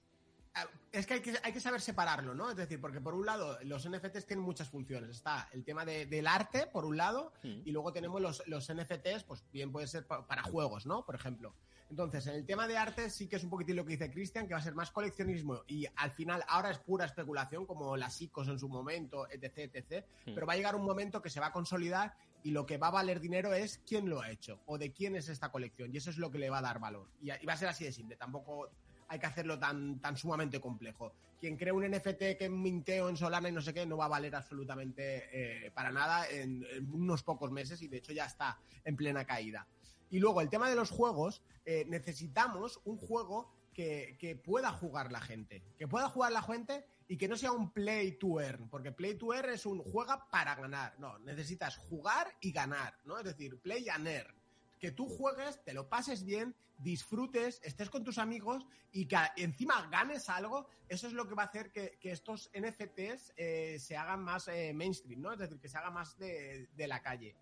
ah, 0.56 0.68
Es 0.92 1.06
que 1.06 1.14
hay, 1.16 1.22
que 1.22 1.34
hay 1.44 1.54
que 1.54 1.60
saber 1.60 1.80
separarlo, 1.82 2.34
¿no? 2.34 2.50
Es 2.50 2.58
decir, 2.58 2.82
porque 2.82 3.00
por 3.00 3.14
un 3.14 3.26
lado 3.26 3.58
los 3.64 3.88
NFTs 3.88 4.26
tienen 4.26 4.44
muchas 4.44 4.70
funciones. 4.70 5.10
Está 5.12 5.48
el 5.54 5.64
tema 5.64 5.86
de- 5.86 6.06
del 6.08 6.28
arte, 6.28 6.68
por 6.68 6.86
un 6.86 6.98
lado, 6.98 7.32
Mm. 7.44 7.62
y 7.66 7.72
luego 7.72 7.94
tenemos 7.94 8.20
los, 8.22 8.44
los 8.48 8.70
NFTs, 8.74 9.24
pues 9.24 9.44
bien 9.54 9.72
puede 9.72 9.88
ser 9.88 10.06
pa- 10.08 10.26
para 10.28 10.44
juegos, 10.44 10.86
¿no? 10.86 11.06
Por 11.06 11.16
ejemplo. 11.16 11.54
Entonces, 11.90 12.26
en 12.28 12.36
el 12.36 12.46
tema 12.46 12.68
de 12.70 12.78
arte 12.78 13.10
sí 13.10 13.28
que 13.28 13.36
es 13.36 13.44
un 13.44 13.50
poquitín 13.50 13.76
lo 13.76 13.84
que 13.84 13.92
dice 13.92 14.10
Cristian, 14.10 14.48
que 14.48 14.54
va 14.54 14.62
a 14.62 14.64
ser 14.64 14.74
más 14.76 14.92
coleccionismo 14.92 15.64
y 15.68 15.86
al 15.98 16.10
final 16.12 16.42
ahora 16.48 16.72
es 16.72 16.78
pura 16.80 17.06
especulación, 17.06 17.66
como 17.66 17.98
las 17.98 18.22
ICOs 18.22 18.48
en 18.48 18.58
su 18.60 18.70
momento, 18.70 19.28
etc, 19.30 19.70
etc. 19.76 20.06
Mm. 20.26 20.34
Pero 20.34 20.46
va 20.48 20.54
a 20.54 20.56
llegar 20.56 20.74
un 20.76 20.86
momento 20.86 21.22
que 21.22 21.30
se 21.30 21.40
va 21.42 21.48
a 21.48 21.52
consolidar 21.52 22.16
y 22.44 22.52
lo 22.52 22.66
que 22.66 22.78
va 22.78 22.88
a 22.88 22.92
valer 22.92 23.20
dinero 23.20 23.54
es 23.54 23.82
quién 23.86 24.10
lo 24.10 24.22
ha 24.22 24.32
hecho 24.32 24.60
o 24.66 24.78
de 24.78 24.92
quién 24.92 25.16
es 25.16 25.30
esta 25.30 25.52
colección 25.52 25.94
y 25.94 25.98
eso 25.98 26.10
es 26.10 26.18
lo 26.18 26.32
que 26.32 26.40
le 26.40 26.50
va 26.50 26.60
a 26.60 26.62
dar 26.62 26.80
valor. 26.80 27.08
Y, 27.22 27.30
va 27.46 27.54
a 27.54 27.58
ser 27.58 27.70
así 27.70 27.84
de 27.84 27.92
simple, 27.92 28.16
tampoco 28.16 28.70
hay 29.08 29.20
que 29.20 29.26
hacerlo 29.26 29.60
tan, 29.60 30.00
tan 30.00 30.16
sumamente 30.16 30.60
complejo. 30.60 31.14
Quien 31.40 31.58
cree 31.58 31.72
un 31.72 31.84
NFT 31.84 32.38
que 32.38 32.50
minteo 32.50 33.10
en 33.10 33.18
Solana 33.18 33.50
y 33.50 33.52
no 33.52 33.62
sé 33.62 33.74
qué 33.74 33.86
no 33.86 33.98
va 33.98 34.06
a 34.06 34.10
valer 34.10 34.36
absolutamente 34.36 35.66
eh, 35.66 35.72
para 35.72 35.92
nada 35.92 36.30
en, 36.30 36.66
en 36.72 36.94
unos 36.94 37.24
pocos 37.24 37.52
meses 37.52 37.82
y 37.82 37.88
de 37.88 37.98
hecho 37.98 38.14
ya 38.14 38.26
está 38.26 38.60
en 38.86 38.96
plena 38.96 39.26
caída. 39.26 39.68
Y 40.12 40.20
luego 40.20 40.42
el 40.42 40.50
tema 40.50 40.70
de 40.70 40.76
los 40.76 40.92
juegos, 40.92 41.42
eh, 41.66 41.86
necesitamos 41.88 42.80
un 42.84 42.98
juego 42.98 43.50
que, 43.74 44.18
que 44.20 44.36
pueda 44.36 44.72
jugar 44.72 45.12
la 45.12 45.22
gente. 45.22 45.64
Que 45.78 45.88
pueda 45.88 46.10
jugar 46.10 46.32
la 46.32 46.42
gente 46.42 46.86
y 47.12 47.18
que 47.18 47.28
no 47.28 47.36
sea 47.36 47.52
un 47.52 47.74
play 47.74 48.14
to 48.14 48.40
earn. 48.40 48.70
Porque 48.70 48.94
play 48.94 49.16
to 49.16 49.34
earn 49.34 49.50
es 49.50 49.66
un 49.66 49.80
juega 49.84 50.30
para 50.30 50.56
ganar. 50.56 50.98
No, 50.98 51.20
necesitas 51.20 51.76
jugar 51.76 52.34
y 52.40 52.54
ganar, 52.54 52.98
¿no? 53.04 53.18
Es 53.18 53.26
decir, 53.26 53.60
play 53.60 53.90
and 53.90 54.08
earn. 54.08 54.34
que 54.80 54.94
tú 54.94 55.10
juegues, 55.10 55.62
te 55.66 55.74
lo 55.74 55.90
pases 55.90 56.24
bien, 56.24 56.56
disfrutes, 56.78 57.60
estés 57.66 57.90
con 57.90 58.06
tus 58.06 58.18
amigos 58.18 58.66
y 58.94 59.08
que 59.08 59.18
encima 59.36 59.90
ganes 59.92 60.30
algo, 60.30 60.70
eso 60.88 61.06
es 61.06 61.12
lo 61.12 61.28
que 61.28 61.36
va 61.36 61.44
a 61.44 61.46
hacer 61.48 61.74
que, 61.74 62.00
estos 62.02 62.50
NFTs 62.58 63.34
eh, 63.36 63.78
se 63.78 63.98
hagan 63.98 64.24
más 64.24 64.48
eh, 64.48 64.72
mainstream, 64.74 65.22
¿no? 65.22 65.34
Es 65.34 65.40
decir, 65.40 65.60
que 65.60 65.68
se 65.68 65.78
haga 65.78 65.92
más 65.92 66.18
de, 66.18 66.70
la 66.78 67.02
calle. 67.02 67.36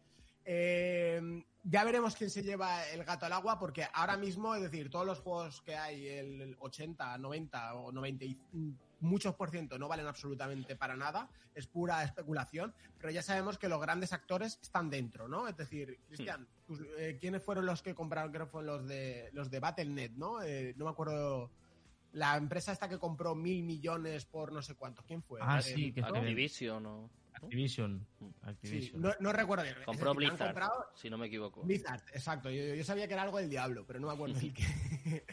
Eh, 0.46 1.44
ya 1.64 1.84
veremos 1.84 2.16
quién 2.16 2.32
se 2.32 2.42
lleva 2.42 2.88
el 2.88 3.04
gato 3.04 3.28
al 3.28 3.34
agua, 3.34 3.60
porque 3.60 3.86
ahora 3.94 4.18
mismo, 4.18 4.56
es 4.56 4.64
decir, 4.64 4.90
todos 4.90 5.06
los 5.06 5.20
juegos 5.20 5.62
que 5.62 5.76
hay, 5.76 6.08
el 6.08 6.58
80, 6.60 7.20
90 7.20 7.76
o 7.76 7.92
90 7.92 8.26
muchos 9.02 9.36
por 9.36 9.50
ciento 9.50 9.78
no 9.78 9.88
valen 9.88 10.08
absolutamente 10.08 10.76
para 10.76 10.96
nada, 10.96 11.30
es 11.56 11.68
pura 11.68 12.04
especulación, 12.04 12.74
pero 12.98 13.12
ya 13.12 13.22
sabemos 13.22 13.58
que 13.58 13.70
los 13.70 13.80
grandes 13.82 14.14
actores 14.14 14.60
están 14.62 14.90
dentro, 14.90 15.28
¿no? 15.28 15.48
Es 15.48 15.58
decir, 15.58 16.00
Cristian, 16.08 16.48
eh, 16.98 17.18
¿quiénes 17.20 17.44
fueron 17.44 17.66
los 17.66 17.82
que 17.82 17.96
compraron? 17.96 18.32
Creo 18.32 18.46
que 18.46 18.52
fueron 18.52 18.68
los 18.68 18.88
de 18.88 19.30
los 19.34 19.50
de 19.50 19.60
Battle.net, 19.60 20.12
¿no? 20.12 20.42
Eh, 20.42 20.74
no 20.78 20.86
me 20.86 20.92
acuerdo. 20.92 21.52
La 22.12 22.38
empresa 22.38 22.72
esta 22.72 22.90
que 22.90 22.98
compró 22.98 23.36
mil 23.36 23.64
millones 23.64 24.26
por 24.26 24.52
no 24.52 24.64
sé 24.64 24.74
cuánto. 24.74 25.04
¿Quién 25.04 25.22
fue? 25.22 25.40
Ah, 25.44 25.62
sí, 25.62 25.94
que 25.94 26.02
Activision 26.02 26.84
o... 26.88 27.10
Activision. 27.34 28.06
Activision. 28.42 29.02
no, 29.20 29.32
recuerdo 29.32 29.64
bien. 29.64 29.76
Compró 29.86 30.14
Blizzard, 30.14 30.56
si 30.96 31.10
no 31.10 31.18
me 31.18 31.28
equivoco. 31.28 31.62
Blizzard, 31.62 32.02
exacto. 32.14 32.50
Yo, 32.50 32.84
sabía 32.84 33.08
que 33.08 33.14
era 33.14 33.24
algo 33.24 33.38
del 33.38 33.50
diablo, 33.50 33.86
pero 33.86 34.00
no 34.00 34.08
me 34.08 34.14
acuerdo 34.14 34.40
el 34.40 34.54
que. 34.54 35.24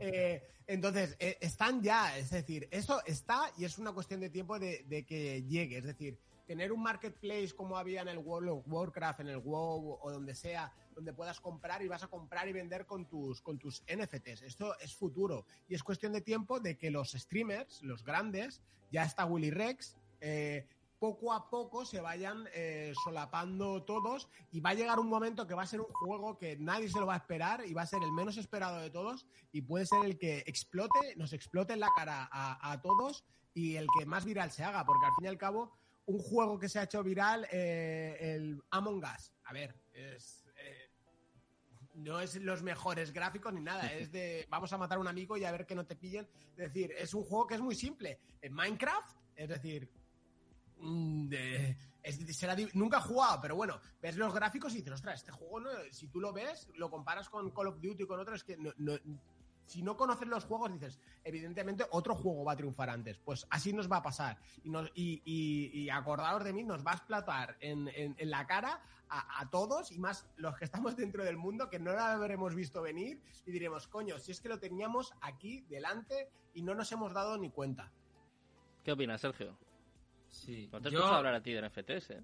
Eh, 0.00 0.42
entonces, 0.66 1.16
eh, 1.18 1.38
están 1.40 1.82
ya, 1.82 2.16
es 2.18 2.30
decir, 2.30 2.68
eso 2.70 3.02
está 3.06 3.50
y 3.56 3.64
es 3.64 3.78
una 3.78 3.92
cuestión 3.92 4.20
de 4.20 4.28
tiempo 4.28 4.58
de, 4.58 4.84
que 5.06 5.42
llegue. 5.44 5.78
Es 5.78 5.84
decir, 5.84 6.18
tener 6.46 6.72
un 6.72 6.82
marketplace 6.82 7.54
como 7.56 7.78
había 7.78 8.02
en 8.02 8.08
el 8.08 8.18
World 8.18 8.50
of 8.50 8.64
Warcraft, 8.66 9.20
en 9.20 9.28
el 9.28 9.38
WoW 9.38 9.98
o 10.00 10.10
donde 10.10 10.34
sea, 10.34 10.72
donde 10.94 11.12
puedas 11.12 11.40
comprar 11.40 11.82
y 11.82 11.88
vas 11.88 12.02
a 12.02 12.08
comprar 12.08 12.48
y 12.48 12.52
vender 12.52 12.84
con 12.84 13.06
tus, 13.06 13.40
con 13.40 13.58
tus 13.58 13.82
NFTs. 13.84 14.42
Esto 14.42 14.78
es 14.80 14.94
futuro 14.94 15.46
y 15.68 15.74
es 15.74 15.82
cuestión 15.82 16.12
de 16.12 16.20
tiempo 16.20 16.60
de 16.60 16.76
que 16.76 16.90
los 16.90 17.12
streamers, 17.12 17.82
los 17.82 18.04
grandes, 18.04 18.60
ya 18.90 19.04
está 19.04 19.24
Willy 19.24 19.50
Rex, 19.50 19.96
eh, 20.20 20.66
poco 20.98 21.32
a 21.32 21.48
poco 21.48 21.84
se 21.84 22.00
vayan 22.00 22.48
eh, 22.52 22.92
solapando 23.04 23.82
todos 23.84 24.28
y 24.50 24.60
va 24.60 24.70
a 24.70 24.74
llegar 24.74 24.98
un 24.98 25.08
momento 25.08 25.46
que 25.46 25.54
va 25.54 25.62
a 25.62 25.66
ser 25.66 25.80
un 25.80 25.92
juego 25.92 26.36
que 26.38 26.56
nadie 26.56 26.88
se 26.88 26.98
lo 26.98 27.06
va 27.06 27.14
a 27.14 27.18
esperar 27.18 27.64
y 27.66 27.74
va 27.74 27.82
a 27.82 27.86
ser 27.86 28.02
el 28.02 28.12
menos 28.12 28.36
esperado 28.36 28.80
de 28.80 28.90
todos 28.90 29.26
y 29.52 29.62
puede 29.62 29.86
ser 29.86 30.04
el 30.04 30.18
que 30.18 30.38
explote, 30.46 31.14
nos 31.16 31.32
explote 31.32 31.72
en 31.72 31.80
la 31.80 31.90
cara 31.96 32.28
a, 32.30 32.80
todos 32.82 33.24
y 33.54 33.76
el 33.76 33.86
que 33.98 34.06
más 34.06 34.24
viral 34.24 34.50
se 34.50 34.64
haga, 34.64 34.84
porque 34.84 35.06
al 35.06 35.12
fin 35.16 35.24
y 35.24 35.28
al 35.28 35.38
cabo 35.38 35.72
un 36.06 36.18
juego 36.18 36.58
que 36.58 36.68
se 36.68 36.78
ha 36.78 36.84
hecho 36.84 37.02
viral, 37.02 37.46
eh, 37.50 38.16
el 38.20 38.62
Among 38.70 39.04
Us, 39.04 39.32
a 39.44 39.52
ver, 39.52 39.76
es, 39.92 40.46
eh, 40.56 40.90
no 41.94 42.20
es 42.20 42.36
los 42.36 42.62
mejores 42.62 43.12
gráficos 43.12 43.52
ni 43.52 43.60
nada, 43.60 43.92
es 43.92 44.10
de 44.10 44.46
vamos 44.50 44.72
a 44.72 44.78
matar 44.78 44.98
a 44.98 45.00
un 45.00 45.08
amigo 45.08 45.36
y 45.36 45.44
a 45.44 45.52
ver 45.52 45.66
que 45.66 45.74
no 45.74 45.86
te 45.86 45.96
pillen. 45.96 46.28
Es 46.56 46.72
decir, 46.72 46.92
es 46.96 47.12
un 47.14 47.24
juego 47.24 47.46
que 47.46 47.54
es 47.54 47.60
muy 47.60 47.74
simple. 47.74 48.20
En 48.40 48.54
Minecraft, 48.54 49.16
es 49.36 49.48
decir, 49.48 49.90
Mm, 50.80 51.30
nunca 52.74 52.98
he 52.98 53.00
jugado, 53.00 53.40
pero 53.40 53.56
bueno, 53.56 53.80
ves 54.00 54.16
los 54.16 54.34
gráficos 54.34 54.72
y 54.74 54.78
dices, 54.78 54.92
ostras, 54.92 55.20
este 55.20 55.32
juego, 55.32 55.60
no, 55.60 55.70
si 55.90 56.08
tú 56.08 56.20
lo 56.20 56.32
ves, 56.32 56.68
lo 56.74 56.90
comparas 56.90 57.28
con 57.28 57.50
Call 57.50 57.68
of 57.68 57.80
Duty 57.80 58.04
y 58.04 58.06
con 58.06 58.20
otros, 58.20 58.40
es 58.40 58.44
que 58.44 58.56
si 59.68 59.82
no 59.82 59.96
conoces 59.96 60.26
los 60.26 60.44
juegos, 60.44 60.72
dices, 60.72 60.98
evidentemente 61.22 61.84
otro 61.90 62.14
juego 62.14 62.42
va 62.42 62.52
a 62.52 62.56
triunfar 62.56 62.88
antes. 62.88 63.18
Pues 63.18 63.46
así 63.50 63.72
nos 63.74 63.90
va 63.90 63.98
a 63.98 64.02
pasar. 64.02 64.38
Y, 64.64 64.70
nos, 64.70 64.90
y, 64.94 65.88
acordaos 65.90 66.42
de 66.42 66.54
mí, 66.54 66.64
nos 66.64 66.84
va 66.84 66.92
a 66.92 66.94
explotar 66.94 67.56
en, 67.60 68.16
la 68.30 68.46
cara 68.46 68.80
a, 69.10 69.40
a, 69.40 69.50
todos 69.50 69.92
y 69.92 69.98
más 69.98 70.26
los 70.36 70.56
que 70.56 70.64
estamos 70.64 70.96
dentro 70.96 71.22
del 71.22 71.36
mundo 71.36 71.68
que 71.68 71.78
no 71.78 71.92
lo 71.92 72.00
habremos 72.00 72.54
visto 72.54 72.80
venir 72.80 73.20
y 73.44 73.52
diremos, 73.52 73.86
coño, 73.88 74.18
si 74.18 74.32
es 74.32 74.40
que 74.40 74.48
lo 74.48 74.58
teníamos 74.58 75.12
aquí 75.20 75.60
delante 75.68 76.30
y 76.54 76.62
no 76.62 76.74
nos 76.74 76.90
hemos 76.92 77.12
dado 77.12 77.36
ni 77.36 77.50
cuenta. 77.50 77.92
¿Qué 78.84 78.92
opinas, 78.92 79.20
Sergio? 79.20 79.58
Sí. 80.30 80.68
No 80.72 80.80
te 80.80 80.88
escucho 80.88 81.06
hablar 81.06 81.34
a 81.34 81.42
ti 81.42 81.52
de 81.52 81.68
NFTs, 81.68 82.10
¿eh? 82.10 82.22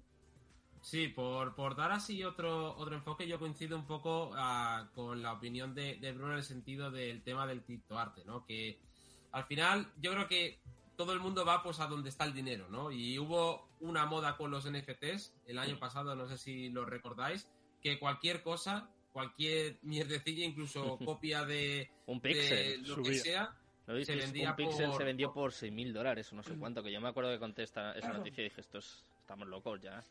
Sí, 0.85 1.07
por, 1.07 1.55
por 1.55 1.75
dar 1.75 1.91
así 1.91 2.23
otro, 2.23 2.75
otro 2.77 2.93
enfoque, 2.93 3.27
yo 3.27 3.39
coincido 3.39 3.75
un 3.75 3.87
poco 3.87 4.31
ah, 4.35 4.87
con 4.93 5.19
la 5.19 5.33
opinión 5.33 5.73
de, 5.73 5.97
Bruno 6.13 6.33
en 6.33 6.37
el 6.37 6.43
sentido 6.43 6.91
del 6.91 7.23
tema 7.23 7.47
del 7.47 7.63
criptoarte, 7.63 8.23
¿no? 8.23 8.45
Que 8.45 8.77
al 9.31 9.45
final 9.45 9.91
yo 9.99 10.11
creo 10.11 10.27
que 10.27 10.59
todo 10.95 11.13
el 11.13 11.19
mundo 11.19 11.43
va 11.43 11.63
pues 11.63 11.79
a 11.79 11.87
donde 11.87 12.09
está 12.09 12.25
el 12.25 12.35
dinero, 12.35 12.69
¿no? 12.69 12.91
Y 12.91 13.17
hubo 13.17 13.67
una 13.79 14.05
moda 14.05 14.37
con 14.37 14.51
los 14.51 14.69
NFTs 14.69 15.33
el 15.47 15.57
año 15.57 15.79
pasado, 15.79 16.15
no 16.15 16.27
sé 16.27 16.37
si 16.37 16.69
lo 16.69 16.85
recordáis, 16.85 17.49
que 17.81 17.97
cualquier 17.97 18.43
cosa, 18.43 18.87
cualquier 19.11 19.79
mierdecilla, 19.81 20.45
incluso 20.45 20.99
copia 21.03 21.45
de, 21.45 21.89
un 22.05 22.21
pixel, 22.21 22.83
de 22.83 22.87
lo 22.87 23.01
que 23.01 23.15
sea, 23.15 23.57
se 23.85 24.15
vendía 24.15 24.51
un 24.51 24.55
Pixel 24.55 24.93
se 24.93 25.03
vendió 25.03 25.31
por 25.31 25.51
6.000 25.51 25.93
dólares 25.93 26.31
o 26.31 26.35
no 26.35 26.43
sé 26.43 26.55
cuánto, 26.55 26.81
que 26.81 26.91
yo 26.91 26.99
me 26.99 27.09
acuerdo 27.09 27.31
que 27.31 27.39
contesta 27.39 27.91
esa 27.93 28.13
noticia 28.13 28.41
y 28.41 28.45
dije, 28.45 28.61
estos 28.61 29.03
estamos 29.19 29.47
locos 29.47 29.81
ya. 29.81 30.03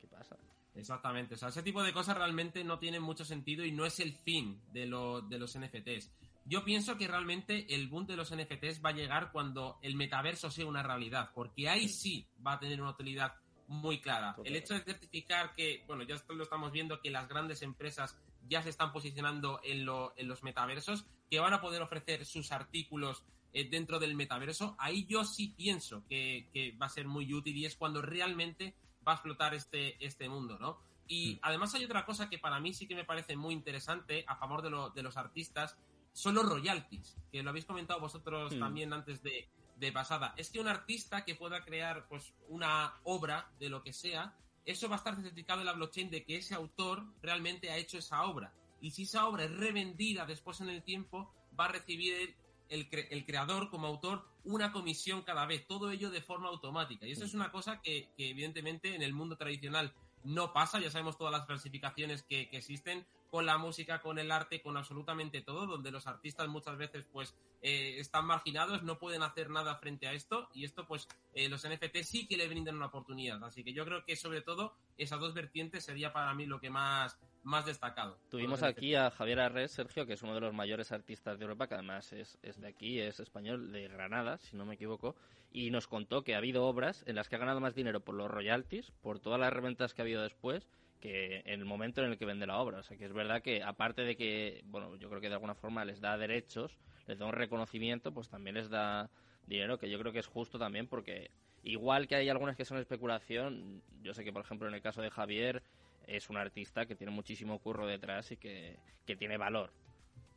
¿Qué 0.00 0.06
pasa? 0.06 0.36
Exactamente, 0.74 1.34
o 1.34 1.36
sea, 1.36 1.48
ese 1.48 1.62
tipo 1.62 1.82
de 1.82 1.92
cosas 1.92 2.16
realmente 2.16 2.62
no 2.64 2.78
tienen 2.78 3.02
mucho 3.02 3.24
sentido 3.24 3.64
y 3.64 3.72
no 3.72 3.84
es 3.84 4.00
el 4.00 4.12
fin 4.12 4.60
de, 4.72 4.82
de 4.82 5.38
los 5.38 5.58
NFTs. 5.58 6.10
Yo 6.44 6.64
pienso 6.64 6.96
que 6.96 7.06
realmente 7.06 7.74
el 7.74 7.88
boom 7.88 8.06
de 8.06 8.16
los 8.16 8.34
NFTs 8.34 8.82
va 8.84 8.90
a 8.90 8.94
llegar 8.94 9.30
cuando 9.30 9.78
el 9.82 9.94
metaverso 9.94 10.50
sea 10.50 10.66
una 10.66 10.82
realidad, 10.82 11.30
porque 11.34 11.68
ahí 11.68 11.88
sí 11.88 12.26
va 12.44 12.54
a 12.54 12.58
tener 12.58 12.80
una 12.80 12.90
utilidad 12.90 13.34
muy 13.68 14.00
clara. 14.00 14.34
El 14.44 14.56
hecho 14.56 14.74
de 14.74 14.80
certificar 14.80 15.54
que, 15.54 15.84
bueno, 15.86 16.02
ya 16.02 16.16
lo 16.28 16.42
estamos 16.42 16.72
viendo 16.72 17.00
que 17.00 17.10
las 17.10 17.28
grandes 17.28 17.62
empresas 17.62 18.18
ya 18.48 18.62
se 18.62 18.70
están 18.70 18.92
posicionando 18.92 19.60
en, 19.62 19.86
en 20.16 20.28
los 20.28 20.42
metaversos, 20.42 21.06
que 21.30 21.40
van 21.40 21.54
a 21.54 21.60
poder 21.60 21.80
ofrecer 21.80 22.26
sus 22.26 22.52
artículos 22.52 23.24
eh, 23.52 23.68
dentro 23.68 23.98
del 23.98 24.14
metaverso, 24.14 24.76
ahí 24.78 25.06
yo 25.06 25.24
sí 25.24 25.54
pienso 25.56 26.04
que, 26.08 26.76
va 26.80 26.86
a 26.86 26.90
ser 26.90 27.06
muy 27.06 27.32
útil 27.32 27.56
y 27.56 27.66
es 27.66 27.76
cuando 27.76 28.02
realmente 28.02 28.74
va 29.06 29.12
a 29.12 29.14
explotar 29.16 29.54
este, 29.54 30.04
este 30.04 30.28
mundo, 30.28 30.58
¿no? 30.58 30.78
Y 31.06 31.34
mm. 31.34 31.38
además 31.42 31.74
hay 31.74 31.84
otra 31.84 32.04
cosa 32.04 32.28
que 32.28 32.38
para 32.38 32.60
mí 32.60 32.74
sí 32.74 32.86
que 32.86 32.94
me 32.94 33.04
parece 33.04 33.36
muy 33.36 33.54
interesante 33.54 34.24
a 34.26 34.36
favor 34.36 34.62
de, 34.62 34.70
de 34.94 35.02
los 35.02 35.16
artistas, 35.16 35.76
son 36.12 36.34
los 36.34 36.46
royalties, 36.46 37.16
que 37.30 37.42
lo 37.42 37.50
habéis 37.50 37.64
comentado 37.64 38.00
vosotros 38.00 38.54
mm. 38.54 38.58
también 38.58 38.92
antes 38.92 39.22
de, 39.22 39.48
de 39.80 39.92
pasada. 39.92 40.34
Es 40.36 40.50
que 40.50 40.60
un 40.60 40.68
artista 40.68 41.24
que 41.24 41.34
pueda 41.34 41.64
crear 41.64 42.06
pues 42.08 42.34
una 42.48 42.94
obra 43.04 43.50
de 43.58 43.70
lo 43.70 43.82
que 43.82 43.92
sea, 43.92 44.36
eso 44.64 44.88
va 44.88 44.96
a 44.96 44.98
estar 44.98 45.16
certificado 45.16 45.60
en 45.60 45.66
la 45.66 45.72
blockchain 45.72 46.10
de 46.10 46.24
que 46.24 46.36
ese 46.36 46.54
autor 46.54 47.04
realmente 47.22 47.70
ha 47.70 47.78
hecho 47.78 47.98
esa 47.98 48.22
obra. 48.24 48.52
Y 48.80 48.90
si 48.90 49.02
esa 49.02 49.26
obra 49.26 49.44
es 49.44 49.56
revendida 49.56 50.26
después 50.26 50.60
en 50.60 50.70
el 50.70 50.82
tiempo, 50.82 51.32
va 51.58 51.66
a 51.66 51.72
recibir 51.72 52.34
el, 52.70 53.24
creador 53.26 53.68
como 53.68 53.86
autor 53.86 54.24
una 54.44 54.72
comisión 54.72 55.22
cada 55.22 55.44
vez, 55.44 55.66
todo 55.66 55.90
ello 55.90 56.10
de 56.10 56.22
forma 56.22 56.48
automática. 56.48 57.06
Y 57.06 57.12
eso 57.12 57.24
es 57.24 57.34
una 57.34 57.50
cosa 57.50 57.82
que, 57.82 58.08
evidentemente 58.16 58.94
en 58.94 59.02
el 59.02 59.12
mundo 59.12 59.36
tradicional 59.36 59.92
no 60.22 60.52
pasa, 60.52 60.78
ya 60.78 60.90
sabemos 60.90 61.18
todas 61.18 61.32
las 61.32 61.46
clasificaciones 61.46 62.22
que, 62.22 62.48
existen 62.52 63.06
con 63.30 63.46
la 63.46 63.58
música, 63.58 64.00
con 64.02 64.18
el 64.18 64.32
arte, 64.32 64.60
con 64.60 64.76
absolutamente 64.76 65.40
todo, 65.40 65.66
donde 65.66 65.92
los 65.92 66.06
artistas 66.08 66.48
muchas 66.48 66.76
veces 66.76 67.04
pues 67.12 67.36
eh, 67.62 67.96
están 67.98 68.26
marginados, 68.26 68.82
no 68.82 68.98
pueden 68.98 69.22
hacer 69.22 69.50
nada 69.50 69.76
frente 69.76 70.08
a 70.08 70.12
esto 70.12 70.48
y 70.52 70.64
esto 70.64 70.84
pues 70.88 71.06
eh, 71.34 71.48
los 71.48 71.64
NFT 71.68 71.98
sí 72.02 72.26
que 72.26 72.36
le 72.36 72.48
brindan 72.48 72.76
una 72.76 72.86
oportunidad. 72.86 73.42
Así 73.44 73.62
que 73.62 73.72
yo 73.72 73.84
creo 73.84 74.04
que 74.04 74.16
sobre 74.16 74.42
todo 74.42 74.74
esas 74.98 75.20
dos 75.20 75.32
vertientes 75.32 75.84
sería 75.84 76.12
para 76.12 76.34
mí 76.34 76.44
lo 76.44 76.60
que 76.60 76.70
más 76.70 77.20
más 77.42 77.66
destacado. 77.66 78.18
Tuvimos 78.30 78.62
aquí 78.62 78.94
a 78.94 79.10
Javier 79.10 79.40
Arres, 79.40 79.72
Sergio, 79.72 80.06
que 80.06 80.14
es 80.14 80.22
uno 80.22 80.34
de 80.34 80.40
los 80.40 80.52
mayores 80.52 80.92
artistas 80.92 81.38
de 81.38 81.44
Europa, 81.44 81.66
que 81.66 81.74
además 81.74 82.12
es, 82.12 82.38
de 82.42 82.68
aquí, 82.68 83.00
es 83.00 83.20
español, 83.20 83.72
de 83.72 83.88
Granada, 83.88 84.38
si 84.38 84.56
no 84.56 84.66
me 84.66 84.74
equivoco, 84.74 85.16
y 85.52 85.70
nos 85.70 85.86
contó 85.86 86.22
que 86.22 86.34
ha 86.34 86.38
habido 86.38 86.66
obras 86.66 87.02
en 87.06 87.16
las 87.16 87.28
que 87.28 87.36
ha 87.36 87.40
ganado 87.40 87.60
más 87.60 87.74
dinero 87.74 88.00
por 88.00 88.14
los 88.14 88.30
royalties, 88.30 88.90
por 89.02 89.20
todas 89.20 89.40
las 89.40 89.52
reventas 89.52 89.94
que 89.94 90.02
ha 90.02 90.04
habido 90.04 90.22
después, 90.22 90.68
que 91.00 91.42
en 91.46 91.60
el 91.60 91.64
momento 91.64 92.02
en 92.02 92.10
el 92.10 92.18
que 92.18 92.26
vende 92.26 92.46
la 92.46 92.58
obra. 92.58 92.78
O 92.78 92.82
sea, 92.82 92.96
que 92.96 93.06
es 93.06 93.12
verdad 93.12 93.42
que 93.42 93.62
aparte 93.62 94.02
de 94.02 94.16
que, 94.16 94.62
bueno, 94.66 94.96
yo 94.96 95.08
creo 95.08 95.20
que 95.20 95.28
de 95.28 95.34
alguna 95.34 95.54
forma 95.54 95.84
les 95.84 96.00
da 96.00 96.18
derechos, 96.18 96.78
les 97.06 97.18
da 97.18 97.26
un 97.26 97.32
reconocimiento, 97.32 98.12
pues 98.12 98.28
también 98.28 98.54
les 98.54 98.68
da 98.68 99.10
dinero, 99.46 99.78
que 99.78 99.90
yo 99.90 99.98
creo 99.98 100.12
que 100.12 100.18
es 100.18 100.26
justo 100.26 100.58
también 100.58 100.86
porque 100.86 101.30
igual 101.62 102.06
que 102.06 102.16
hay 102.16 102.28
algunas 102.28 102.56
que 102.56 102.64
son 102.64 102.78
especulación, 102.78 103.82
yo 104.02 104.14
sé 104.14 104.24
que 104.24 104.32
por 104.32 104.42
ejemplo 104.42 104.68
en 104.68 104.74
el 104.74 104.82
caso 104.82 105.02
de 105.02 105.10
Javier 105.10 105.62
es 106.10 106.28
un 106.28 106.36
artista 106.36 106.86
que 106.86 106.96
tiene 106.96 107.12
muchísimo 107.12 107.58
curro 107.58 107.86
detrás 107.86 108.32
y 108.32 108.36
que, 108.36 108.78
tiene 109.18 109.36
valor. 109.36 109.72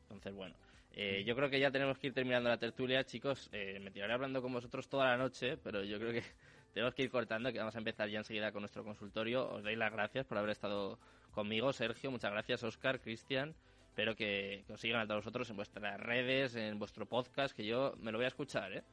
Entonces, 0.04 0.34
bueno, 0.34 0.56
eh, 0.94 1.24
yo 1.28 1.36
creo 1.36 1.48
que 1.48 1.60
ya 1.60 1.70
tenemos 1.70 2.00
que 2.00 2.08
ir 2.08 2.14
terminando 2.14 2.50
la 2.50 2.58
tertulia, 2.58 3.04
chicos. 3.04 3.50
Eh, 3.52 3.80
me 3.80 3.91
tiraré 3.91 4.14
hablando 4.14 4.41
con 4.41 4.52
vosotros 4.52 4.90
toda 4.90 5.10
la 5.10 5.18
noche, 5.18 5.58
pero 5.58 5.84
yo 5.84 6.00
creo 6.00 6.12
que 6.12 6.24
tenemos 6.74 6.95
que 6.95 7.04
ir 7.04 7.12
cortando, 7.12 7.52
que 7.52 7.60
vamos 7.60 7.76
a 7.76 7.78
empezar 7.78 8.10
ya 8.10 8.18
enseguida 8.18 8.52
con 8.52 8.64
nuestro 8.64 8.84
consultorio. 8.84 9.48
Os 9.48 9.62
doy 9.62 9.76
las 9.76 9.91
gracias 9.91 10.26
por 10.26 10.40
haber 10.40 10.50
estado 10.50 10.98
conmigo, 11.32 11.72
Sergio. 11.72 12.10
Muchas 12.10 12.32
gracias, 12.32 12.64
Oscar, 12.64 13.00
Cristian. 13.00 13.54
Espero 13.90 14.16
que, 14.16 14.64
que 14.66 14.74
os 14.74 14.82
sigan 14.82 15.02
a 15.02 15.06
todos 15.06 15.20
vosotros 15.24 15.48
en 15.52 15.56
vuestras 15.56 16.00
redes, 16.00 16.56
en 16.56 16.80
vuestro 16.80 17.06
podcast, 17.06 17.56
que 17.56 17.64
yo 17.64 17.94
me 18.00 18.12
lo 18.12 18.18
voy 18.18 18.26
a 18.26 18.30
escuchar, 18.30 18.74
¿eh? 18.74 18.84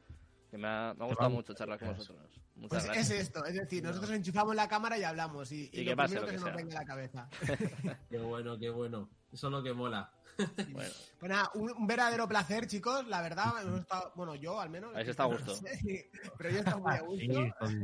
Que 0.51 0.57
me 0.57 0.67
ha, 0.67 0.91
gustado 0.91 1.29
mucho 1.29 1.53
charlar 1.53 1.79
con 1.79 1.95
vosotros. 1.95 2.29
Muchas 2.55 2.85
pues 2.85 3.09
es 3.09 3.21
esto, 3.21 3.45
es 3.45 3.55
decir, 3.55 3.81
nosotros 3.81 4.11
enchufamos 4.11 4.53
la 4.53 4.67
cámara 4.67 4.97
y 4.97 5.03
hablamos 5.03 5.49
y, 5.53 5.67
lo 5.67 5.95
primero 5.95 6.25
que, 6.25 6.37
se 6.37 6.45
nos 6.45 6.53
venga 6.53 6.77
a 6.77 6.81
la 6.81 6.85
cabeza. 6.85 7.29
qué 8.09 8.17
bueno, 8.17 8.59
qué 8.59 8.69
bueno. 8.69 9.09
Eso 9.31 9.47
es 9.47 9.51
lo 9.51 9.63
que 9.63 9.73
mola. 9.73 10.11
Bueno, 10.71 10.89
pues 11.19 11.29
nada, 11.29 11.51
un, 11.53 11.71
un 11.71 11.87
verdadero 11.87 12.27
placer, 12.27 12.65
chicos. 12.65 13.07
La 13.07 13.21
verdad, 13.21 13.53
hemos 13.61 13.81
estado- 13.81 14.11
bueno, 14.15 14.35
yo 14.35 14.59
al 14.59 14.69
menos. 14.69 14.91
Habéis 14.93 15.09
estado 15.09 15.31
a 15.31 15.37
gusto. 15.37 15.55
Pero 16.37 16.49
yo 16.49 16.55
he 16.57 16.59
estado 16.59 16.79
muy 16.79 16.93
a 16.93 17.01
gusto. 17.01 17.67
Sí. 17.67 17.83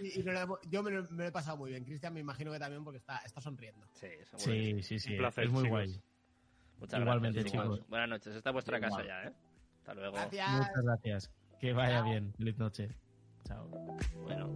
Y, 0.00 0.20
y 0.20 0.22
lo 0.22 0.32
hemos- 0.32 0.60
yo 0.70 0.82
me 0.82 0.90
lo, 0.92 1.02
me 1.10 1.24
lo 1.24 1.26
he 1.26 1.32
pasado 1.32 1.56
muy 1.56 1.70
bien. 1.70 1.84
Cristian, 1.84 2.14
me 2.14 2.20
imagino 2.20 2.52
que 2.52 2.58
también 2.58 2.84
porque 2.84 2.98
está, 2.98 3.18
está 3.18 3.40
sonriendo. 3.40 3.86
Sí, 3.94 4.06
que 4.06 4.24
sí. 4.24 4.36
Sí, 4.36 4.82
sí, 4.82 4.98
sí. 4.98 5.12
Un 5.12 5.18
placer, 5.18 5.44
es 5.44 5.50
muy 5.50 5.64
chicos. 5.64 5.70
guay. 5.70 6.02
Muchas 6.78 7.00
Igualmente, 7.00 7.40
gracias, 7.40 7.62
chicos. 7.62 7.88
Buenas 7.88 8.08
noches. 8.08 8.34
Esta 8.34 8.50
es 8.50 8.54
vuestra 8.54 8.78
Igual. 8.78 8.90
casa 8.90 9.04
ya, 9.04 9.28
¿eh? 9.28 9.32
Hasta 9.80 9.94
luego. 9.94 10.16
Gracias. 10.16 10.50
Muchas 10.50 10.82
gracias. 10.82 11.30
Que 11.60 11.72
vaya 11.74 12.02
bien. 12.02 12.32
Feliz 12.38 12.58
noche. 12.58 12.88
Chao. 13.46 13.68
Bueno. 14.24 14.54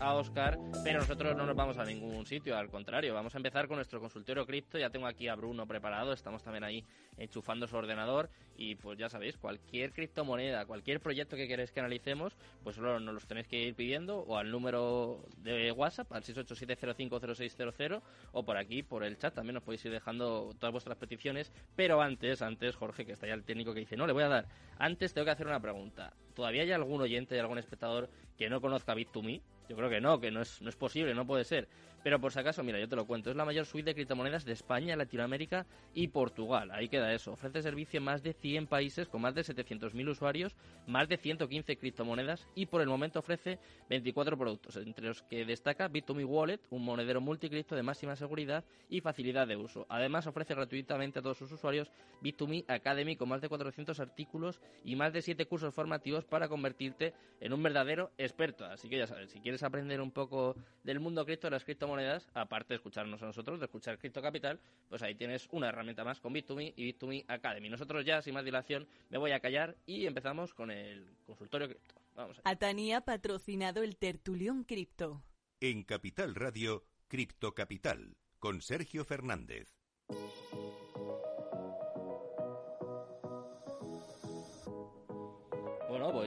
A 0.00 0.14
Oscar, 0.14 0.58
pero 0.84 1.00
nosotros 1.00 1.34
no 1.34 1.46
nos 1.46 1.56
vamos 1.56 1.78
a 1.78 1.84
ningún 1.84 2.26
sitio, 2.26 2.58
al 2.58 2.68
contrario, 2.68 3.14
vamos 3.14 3.34
a 3.34 3.38
empezar 3.38 3.66
con 3.66 3.76
nuestro 3.76 3.98
consultorio 4.00 4.46
cripto, 4.46 4.78
ya 4.78 4.90
tengo 4.90 5.06
aquí 5.06 5.28
a 5.28 5.34
Bruno 5.34 5.66
preparado, 5.66 6.12
estamos 6.12 6.42
también 6.42 6.62
ahí 6.62 6.84
enchufando 7.16 7.66
su 7.66 7.74
ordenador. 7.74 8.28
Y 8.58 8.74
pues 8.76 8.98
ya 8.98 9.08
sabéis, 9.08 9.36
cualquier 9.36 9.92
criptomoneda, 9.92 10.66
cualquier 10.66 11.00
proyecto 11.00 11.36
que 11.36 11.48
queréis 11.48 11.72
que 11.72 11.80
analicemos, 11.80 12.36
pues 12.62 12.76
solo 12.76 13.00
nos 13.00 13.14
los 13.14 13.26
tenéis 13.26 13.48
que 13.48 13.60
ir 13.60 13.74
pidiendo 13.74 14.20
o 14.20 14.36
al 14.36 14.50
número 14.50 15.24
de 15.38 15.72
WhatsApp, 15.72 16.12
al 16.12 16.22
687050600 16.22 18.02
o 18.32 18.44
por 18.44 18.56
aquí, 18.56 18.82
por 18.82 19.04
el 19.04 19.18
chat, 19.18 19.34
también 19.34 19.54
nos 19.54 19.62
podéis 19.62 19.84
ir 19.84 19.92
dejando 19.92 20.54
todas 20.58 20.72
vuestras 20.72 20.96
peticiones, 20.96 21.52
pero 21.74 22.00
antes, 22.00 22.40
antes 22.40 22.76
Jorge, 22.76 23.04
que 23.04 23.12
está 23.12 23.26
ya 23.26 23.34
el 23.34 23.44
técnico 23.44 23.74
que 23.74 23.80
dice, 23.80 23.96
no, 23.96 24.06
le 24.06 24.12
voy 24.12 24.22
a 24.22 24.28
dar, 24.28 24.46
antes 24.78 25.12
tengo 25.12 25.26
que 25.26 25.32
hacer 25.32 25.46
una 25.46 25.60
pregunta, 25.60 26.14
¿todavía 26.34 26.62
hay 26.62 26.72
algún 26.72 27.00
oyente, 27.00 27.38
algún 27.38 27.58
espectador 27.58 28.08
que 28.36 28.48
no 28.50 28.60
conozca 28.60 28.94
Bit2Me? 28.94 29.40
Yo 29.68 29.76
creo 29.76 29.90
que 29.90 30.00
no, 30.00 30.20
que 30.20 30.30
no 30.30 30.42
es, 30.42 30.62
no 30.62 30.68
es 30.68 30.76
posible, 30.76 31.14
no 31.14 31.26
puede 31.26 31.44
ser. 31.44 31.68
Pero 32.06 32.20
por 32.20 32.32
si 32.32 32.38
acaso, 32.38 32.62
mira, 32.62 32.78
yo 32.78 32.88
te 32.88 32.94
lo 32.94 33.04
cuento. 33.04 33.30
Es 33.30 33.36
la 33.36 33.44
mayor 33.44 33.66
suite 33.66 33.90
de 33.90 33.94
criptomonedas 33.96 34.44
de 34.44 34.52
España, 34.52 34.94
Latinoamérica 34.94 35.66
y 35.92 36.06
Portugal. 36.06 36.70
Ahí 36.70 36.88
queda 36.88 37.12
eso. 37.12 37.32
Ofrece 37.32 37.62
servicio 37.62 37.98
en 37.98 38.04
más 38.04 38.22
de 38.22 38.32
100 38.32 38.68
países 38.68 39.08
con 39.08 39.22
más 39.22 39.34
de 39.34 39.42
700.000 39.42 40.08
usuarios, 40.08 40.54
más 40.86 41.08
de 41.08 41.16
115 41.16 41.76
criptomonedas 41.76 42.46
y 42.54 42.66
por 42.66 42.80
el 42.80 42.86
momento 42.86 43.18
ofrece 43.18 43.58
24 43.90 44.38
productos, 44.38 44.76
entre 44.76 45.08
los 45.08 45.22
que 45.24 45.44
destaca 45.44 45.90
Bit2Me 45.90 46.24
Wallet, 46.24 46.60
un 46.70 46.84
monedero 46.84 47.20
multicripto 47.20 47.74
de 47.74 47.82
máxima 47.82 48.14
seguridad 48.14 48.62
y 48.88 49.00
facilidad 49.00 49.48
de 49.48 49.56
uso. 49.56 49.84
Además, 49.88 50.28
ofrece 50.28 50.54
gratuitamente 50.54 51.18
a 51.18 51.22
todos 51.22 51.38
sus 51.38 51.50
usuarios 51.50 51.90
Bit2Me 52.22 52.66
Academy 52.68 53.16
con 53.16 53.30
más 53.30 53.40
de 53.40 53.48
400 53.48 53.98
artículos 53.98 54.60
y 54.84 54.94
más 54.94 55.12
de 55.12 55.22
7 55.22 55.46
cursos 55.46 55.74
formativos 55.74 56.24
para 56.24 56.46
convertirte 56.46 57.14
en 57.40 57.52
un 57.52 57.64
verdadero 57.64 58.12
experto. 58.16 58.64
Así 58.64 58.88
que 58.88 58.96
ya 58.96 59.08
sabes, 59.08 59.32
si 59.32 59.40
quieres 59.40 59.64
aprender 59.64 60.00
un 60.00 60.12
poco 60.12 60.54
del 60.84 61.00
mundo 61.00 61.24
cripto, 61.26 61.50
las 61.50 61.64
criptomonedas, 61.64 61.95
aparte 62.34 62.74
de 62.74 62.76
escucharnos 62.76 63.22
a 63.22 63.26
nosotros, 63.26 63.58
de 63.58 63.66
escuchar 63.66 63.98
Cripto 63.98 64.22
Capital, 64.22 64.60
pues 64.88 65.02
ahí 65.02 65.14
tienes 65.14 65.48
una 65.50 65.68
herramienta 65.68 66.04
más 66.04 66.20
con 66.20 66.34
Bit2Me 66.34 66.72
y 66.76 66.92
Bit2Me 66.92 67.24
Academy. 67.28 67.68
Nosotros 67.68 68.04
ya, 68.04 68.22
sin 68.22 68.34
más 68.34 68.44
dilación, 68.44 68.86
me 69.10 69.18
voy 69.18 69.32
a 69.32 69.40
callar 69.40 69.76
y 69.86 70.06
empezamos 70.06 70.54
con 70.54 70.70
el 70.70 71.16
consultorio 71.24 71.68
cripto. 71.68 71.94
Vamos 72.14 72.38
allá. 72.38 72.50
Atani 72.50 72.92
ha 72.92 73.02
patrocinado 73.02 73.82
el 73.82 73.96
Tertulión 73.96 74.64
Cripto. 74.64 75.22
En 75.60 75.84
Capital 75.84 76.34
Radio, 76.34 76.84
Cripto 77.08 77.54
Capital, 77.54 78.16
con 78.38 78.60
Sergio 78.60 79.04
Fernández. 79.04 79.76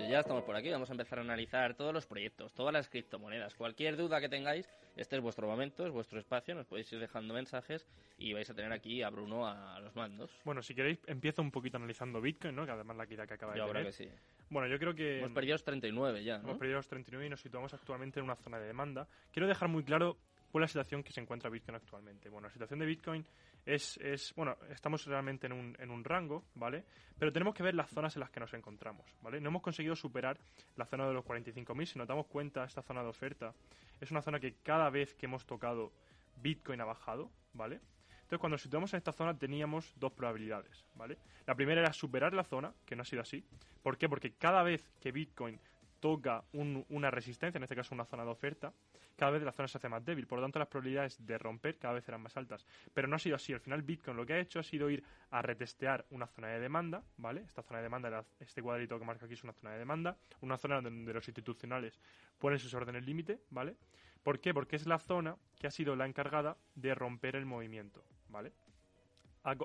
Ya 0.09 0.19
estamos 0.19 0.43
por 0.43 0.55
aquí. 0.55 0.69
Vamos 0.69 0.89
a 0.89 0.93
empezar 0.93 1.19
a 1.19 1.21
analizar 1.21 1.75
todos 1.75 1.93
los 1.93 2.05
proyectos, 2.05 2.53
todas 2.53 2.73
las 2.73 2.89
criptomonedas. 2.89 3.53
Cualquier 3.55 3.95
duda 3.95 4.19
que 4.19 4.27
tengáis, 4.27 4.69
este 4.95 5.15
es 5.15 5.21
vuestro 5.21 5.47
momento, 5.47 5.85
es 5.85 5.91
vuestro 5.91 6.19
espacio. 6.19 6.55
Nos 6.55 6.65
podéis 6.65 6.91
ir 6.91 6.99
dejando 6.99 7.33
mensajes 7.33 7.87
y 8.17 8.33
vais 8.33 8.49
a 8.49 8.53
tener 8.53 8.71
aquí 8.71 9.03
a 9.03 9.09
Bruno 9.09 9.47
a 9.47 9.79
los 9.79 9.95
mandos. 9.95 10.31
Bueno, 10.43 10.61
si 10.63 10.73
queréis, 10.73 10.99
empiezo 11.07 11.41
un 11.41 11.51
poquito 11.51 11.77
analizando 11.77 12.19
Bitcoin, 12.21 12.55
¿no? 12.55 12.65
Que 12.65 12.71
además 12.71 12.97
la 12.97 13.05
caída 13.05 13.27
que 13.27 13.35
acaba 13.35 13.55
Yo 13.55 13.65
de 13.65 13.71
creo 13.71 13.83
tener. 13.83 13.97
que 13.97 14.03
sí. 14.03 14.09
Bueno, 14.49 14.67
yo 14.67 14.79
creo 14.79 14.95
que... 14.95 15.19
Hemos 15.19 15.31
perdido 15.31 15.53
los 15.53 15.63
39 15.63 16.23
ya, 16.23 16.39
¿no? 16.39 16.45
Hemos 16.45 16.57
perdido 16.57 16.77
los 16.77 16.87
39 16.87 17.27
y 17.27 17.29
nos 17.29 17.41
situamos 17.41 17.73
actualmente 17.73 18.19
en 18.19 18.25
una 18.25 18.35
zona 18.35 18.59
de 18.59 18.65
demanda. 18.65 19.07
Quiero 19.31 19.47
dejar 19.47 19.69
muy 19.69 19.83
claro 19.83 20.17
cuál 20.51 20.63
es 20.63 20.69
la 20.75 20.81
situación 20.83 21.03
que 21.03 21.11
se 21.13 21.21
encuentra 21.21 21.49
Bitcoin 21.49 21.75
actualmente. 21.75 22.29
Bueno, 22.29 22.47
la 22.47 22.53
situación 22.53 22.79
de 22.79 22.85
Bitcoin 22.85 23.25
es, 23.65 23.97
es 23.97 24.33
bueno, 24.35 24.57
estamos 24.69 25.05
realmente 25.05 25.47
en 25.47 25.53
un, 25.53 25.75
en 25.79 25.91
un 25.91 26.03
rango, 26.03 26.45
¿vale? 26.55 26.83
Pero 27.17 27.31
tenemos 27.31 27.53
que 27.53 27.63
ver 27.63 27.75
las 27.75 27.89
zonas 27.89 28.15
en 28.15 28.21
las 28.21 28.29
que 28.29 28.39
nos 28.39 28.53
encontramos, 28.53 29.05
¿vale? 29.21 29.39
No 29.41 29.49
hemos 29.49 29.61
conseguido 29.61 29.95
superar 29.95 30.39
la 30.75 30.85
zona 30.85 31.07
de 31.07 31.13
los 31.13 31.25
45.000. 31.25 31.85
Si 31.85 31.97
nos 31.99 32.07
damos 32.07 32.27
cuenta, 32.27 32.63
esta 32.63 32.81
zona 32.81 33.01
de 33.03 33.09
oferta 33.09 33.53
es 33.99 34.11
una 34.11 34.21
zona 34.21 34.39
que 34.39 34.55
cada 34.63 34.89
vez 34.89 35.13
que 35.15 35.25
hemos 35.25 35.45
tocado 35.45 35.91
Bitcoin 36.37 36.79
ha 36.81 36.85
bajado, 36.85 37.29
¿vale? 37.53 37.79
Entonces, 38.21 38.39
cuando 38.39 38.53
nos 38.55 38.61
situamos 38.61 38.93
en 38.93 38.97
esta 38.97 39.11
zona 39.11 39.37
teníamos 39.37 39.91
dos 39.97 40.11
probabilidades, 40.13 40.85
¿vale? 40.95 41.17
La 41.47 41.55
primera 41.55 41.81
era 41.81 41.91
superar 41.93 42.33
la 42.33 42.43
zona, 42.43 42.73
que 42.85 42.95
no 42.95 43.01
ha 43.01 43.05
sido 43.05 43.23
así. 43.23 43.43
¿Por 43.81 43.97
qué? 43.97 44.07
Porque 44.07 44.33
cada 44.33 44.61
vez 44.61 44.87
que 45.01 45.11
Bitcoin 45.11 45.59
toca 45.99 46.43
un- 46.53 46.85
una 46.89 47.09
resistencia, 47.11 47.57
en 47.57 47.63
este 47.63 47.75
caso 47.75 47.93
una 47.95 48.05
zona 48.05 48.23
de 48.23 48.29
oferta, 48.29 48.71
cada 49.19 49.31
vez 49.31 49.43
la 49.43 49.51
zona 49.51 49.67
se 49.67 49.77
hace 49.77 49.89
más 49.89 50.03
débil. 50.05 50.25
Por 50.25 50.39
lo 50.39 50.45
tanto, 50.45 50.59
las 50.59 50.69
probabilidades 50.69 51.25
de 51.25 51.37
romper 51.37 51.77
cada 51.77 51.95
vez 51.95 52.07
eran 52.07 52.21
más 52.21 52.37
altas. 52.37 52.65
Pero 52.93 53.05
no 53.09 53.17
ha 53.17 53.19
sido 53.19 53.35
así. 53.35 53.51
Al 53.51 53.59
final, 53.59 53.81
Bitcoin 53.81 54.15
lo 54.15 54.25
que 54.25 54.31
ha 54.31 54.39
hecho 54.39 54.59
ha 54.59 54.63
sido 54.63 54.89
ir 54.89 55.03
a 55.29 55.41
retestear 55.41 56.05
una 56.11 56.25
zona 56.25 56.47
de 56.47 56.61
demanda, 56.61 57.03
¿vale? 57.17 57.41
Esta 57.41 57.61
zona 57.61 57.79
de 57.79 57.83
demanda, 57.83 58.25
este 58.39 58.61
cuadrito 58.61 58.97
que 58.97 59.03
marca 59.03 59.25
aquí 59.25 59.33
es 59.33 59.43
una 59.43 59.51
zona 59.51 59.73
de 59.73 59.79
demanda, 59.79 60.17
una 60.39 60.57
zona 60.57 60.79
donde 60.79 61.13
los 61.13 61.27
institucionales 61.27 61.99
ponen 62.37 62.59
sus 62.59 62.73
órdenes 62.73 63.05
límite, 63.05 63.41
¿vale? 63.49 63.75
¿Por 64.23 64.39
qué? 64.39 64.53
Porque 64.53 64.77
es 64.77 64.87
la 64.87 64.99
zona 64.99 65.35
que 65.59 65.67
ha 65.67 65.71
sido 65.71 65.97
la 65.97 66.05
encargada 66.05 66.55
de 66.75 66.95
romper 66.95 67.35
el 67.35 67.45
movimiento, 67.45 68.05
¿vale? 68.29 68.53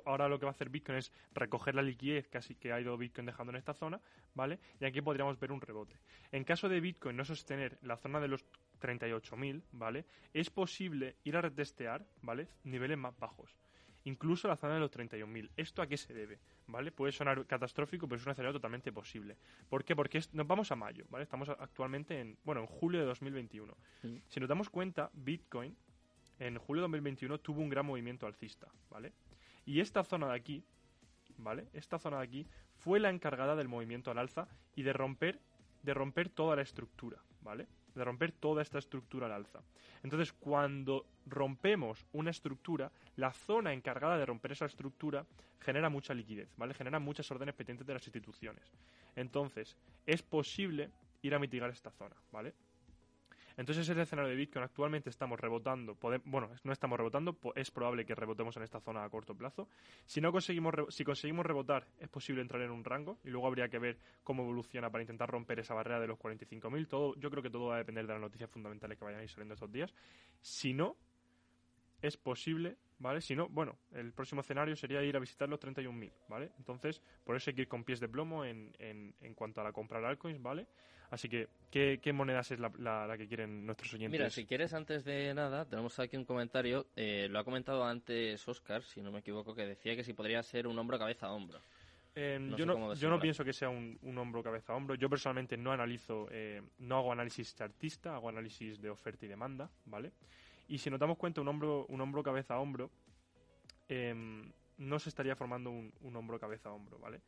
Ahora 0.05 0.29
lo 0.29 0.39
que 0.39 0.47
va 0.47 0.51
a 0.51 0.55
hacer 0.55 0.71
Bitcoin 0.71 0.99
es 0.99 1.13
recoger 1.33 1.75
la 1.75 1.83
liquidez 1.83 2.29
así 2.35 2.55
que 2.55 2.73
ha 2.73 2.81
ido 2.81 2.97
Bitcoin 2.97 3.27
dejando 3.27 3.51
en 3.51 3.57
esta 3.57 3.75
zona, 3.75 4.01
¿vale? 4.35 4.59
Y 4.81 4.85
aquí 4.85 5.01
podríamos 5.01 5.39
ver 5.39 5.53
un 5.53 5.61
rebote. 5.61 5.97
En 6.33 6.45
caso 6.45 6.69
de 6.69 6.81
Bitcoin 6.81 7.17
no 7.17 7.25
sostener 7.25 7.79
la 7.83 7.97
zona 7.97 8.21
de 8.21 8.29
los 8.29 8.45
38.000, 8.81 9.63
¿vale? 9.73 10.05
Es 10.33 10.51
posible 10.51 11.17
ir 11.25 11.37
a 11.37 11.41
retestear, 11.41 12.05
¿vale? 12.23 12.49
Niveles 12.65 12.99
más 12.99 13.19
bajos. 13.19 13.55
Incluso 14.07 14.49
la 14.49 14.57
zona 14.57 14.75
de 14.75 14.81
los 14.81 14.91
31.000. 14.91 15.51
¿Esto 15.57 15.81
a 15.81 15.87
qué 15.87 15.97
se 15.97 16.13
debe? 16.13 16.39
¿Vale? 16.67 16.93
Puede 16.93 17.13
sonar 17.13 17.47
catastrófico, 17.47 18.07
pero 18.07 18.21
es 18.21 18.27
un 18.27 18.33
escenario 18.33 18.53
totalmente 18.53 18.93
posible. 18.93 19.37
¿Por 19.69 19.83
qué? 19.85 19.97
Porque 19.97 20.19
es- 20.19 20.33
nos 20.35 20.47
vamos 20.47 20.71
a 20.73 20.77
mayo, 20.77 21.07
¿vale? 21.09 21.23
Estamos 21.25 21.49
actualmente 21.49 22.21
en, 22.21 22.37
bueno, 22.45 22.61
en 22.61 22.67
julio 22.67 23.01
de 23.01 23.07
2021. 23.07 23.75
Sí. 24.03 24.23
Si 24.29 24.41
nos 24.41 24.49
damos 24.49 24.69
cuenta, 24.69 25.11
Bitcoin 25.15 25.75
en 26.39 26.59
julio 26.59 26.83
de 26.83 26.85
2021 26.89 27.39
tuvo 27.39 27.61
un 27.63 27.69
gran 27.71 27.87
movimiento 27.87 28.27
alcista, 28.27 28.67
¿vale? 28.91 29.13
Y 29.65 29.81
esta 29.81 30.05
zona 30.05 30.27
de 30.29 30.35
aquí, 30.35 30.65
¿vale? 31.39 31.69
Esta 31.73 31.99
zona 31.99 32.19
de 32.19 32.25
aquí 32.25 32.47
fue 32.77 33.01
la 33.01 33.09
encargada 33.09 33.57
del 33.57 33.69
movimiento 33.69 34.11
al 34.11 34.19
alza 34.19 34.49
y 34.75 34.83
de 34.83 34.93
romper, 34.93 35.41
de 35.83 35.95
romper 35.95 36.29
toda 36.29 36.57
la 36.57 36.63
estructura, 36.63 37.23
¿vale? 37.41 37.67
De 37.95 38.05
romper 38.05 38.33
toda 38.33 38.62
esta 38.62 38.79
estructura 38.79 39.27
al 39.27 39.33
alza. 39.33 39.61
Entonces, 40.03 40.33
cuando 40.33 41.07
rompemos 41.27 42.05
una 42.12 42.31
estructura, 42.31 42.91
la 43.16 43.33
zona 43.33 43.73
encargada 43.73 44.19
de 44.19 44.27
romper 44.27 44.53
esa 44.53 44.66
estructura 44.66 45.25
genera 45.61 45.89
mucha 45.89 46.12
liquidez, 46.12 46.49
¿vale? 46.57 46.75
Genera 46.75 46.99
muchas 46.99 47.31
órdenes 47.31 47.55
pendientes 47.55 47.87
de 47.87 47.95
las 47.95 48.07
instituciones. 48.07 48.73
Entonces, 49.16 49.77
es 50.07 50.23
posible 50.23 50.91
ir 51.23 51.35
a 51.35 51.39
mitigar 51.39 51.71
esta 51.71 51.91
zona, 51.91 52.16
¿vale? 52.33 52.53
Entonces 53.57 53.89
es 53.89 53.95
el 53.97 54.01
escenario 54.01 54.31
de 54.31 54.37
Bitcoin. 54.37 54.65
Actualmente 54.65 55.11
estamos 55.11 55.39
rebotando. 55.39 55.95
pode- 55.95 56.21
bueno, 56.25 56.51
no 56.65 56.73
estamos 56.73 56.99
rebotando. 56.99 57.39
Es 57.55 57.71
probable 57.71 58.05
que 58.05 58.15
rebotemos 58.15 58.57
en 58.57 58.65
esta 58.65 58.81
zona 58.81 59.05
a 59.05 59.09
corto 59.11 59.35
plazo. 59.37 59.69
Si 60.07 60.21
no 60.21 60.33
conseguimos, 60.33 60.75
si 60.89 61.05
conseguimos 61.05 61.47
rebotar, 61.47 61.87
es 61.99 62.09
posible 62.09 62.43
entrar 62.43 62.63
en 62.63 62.71
un 62.71 62.85
rango 62.85 63.19
y 63.25 63.31
luego 63.31 63.47
habría 63.47 63.69
que 63.69 63.79
ver 63.79 63.99
cómo 64.23 64.43
evoluciona 64.43 64.91
para 64.91 65.03
intentar 65.03 65.31
romper 65.31 65.61
esa 65.61 65.75
barrera 65.75 66.01
de 66.01 66.09
los 66.09 66.19
45.000. 66.19 66.89
Todo, 66.89 67.15
yo 67.17 67.31
creo 67.31 67.43
que 67.43 67.51
todo 67.51 67.67
va 67.69 67.77
a 67.77 67.79
depender 67.79 68.07
de 68.07 68.13
las 68.13 68.21
noticias 68.21 68.51
fundamentales 68.51 68.99
que 68.99 69.05
vayan 69.05 69.21
a 69.21 69.23
ir 69.23 69.29
saliendo 69.31 69.55
estos 69.55 69.71
días. 69.71 69.95
Si 70.41 70.75
no, 70.75 70.97
es 72.03 72.17
posible, 72.17 72.77
¿vale? 72.99 73.21
Si 73.21 73.35
no, 73.37 73.49
bueno, 73.49 73.77
el 73.93 74.12
próximo 74.12 74.41
escenario 74.41 74.77
sería 74.77 75.03
ir 75.03 75.16
a 75.16 75.21
visitar 75.21 75.49
los 75.49 75.59
31.000, 75.61 76.12
¿vale? 76.29 76.51
Entonces, 76.59 77.01
por 77.25 77.37
eso 77.37 77.51
hay 77.51 77.55
que 77.57 77.62
ir 77.62 77.69
con 77.69 77.85
pies 77.85 78.01
de 78.01 78.09
plomo 78.09 78.45
en, 78.45 78.75
en, 78.79 79.15
en 79.21 79.35
cuanto 79.35 79.61
a 79.61 79.65
la 79.65 79.73
compra 79.73 80.01
de 80.01 80.07
altcoins, 80.07 80.41
¿vale? 80.43 80.66
Así 81.11 81.29
que, 81.29 81.49
¿qué, 81.71 82.01
qué 82.03 82.12
monedas 82.12 82.51
es 82.51 82.59
la, 82.59 82.73
la- 82.79 83.07
la 83.07 83.16
que 83.16 83.29
quieren 83.29 83.66
nuestros 83.66 83.93
oyentes? 83.95 84.19
Mira, 84.19 84.31
si 84.31 84.47
quieres, 84.47 84.73
antes 84.73 85.05
de 85.05 85.33
nada, 85.35 85.65
tenemos 85.65 85.99
aquí 85.99 86.16
un 86.16 86.25
comentario. 86.25 86.87
eh, 86.97 87.29
lo 87.31 87.39
ha 87.39 87.45
comentado 87.45 87.85
antes 87.85 88.47
Oscar, 88.49 88.83
si 88.83 89.01
no 89.01 89.12
me 89.12 89.21
equivoco, 89.21 89.55
que 89.55 89.66
decía 89.66 89.95
que 89.95 90.03
si 90.03 90.12
podría 90.15 90.43
ser 90.43 90.66
un 90.66 90.79
hombro 90.79 90.99
cabeza 90.99 91.27
a 91.27 91.33
hombro. 91.33 91.59
Eh, 92.16 92.39
no 92.41 92.57
yo, 92.57 92.65
no, 92.65 92.95
yo 92.95 93.11
no 93.11 93.21
pienso 93.21 93.45
que 93.45 93.53
sea 93.53 93.69
un, 93.69 93.99
un 94.03 94.16
hombro 94.19 94.43
cabeza 94.43 94.73
a 94.73 94.77
hombro. 94.77 94.95
Yo 94.95 95.11
personalmente 95.11 95.57
no 95.57 95.73
analizo, 95.73 96.29
eh, 96.31 96.62
no 96.79 96.99
hago 96.99 97.12
análisis 97.12 97.55
chartista, 97.57 98.15
hago 98.15 98.29
análisis 98.29 98.81
de 98.81 98.89
oferta 98.91 99.25
y 99.27 99.29
demanda, 99.29 99.69
¿vale? 99.85 100.12
Y 100.69 100.78
si 100.78 100.91
nos 100.91 101.01
damos 101.01 101.16
cuenta, 101.19 101.41
un 101.41 101.49
hombro, 101.49 101.86
un 101.89 102.01
hombro 102.01 102.23
cabeza 102.23 102.55
a 102.55 102.61
hombro, 102.61 102.91
em, 103.89 104.51
no 104.78 104.99
se 104.99 105.09
estaría 105.09 105.36
formando 105.36 105.70
un, 105.70 105.93
un 106.01 106.16
hombro 106.16 106.39
cabeza 106.39 106.70
a 106.70 106.73
hombro, 106.73 106.99
¿vale? 106.99 107.20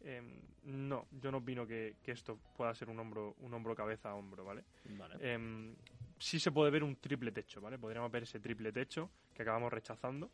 Em, 0.00 0.40
no, 0.64 1.06
yo 1.10 1.30
no 1.30 1.38
opino 1.38 1.66
que, 1.66 1.96
que 2.02 2.12
esto 2.12 2.38
pueda 2.56 2.74
ser 2.74 2.88
un 2.88 2.98
hombro, 2.98 3.34
un 3.40 3.52
hombro 3.52 3.74
cabeza 3.74 4.10
a 4.10 4.14
hombro, 4.14 4.44
¿vale? 4.44 4.64
Vale. 4.84 5.16
Em, 5.20 5.74
sí 6.18 6.38
se 6.38 6.52
puede 6.52 6.70
ver 6.70 6.84
un 6.84 6.96
triple 6.96 7.32
techo, 7.32 7.60
¿vale? 7.60 7.78
Podríamos 7.78 8.10
ver 8.10 8.22
ese 8.22 8.40
triple 8.40 8.72
techo 8.72 9.10
que 9.34 9.42
acabamos 9.42 9.72
rechazando, 9.72 10.30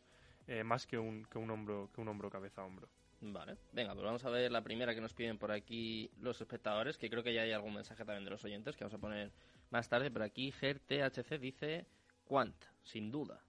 eh, 0.47 0.63
más 0.63 0.85
que 0.85 0.97
un, 0.97 1.25
que 1.25 1.37
un 1.37 1.49
hombro, 1.49 1.89
que 1.93 2.01
un 2.01 2.07
hombro 2.07 2.29
cabeza 2.29 2.61
a 2.61 2.65
hombro. 2.65 2.87
Vale, 3.21 3.57
venga, 3.71 3.93
pues 3.93 4.05
vamos 4.05 4.23
a 4.25 4.29
ver 4.29 4.51
la 4.51 4.61
primera 4.61 4.93
que 4.93 5.01
nos 5.01 5.13
piden 5.13 5.37
por 5.37 5.51
aquí 5.51 6.11
los 6.19 6.39
espectadores, 6.41 6.97
que 6.97 7.09
creo 7.09 7.23
que 7.23 7.33
ya 7.33 7.41
hay 7.41 7.53
algún 7.53 7.73
mensaje 7.73 8.05
también 8.05 8.25
de 8.25 8.29
los 8.29 8.43
oyentes 8.43 8.75
que 8.75 8.83
vamos 8.83 8.93
a 8.93 8.99
poner 9.01 9.31
más 9.71 9.89
tarde, 9.89 10.11
pero 10.11 10.25
aquí 10.25 10.51
GerTHC 10.51 11.39
dice 11.39 11.87
Quant, 12.25 12.55
sin 12.83 13.11
duda. 13.11 13.39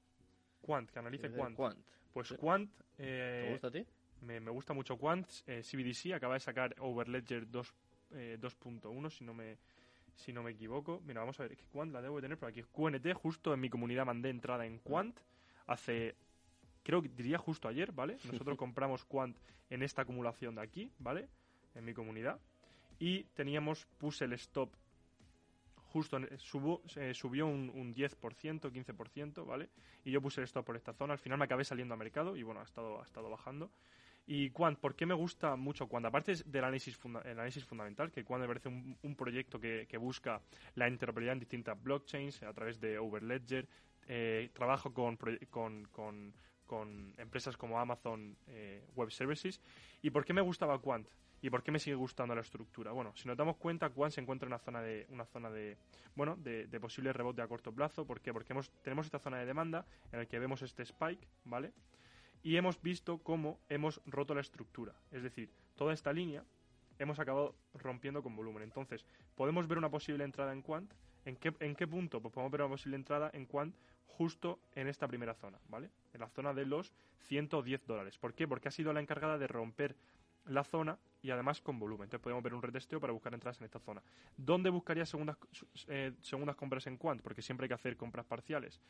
Quant, 0.61 0.91
que 0.91 0.99
analice 0.99 1.31
Quant. 1.31 1.57
Quant. 1.57 1.79
Pues. 2.13 2.33
Quant... 2.39 2.71
eh, 2.99 3.43
¿Te 3.47 3.53
gusta 3.53 3.69
a 3.69 3.71
ti? 3.71 3.87
Me, 4.23 4.41
me 4.41 4.51
gusta 4.51 4.73
mucho 4.73 4.97
Quant. 4.97 5.27
Eh, 5.47 5.63
CBDC 5.63 6.15
acaba 6.15 6.35
de 6.35 6.41
sacar 6.41 6.75
Overledger 6.79 7.51
2, 7.51 7.75
eh, 8.13 8.39
2.1, 8.41 9.11
si 9.11 9.25
no 9.25 9.35
me 9.35 9.59
si 10.15 10.33
no 10.33 10.43
me 10.43 10.53
equivoco. 10.53 11.03
Mira, 11.05 11.21
vamos 11.21 11.39
a 11.39 11.43
ver, 11.43 11.53
es 11.53 11.59
que 11.59 11.67
Quant 11.67 11.93
la 11.93 12.01
debo 12.01 12.17
de 12.17 12.23
tener 12.23 12.39
por 12.39 12.49
aquí. 12.49 12.63
QNT, 12.63 13.13
justo 13.15 13.53
en 13.53 13.61
mi 13.61 13.69
comunidad 13.69 14.07
mandé 14.07 14.31
entrada 14.31 14.65
en 14.65 14.79
Quant 14.79 15.19
hace, 15.67 16.17
creo 16.83 17.03
que 17.03 17.09
diría 17.09 17.39
justo 17.39 17.69
ayer, 17.69 17.93
¿vale? 17.93 18.17
Nosotros 18.25 18.57
compramos 18.57 19.05
Quant 19.05 19.37
en 19.69 19.83
esta 19.83 20.03
acumulación 20.03 20.55
de 20.55 20.63
aquí, 20.63 20.91
¿vale? 20.99 21.29
En 21.75 21.85
mi 21.85 21.93
comunidad. 21.93 22.41
Y 22.99 23.25
teníamos, 23.35 23.87
puse 23.99 24.25
el 24.25 24.33
stop 24.33 24.71
justo, 25.97 26.19
en- 26.19 26.29
subo- 26.39 26.83
eh, 26.97 27.15
subió 27.15 27.47
un, 27.47 27.71
un 27.75 27.95
10%, 27.95 28.71
15%, 28.71 29.47
¿vale? 29.47 29.71
Y 30.05 30.11
yo 30.11 30.21
puse 30.21 30.41
el 30.43 30.45
stop 30.45 30.67
por 30.67 30.77
esta 30.77 30.93
zona. 30.93 31.15
Al 31.15 31.19
final 31.19 31.39
me 31.39 31.47
acabé 31.47 31.65
saliendo 31.65 31.95
a 31.95 31.97
mercado 31.97 32.37
y 32.37 32.43
bueno, 32.43 32.61
ha 32.61 32.65
estado, 32.65 33.01
ha 33.01 33.05
estado 33.05 33.31
bajando. 33.31 33.71
Y 34.27 34.51
Quant, 34.51 34.79
¿por 34.79 34.95
qué 34.95 35.07
me 35.07 35.15
gusta 35.15 35.57
mucho 35.57 35.89
Quant? 35.89 36.05
Aparte 36.05 36.35
del 36.45 36.65
análisis, 36.65 36.99
funda- 36.99 37.23
el 37.23 37.39
análisis 37.39 37.65
fundamental, 37.65 38.11
que 38.11 38.25
Quant 38.25 38.43
me 38.43 38.47
parece 38.49 38.69
un, 38.69 38.99
un 39.03 39.15
proyecto 39.17 39.59
que, 39.59 39.87
busca 39.99 40.43
la 40.75 40.87
interoperabilidad 40.89 41.33
en 41.35 41.41
distintas 41.41 41.83
blockchains 41.83 42.43
a 42.43 42.53
través 42.53 42.79
de 42.79 42.99
Overledger. 42.99 43.67
Eh, 44.09 44.51
trabajo 44.53 44.93
con, 44.93 45.17
con, 45.51 45.87
con, 46.67 47.15
empresas 47.17 47.57
como 47.57 47.81
Amazon 47.81 48.37
eh, 48.49 48.85
Web 48.97 49.11
Services. 49.13 49.61
¿Y 50.03 50.11
por 50.11 50.25
qué 50.27 50.33
me 50.35 50.43
gustaba 50.43 50.79
Quant? 50.79 51.09
¿Y 51.47 51.51
por 51.51 51.63
qué 51.63 51.71
me 51.71 51.79
sigue 51.79 51.95
gustando 51.95 52.35
la 52.35 52.41
estructura? 52.41 52.91
Bueno, 52.91 53.13
si 53.15 53.29
nos 53.29 53.37
damos 53.37 53.55
cuenta, 53.57 53.89
Quant 53.91 54.13
se 54.13 54.21
encuentra 54.21 54.49
en 54.49 54.53
una 54.53 54.59
zona 54.59 54.83
de, 54.83 55.07
una 55.11 55.27
zona 55.27 55.49
de, 55.49 55.77
bueno, 56.17 56.35
de, 56.35 56.67
posible 56.81 57.13
rebote 57.13 57.41
a 57.41 57.47
corto 57.47 57.73
plazo. 57.73 58.05
¿Por 58.05 58.21
qué? 58.21 58.33
Porque 58.33 58.53
tenemos 58.83 59.07
esta 59.07 59.21
zona 59.21 59.39
de 59.39 59.47
demanda 59.47 59.87
en 60.11 60.19
la 60.19 60.27
que 60.27 60.41
vemos 60.41 60.63
este 60.63 60.83
spike, 60.83 61.25
¿vale? 61.45 61.73
Y 62.43 62.57
hemos 62.57 62.83
visto 62.83 63.19
cómo 63.19 63.61
hemos 63.69 64.01
roto 64.07 64.35
la 64.35 64.41
estructura. 64.41 64.93
Es 65.13 65.23
decir, 65.23 65.49
toda 65.77 65.95
esta 65.95 66.13
línea 66.13 66.43
hemos 66.99 67.21
acabado 67.21 67.55
rompiendo 67.75 68.25
con 68.25 68.35
volumen. 68.35 68.65
Entonces, 68.65 69.07
podemos 69.37 69.69
ver 69.69 69.79
una 69.79 69.89
posible 69.89 70.25
entrada 70.25 70.53
en 70.53 70.63
Quant. 70.63 70.93
¿En 71.27 71.37
qué, 71.37 71.55
¿En 71.61 71.77
qué 71.77 71.87
punto? 71.87 72.21
Pues 72.21 72.35
podemos 72.35 72.51
ver 72.51 72.63
una 72.63 72.71
posible 72.71 72.97
entrada 72.97 73.31
en 73.33 73.47
Quant 73.47 73.73
justo 74.09 74.59
en 74.75 74.89
esta 74.89 75.07
primera 75.07 75.35
zona, 75.35 75.61
¿vale? 75.69 75.91
En 76.13 76.23
la 76.23 76.29
zona 76.29 76.53
de 76.53 76.67
los 76.67 76.93
110 77.29 77.87
dólares. 77.87 78.19
¿Por 78.19 78.35
qué? 78.35 78.49
Porque 78.49 78.67
ha 78.67 78.73
sido 78.73 78.93
la 78.93 79.01
encargada 79.01 79.39
de 79.39 79.47
romper 79.47 79.95
la 80.47 80.65
zona 80.65 80.99
y 81.23 81.31
además 81.31 81.61
con 81.61 81.79
volumen. 81.79 82.05
Entonces 82.05 82.23
podemos 82.23 82.43
ver 82.43 82.55
un 82.55 82.63
retesteo 82.63 83.01
para 83.01 83.13
buscar 83.13 83.35
entradas 83.35 83.59
en 83.61 83.65
esta 83.65 83.81
zona. 83.81 84.03
¿Dónde 84.37 84.71
buscaría 84.71 85.05
segundas, 85.05 85.37
eh, 85.89 86.13
segundas 86.21 86.57
compras 86.57 86.87
en 86.87 86.97
Quant? 86.97 87.21
Porque 87.21 87.43
siempre 87.43 87.65
hay 87.65 87.69
que 87.69 87.75
hacer 87.75 87.97
compras 87.97 88.27
parciales. 88.27 88.81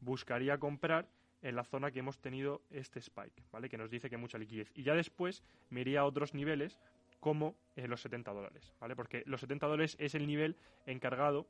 Buscaría 0.00 0.58
comprar 0.58 1.08
en 1.42 1.56
la 1.56 1.64
zona 1.64 1.90
que 1.90 2.00
hemos 2.00 2.18
tenido 2.18 2.62
este 2.70 2.98
spike, 2.98 3.42
¿vale? 3.52 3.68
Que 3.68 3.78
nos 3.78 3.90
dice 3.90 4.08
que 4.08 4.16
hay 4.16 4.20
mucha 4.20 4.38
liquidez. 4.38 4.70
Y 4.74 4.82
ya 4.82 4.94
después 4.94 5.42
me 5.70 5.80
iría 5.82 6.00
a 6.00 6.04
otros 6.04 6.34
niveles 6.34 6.78
como 7.20 7.56
eh, 7.76 7.88
los 7.88 8.00
70 8.02 8.32
dólares, 8.32 8.74
¿vale? 8.80 8.96
Porque 8.96 9.22
los 9.26 9.40
70 9.40 9.66
dólares 9.66 9.96
es 9.98 10.14
el 10.14 10.26
nivel 10.26 10.56
encargado 10.86 11.46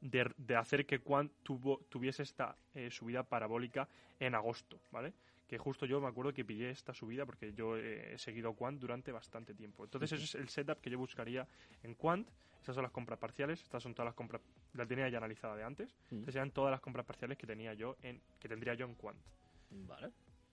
de, 0.00 0.30
de 0.36 0.56
hacer 0.56 0.86
que 0.86 0.98
Quant 0.98 1.32
tuvo, 1.42 1.78
tuviese 1.88 2.22
esta 2.22 2.56
eh, 2.74 2.90
subida 2.90 3.22
parabólica 3.22 3.88
en 4.18 4.34
agosto, 4.34 4.80
¿vale? 4.90 5.12
Que 5.52 5.58
justo 5.58 5.84
yo 5.84 6.00
me 6.00 6.08
acuerdo 6.08 6.32
que 6.32 6.46
pillé 6.46 6.70
esta 6.70 6.94
subida 6.94 7.26
porque 7.26 7.52
yo 7.52 7.76
eh, 7.76 8.14
he 8.14 8.18
seguido 8.18 8.54
Quant 8.54 8.80
durante 8.80 9.12
bastante 9.12 9.52
tiempo. 9.52 9.84
Entonces 9.84 10.10
ese 10.12 10.24
es 10.24 10.34
el 10.34 10.48
setup 10.48 10.80
que 10.80 10.88
yo 10.88 10.96
buscaría 10.96 11.46
en 11.82 11.94
Quant. 11.94 12.26
Estas 12.58 12.74
son 12.74 12.82
las 12.82 12.90
compras 12.90 13.18
parciales, 13.18 13.60
estas 13.60 13.82
son 13.82 13.92
todas 13.92 14.06
las 14.06 14.14
compras, 14.14 14.40
las 14.72 14.88
tenía 14.88 15.10
ya 15.10 15.18
analizada 15.18 15.54
de 15.54 15.62
antes. 15.62 15.94
Estas 16.10 16.36
eran 16.36 16.52
todas 16.52 16.70
las 16.70 16.80
compras 16.80 17.04
parciales 17.04 17.36
que 17.36 17.46
tenía 17.46 17.74
yo 17.74 17.98
en, 18.00 18.22
que 18.40 18.48
tendría 18.48 18.72
yo 18.72 18.86
en 18.86 18.94
Quant. 18.94 19.18
Vale. 19.68 20.10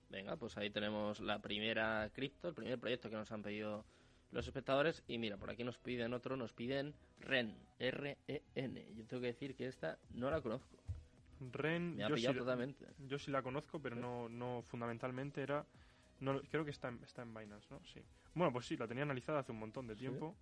Venga, 0.09 0.35
pues 0.35 0.57
ahí 0.57 0.69
tenemos 0.69 1.21
la 1.21 1.39
primera 1.39 2.09
cripto, 2.13 2.49
el 2.49 2.53
primer 2.53 2.77
proyecto 2.77 3.09
que 3.09 3.15
nos 3.15 3.31
han 3.31 3.41
pedido 3.41 3.85
los 4.31 4.45
espectadores. 4.47 5.01
Y 5.07 5.17
mira, 5.17 5.37
por 5.37 5.49
aquí 5.49 5.63
nos 5.63 5.77
piden 5.77 6.13
otro, 6.13 6.35
nos 6.35 6.51
piden 6.51 6.93
REN, 7.21 7.55
R-E-N. 7.79 8.85
Yo 8.95 9.05
tengo 9.05 9.21
que 9.21 9.27
decir 9.27 9.55
que 9.55 9.67
esta 9.67 9.97
no 10.09 10.29
la 10.29 10.41
conozco. 10.41 10.75
Ren, 11.39 11.95
Me 11.95 12.03
ha 12.03 12.09
yo 12.09 12.17
sí, 12.17 12.33
totalmente. 12.33 12.85
yo 13.07 13.17
sí 13.17 13.31
la 13.31 13.41
conozco, 13.41 13.79
pero 13.81 13.95
no, 13.95 14.27
no 14.29 14.61
fundamentalmente 14.67 15.41
era. 15.41 15.65
No, 16.19 16.41
creo 16.41 16.65
que 16.65 16.71
está 16.71 16.89
en, 16.89 17.01
está 17.03 17.21
en 17.21 17.33
Binance, 17.33 17.67
¿no? 17.69 17.79
Sí. 17.85 18.01
Bueno, 18.33 18.51
pues 18.51 18.65
sí, 18.67 18.75
la 18.77 18.87
tenía 18.87 19.03
analizada 19.03 19.39
hace 19.39 19.51
un 19.51 19.59
montón 19.59 19.87
de 19.87 19.95
tiempo. 19.95 20.35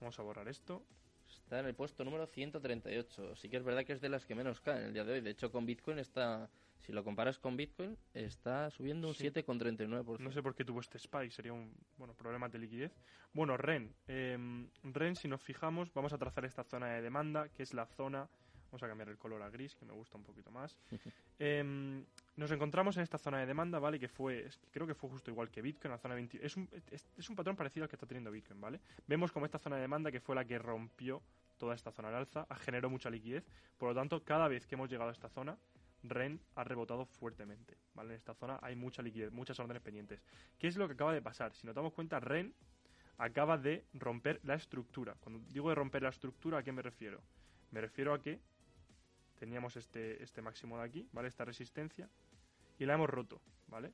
Vamos 0.00 0.18
a 0.18 0.22
borrar 0.22 0.48
esto. 0.48 0.84
Está 1.28 1.60
en 1.60 1.66
el 1.66 1.74
puesto 1.74 2.04
número 2.04 2.26
138. 2.26 3.36
Sí 3.36 3.48
que 3.48 3.56
es 3.56 3.62
verdad 3.64 3.84
que 3.84 3.92
es 3.92 4.00
de 4.00 4.08
las 4.08 4.26
que 4.26 4.34
menos 4.34 4.60
caen 4.60 4.84
el 4.86 4.92
día 4.92 5.04
de 5.04 5.12
hoy. 5.14 5.20
De 5.20 5.30
hecho, 5.30 5.50
con 5.50 5.64
Bitcoin 5.66 5.98
está, 5.98 6.48
si 6.80 6.92
lo 6.92 7.02
comparas 7.04 7.38
con 7.38 7.56
Bitcoin, 7.56 7.96
está 8.14 8.70
subiendo 8.70 9.08
un 9.08 9.14
Sí. 9.14 9.24
7,39%. 9.30 10.18
No 10.18 10.30
sé 10.32 10.42
por 10.42 10.54
qué 10.54 10.64
tuvo 10.64 10.80
este 10.80 10.98
spike, 10.98 11.30
sería 11.30 11.52
un 11.52 11.72
bueno 11.98 12.14
problema 12.14 12.48
de 12.48 12.58
liquidez. 12.58 12.92
Bueno, 13.32 13.56
REN. 13.56 13.92
em, 14.08 14.68
REN, 14.84 15.14
si 15.16 15.28
nos 15.28 15.42
fijamos, 15.42 15.92
vamos 15.94 16.12
a 16.12 16.18
trazar 16.18 16.44
esta 16.44 16.64
zona 16.64 16.88
de 16.94 17.02
demanda, 17.02 17.48
que 17.48 17.62
es 17.62 17.74
la 17.74 17.86
zona. 17.86 18.28
Vamos 18.76 18.82
a 18.82 18.88
cambiar 18.88 19.08
el 19.08 19.16
color 19.16 19.40
a 19.40 19.48
gris, 19.48 19.74
que 19.74 19.86
me 19.86 19.94
gusta 19.94 20.18
un 20.18 20.24
poquito 20.24 20.50
más. 20.50 20.76
Em, 21.38 22.04
nos 22.36 22.50
encontramos 22.50 22.96
en 22.98 23.02
esta 23.02 23.16
zona 23.16 23.38
de 23.38 23.46
demanda, 23.46 23.78
¿vale? 23.78 23.98
Que 23.98 24.08
fue, 24.08 24.50
creo 24.70 24.86
que 24.86 24.94
fue 24.94 25.08
justo 25.08 25.30
igual 25.30 25.50
que 25.50 25.62
Bitcoin, 25.62 25.92
la 25.92 25.98
zona 25.98 26.14
20. 26.14 26.44
Es 26.44 26.58
un, 26.58 26.68
es 27.16 27.30
un 27.30 27.36
patrón 27.36 27.56
parecido 27.56 27.84
al 27.84 27.88
que 27.88 27.96
está 27.96 28.06
teniendo 28.06 28.30
Bitcoin, 28.30 28.60
¿vale? 28.60 28.80
Vemos 29.06 29.32
como 29.32 29.46
esta 29.46 29.58
zona 29.58 29.76
de 29.76 29.82
demanda, 29.82 30.12
que 30.12 30.20
fue 30.20 30.34
la 30.34 30.44
que 30.44 30.58
rompió 30.58 31.22
toda 31.56 31.74
esta 31.74 31.90
zona 31.90 32.08
al 32.08 32.16
alza, 32.16 32.46
generó 32.56 32.90
mucha 32.90 33.08
liquidez. 33.08 33.44
Por 33.78 33.88
lo 33.88 33.94
tanto, 33.94 34.22
cada 34.22 34.46
vez 34.46 34.66
que 34.66 34.74
hemos 34.74 34.90
llegado 34.90 35.08
a 35.08 35.12
esta 35.12 35.30
zona, 35.30 35.56
REN 36.02 36.38
ha 36.54 36.64
rebotado 36.64 37.06
fuertemente, 37.06 37.78
¿vale? 37.94 38.10
En 38.10 38.16
esta 38.16 38.34
zona 38.34 38.58
hay 38.60 38.76
mucha 38.76 39.00
liquidez, 39.00 39.32
muchas 39.32 39.58
órdenes 39.58 39.82
pendientes. 39.82 40.20
¿Qué 40.58 40.68
es 40.68 40.76
lo 40.76 40.86
que 40.86 40.94
acaba 40.94 41.14
de 41.14 41.22
pasar? 41.22 41.54
Si 41.54 41.66
nos 41.66 41.74
damos 41.74 41.94
cuenta, 41.94 42.20
REN 42.20 42.52
acaba 43.16 43.56
de 43.56 43.84
romper 43.94 44.40
la 44.42 44.54
estructura. 44.54 45.16
Cuando 45.20 45.42
digo 45.50 45.70
de 45.70 45.74
romper 45.74 46.02
la 46.02 46.10
estructura, 46.10 46.58
¿a 46.58 46.62
qué 46.62 46.72
me 46.72 46.82
refiero? 46.82 47.20
Me 47.70 47.80
refiero 47.80 48.14
a 48.14 48.20
que 48.20 48.40
teníamos 49.38 49.76
este, 49.76 50.22
este 50.22 50.42
máximo 50.42 50.78
de 50.78 50.84
aquí, 50.84 51.08
¿vale? 51.12 51.28
Esta 51.28 51.44
resistencia, 51.44 52.08
y 52.78 52.84
la 52.84 52.94
hemos 52.94 53.08
roto, 53.08 53.40
¿vale? 53.68 53.92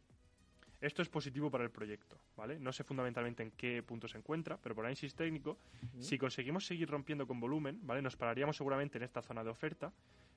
Esto 0.80 1.00
es 1.00 1.08
positivo 1.08 1.48
para 1.48 1.62
el 1.62 1.70
proyecto, 1.70 2.18
¿vale? 2.36 2.58
No 2.58 2.72
sé 2.72 2.82
fundamentalmente 2.82 3.42
en 3.44 3.52
qué 3.52 3.84
punto 3.84 4.08
se 4.08 4.18
encuentra, 4.18 4.56
pero 4.56 4.74
por 4.74 4.84
análisis 4.84 5.14
técnico, 5.14 5.56
si 6.00 6.18
conseguimos 6.18 6.66
seguir 6.66 6.90
rompiendo 6.90 7.24
con 7.24 7.38
volumen, 7.38 7.78
¿vale? 7.82 8.02
Nos 8.02 8.16
pararíamos 8.16 8.56
seguramente 8.56 8.98
en 8.98 9.04
esta 9.04 9.22
zona 9.22 9.44
de 9.44 9.50
oferta, 9.50 9.92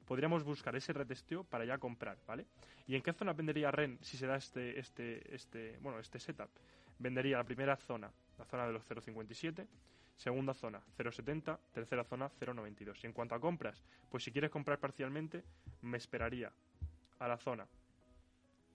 podríamos 0.06 0.44
buscar 0.44 0.76
ese 0.76 0.94
retesteo 0.94 1.44
para 1.44 1.66
ya 1.66 1.80
comprar, 1.80 2.20
¿vale? 2.28 2.46
¿Y 2.88 2.96
en 2.96 3.02
qué 3.02 3.12
zona 3.12 3.34
vendería 3.34 3.72
REN 3.72 3.98
si 4.02 4.18
se 4.18 4.28
da 4.28 4.36
este, 4.36 4.80
este, 4.80 5.36
este, 5.36 5.80
bueno, 5.82 6.00
este 6.00 6.20
setup? 6.20 6.50
Vendería 7.00 7.38
la 7.38 7.44
primera 7.44 7.76
zona, 7.76 8.12
la 8.38 8.46
zona 8.46 8.68
de 8.68 8.74
los 8.74 8.88
0.57, 8.88 9.66
segunda 10.16 10.54
zona 10.54 10.82
0.70, 10.98 11.60
tercera 11.74 12.04
zona 12.04 12.30
0.92. 12.40 13.04
Y 13.04 13.08
en 13.08 13.14
cuanto 13.14 13.36
a 13.36 13.40
compras, 13.40 13.84
pues 14.10 14.24
si 14.24 14.32
quieres 14.32 14.52
comprar 14.52 14.80
parcialmente, 14.80 15.44
me 15.82 15.98
esperaría 15.98 16.52
a 17.20 17.28
la 17.28 17.38
zona 17.38 17.68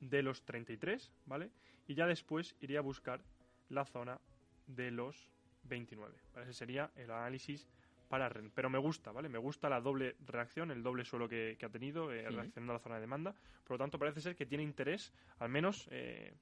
de 0.01 0.23
los 0.23 0.43
33, 0.45 1.11
¿vale? 1.27 1.51
Y 1.87 1.95
ya 1.95 2.07
después 2.07 2.57
iría 2.61 2.79
a 2.79 2.83
buscar 2.83 3.21
la 3.69 3.85
zona 3.85 4.19
de 4.67 4.91
los 4.91 5.29
29. 5.65 6.15
¿vale? 6.35 6.45
Ese 6.45 6.55
sería 6.55 6.91
el 6.97 7.11
análisis 7.11 7.67
para 8.09 8.29
REN. 8.29 8.51
Pero 8.55 8.71
me 8.71 8.79
gusta, 8.79 9.13
¿vale? 9.13 9.29
Me 9.29 9.39
gusta 9.39 9.69
la 9.69 9.81
doble 9.81 10.17
reacción, 10.27 10.71
el 10.71 10.83
doble 10.83 11.05
suelo 11.05 11.29
que, 11.29 11.57
que 11.59 11.67
ha 11.67 11.69
tenido 11.69 12.13
eh, 12.13 12.29
reaccionando 12.29 12.73
a 12.73 12.77
la 12.77 12.81
zona 12.81 12.95
de 12.97 13.03
demanda. 13.03 13.35
Por 13.65 13.75
lo 13.75 13.79
tanto, 13.79 13.99
parece 13.99 14.21
ser 14.21 14.35
que 14.35 14.47
tiene 14.47 14.65
interés, 14.65 15.13
al 15.39 15.49
menos 15.49 15.87
eh, 15.91 16.35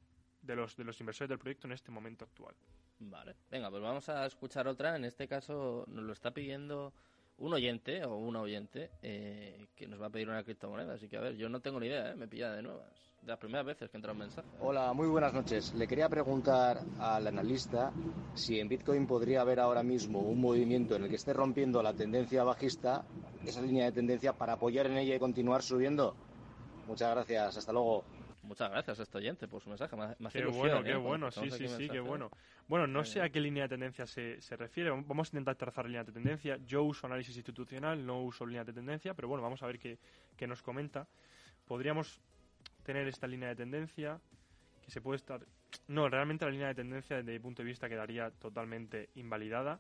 de, 0.42 0.56
los, 0.56 0.76
de 0.76 0.84
los 0.84 0.98
inversores 1.00 1.28
del 1.28 1.38
proyecto 1.38 1.66
en 1.66 1.72
este 1.72 1.90
momento 1.90 2.24
actual. 2.24 2.54
Vale. 3.00 3.36
Venga, 3.50 3.70
pues 3.70 3.82
vamos 3.82 4.08
a 4.08 4.26
escuchar 4.26 4.66
otra. 4.66 4.96
En 4.96 5.04
este 5.04 5.28
caso 5.28 5.84
nos 5.88 6.04
lo 6.04 6.12
está 6.12 6.32
pidiendo 6.32 6.92
un 7.38 7.54
oyente 7.54 8.04
o 8.04 8.16
una 8.16 8.40
oyente 8.40 8.90
eh, 9.02 9.68
que 9.76 9.86
nos 9.86 10.00
va 10.00 10.06
a 10.06 10.10
pedir 10.10 10.28
una 10.28 10.42
criptomoneda. 10.42 10.94
Así 10.94 11.08
que, 11.08 11.16
a 11.16 11.20
ver, 11.20 11.36
yo 11.36 11.48
no 11.48 11.60
tengo 11.60 11.78
ni 11.78 11.86
idea, 11.86 12.10
¿eh? 12.10 12.16
Me 12.16 12.26
pilla 12.26 12.52
de 12.52 12.62
nuevas. 12.62 12.90
De 13.22 13.28
las 13.28 13.38
primeras 13.38 13.66
veces 13.66 13.90
que 13.90 13.96
entra 13.96 14.12
un 14.12 14.18
mensaje. 14.18 14.48
Hola, 14.60 14.92
muy 14.92 15.08
buenas 15.08 15.32
noches. 15.32 15.74
Le 15.74 15.86
quería 15.86 16.08
preguntar 16.08 16.80
al 16.98 17.26
analista 17.26 17.92
si 18.34 18.60
en 18.60 18.68
Bitcoin 18.68 19.06
podría 19.06 19.40
haber 19.40 19.60
ahora 19.60 19.82
mismo 19.82 20.20
un 20.20 20.40
movimiento 20.40 20.96
en 20.96 21.04
el 21.04 21.08
que 21.08 21.16
esté 21.16 21.32
rompiendo 21.32 21.82
la 21.82 21.94
tendencia 21.94 22.44
bajista, 22.44 23.04
esa 23.44 23.60
línea 23.60 23.86
de 23.86 23.92
tendencia, 23.92 24.32
para 24.32 24.54
apoyar 24.54 24.86
en 24.86 24.98
ella 24.98 25.16
y 25.16 25.18
continuar 25.18 25.62
subiendo. 25.62 26.14
Muchas 26.86 27.10
gracias, 27.10 27.56
hasta 27.56 27.72
luego. 27.72 28.04
Muchas 28.48 28.70
gracias 28.70 28.98
a 28.98 29.02
este 29.02 29.18
oyente 29.18 29.46
por 29.46 29.60
su 29.60 29.68
mensaje. 29.68 29.94
Me, 29.94 30.30
qué 30.30 30.46
bueno, 30.46 30.82
qué 30.82 30.92
¿eh? 30.92 30.96
bueno, 30.96 31.30
sí, 31.30 31.50
sí, 31.50 31.68
sí, 31.68 31.86
qué 31.90 32.00
bueno. 32.00 32.30
Bueno, 32.66 32.86
no 32.86 33.04
sé 33.04 33.20
a 33.20 33.28
qué 33.28 33.40
línea 33.40 33.64
de 33.64 33.68
tendencia 33.68 34.06
se, 34.06 34.40
se 34.40 34.56
refiere. 34.56 34.88
Vamos 34.88 35.28
a 35.28 35.30
intentar 35.32 35.56
trazar 35.56 35.84
línea 35.84 36.02
de 36.02 36.12
tendencia. 36.12 36.56
Yo 36.66 36.82
uso 36.82 37.06
análisis 37.06 37.36
institucional, 37.36 38.04
no 38.06 38.22
uso 38.22 38.46
línea 38.46 38.64
de 38.64 38.72
tendencia, 38.72 39.12
pero 39.12 39.28
bueno, 39.28 39.42
vamos 39.42 39.62
a 39.62 39.66
ver 39.66 39.78
qué, 39.78 39.98
qué 40.34 40.46
nos 40.46 40.62
comenta. 40.62 41.06
Podríamos 41.66 42.22
tener 42.84 43.06
esta 43.06 43.26
línea 43.26 43.50
de 43.50 43.56
tendencia 43.56 44.18
que 44.82 44.90
se 44.90 45.02
puede 45.02 45.16
estar... 45.16 45.44
No, 45.86 46.08
realmente 46.08 46.46
la 46.46 46.50
línea 46.50 46.68
de 46.68 46.74
tendencia 46.74 47.16
desde 47.16 47.32
mi 47.32 47.38
punto 47.38 47.62
de 47.62 47.68
vista 47.68 47.86
quedaría 47.86 48.30
totalmente 48.30 49.10
invalidada. 49.16 49.78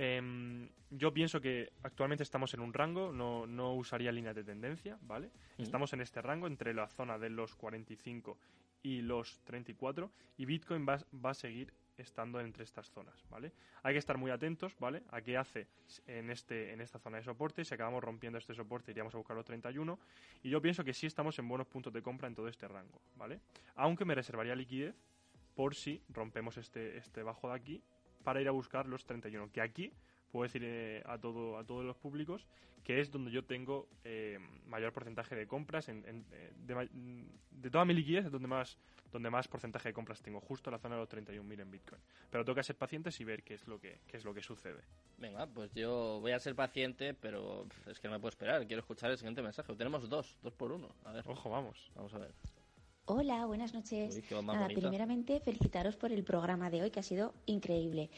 Em, 0.00 0.68
yo 0.90 1.12
pienso 1.12 1.40
que 1.40 1.72
actualmente 1.82 2.22
estamos 2.22 2.54
en 2.54 2.60
un 2.60 2.72
rango, 2.72 3.10
no, 3.12 3.48
no 3.48 3.74
usaría 3.74 4.12
línea 4.12 4.32
de 4.32 4.44
tendencia, 4.44 4.96
¿vale? 5.02 5.28
Estamos 5.58 5.92
en 5.92 6.00
este 6.00 6.22
rango 6.22 6.46
entre 6.46 6.72
la 6.72 6.86
zona 6.86 7.18
de 7.18 7.30
los 7.30 7.56
45 7.56 8.38
y 8.84 9.02
los 9.02 9.40
34 9.40 10.08
y 10.36 10.44
Bitcoin 10.44 10.86
va, 10.88 11.00
va 11.12 11.30
a 11.30 11.34
seguir 11.34 11.72
estando 11.96 12.38
entre 12.38 12.62
estas 12.62 12.88
zonas, 12.92 13.26
¿vale? 13.28 13.50
Hay 13.82 13.94
que 13.94 13.98
estar 13.98 14.16
muy 14.18 14.30
atentos, 14.30 14.78
¿vale? 14.78 15.02
A 15.10 15.20
qué 15.20 15.36
hace 15.36 15.66
en, 16.06 16.30
este, 16.30 16.72
en 16.72 16.80
esta 16.80 17.00
zona 17.00 17.16
de 17.16 17.24
soporte. 17.24 17.64
Si 17.64 17.74
acabamos 17.74 18.04
rompiendo 18.04 18.38
este 18.38 18.54
soporte, 18.54 18.92
iríamos 18.92 19.12
a 19.16 19.18
buscar 19.18 19.34
los 19.34 19.46
31. 19.46 19.98
Y 20.44 20.50
yo 20.50 20.62
pienso 20.62 20.84
que 20.84 20.94
sí 20.94 21.08
estamos 21.08 21.36
en 21.40 21.48
buenos 21.48 21.66
puntos 21.66 21.92
de 21.92 22.02
compra 22.02 22.28
en 22.28 22.36
todo 22.36 22.46
este 22.46 22.68
rango, 22.68 23.00
¿vale? 23.16 23.40
Aunque 23.74 24.04
me 24.04 24.14
reservaría 24.14 24.54
liquidez 24.54 24.94
por 25.56 25.74
si 25.74 26.00
rompemos 26.08 26.56
este, 26.56 26.98
este 26.98 27.24
bajo 27.24 27.48
de 27.48 27.56
aquí 27.56 27.82
para 28.24 28.40
ir 28.40 28.48
a 28.48 28.52
buscar 28.52 28.86
los 28.86 29.04
31. 29.04 29.50
Que 29.52 29.60
aquí 29.60 29.92
puedo 30.30 30.44
decir 30.44 30.62
eh, 30.64 31.02
a, 31.06 31.18
todo, 31.18 31.58
a 31.58 31.64
todos 31.64 31.84
los 31.84 31.96
públicos 31.96 32.46
que 32.84 33.00
es 33.00 33.10
donde 33.10 33.30
yo 33.30 33.44
tengo 33.44 33.86
eh, 34.02 34.38
mayor 34.66 34.94
porcentaje 34.94 35.36
de 35.36 35.46
compras. 35.46 35.90
En, 35.90 36.24
eh, 36.32 36.52
de, 36.56 36.88
de, 37.50 37.70
toda 37.70 37.84
mi 37.84 37.92
liquidez 37.92 38.24
es 38.24 38.32
donde 38.32 38.48
más 38.48 38.78
donde 39.12 39.28
más 39.30 39.48
porcentaje 39.48 39.88
de 39.88 39.92
compras 39.94 40.22
tengo, 40.22 40.40
justo 40.40 40.70
en 40.70 40.72
la 40.72 40.78
zona 40.78 40.94
de 40.94 41.00
los 41.00 41.08
31.000 41.10 41.60
en 41.60 41.70
Bitcoin. 41.70 42.00
Pero 42.30 42.44
toca 42.44 42.62
ser 42.62 42.76
pacientes 42.76 43.20
y 43.20 43.24
ver 43.24 43.42
qué 43.42 43.54
es 43.54 43.66
lo 43.66 43.78
que 43.78 44.00
qué 44.06 44.16
es 44.16 44.24
lo 44.24 44.32
que 44.32 44.42
sucede. 44.42 44.80
Venga, 45.18 45.46
pues 45.46 45.74
yo 45.74 46.18
voy 46.20 46.32
a 46.32 46.38
ser 46.38 46.54
paciente, 46.54 47.12
pero 47.12 47.66
es 47.86 48.00
que 48.00 48.08
no 48.08 48.14
me 48.14 48.20
puedo 48.20 48.30
esperar. 48.30 48.66
Quiero 48.66 48.80
escuchar 48.80 49.10
el 49.10 49.18
siguiente 49.18 49.42
mensaje. 49.42 49.74
Tenemos 49.74 50.08
dos, 50.08 50.38
dos 50.42 50.54
por 50.54 50.72
uno. 50.72 50.88
A 51.04 51.12
ver. 51.12 51.24
Ojo, 51.26 51.50
vamos. 51.50 51.90
Vamos 51.94 52.14
a 52.14 52.18
ver. 52.18 52.32
Hola, 53.10 53.46
buenas 53.46 53.72
noches. 53.72 54.22
Nada, 54.44 54.66
primeramente 54.66 55.40
felicitaros 55.40 55.96
por 55.96 56.12
el 56.12 56.24
programa 56.24 56.68
de 56.68 56.82
hoy 56.82 56.90
que 56.90 57.00
ha 57.00 57.02
sido 57.02 57.32
increíble. 57.46 58.10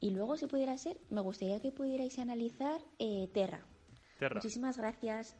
Y 0.00 0.08
luego, 0.08 0.38
si 0.38 0.46
pudiera 0.46 0.78
ser, 0.78 0.96
me 1.10 1.20
gustaría 1.20 1.60
que 1.60 1.70
pudierais 1.70 2.18
analizar 2.18 2.80
eh, 2.98 3.28
Terra. 3.34 3.60
Terra. 4.18 4.36
Muchísimas 4.36 4.78
gracias. 4.78 5.36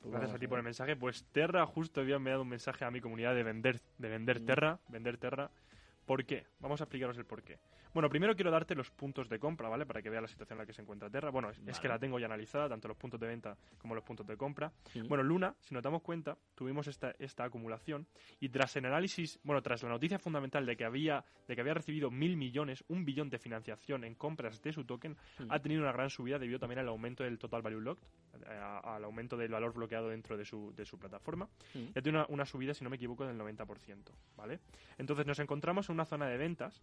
Pues 0.00 0.12
gracias 0.12 0.32
a 0.34 0.38
ti 0.38 0.46
por 0.46 0.56
el 0.58 0.64
mensaje. 0.64 0.96
Pues 0.96 1.24
Terra 1.32 1.66
justo 1.66 2.00
había 2.00 2.16
enviado 2.16 2.40
un 2.40 2.48
mensaje 2.48 2.86
a 2.86 2.90
mi 2.90 3.02
comunidad 3.02 3.34
de 3.34 3.42
vender, 3.42 3.82
de 3.98 4.08
vender 4.08 4.40
mm. 4.40 4.46
Terra, 4.46 4.80
vender 4.88 5.18
Terra. 5.18 5.50
¿Por 6.06 6.24
qué? 6.24 6.46
Vamos 6.58 6.80
a 6.80 6.84
explicaros 6.84 7.18
el 7.18 7.26
por 7.26 7.42
qué. 7.42 7.58
Bueno, 7.94 8.08
primero 8.08 8.34
quiero 8.34 8.50
darte 8.50 8.74
los 8.74 8.90
puntos 8.90 9.28
de 9.28 9.38
compra, 9.38 9.68
¿vale? 9.68 9.84
Para 9.84 10.00
que 10.00 10.08
veas 10.08 10.22
la 10.22 10.28
situación 10.28 10.56
en 10.56 10.62
la 10.62 10.66
que 10.66 10.72
se 10.72 10.80
encuentra 10.80 11.10
Terra. 11.10 11.30
Bueno, 11.30 11.50
es, 11.50 11.78
que 11.78 11.88
la 11.88 11.98
tengo 11.98 12.18
ya 12.18 12.26
analizada, 12.26 12.68
tanto 12.68 12.88
los 12.88 12.96
puntos 12.96 13.20
de 13.20 13.26
venta 13.26 13.56
como 13.78 13.94
los 13.94 14.02
puntos 14.02 14.26
de 14.26 14.36
compra. 14.36 14.72
Bueno, 15.08 15.22
Luna, 15.22 15.54
si 15.60 15.74
nos 15.74 15.82
damos 15.82 16.00
cuenta, 16.00 16.38
tuvimos 16.54 16.86
esta, 16.86 17.14
esta 17.18 17.44
acumulación 17.44 18.06
y 18.40 18.48
tras 18.48 18.76
el 18.76 18.86
análisis, 18.86 19.38
bueno, 19.42 19.60
tras 19.62 19.82
la 19.82 19.90
noticia 19.90 20.18
fundamental 20.18 20.64
de 20.64 20.76
que 20.76 20.84
había, 20.84 21.24
de 21.46 21.54
que 21.54 21.60
había 21.60 21.74
recibido 21.74 22.10
mil 22.10 22.36
millones, 22.36 22.82
un 22.88 23.04
billón 23.04 23.28
de 23.28 23.38
financiación 23.38 24.04
en 24.04 24.14
compras 24.14 24.62
de 24.62 24.72
su 24.72 24.84
token, 24.84 25.16
ha 25.50 25.58
tenido 25.58 25.82
una 25.82 25.92
gran 25.92 26.08
subida 26.08 26.38
debido 26.38 26.58
también 26.58 26.78
al 26.78 26.88
aumento 26.88 27.24
del 27.24 27.38
total 27.38 27.60
value 27.60 27.80
locked, 27.80 28.06
al 28.84 29.04
aumento 29.04 29.36
del 29.36 29.50
valor 29.50 29.74
bloqueado 29.74 30.08
dentro 30.08 30.36
de 30.38 30.46
su, 30.46 30.72
de 30.74 30.86
su 30.86 30.98
plataforma. 30.98 31.48
Ya 31.94 32.00
tiene 32.00 32.18
una, 32.18 32.26
una 32.28 32.46
subida, 32.46 32.72
si 32.72 32.84
no 32.84 32.90
me 32.90 32.96
equivoco, 32.96 33.26
del 33.26 33.38
90%, 33.38 33.98
¿vale? 34.36 34.60
Entonces 34.96 35.26
nos 35.26 35.38
encontramos 35.38 35.88
en 35.90 35.94
una 35.94 36.06
zona 36.06 36.26
de 36.26 36.38
ventas 36.38 36.82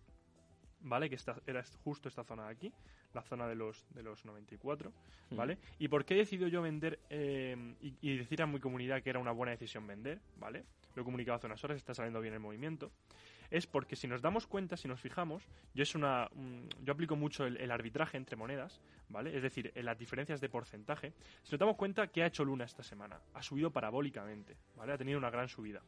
¿vale? 0.82 1.10
Que 1.10 1.16
esta, 1.16 1.36
era 1.46 1.64
justo 1.84 2.08
esta 2.08 2.24
zona 2.24 2.46
de 2.46 2.52
aquí, 2.52 2.74
la 3.14 3.22
zona 3.22 3.48
de 3.48 3.56
los, 3.56 3.86
de 3.94 4.04
los 4.04 4.26
94, 4.26 4.92
¿vale? 5.32 5.58
¿Y 5.80 5.88
por 5.88 6.06
qué 6.06 6.16
he 6.16 6.18
decidido 6.18 6.48
yo 6.48 6.62
vender 6.62 7.00
eh, 7.10 7.76
y, 7.82 8.18
decir 8.18 8.42
a 8.42 8.48
mi 8.48 8.60
comunidad 8.60 9.02
que 9.02 9.10
era 9.10 9.20
una 9.20 9.32
buena 9.32 9.52
decisión 9.52 9.86
vender, 9.88 10.20
¿vale? 10.38 10.64
Lo 10.96 11.02
he 11.02 11.06
comunicado 11.06 11.38
hace 11.38 11.48
unas 11.48 11.64
horas, 11.64 11.78
está 11.78 11.94
saliendo 11.94 12.22
bien 12.22 12.34
el 12.34 12.40
movimiento. 12.40 12.92
Es 13.50 13.66
porque 13.66 13.96
si 13.96 14.08
nos 14.08 14.22
damos 14.22 14.46
cuenta, 14.46 14.78
si 14.78 14.88
nos 14.88 15.00
fijamos, 15.00 15.44
yo 15.74 15.82
es 15.82 15.96
una 15.96 16.30
yo 16.84 16.94
aplico 16.94 17.16
mucho 17.16 17.48
el, 17.48 17.72
arbitraje 17.72 18.18
entre 18.18 18.36
monedas, 18.36 18.80
¿vale? 19.10 19.36
Es 19.36 19.42
decir, 19.42 19.72
en 19.74 19.86
las 19.86 19.98
diferencias 19.98 20.40
de 20.40 20.50
porcentaje. 20.50 21.14
Si 21.42 21.52
nos 21.54 21.60
damos 21.60 21.76
cuenta, 21.76 22.08
¿qué 22.08 22.22
ha 22.22 22.28
hecho 22.28 22.46
Luna 22.46 22.66
esta 22.66 22.84
semana? 22.84 23.20
Ha 23.34 23.42
subido 23.42 23.72
parabólicamente, 23.72 24.56
¿vale? 24.76 24.94
Ha 24.94 24.98
tenido 24.98 25.18
una 25.18 25.32
gran 25.32 25.50
subida 25.50 25.82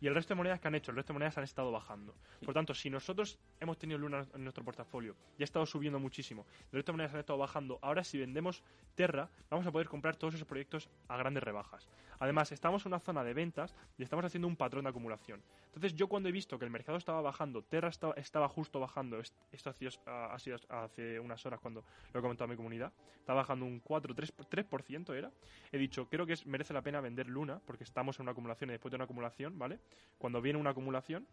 y 0.00 0.06
el 0.06 0.14
resto 0.14 0.34
de 0.34 0.36
monedas 0.36 0.60
que 0.60 0.68
han 0.68 0.74
hecho, 0.74 0.90
el 0.90 0.96
resto 0.96 1.12
de 1.12 1.14
monedas 1.14 1.38
han 1.38 1.44
estado 1.44 1.72
bajando. 1.72 2.14
Por 2.44 2.54
tanto, 2.54 2.74
si 2.74 2.90
nosotros 2.90 3.38
hemos 3.60 3.78
tenido 3.78 3.98
Luna 3.98 4.26
en 4.34 4.44
nuestro 4.44 4.64
portafolio 4.64 5.16
y 5.38 5.42
ha 5.42 5.44
estado 5.44 5.66
subiendo 5.66 5.98
muchísimo, 5.98 6.46
el 6.72 6.78
resto 6.78 6.92
de 6.92 6.96
monedas 6.96 7.14
han 7.14 7.20
estado 7.20 7.38
bajando, 7.38 7.78
ahora 7.82 8.04
si 8.04 8.18
vendemos 8.18 8.62
Terra, 8.94 9.28
vamos 9.50 9.66
a 9.66 9.72
poder 9.72 9.88
comprar 9.88 10.16
todos 10.16 10.34
esos 10.34 10.46
proyectos 10.46 10.88
a 11.08 11.16
grandes 11.16 11.42
rebajas. 11.42 11.88
Además, 12.20 12.52
estamos 12.52 12.84
en 12.84 12.92
una 12.92 13.00
zona 13.00 13.24
de 13.24 13.34
ventas 13.34 13.74
y 13.96 14.02
estamos 14.02 14.24
haciendo 14.24 14.48
un 14.48 14.56
patrón 14.56 14.84
de 14.84 14.90
acumulación. 14.90 15.42
Entonces, 15.68 15.94
yo 15.94 16.08
cuando 16.08 16.28
he 16.28 16.32
visto 16.32 16.58
que 16.58 16.64
el 16.64 16.70
mercado 16.70 16.98
estaba 16.98 17.20
bajando, 17.20 17.62
Terra 17.62 17.88
estaba, 17.88 18.48
justo 18.48 18.80
bajando, 18.80 19.20
esto 19.20 19.70
ha 19.70 19.72
sido, 19.72 20.56
hace 20.68 21.20
unas 21.20 21.44
horas 21.46 21.60
cuando 21.60 21.84
lo 22.12 22.18
he 22.18 22.22
comentado 22.22 22.46
a 22.46 22.48
mi 22.48 22.56
comunidad, 22.56 22.92
estaba 23.20 23.42
bajando 23.42 23.64
un 23.64 23.80
4, 23.80 24.14
3, 24.14 24.34
3% 24.36 25.14
era, 25.14 25.30
he 25.70 25.78
dicho, 25.78 26.08
creo 26.08 26.26
que 26.26 26.34
merece 26.46 26.72
la 26.72 26.82
pena 26.82 27.00
vender 27.00 27.28
Luna 27.28 27.60
porque 27.64 27.84
estamos 27.84 28.18
en 28.18 28.24
una 28.24 28.32
acumulación 28.32 28.70
y 28.70 28.72
después 28.72 28.90
de 28.90 28.96
una 28.96 29.04
acumulación, 29.04 29.58
¿vale? 29.58 29.78
Cuando 30.18 30.40
viene 30.40 30.58
una 30.58 30.70
acumulación, 30.70 31.26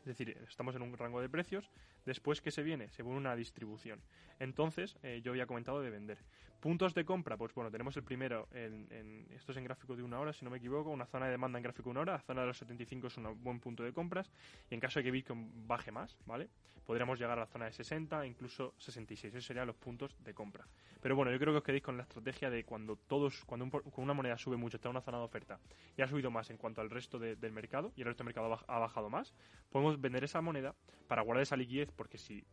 es 0.00 0.06
decir, 0.06 0.36
estamos 0.48 0.74
en 0.74 0.82
un 0.82 0.96
rango 0.98 1.20
de 1.20 1.28
precios, 1.28 1.70
después 2.04 2.40
que 2.40 2.50
se 2.50 2.62
viene, 2.62 2.90
se 2.90 3.02
una 3.04 3.36
distribución. 3.36 4.00
Entonces, 4.40 4.96
eh, 5.02 5.20
yo 5.22 5.30
había 5.30 5.46
comentado 5.46 5.80
de 5.80 5.90
vender. 5.90 6.18
Puntos 6.62 6.94
de 6.94 7.04
compra, 7.04 7.36
pues 7.36 7.52
bueno, 7.56 7.72
tenemos 7.72 7.96
el 7.96 8.04
primero, 8.04 8.46
en, 8.52 9.26
esto 9.32 9.50
es 9.50 9.58
en 9.58 9.64
gráfico 9.64 9.96
de 9.96 10.02
una 10.04 10.20
hora, 10.20 10.32
si 10.32 10.44
no 10.44 10.50
me 10.52 10.58
equivoco, 10.58 10.90
una 10.90 11.06
zona 11.06 11.24
de 11.26 11.32
demanda 11.32 11.58
en 11.58 11.64
gráfico 11.64 11.88
de 11.88 11.90
una 11.90 12.02
hora, 12.02 12.12
la 12.12 12.20
zona 12.20 12.42
de 12.42 12.46
los 12.46 12.58
75 12.58 13.08
es 13.08 13.16
un 13.16 13.42
buen 13.42 13.58
punto 13.58 13.82
de 13.82 13.92
compras, 13.92 14.30
y 14.70 14.74
en 14.74 14.78
caso 14.78 15.00
de 15.00 15.02
que 15.02 15.10
Bitcoin 15.10 15.66
baje 15.66 15.90
más, 15.90 16.16
¿vale? 16.24 16.48
Podríamos 16.86 17.18
llegar 17.18 17.36
a 17.36 17.40
la 17.40 17.46
zona 17.48 17.64
de 17.64 17.72
60, 17.72 18.24
incluso 18.26 18.74
66, 18.78 19.34
esos 19.34 19.44
serían 19.44 19.66
los 19.66 19.74
puntos 19.74 20.14
de 20.22 20.34
compra. 20.34 20.64
Pero 21.00 21.16
bueno, 21.16 21.32
yo 21.32 21.38
creo 21.40 21.52
que 21.52 21.58
os 21.58 21.64
quedéis 21.64 21.82
con 21.82 21.96
la 21.96 22.04
estrategia 22.04 22.48
de 22.48 22.62
cuando 22.62 22.94
todos, 22.94 23.44
cuando 23.44 23.68
una 23.96 24.14
moneda 24.14 24.38
sube 24.38 24.56
mucho, 24.56 24.76
está 24.76 24.88
en 24.88 24.92
una 24.92 25.00
zona 25.00 25.18
de 25.18 25.24
oferta, 25.24 25.58
y 25.96 26.02
ha 26.02 26.06
subido 26.06 26.30
más 26.30 26.48
en 26.50 26.58
cuanto 26.58 26.80
al 26.80 26.90
resto 26.90 27.18
del 27.18 27.50
mercado, 27.50 27.92
y 27.96 28.02
el 28.02 28.06
resto 28.06 28.22
del 28.22 28.26
mercado 28.26 28.60
ha 28.68 28.78
bajado 28.78 29.10
más, 29.10 29.34
podemos 29.68 30.00
vender 30.00 30.22
esa 30.22 30.40
moneda 30.40 30.76
para 31.08 31.22
guardar 31.22 31.42
esa 31.42 31.56
liquidez, 31.56 31.90
porque 31.90 32.18
si 32.18 32.44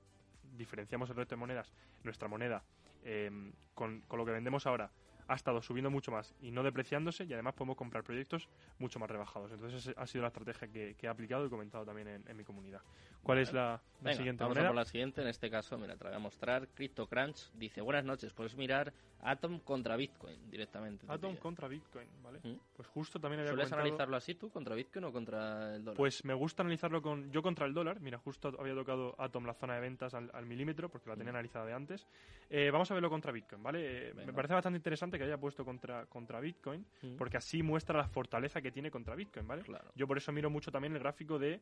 diferenciamos 0.58 1.12
el 1.12 1.16
resto 1.16 1.36
de 1.36 1.40
monedas, 1.40 1.72
nuestra 2.04 2.28
moneda 2.28 2.64
Em, 3.04 3.54
con, 3.74 4.02
con, 4.02 4.20
lo 4.20 4.26
que 4.26 4.32
vendemos 4.32 4.68
ahora 4.68 4.92
ha 5.30 5.36
estado 5.36 5.62
subiendo 5.62 5.92
mucho 5.92 6.12
más 6.12 6.34
y 6.42 6.52
no 6.52 6.64
depreciándose 6.64 7.24
y 7.24 7.34
además 7.34 7.54
podemos 7.54 7.78
comprar 7.78 8.04
proyectos 8.04 8.50
mucho 8.80 9.00
más 9.00 9.10
rebajados. 9.10 9.52
Entonces 9.52 9.94
ha 9.96 10.08
sido 10.08 10.24
la 10.24 10.30
estrategia 10.30 10.68
que, 10.68 10.96
he 11.00 11.08
aplicado 11.08 11.46
y 11.46 11.50
comentado 11.50 11.86
también 11.86 12.24
en, 12.28 12.38
mi 12.38 12.44
comunidad. 12.44 12.82
¿Cuál 13.24 13.40
es 13.40 13.54
la, 13.54 13.82
siguiente 14.14 14.44
vamos 14.44 14.58
a 14.58 14.68
por 14.68 14.76
la 14.76 14.86
siguiente, 14.86 15.22
en 15.22 15.28
este 15.28 15.50
caso, 15.50 15.78
mira, 15.78 15.96
te 15.96 16.04
la 16.06 16.12
voy 16.12 16.18
a 16.18 16.20
mostrar. 16.20 16.68
CryptoCrunch 16.70 17.52
dice, 17.54 17.82
buenas 17.82 18.06
noches, 18.06 18.34
puedes 18.34 18.56
mirar 18.56 18.94
Atom 19.22 19.60
contra 19.60 19.98
Bitcoin 19.98 20.50
directamente. 20.50 21.06
Atom 21.10 21.36
contra 21.36 21.68
Bitcoin, 21.68 22.08
¿vale? 22.24 22.40
¿Mm? 22.44 22.58
Pues 22.74 22.88
justo 22.88 23.20
también 23.20 23.42
había 23.42 23.52
¿Sueles 23.52 23.72
analizarlo 23.74 24.16
así 24.16 24.36
tú, 24.36 24.50
contra 24.50 24.76
Bitcoin 24.76 25.06
o 25.06 25.12
contra 25.12 25.76
el 25.76 25.84
dólar? 25.84 25.98
Pues 25.98 26.24
me 26.24 26.34
gusta 26.34 26.64
analizarlo 26.64 27.02
con 27.02 27.30
yo 27.32 27.42
contra 27.42 27.66
el 27.66 27.74
dólar. 27.74 28.00
Mira, 28.00 28.18
justo 28.18 28.56
había 28.58 28.74
tocado 28.74 29.16
Atom 29.18 29.46
la 29.46 29.54
zona 29.54 29.76
de 29.76 29.82
ventas 29.82 30.14
al, 30.14 30.46
milímetro 30.46 30.90
porque 30.90 31.10
la 31.10 31.16
tenía 31.16 31.34
mm. 31.34 31.36
analizada 31.36 31.66
de 31.66 31.74
antes. 31.74 32.08
Eh, 32.50 32.72
vamos 32.72 32.90
a 32.90 32.94
verlo 32.94 33.10
contra 33.10 33.32
Bitcoin, 33.32 33.62
¿vale? 33.62 34.10
Eh, 34.10 34.14
me 34.14 34.34
parece 34.34 34.54
bastante 34.54 34.78
interesante 34.78 35.18
que 35.18 35.26
haya 35.26 35.38
puesto 35.38 35.66
contra, 35.66 36.06
contra 36.06 36.40
Bitcoin 36.40 36.86
mm. 37.02 37.16
porque 37.18 37.38
así 37.38 37.62
muestra 37.62 37.98
la 37.98 38.08
fortaleza 38.08 38.62
que 38.62 38.72
tiene 38.72 38.90
contra 38.90 39.16
Bitcoin, 39.16 39.46
¿vale? 39.46 39.64
Claro. 39.64 39.92
Yo 39.96 40.08
por 40.08 40.18
eso 40.18 40.32
miro 40.32 40.50
mucho 40.50 40.72
también 40.72 40.94
el 40.94 41.00
gráfico 41.00 41.38
de 41.38 41.62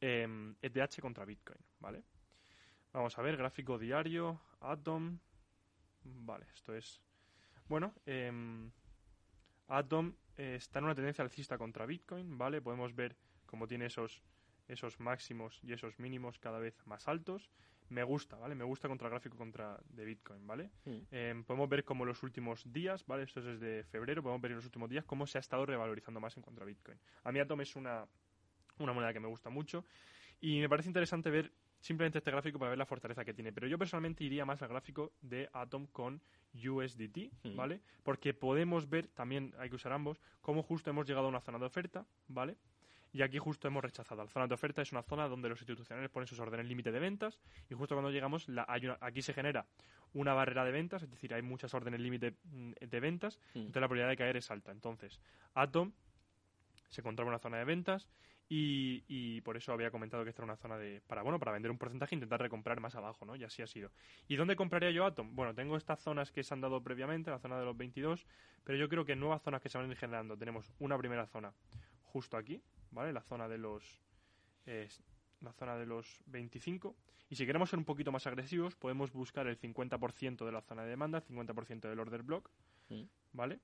ETH 0.00 0.98
e 0.98 1.00
contra 1.00 1.24
Bitcoin, 1.24 1.58
¿vale? 1.80 2.04
Vamos 2.92 3.16
a 3.18 3.22
ver, 3.22 3.36
gráfico 3.36 3.78
diario, 3.78 4.40
Atom. 4.60 5.18
Vale, 6.02 6.46
esto 6.54 6.74
es 6.74 7.02
bueno, 7.68 7.94
eh, 8.06 8.30
Atom 9.68 10.14
eh, 10.36 10.54
está 10.56 10.78
en 10.78 10.84
una 10.84 10.94
tendencia 10.94 11.24
alcista 11.24 11.58
contra 11.58 11.86
Bitcoin, 11.86 12.38
¿vale? 12.38 12.60
Podemos 12.60 12.94
ver 12.94 13.16
cómo 13.44 13.66
tiene 13.66 13.86
esos, 13.86 14.22
esos 14.68 15.00
máximos 15.00 15.58
y 15.62 15.72
esos 15.72 15.98
mínimos 15.98 16.38
cada 16.38 16.58
vez 16.58 16.74
más 16.86 17.08
altos. 17.08 17.50
Me 17.88 18.02
gusta, 18.02 18.36
¿vale? 18.36 18.54
Me 18.54 18.64
gusta 18.64 18.88
contra 18.88 19.06
el 19.06 19.12
gráfico 19.12 19.36
contra 19.36 19.78
de 19.88 20.04
Bitcoin, 20.04 20.46
¿vale? 20.46 20.70
Hmm. 20.84 20.98
Em, 21.10 21.44
podemos 21.44 21.68
ver 21.68 21.84
cómo 21.84 22.04
los 22.04 22.22
últimos 22.22 22.72
días, 22.72 23.06
¿vale? 23.06 23.22
Esto 23.22 23.40
es 23.40 23.46
desde 23.46 23.84
febrero, 23.84 24.22
podemos 24.22 24.42
ver 24.42 24.52
en 24.52 24.56
los 24.56 24.64
últimos 24.64 24.90
días 24.90 25.04
cómo 25.04 25.26
se 25.26 25.38
ha 25.38 25.40
estado 25.40 25.66
revalorizando 25.66 26.18
más 26.20 26.36
en 26.36 26.42
contra 26.42 26.64
Bitcoin. 26.64 26.98
A 27.22 27.30
mí 27.30 27.38
Atom 27.38 27.60
es 27.60 27.76
una, 27.76 28.06
una 28.78 28.92
moneda 28.92 29.12
que 29.12 29.20
me 29.20 29.28
gusta 29.28 29.50
mucho 29.50 29.84
y 30.40 30.60
me 30.60 30.68
parece 30.68 30.88
interesante 30.88 31.30
ver 31.30 31.52
simplemente 31.80 32.18
este 32.18 32.30
gráfico 32.30 32.58
para 32.58 32.70
ver 32.70 32.78
la 32.78 32.86
fortaleza 32.86 33.24
que 33.24 33.34
tiene. 33.34 33.52
Pero 33.52 33.66
yo 33.66 33.78
personalmente 33.78 34.24
iría 34.24 34.44
más 34.44 34.62
al 34.62 34.68
gráfico 34.68 35.12
de 35.20 35.48
Atom 35.52 35.86
con 35.86 36.20
USDT, 36.54 37.54
¿vale? 37.54 37.80
Porque 38.02 38.34
podemos 38.34 38.88
ver, 38.88 39.08
también 39.08 39.54
hay 39.58 39.68
que 39.68 39.76
usar 39.76 39.92
ambos, 39.92 40.20
cómo 40.40 40.62
justo 40.62 40.90
hemos 40.90 41.06
llegado 41.06 41.26
a 41.26 41.28
una 41.28 41.40
zona 41.40 41.58
de 41.58 41.66
oferta, 41.66 42.06
¿vale? 42.28 42.56
Y 43.12 43.22
aquí 43.22 43.38
justo 43.38 43.68
hemos 43.68 43.82
rechazado. 43.82 44.24
La 44.24 44.28
zona 44.28 44.46
de 44.46 44.54
oferta 44.54 44.82
es 44.82 44.92
una 44.92 45.02
zona 45.02 45.28
donde 45.28 45.48
los 45.48 45.60
institucionales 45.60 46.10
ponen 46.10 46.26
sus 46.26 46.38
órdenes 46.38 46.66
límite 46.66 46.92
de 46.92 46.98
ventas 46.98 47.38
y 47.70 47.74
justo 47.74 47.94
cuando 47.94 48.10
llegamos 48.10 48.48
la, 48.48 48.66
aquí 49.00 49.22
se 49.22 49.32
genera 49.32 49.66
una 50.12 50.34
barrera 50.34 50.64
de 50.64 50.72
ventas, 50.72 51.02
es 51.02 51.10
decir, 51.10 51.32
hay 51.34 51.42
muchas 51.42 51.72
órdenes 51.72 52.00
límite 52.00 52.34
mm, 52.44 52.72
de 52.80 53.00
ventas, 53.00 53.38
mm. 53.54 53.58
entonces 53.58 53.80
la 53.80 53.88
probabilidad 53.88 54.08
de 54.08 54.16
caer 54.16 54.36
es 54.36 54.50
alta. 54.50 54.72
Entonces, 54.72 55.20
Atom 55.54 55.92
se 56.88 57.00
encontraba 57.00 57.30
una 57.30 57.38
zona 57.38 57.58
de 57.58 57.64
ventas 57.64 58.08
y, 58.48 59.40
por 59.40 59.56
eso 59.56 59.72
había 59.72 59.90
comentado 59.90 60.22
que 60.22 60.30
esta 60.30 60.42
era 60.42 60.52
una 60.52 60.56
zona 60.56 60.76
de 60.78 61.00
para 61.06 61.22
bueno 61.22 61.38
para 61.38 61.52
vender 61.52 61.70
un 61.70 61.78
porcentaje 61.78 62.14
e 62.14 62.16
intentar 62.16 62.40
recomprar 62.40 62.80
más 62.80 62.94
abajo, 62.94 63.24
¿no? 63.24 63.36
Y 63.36 63.44
así 63.44 63.62
ha 63.62 63.66
sido. 63.66 63.90
¿Y 64.28 64.36
dónde 64.36 64.56
compraría 64.56 64.90
yo 64.90 65.04
Atom? 65.04 65.34
Bueno, 65.34 65.54
tengo 65.54 65.76
estas 65.76 66.00
zonas 66.00 66.30
que 66.30 66.42
se 66.42 66.54
han 66.54 66.60
dado 66.60 66.82
previamente, 66.82 67.30
la 67.30 67.38
zona 67.38 67.58
de 67.58 67.64
los 67.64 67.76
22, 67.76 68.26
pero 68.64 68.78
yo 68.78 68.88
creo 68.88 69.04
que 69.04 69.16
nuevas 69.16 69.42
zonas 69.42 69.60
que 69.60 69.68
se 69.68 69.78
van 69.78 69.88
a 69.88 69.90
ir 69.90 69.96
generando. 69.96 70.36
Tenemos 70.36 70.72
una 70.78 70.96
primera 70.96 71.26
zona 71.26 71.52
justo 72.02 72.36
aquí, 72.36 72.62
¿vale? 72.90 73.12
La 73.12 73.22
zona 73.22 73.48
de 73.48 73.58
los 73.58 74.02
la 75.40 75.52
zona 75.52 75.76
de 75.76 75.86
los 75.86 76.20
25 76.26 76.96
y 77.28 77.36
si 77.36 77.46
queremos 77.46 77.70
ser 77.70 77.78
un 77.78 77.84
poquito 77.84 78.10
más 78.12 78.26
agresivos 78.26 78.74
podemos 78.76 79.12
buscar 79.12 79.46
el 79.46 79.58
50% 79.58 80.44
de 80.44 80.52
la 80.52 80.62
zona 80.62 80.82
de 80.82 80.90
demanda, 80.90 81.18
el 81.18 81.24
50% 81.24 81.88
del 81.88 82.00
order 82.00 82.22
block. 82.22 82.50
¿vale? 83.32 83.60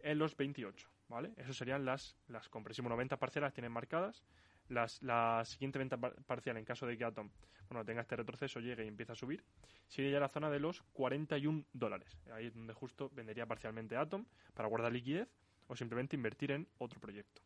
En 0.00 0.18
los 0.18 0.36
28. 0.36 0.88
¿Vale? 1.12 1.32
Eso 1.36 1.52
serían 1.52 1.84
las, 1.84 2.16
las 2.28 2.48
compras. 2.48 2.78
90 2.78 3.18
parciales 3.18 3.52
tienen 3.52 3.72
marcadas. 3.72 4.22
Las, 4.68 5.02
la 5.02 5.44
siguiente 5.44 5.78
venta 5.78 5.98
parcial, 5.98 6.56
en 6.56 6.64
caso 6.64 6.86
de 6.86 6.96
que 6.96 7.04
Atom 7.04 7.30
bueno, 7.68 7.84
tenga 7.84 8.02
este 8.02 8.16
retroceso, 8.16 8.60
llegue 8.60 8.84
y 8.84 8.88
empiece 8.88 9.12
a 9.12 9.14
subir, 9.14 9.42
sería 9.88 10.12
ya 10.12 10.20
la 10.20 10.28
zona 10.28 10.50
de 10.50 10.60
los 10.60 10.82
41 10.92 11.64
dólares. 11.72 12.18
Ahí 12.32 12.46
es 12.46 12.54
donde 12.54 12.74
justo 12.74 13.10
vendería 13.14 13.46
parcialmente 13.46 13.96
Atom 13.96 14.24
para 14.54 14.68
guardar 14.68 14.92
liquidez 14.92 15.28
o 15.68 15.76
simplemente 15.76 16.16
invertir 16.16 16.52
en 16.52 16.68
otro 16.78 17.00
proyecto. 17.00 17.42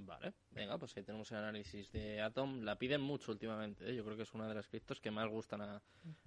Vale, 0.00 0.32
venga, 0.50 0.78
pues 0.78 0.96
ahí 0.96 1.02
tenemos 1.02 1.30
el 1.32 1.38
análisis 1.38 1.90
de 1.90 2.20
Atom. 2.20 2.62
La 2.62 2.76
piden 2.76 3.00
mucho 3.00 3.32
últimamente, 3.32 3.90
¿eh? 3.90 3.94
yo 3.94 4.04
creo 4.04 4.16
que 4.16 4.22
es 4.22 4.32
una 4.34 4.46
de 4.46 4.54
las 4.54 4.68
criptos 4.68 5.00
que 5.00 5.10
más 5.10 5.28
gustan 5.28 5.60
a, 5.60 5.82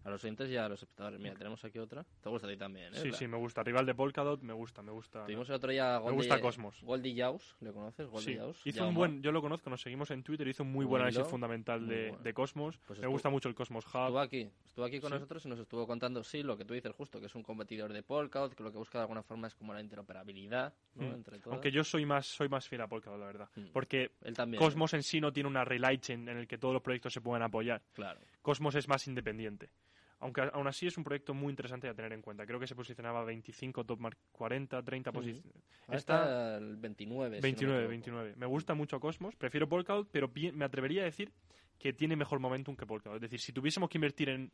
los 0.05 0.23
oyentes 0.23 0.49
y 0.49 0.57
a 0.57 0.67
los 0.67 0.81
espectadores. 0.81 1.19
Mira, 1.19 1.35
tenemos 1.35 1.63
aquí 1.63 1.79
otra. 1.79 2.05
Te 2.21 2.29
gusta 2.29 2.47
a 2.47 2.49
ti 2.49 2.57
también, 2.57 2.93
¿eh? 2.93 2.97
Sí, 2.97 3.11
sí, 3.13 3.27
me 3.27 3.37
gusta. 3.37 3.63
Rival 3.63 3.85
de 3.85 3.95
Polkadot, 3.95 4.41
me 4.41 4.53
gusta, 4.53 4.81
me 4.81 4.91
gusta. 4.91 5.25
Tuvimos 5.25 5.47
el 5.49 5.55
otro 5.55 5.71
día 5.71 5.99
Me 6.03 6.11
gusta 6.11 6.39
Cosmos. 6.41 6.81
Goldie 6.83 7.15
Jaws, 7.15 7.55
¿le 7.61 7.71
conoces? 7.71 8.07
Goldie 8.07 8.39
sí. 8.53 8.69
Hizo 8.69 8.87
un 8.87 8.95
buen, 8.95 9.21
yo 9.21 9.31
lo 9.31 9.41
conozco, 9.41 9.69
nos 9.69 9.81
seguimos 9.81 10.11
en 10.11 10.23
Twitter, 10.23 10.47
hizo 10.47 10.63
un 10.63 10.71
muy, 10.71 10.85
buen 10.85 11.01
análisis 11.01 11.27
fundamental 11.27 11.87
de, 11.87 12.33
Cosmos. 12.33 12.79
Pues 12.87 12.99
me 12.99 13.07
gusta 13.07 13.29
mucho 13.29 13.49
el 13.49 13.55
Cosmos 13.55 13.85
Hub. 13.85 13.91
Estuvo 13.93 14.19
aquí, 14.19 14.49
estuvo 14.65 14.85
aquí 14.85 14.99
con 14.99 15.11
nosotros 15.11 15.45
y 15.45 15.49
nos 15.49 15.59
estuvo 15.59 15.85
contando, 15.87 16.23
sí, 16.23 16.43
lo 16.43 16.57
que 16.57 16.65
tú 16.65 16.73
dices 16.73 16.93
justo, 16.93 17.19
que 17.19 17.25
es 17.25 17.35
un 17.35 17.43
competidor 17.43 17.93
de 17.93 18.03
Polkadot, 18.03 18.53
que 18.53 18.63
lo 18.63 18.71
que 18.71 18.77
busca 18.77 18.97
de 18.97 19.03
alguna 19.03 19.23
forma 19.23 19.47
es 19.47 19.55
como 19.55 19.73
la 19.73 19.81
interoperabilidad, 19.81 20.73
¿no? 20.95 21.07
Hmm. 21.07 21.13
Entre 21.13 21.39
todos. 21.39 21.53
Aunque 21.53 21.71
yo 21.71 21.83
soy 21.83 22.05
más, 22.05 22.25
soy 22.25 22.49
más 22.49 22.67
fiel 22.67 22.81
a 22.81 22.87
Polkadot, 22.87 23.19
la 23.19 23.25
verdad. 23.25 23.49
Porque 23.71 24.11
Cosmos 24.57 24.93
en 24.93 25.03
sí 25.03 25.19
no 25.19 25.31
tiene 25.31 25.49
una 25.49 25.63
relay 25.63 25.97
chain 25.97 26.27
en 26.27 26.37
el 26.37 26.47
que 26.47 26.57
todos 26.57 26.73
los 26.73 26.81
proyectos 26.81 27.13
se 27.13 27.21
puedan 27.21 27.43
apoyar. 27.43 27.81
Claro. 27.93 28.19
Cosmos 28.41 28.75
es 28.75 28.87
más 28.87 29.07
independiente. 29.07 29.69
Aunque 30.19 30.41
aún 30.53 30.67
así 30.67 30.85
es 30.85 30.97
un 30.97 31.03
proyecto 31.03 31.33
muy 31.33 31.49
interesante 31.49 31.89
a 31.89 31.95
tener 31.95 32.13
en 32.13 32.21
cuenta. 32.21 32.45
Creo 32.45 32.59
que 32.59 32.67
se 32.67 32.75
posicionaba 32.75 33.23
25, 33.23 33.83
top 33.83 33.99
mark 33.99 34.17
40, 34.31 34.83
30 34.83 35.11
posiciones. 35.11 35.63
Está 35.89 36.57
el 36.57 36.77
29. 36.77 37.39
29, 37.41 37.87
29. 37.87 38.33
Me 38.37 38.45
gusta 38.45 38.75
mucho 38.75 38.99
Cosmos. 38.99 39.35
Prefiero 39.35 39.67
Polkadot, 39.67 40.07
pero 40.11 40.31
me 40.53 40.63
atrevería 40.63 41.01
a 41.01 41.05
decir 41.05 41.31
que 41.79 41.91
tiene 41.91 42.15
mejor 42.15 42.39
momentum 42.39 42.75
que 42.75 42.85
Polkadot. 42.85 43.15
Es 43.15 43.21
decir, 43.21 43.39
si 43.39 43.51
tuviésemos 43.51 43.89
que 43.89 43.97
invertir 43.97 44.29
en 44.29 44.51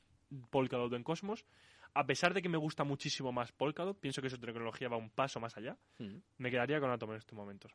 Polkadot 0.50 0.92
o 0.92 0.96
en 0.96 1.04
Cosmos, 1.04 1.46
a 1.94 2.06
pesar 2.06 2.34
de 2.34 2.42
que 2.42 2.48
me 2.48 2.58
gusta 2.58 2.86
muchísimo 2.86 3.34
más 3.34 3.52
Polkadot, 3.52 4.00
pienso 4.00 4.22
que 4.22 4.30
su 4.30 4.38
tecnología 4.38 4.88
va 4.88 4.96
un 4.96 5.10
paso 5.10 5.42
más 5.42 5.58
allá, 5.58 5.78
me 6.38 6.50
quedaría 6.50 6.80
con 6.80 6.90
Atom 6.90 7.12
en 7.12 7.18
estos 7.18 7.36
momentos. 7.36 7.74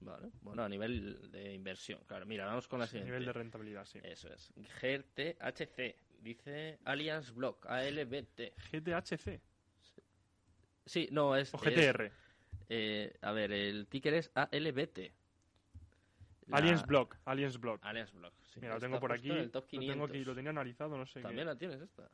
Vale. 0.00 0.30
Bueno, 0.42 0.62
a 0.62 0.68
nivel 0.68 1.30
de 1.30 1.54
inversión. 1.54 2.00
Claro, 2.06 2.24
mira, 2.26 2.46
vamos 2.46 2.68
con 2.68 2.78
la 2.78 2.86
siguiente. 2.86 3.08
A 3.08 3.10
nivel 3.12 3.26
de 3.26 3.32
rentabilidad, 3.32 3.84
sí. 3.84 3.98
Eso 4.02 4.32
es. 4.32 4.52
GTHC. 4.56 5.96
Dice 6.20 6.78
Alliance 6.84 7.32
Block. 7.32 7.66
ALBT. 7.66 8.54
GTHC. 8.70 9.40
Sí, 10.86 11.08
no, 11.12 11.36
es. 11.36 11.52
O 11.52 11.58
GTR. 11.58 12.10
eh, 12.68 13.16
a 13.22 13.32
ver, 13.32 13.52
el 13.52 13.86
ticker 13.88 14.14
es 14.14 14.30
ALBT. 14.34 15.12
Alliance 16.50 16.86
Block. 16.86 17.16
Alliance 17.24 17.58
Block. 17.58 17.84
Alliance 17.84 18.12
Block. 18.16 18.32
Sí. 18.44 18.60
Mira, 18.60 18.74
lo 18.74 18.80
tengo 18.80 18.98
por 19.00 19.12
aquí. 19.12 19.28
Lo 19.28 19.50
tengo 19.50 20.04
aquí, 20.04 20.24
lo 20.24 20.34
tenía 20.34 20.50
analizado, 20.50 20.96
no 20.96 21.06
sé. 21.06 21.20
También 21.20 21.46
la 21.46 21.56
tienes 21.56 21.80
esta. 21.80 22.08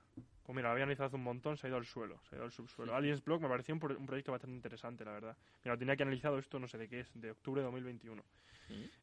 Pues 0.44 0.54
mira, 0.54 0.68
lo 0.68 0.72
había 0.72 0.84
analizado 0.84 1.06
hace 1.06 1.16
un 1.16 1.22
montón, 1.22 1.56
se 1.56 1.66
ha 1.66 1.68
ido 1.68 1.78
al 1.78 1.86
suelo, 1.86 2.20
se 2.28 2.34
ha 2.34 2.36
ido 2.36 2.44
al 2.44 2.52
subsuelo. 2.52 2.94
Aliens 2.94 3.24
Block 3.24 3.40
me 3.40 3.48
pareció 3.48 3.74
un, 3.74 3.80
proyecto 3.80 4.30
bastante 4.30 4.54
interesante, 4.54 5.02
la 5.02 5.12
verdad. 5.12 5.36
Mira, 5.64 5.74
lo 5.74 5.78
tenía 5.78 5.96
que 5.96 6.02
analizado 6.02 6.38
esto, 6.38 6.58
no 6.58 6.68
sé 6.68 6.76
de 6.76 6.86
qué 6.86 7.00
es, 7.00 7.10
de 7.14 7.30
octubre 7.30 7.62
de 7.62 7.64
2021. 7.64 8.22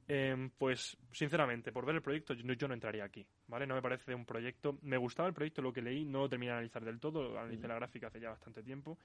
Em, 0.07 0.51
pues, 0.51 0.95
sinceramente, 1.11 1.71
por 1.71 1.85
ver 1.85 1.95
el 1.95 2.01
proyecto, 2.03 2.35
yo, 2.35 2.67
no 2.67 2.73
entraría 2.75 3.03
aquí, 3.03 3.25
¿vale? 3.47 3.65
No 3.65 3.73
me 3.73 3.81
parece 3.81 4.13
un 4.13 4.25
proyecto... 4.25 4.77
Me 4.83 4.97
gustaba 4.97 5.27
el 5.29 5.33
proyecto, 5.33 5.63
lo 5.63 5.73
que 5.73 5.81
leí, 5.81 6.05
no 6.05 6.19
lo 6.19 6.29
terminé 6.29 6.51
de 6.51 6.57
analizar 6.57 6.85
del 6.85 6.99
todo, 6.99 7.37
analicé 7.39 7.67
la 7.67 7.75
gráfica 7.75 8.07
hace 8.07 8.19
ya 8.19 8.29
bastante 8.29 8.61
tiempo. 8.61 8.99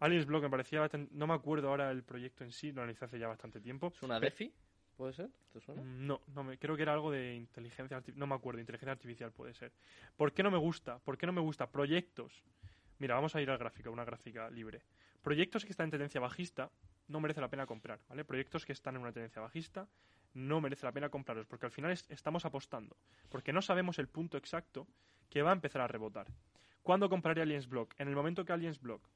Aliens 0.00 0.26
Block 0.26 0.42
me 0.42 0.50
parecía 0.50 0.80
bastante... 0.80 1.14
No 1.14 1.26
me 1.26 1.34
acuerdo 1.34 1.68
ahora 1.68 1.90
el 1.90 2.02
proyecto 2.02 2.44
en 2.44 2.52
sí, 2.52 2.72
lo 2.72 2.82
analicé 2.82 3.06
hace 3.06 3.18
ya 3.18 3.28
bastante 3.28 3.60
tiempo. 3.60 3.92
¿Es 3.94 4.02
una 4.02 4.20
DeFi? 4.20 4.52
¿Puede 4.96 5.12
ser? 5.12 5.30
¿Te 5.52 5.60
suena? 5.60 5.82
Mm, 5.82 6.06
no, 6.06 6.20
no 6.34 6.44
me, 6.44 6.58
creo 6.58 6.76
que 6.76 6.82
era 6.82 6.92
algo 6.92 7.10
de 7.10 7.34
inteligencia 7.34 7.96
artificial. 7.96 8.18
No 8.18 8.26
me 8.26 8.34
acuerdo, 8.34 8.60
inteligencia 8.60 8.92
artificial 8.92 9.32
puede 9.32 9.54
ser. 9.54 9.72
¿Por 10.16 10.32
qué 10.32 10.42
no 10.42 10.50
me 10.50 10.58
gusta? 10.58 10.98
¿Por 10.98 11.18
qué 11.18 11.26
no 11.26 11.32
me 11.32 11.40
gusta? 11.40 11.70
Proyectos. 11.70 12.42
Mira, 12.98 13.14
vamos 13.14 13.34
a 13.34 13.40
ir 13.40 13.50
al 13.50 13.58
gráfico, 13.58 13.90
una 13.90 14.04
gráfica 14.04 14.48
libre. 14.50 14.82
Proyectos 15.22 15.64
que 15.64 15.70
están 15.70 15.84
en 15.84 15.92
tendencia 15.92 16.20
bajista 16.20 16.70
no 17.08 17.20
merece 17.20 17.40
la 17.40 17.48
pena 17.48 17.66
comprar, 17.66 18.00
¿vale? 18.08 18.24
Proyectos 18.24 18.64
que 18.64 18.72
están 18.72 18.96
en 18.96 19.02
una 19.02 19.12
tendencia 19.12 19.42
bajista 19.42 19.88
no 20.34 20.60
merece 20.60 20.86
la 20.86 20.92
pena 20.92 21.08
comprarlos 21.08 21.46
porque 21.46 21.66
al 21.66 21.72
final 21.72 21.90
estamos 21.90 22.44
apostando, 22.44 22.96
porque 23.28 23.52
no 23.52 23.62
sabemos 23.62 23.98
el 23.98 24.08
punto 24.08 24.36
exacto 24.36 24.86
que 25.28 25.42
va 25.42 25.50
a 25.50 25.54
empezar 25.54 25.82
a 25.82 25.88
rebotar. 25.88 26.26
¿Cuándo 26.82 27.08
compraré 27.08 27.42
Aliens 27.42 27.68
Block? 27.68 27.94
En 27.98 28.08
el 28.08 28.14
momento 28.14 28.44
que 28.44 28.52
Aliens 28.52 28.80
Block, 28.80 29.08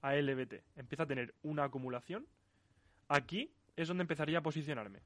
ALBT, 0.00 0.62
empieza 0.76 1.02
a 1.02 1.06
tener 1.06 1.34
una 1.42 1.64
acumulación, 1.64 2.26
aquí 3.08 3.52
es 3.76 3.88
donde 3.88 4.02
empezaría 4.02 4.38
a 4.38 4.42
posicionarme. 4.42 5.00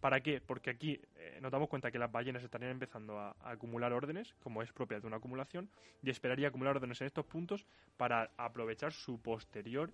¿Para 0.00 0.20
qué? 0.20 0.40
Porque 0.40 0.68
aquí 0.68 1.00
eh, 1.16 1.38
nos 1.40 1.50
damos 1.50 1.70
cuenta 1.70 1.90
que 1.90 1.98
las 1.98 2.12
ballenas 2.12 2.42
estarían 2.42 2.72
empezando 2.72 3.18
a, 3.18 3.34
acumular 3.40 3.90
órdenes, 3.94 4.34
como 4.42 4.62
es 4.62 4.70
propia 4.70 5.00
de 5.00 5.06
una 5.06 5.16
acumulación, 5.16 5.70
y 6.02 6.10
esperaría 6.10 6.48
acumular 6.48 6.76
órdenes 6.76 7.00
en 7.00 7.06
estos 7.06 7.24
puntos 7.24 7.64
para 7.96 8.30
aprovechar 8.36 8.92
su 8.92 9.18
posterior 9.22 9.90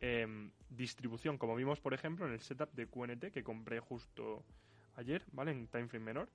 em, 0.00 0.50
distribución, 0.70 1.36
como 1.36 1.54
vimos, 1.56 1.78
por 1.78 1.92
ejemplo, 1.92 2.26
en 2.26 2.32
el 2.32 2.40
setup 2.40 2.72
de 2.72 2.86
QNT 2.86 3.30
que 3.32 3.44
compré 3.44 3.80
justo 3.80 4.42
ayer, 4.96 5.26
¿vale? 5.32 5.50
En 5.50 5.68
time 5.68 5.88
frame 5.88 6.06
menor. 6.06 6.30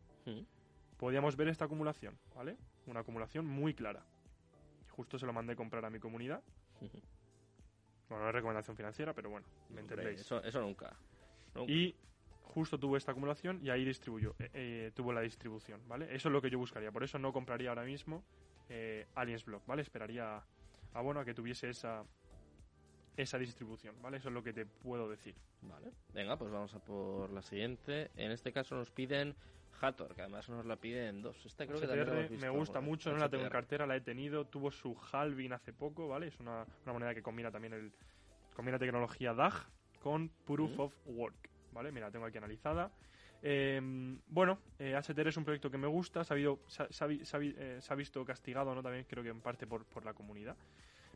Podíamos 0.98 1.36
ver 1.36 1.48
esta 1.48 1.66
acumulación, 1.66 2.20
¿vale? 2.36 2.58
Una 2.86 3.00
acumulación 3.00 3.48
muy 3.48 3.74
clara. 3.74 4.06
Justo 4.92 5.18
se 5.18 5.26
lo 5.26 5.34
mandé 5.34 5.54
a 5.54 5.56
comprar 5.56 5.84
a 5.84 5.90
mi 5.90 6.00
comunidad. 6.00 6.44
Bueno, 8.10 8.24
no 8.24 8.30
es 8.30 8.36
recomendación 8.36 8.78
financiera, 8.78 9.14
pero 9.14 9.30
bueno, 9.30 9.46
me 9.70 9.82
entendéis. 9.82 10.22
Eso, 10.22 10.44
eso 10.44 10.62
nunca. 10.62 10.96
Y 11.68 11.96
justo 12.44 12.80
tuvo 12.80 12.98
esta 12.98 13.12
acumulación 13.12 13.60
y 13.62 13.70
ahí 13.70 13.84
distribuyó, 13.84 14.36
eh, 14.40 14.50
eh, 14.54 14.92
tuvo 14.94 15.12
la 15.12 15.22
distribución, 15.22 15.82
¿vale? 15.88 16.06
Eso 16.14 16.30
es 16.30 16.34
lo 16.34 16.42
que 16.42 16.50
yo 16.50 16.58
buscaría. 16.58 16.92
Por 16.92 17.04
eso 17.04 17.18
no 17.20 17.34
compraría 17.34 17.70
ahora 17.70 17.84
mismo 17.84 18.24
eh, 18.70 19.08
Aliens 19.16 19.46
Block, 19.46 19.66
¿vale? 19.66 19.82
Esperaría 19.82 20.42
a, 20.94 21.02
bueno, 21.02 21.20
a 21.20 21.26
que 21.26 21.34
tuviese 21.34 21.70
esa, 21.70 22.04
esa 23.18 23.38
distribución, 23.38 23.96
¿vale? 24.02 24.18
Eso 24.18 24.30
es 24.30 24.34
lo 24.34 24.44
que 24.44 24.54
te 24.54 24.66
puedo 24.66 25.10
decir. 25.10 25.36
Vale. 25.62 25.92
Venga, 26.14 26.38
pues 26.38 26.52
vamos 26.52 26.74
a 26.76 26.80
por 26.80 27.30
la 27.32 27.42
siguiente. 27.42 28.12
En 28.16 28.32
este 28.32 28.52
caso 28.52 28.76
nos 28.76 28.92
piden 28.92 29.36
Hathor, 29.82 30.16
que 30.16 30.22
además 30.22 30.48
nos 30.50 30.66
la 30.66 30.76
piden 30.76 31.22
dos. 31.22 31.46
Esta 31.46 31.66
creo 31.66 31.80
que 31.80 32.38
me 32.38 32.50
gusta 32.50 32.82
mucho, 32.82 33.12
no 33.12 33.18
la 33.18 33.30
tengo 33.30 33.44
en 33.44 33.50
cartera, 33.50 33.86
la 33.86 33.96
he 33.96 34.02
tenido. 34.02 34.46
Tuvo 34.46 34.72
su 34.72 34.96
halving 35.12 35.54
hace 35.54 35.74
poco, 35.74 36.08
¿vale? 36.08 36.28
Es 36.28 36.40
una, 36.40 36.66
moneda 36.86 37.14
que 37.14 37.22
combina 37.22 37.52
también 37.52 37.74
el 37.74 37.92
combina 38.56 38.80
tecnología 38.80 39.34
DAG 39.34 39.54
con 40.02 40.30
Proof 40.46 40.80
of 40.80 40.94
Work, 41.06 41.50
¿vale? 41.72 41.92
Mira, 41.92 42.08
la 42.08 42.12
tengo 42.12 42.26
aquí 42.26 42.38
analizada. 42.38 42.92
Em, 43.42 44.20
bueno, 44.28 44.60
eh, 44.80 44.96
HTR 44.96 45.28
es 45.28 45.38
un 45.38 45.44
proyecto 45.44 45.70
que 45.70 45.78
me 45.78 45.88
gusta, 45.88 46.24
se 46.24 46.34
ha, 46.34 46.38
eh, 46.38 47.78
se 47.80 47.94
ha, 47.94 47.96
visto 47.96 48.26
castigado, 48.26 48.74
¿no? 48.74 48.82
También 48.82 49.06
creo 49.08 49.24
que 49.24 49.30
en 49.30 49.42
parte 49.42 49.68
por, 49.68 49.86
por 49.86 50.06
la 50.06 50.14
comunidad. 50.14 50.56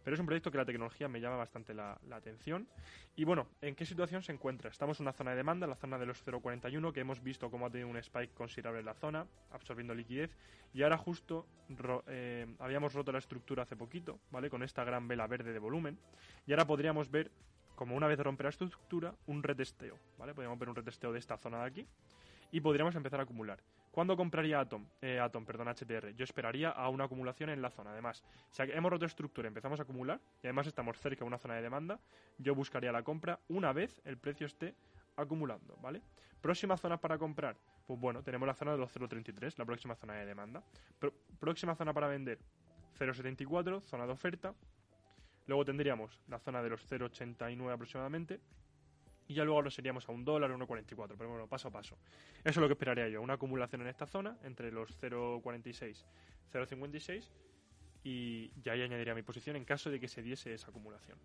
Pero 0.10 0.15
es 0.15 0.22
un 0.22 0.26
proyecto 0.26 0.49
que 0.49 0.57
la 0.57 0.65
tecnología 0.65 1.07
me 1.07 1.22
llama 1.22 1.36
bastante 1.36 1.72
la, 1.72 1.95
atención. 2.10 2.68
Y 3.15 3.26
bueno, 3.26 3.45
¿en 3.61 3.76
qué 3.76 3.86
situación 3.86 4.23
se 4.23 4.31
encuentra? 4.31 4.72
Estamos 4.72 4.99
en 4.99 5.03
una 5.03 5.14
zona 5.14 5.30
de 5.30 5.38
demanda, 5.38 5.68
la 5.68 5.76
zona 5.76 5.99
de 5.99 6.07
los 6.07 6.26
0.41, 6.26 6.91
que 6.91 7.02
hemos 7.02 7.22
visto 7.22 7.52
cómo 7.52 7.68
ha 7.68 7.69
tenido 7.69 7.90
un 7.90 7.98
spike 7.98 8.34
considerable 8.34 8.80
en 8.80 8.88
la 8.88 8.95
zona, 8.95 9.27
absorbiendo 9.52 9.94
liquidez. 9.94 10.36
Y 10.73 10.81
ahora 10.81 10.98
justo 10.98 11.45
eh, 12.07 12.48
habíamos 12.57 12.94
roto 12.94 13.11
la 13.11 13.19
estructura 13.19 13.61
hace 13.61 13.76
poquito, 13.76 14.19
¿vale? 14.31 14.49
Con 14.49 14.64
esta 14.64 14.84
gran 14.84 15.07
vela 15.07 15.27
verde 15.27 15.53
de 15.53 15.60
volumen. 15.60 15.99
Y 16.48 16.53
ahora 16.53 16.65
podríamos 16.65 17.11
ver, 17.11 17.30
como 17.76 17.95
una 17.95 18.07
vez 18.07 18.18
rompe 18.18 18.41
la 18.41 18.49
estructura, 18.49 19.14
un 19.27 19.44
retesteo, 19.44 19.95
¿vale? 20.18 20.34
Podríamos 20.34 20.57
ver 20.57 20.69
un 20.69 20.76
retesteo 20.76 21.14
de 21.14 21.19
esta 21.19 21.38
zona 21.38 21.60
de 21.60 21.65
aquí. 21.65 21.88
Y 22.52 22.62
podríamos 22.62 22.96
empezar 22.96 23.20
a 23.20 23.24
acumular. 23.24 23.60
¿Cuándo 23.92 24.16
compraría 24.16 24.60
Atom? 24.60 24.86
Eh, 25.02 25.20
Atom, 25.20 25.46
perdón, 25.46 25.68
HTR. 25.68 26.16
Yo 26.16 26.24
esperaría 26.24 26.70
a 26.70 26.90
una 26.90 27.06
acumulación 27.06 27.50
en 27.50 27.62
la 27.62 27.70
zona. 27.70 27.92
Además, 27.92 28.24
si 28.50 28.64
hemos 28.64 28.92
roto 28.92 29.06
estructura 29.06 29.48
empezamos 29.48 29.80
a 29.80 29.84
acumular, 29.84 30.20
y 30.44 30.48
además 30.48 30.68
estamos 30.68 30.98
cerca 31.00 31.20
de 31.20 31.28
una 31.28 31.38
zona 31.38 31.56
de 31.56 31.62
demanda, 31.62 32.00
yo 32.38 32.56
buscaría 32.56 32.92
la 32.92 33.04
compra 33.04 33.40
una 33.50 33.74
vez 33.74 34.02
el 34.06 34.18
precio 34.18 34.46
esté 34.46 34.76
acumulando, 35.16 35.76
¿vale? 35.82 36.02
Próximas 36.42 36.80
zonas 36.80 37.00
para 37.00 37.18
comprar. 37.18 37.58
Pues 37.86 38.00
bueno, 38.00 38.24
tenemos 38.24 38.48
la 38.48 38.54
zona 38.54 38.72
de 38.72 38.78
los 38.78 38.96
0.33, 38.96 39.58
la 39.58 39.66
próxima 39.66 39.96
zona 39.96 40.14
de 40.14 40.26
demanda. 40.26 40.64
próxima 41.40 41.76
zona 41.76 41.94
para 41.94 42.08
vender, 42.08 42.40
0.74, 42.98 43.82
zona 43.82 44.06
de 44.06 44.12
oferta. 44.14 44.54
Luego 45.48 45.66
tendríamos 45.66 46.20
la 46.28 46.40
zona 46.40 46.62
de 46.62 46.70
los 46.70 46.90
0.89 46.90 47.74
aproximadamente. 47.74 48.40
Y 49.30 49.35
ya 49.35 49.43
luego 49.43 49.61
lo 49.61 49.69
seríamos 49.69 50.10
a 50.10 50.11
un 50.11 50.26
dólar, 50.26 50.49
1.44. 50.49 51.15
Pero 51.15 51.30
bueno, 51.30 51.47
paso 51.47 51.68
a 51.68 51.72
paso. 51.72 51.95
Eso 52.39 52.49
es 52.49 52.57
lo 52.57 52.68
que 52.68 52.73
esperaría 52.73 53.07
yo. 53.10 53.22
Una 53.22 53.35
acumulación 53.35 53.81
en 53.84 53.88
esta 53.88 54.07
zona 54.07 54.35
entre 54.43 54.72
los 54.72 54.99
0.46 54.99 56.03
0.56. 56.51 57.30
Y 58.03 58.51
ya 58.64 58.72
ahí 58.72 58.81
añadiría 58.81 59.14
mi 59.14 59.22
posición 59.22 59.56
en 59.56 59.65
caso 59.65 59.91
de 59.91 59.99
que 59.99 60.07
se 60.07 60.23
diese 60.23 60.51
esa 60.51 60.72
acumulación. 60.72 61.19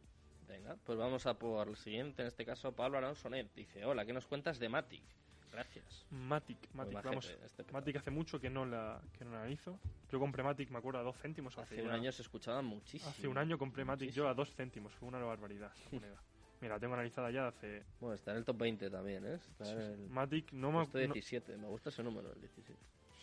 Venga, 0.47 0.77
pues 0.85 0.99
vamos 0.99 1.25
a 1.25 1.39
por 1.39 1.67
el 1.67 1.77
siguiente. 1.77 2.21
En 2.21 2.29
este 2.29 2.45
caso, 2.45 2.73
Pablo 2.73 2.99
Alonsonet 2.99 3.51
dice: 3.55 3.87
Hola, 3.87 4.05
¿qué 4.05 4.13
nos 4.13 4.27
cuentas 4.27 4.59
de 4.59 4.69
Matic? 4.69 5.03
Gracias. 5.51 6.05
Matic, 6.11 6.59
Matic, 6.75 7.03
vamos. 7.03 7.35
Este 7.43 7.65
Matic 7.73 7.97
hace 7.97 8.11
mucho 8.11 8.39
que 8.39 8.51
no 8.51 8.67
la 8.67 9.01
que 9.17 9.25
no 9.25 9.33
la 9.33 9.49
hizo. 9.49 9.79
Yo 10.11 10.19
compré 10.19 10.43
Matic, 10.43 10.69
me 10.71 10.77
acuerdo, 10.77 10.99
a 10.99 11.03
dos 11.03 11.17
céntimos. 11.17 11.57
Hace, 11.57 11.81
un 11.81 11.91
año 11.91 12.13
se 12.13 12.21
escuchaba 12.21 12.61
muchísimo. 12.61 13.11
Hace 13.11 13.29
un 13.29 13.39
año 13.39 13.57
compré 13.57 13.87
Matic 13.87 14.11
yo 14.11 14.29
a 14.29 14.35
dos 14.35 14.55
céntimos, 14.55 14.93
fue 14.93 15.09
una 15.09 15.19
barbaridad. 15.21 15.73
Mira, 16.61 16.75
la 16.75 16.81
tengo 16.81 16.95
analizada 16.95 17.31
ya 17.31 17.49
hace... 17.49 17.83
Bueno, 18.01 18.15
está 18.15 18.31
en 18.33 18.39
el 18.39 18.45
top 18.45 18.59
20 18.59 18.91
también, 18.91 19.25
¿eh? 19.27 19.35
Está 19.35 19.71
el... 19.71 20.09
Matic 20.09 20.53
no 20.53 20.73
me... 20.73 20.87
17, 20.87 21.57
me 21.57 21.69
gusta 21.69 21.91
ese 21.91 22.03
número, 22.03 22.33
el 22.33 22.41
17. 22.41 22.79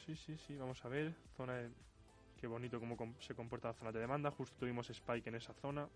Sí, 0.05 0.15
sí, 0.15 0.37
sí, 0.37 0.55
vamos 0.55 0.83
a 0.83 0.89
ver. 0.89 1.13
Zona 1.35 1.55
de... 1.55 1.69
Qué 2.39 2.47
bonito 2.47 2.79
cómo 2.79 2.97
se 3.19 3.35
comporta 3.35 3.69
la 3.69 3.73
zona 3.73 3.91
de 3.91 3.99
demanda. 3.99 4.31
Justo 4.31 4.55
tuvimos 4.59 4.89
Spike 4.89 5.29
en 5.29 5.35
esa 5.35 5.53
zona. 5.53 5.87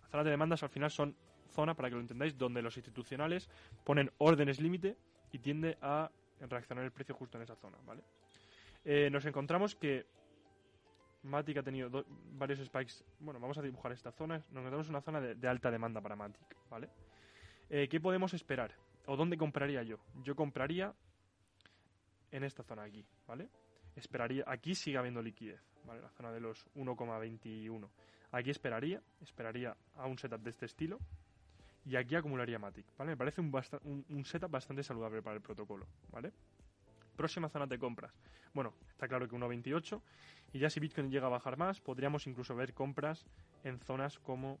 Las 0.00 0.10
zonas 0.10 0.24
de 0.24 0.30
demandas 0.30 0.62
al 0.62 0.68
final 0.68 0.90
son 0.90 1.16
zonas, 1.52 1.76
para 1.76 1.88
que 1.88 1.94
lo 1.94 2.00
entendáis, 2.00 2.36
donde 2.36 2.60
los 2.60 2.76
institucionales 2.76 3.48
ponen 3.84 4.10
órdenes 4.18 4.60
límite 4.60 4.96
y 5.32 5.38
tiende 5.38 5.78
a 5.80 6.10
reaccionar 6.40 6.84
el 6.84 6.92
precio 6.92 7.14
justo 7.14 7.38
en 7.38 7.44
esa 7.44 7.56
zona, 7.56 7.78
¿vale? 7.86 8.02
Eh, 8.84 9.08
nos 9.10 9.24
encontramos 9.24 9.74
que 9.74 10.06
Matic 11.24 11.56
ha 11.58 11.62
tenido 11.62 12.04
varios 12.32 12.60
spikes. 12.60 13.04
Bueno, 13.18 13.40
vamos 13.40 13.56
a 13.58 13.62
dibujar 13.62 13.92
esta 13.92 14.12
zona. 14.12 14.36
Nos 14.36 14.48
encontramos 14.48 14.86
en 14.86 14.90
una 14.90 15.00
zona 15.00 15.20
de, 15.20 15.48
alta 15.48 15.70
demanda 15.70 16.00
para 16.00 16.16
Matic, 16.16 16.56
¿vale? 16.70 16.88
Eh, 17.70 17.88
¿Qué 17.88 18.00
podemos 18.00 18.34
esperar? 18.34 18.72
¿O 19.06 19.16
dónde 19.16 19.36
compraría 19.36 19.82
yo? 19.82 19.98
Yo 20.22 20.36
compraría 20.36 20.94
en 22.30 22.44
esta 22.44 22.62
zona 22.62 22.82
aquí, 22.82 23.04
¿vale? 23.26 23.48
Esperaría, 23.96 24.44
aquí 24.46 24.74
sigue 24.74 24.98
habiendo 24.98 25.22
liquidez, 25.22 25.60
¿vale? 25.86 26.02
La 26.02 26.10
zona 26.10 26.30
de 26.30 26.40
los 26.40 26.66
1,21. 26.74 27.88
Aquí 28.32 28.50
esperaría, 28.50 29.00
esperaría 29.22 29.76
a 29.96 30.06
un 30.06 30.18
setup 30.18 30.40
de 30.40 30.50
este 30.50 30.66
estilo 30.66 30.98
y 31.86 31.96
aquí 31.96 32.16
acumularía 32.16 32.58
Matic, 32.58 32.86
¿vale? 32.98 33.12
Me 33.12 33.16
parece 33.16 33.40
un, 33.40 34.04
un, 34.08 34.24
setup 34.24 34.50
bastante 34.50 34.82
saludable 34.82 35.22
para 35.22 35.36
el 35.36 35.42
protocolo, 35.42 35.86
¿vale? 36.10 36.32
Próxima 37.16 37.48
zona 37.48 37.66
de 37.66 37.78
compras. 37.78 38.12
Bueno, 38.52 38.74
está 38.88 39.08
claro 39.08 39.28
que 39.28 39.36
1.28 39.36 40.00
y 40.52 40.58
ya 40.58 40.70
si 40.70 40.80
Bitcoin 40.80 41.10
llega 41.10 41.26
a 41.26 41.30
bajar 41.30 41.56
más, 41.56 41.80
podríamos 41.80 42.26
incluso 42.26 42.54
ver 42.54 42.74
compras 42.74 43.26
en 43.64 43.80
zonas 43.80 44.18
como, 44.18 44.58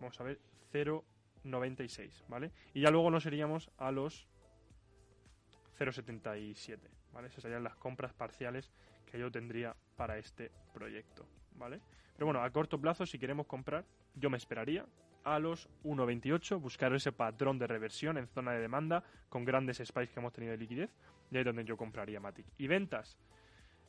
vamos 0.00 0.20
a 0.20 0.24
ver, 0.24 0.38
0.96, 0.72 2.24
¿vale? 2.28 2.52
Y 2.74 2.82
ya 2.82 2.90
luego 2.90 3.10
nos 3.10 3.24
iríamos 3.26 3.70
a 3.78 3.90
los 3.90 4.26
0.77, 5.78 6.78
¿vale? 7.12 7.28
Esas 7.28 7.42
serían 7.42 7.64
las 7.64 7.76
compras 7.76 8.12
parciales 8.12 8.70
que 9.10 9.18
yo 9.18 9.30
tendría 9.30 9.74
para 9.96 10.18
este 10.18 10.50
proyecto, 10.74 11.26
¿vale? 11.54 11.80
Pero 12.16 12.26
bueno, 12.26 12.42
a 12.42 12.50
corto 12.50 12.80
plazo, 12.80 13.06
si 13.06 13.18
queremos 13.18 13.46
comprar, 13.46 13.84
yo 14.14 14.30
me 14.30 14.36
esperaría, 14.36 14.86
a 15.24 15.38
los 15.38 15.68
1.28, 15.84 16.60
buscar 16.60 16.94
ese 16.94 17.12
patrón 17.12 17.58
de 17.58 17.66
reversión 17.66 18.16
en 18.16 18.28
zona 18.28 18.52
de 18.52 18.60
demanda 18.60 19.02
con 19.28 19.44
grandes 19.44 19.82
spikes 19.84 20.12
que 20.12 20.20
hemos 20.20 20.32
tenido 20.32 20.52
de 20.52 20.58
liquidez, 20.58 20.90
y 21.30 21.36
ahí 21.36 21.40
es 21.40 21.46
donde 21.46 21.64
yo 21.64 21.76
compraría 21.76 22.20
Matic. 22.20 22.46
Y 22.58 22.66
ventas, 22.66 23.16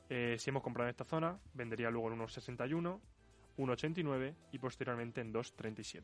eh, 0.10 0.36
si 0.40 0.50
hemos 0.50 0.64
comprado 0.64 0.88
en 0.88 0.92
esta 0.92 1.04
zona, 1.04 1.40
vendería 1.54 1.90
luego 1.90 2.12
en 2.12 2.20
1.61, 2.20 3.00
1.89 3.58 4.36
y 4.52 4.60
posteriormente 4.60 5.22
en 5.22 5.34
2.37. 5.34 6.04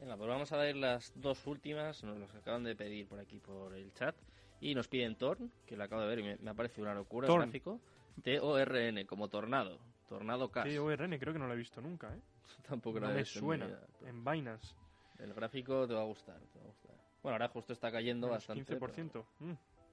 Venga, 0.00 0.16
pues 0.16 0.28
vamos 0.28 0.52
a 0.52 0.56
ver 0.58 0.76
las 0.76 1.12
dos 1.16 1.44
últimas, 1.46 2.04
nos 2.04 2.18
las 2.18 2.34
acaban 2.34 2.62
de 2.62 2.76
pedir 2.76 3.08
por 3.08 3.18
aquí 3.18 3.40
por 3.40 3.74
el 3.74 3.92
chat. 3.94 4.14
Y 4.60 4.74
nos 4.74 4.88
piden 4.88 5.16
Torn, 5.16 5.52
que 5.66 5.76
lo 5.76 5.84
acabo 5.84 6.02
de 6.02 6.08
ver 6.08 6.18
y 6.18 6.36
me, 6.40 6.50
ha 6.50 6.54
parecido 6.54 6.82
una 6.82 6.94
locura 6.94 7.28
el 7.28 7.34
gráfico. 7.34 7.80
T-O-R-N, 8.22 9.06
como 9.06 9.28
tornado. 9.28 9.78
Tornado 10.08 10.50
Cash. 10.50 10.64
T-O-R-N, 10.64 11.18
creo 11.18 11.32
que 11.32 11.38
no 11.38 11.46
lo 11.46 11.54
he 11.54 11.56
visto 11.56 11.80
nunca, 11.80 12.12
¿eh? 12.12 12.20
Tampoco 12.68 12.98
no 12.98 13.08
me 13.08 13.24
suena. 13.24 13.68
En 14.04 14.24
Binance. 14.24 14.74
El 15.18 15.32
gráfico 15.34 15.86
te 15.86 15.94
va 15.94 16.02
a 16.02 16.04
gustar, 16.04 16.38
te 16.52 16.58
va 16.58 16.64
a 16.64 16.68
gustar. 16.68 16.94
Bueno, 17.22 17.34
ahora 17.34 17.48
justo 17.48 17.72
está 17.72 17.90
cayendo 17.90 18.28
bastante. 18.28 18.78
15%. 18.78 19.24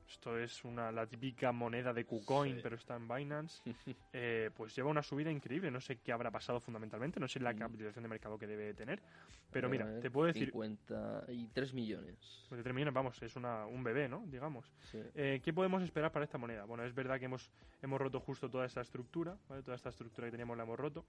Esto 0.07 0.37
es 0.37 0.63
una, 0.63 0.91
la 0.91 1.07
típica 1.07 1.51
moneda 1.51 1.91
de 1.93 2.05
KuCoin, 2.05 2.59
pero 2.61 2.75
está 2.75 2.95
en 2.95 3.07
Binance. 3.07 3.61
Eh, 4.17 4.49
pues 4.55 4.73
lleva 4.73 4.89
una 4.89 5.03
subida 5.03 5.29
increíble. 5.29 5.69
No 5.69 5.81
sé 5.81 5.97
qué 5.97 6.13
habrá 6.13 6.31
pasado 6.31 6.61
fundamentalmente. 6.61 7.19
No 7.19 7.27
sé 7.27 7.39
la 7.39 7.53
mm. 7.53 7.57
capitalización 7.57 8.03
de 8.03 8.09
mercado 8.09 8.37
que 8.37 8.47
debe 8.47 8.73
tener. 8.73 9.01
Pero 9.51 9.69
mira, 9.69 9.99
te 9.99 10.09
puedo 10.09 10.27
decir. 10.27 10.45
53 10.45 11.73
millones. 11.73 12.17
53 12.43 12.73
millones, 12.73 12.93
vamos, 12.93 13.21
es 13.21 13.35
una, 13.35 13.65
un 13.65 13.83
bebé, 13.83 14.07
¿no? 14.07 14.23
Digamos. 14.27 14.71
Eh, 14.93 15.41
¿Qué 15.43 15.53
podemos 15.53 15.83
esperar 15.83 16.11
para 16.11 16.23
esta 16.23 16.37
moneda? 16.37 16.63
Bueno, 16.63 16.85
es 16.85 16.93
verdad 16.93 17.19
que 17.19 17.25
hemos, 17.25 17.49
hemos 17.81 17.99
roto 17.99 18.19
justo 18.21 18.49
toda 18.49 18.65
esta 18.65 18.81
estructura. 18.81 19.37
¿vale? 19.49 19.63
Toda 19.63 19.75
esta 19.75 19.89
estructura 19.89 20.27
que 20.27 20.31
teníamos 20.31 20.55
la 20.55 20.63
hemos 20.63 20.79
roto. 20.79 21.05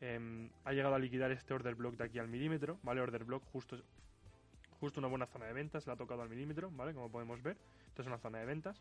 Em, 0.00 0.50
ha 0.64 0.72
llegado 0.72 0.94
a 0.94 0.98
liquidar 0.98 1.30
este 1.30 1.54
order 1.54 1.74
block 1.74 1.96
de 1.96 2.04
aquí 2.04 2.18
al 2.18 2.28
milímetro. 2.28 2.78
¿Vale? 2.82 3.00
Order 3.00 3.24
block 3.24 3.44
justo 3.52 3.76
justo 4.80 5.00
una 5.00 5.08
buena 5.08 5.26
zona 5.26 5.46
de 5.46 5.52
ventas, 5.52 5.86
la 5.86 5.94
ha 5.94 5.96
tocado 5.96 6.22
al 6.22 6.28
milímetro, 6.28 6.70
¿vale? 6.70 6.94
Como 6.94 7.10
podemos 7.10 7.42
ver. 7.42 7.56
Esto 7.98 8.02
es 8.02 8.14
una 8.14 8.18
zona 8.18 8.38
de 8.38 8.44
ventas. 8.44 8.80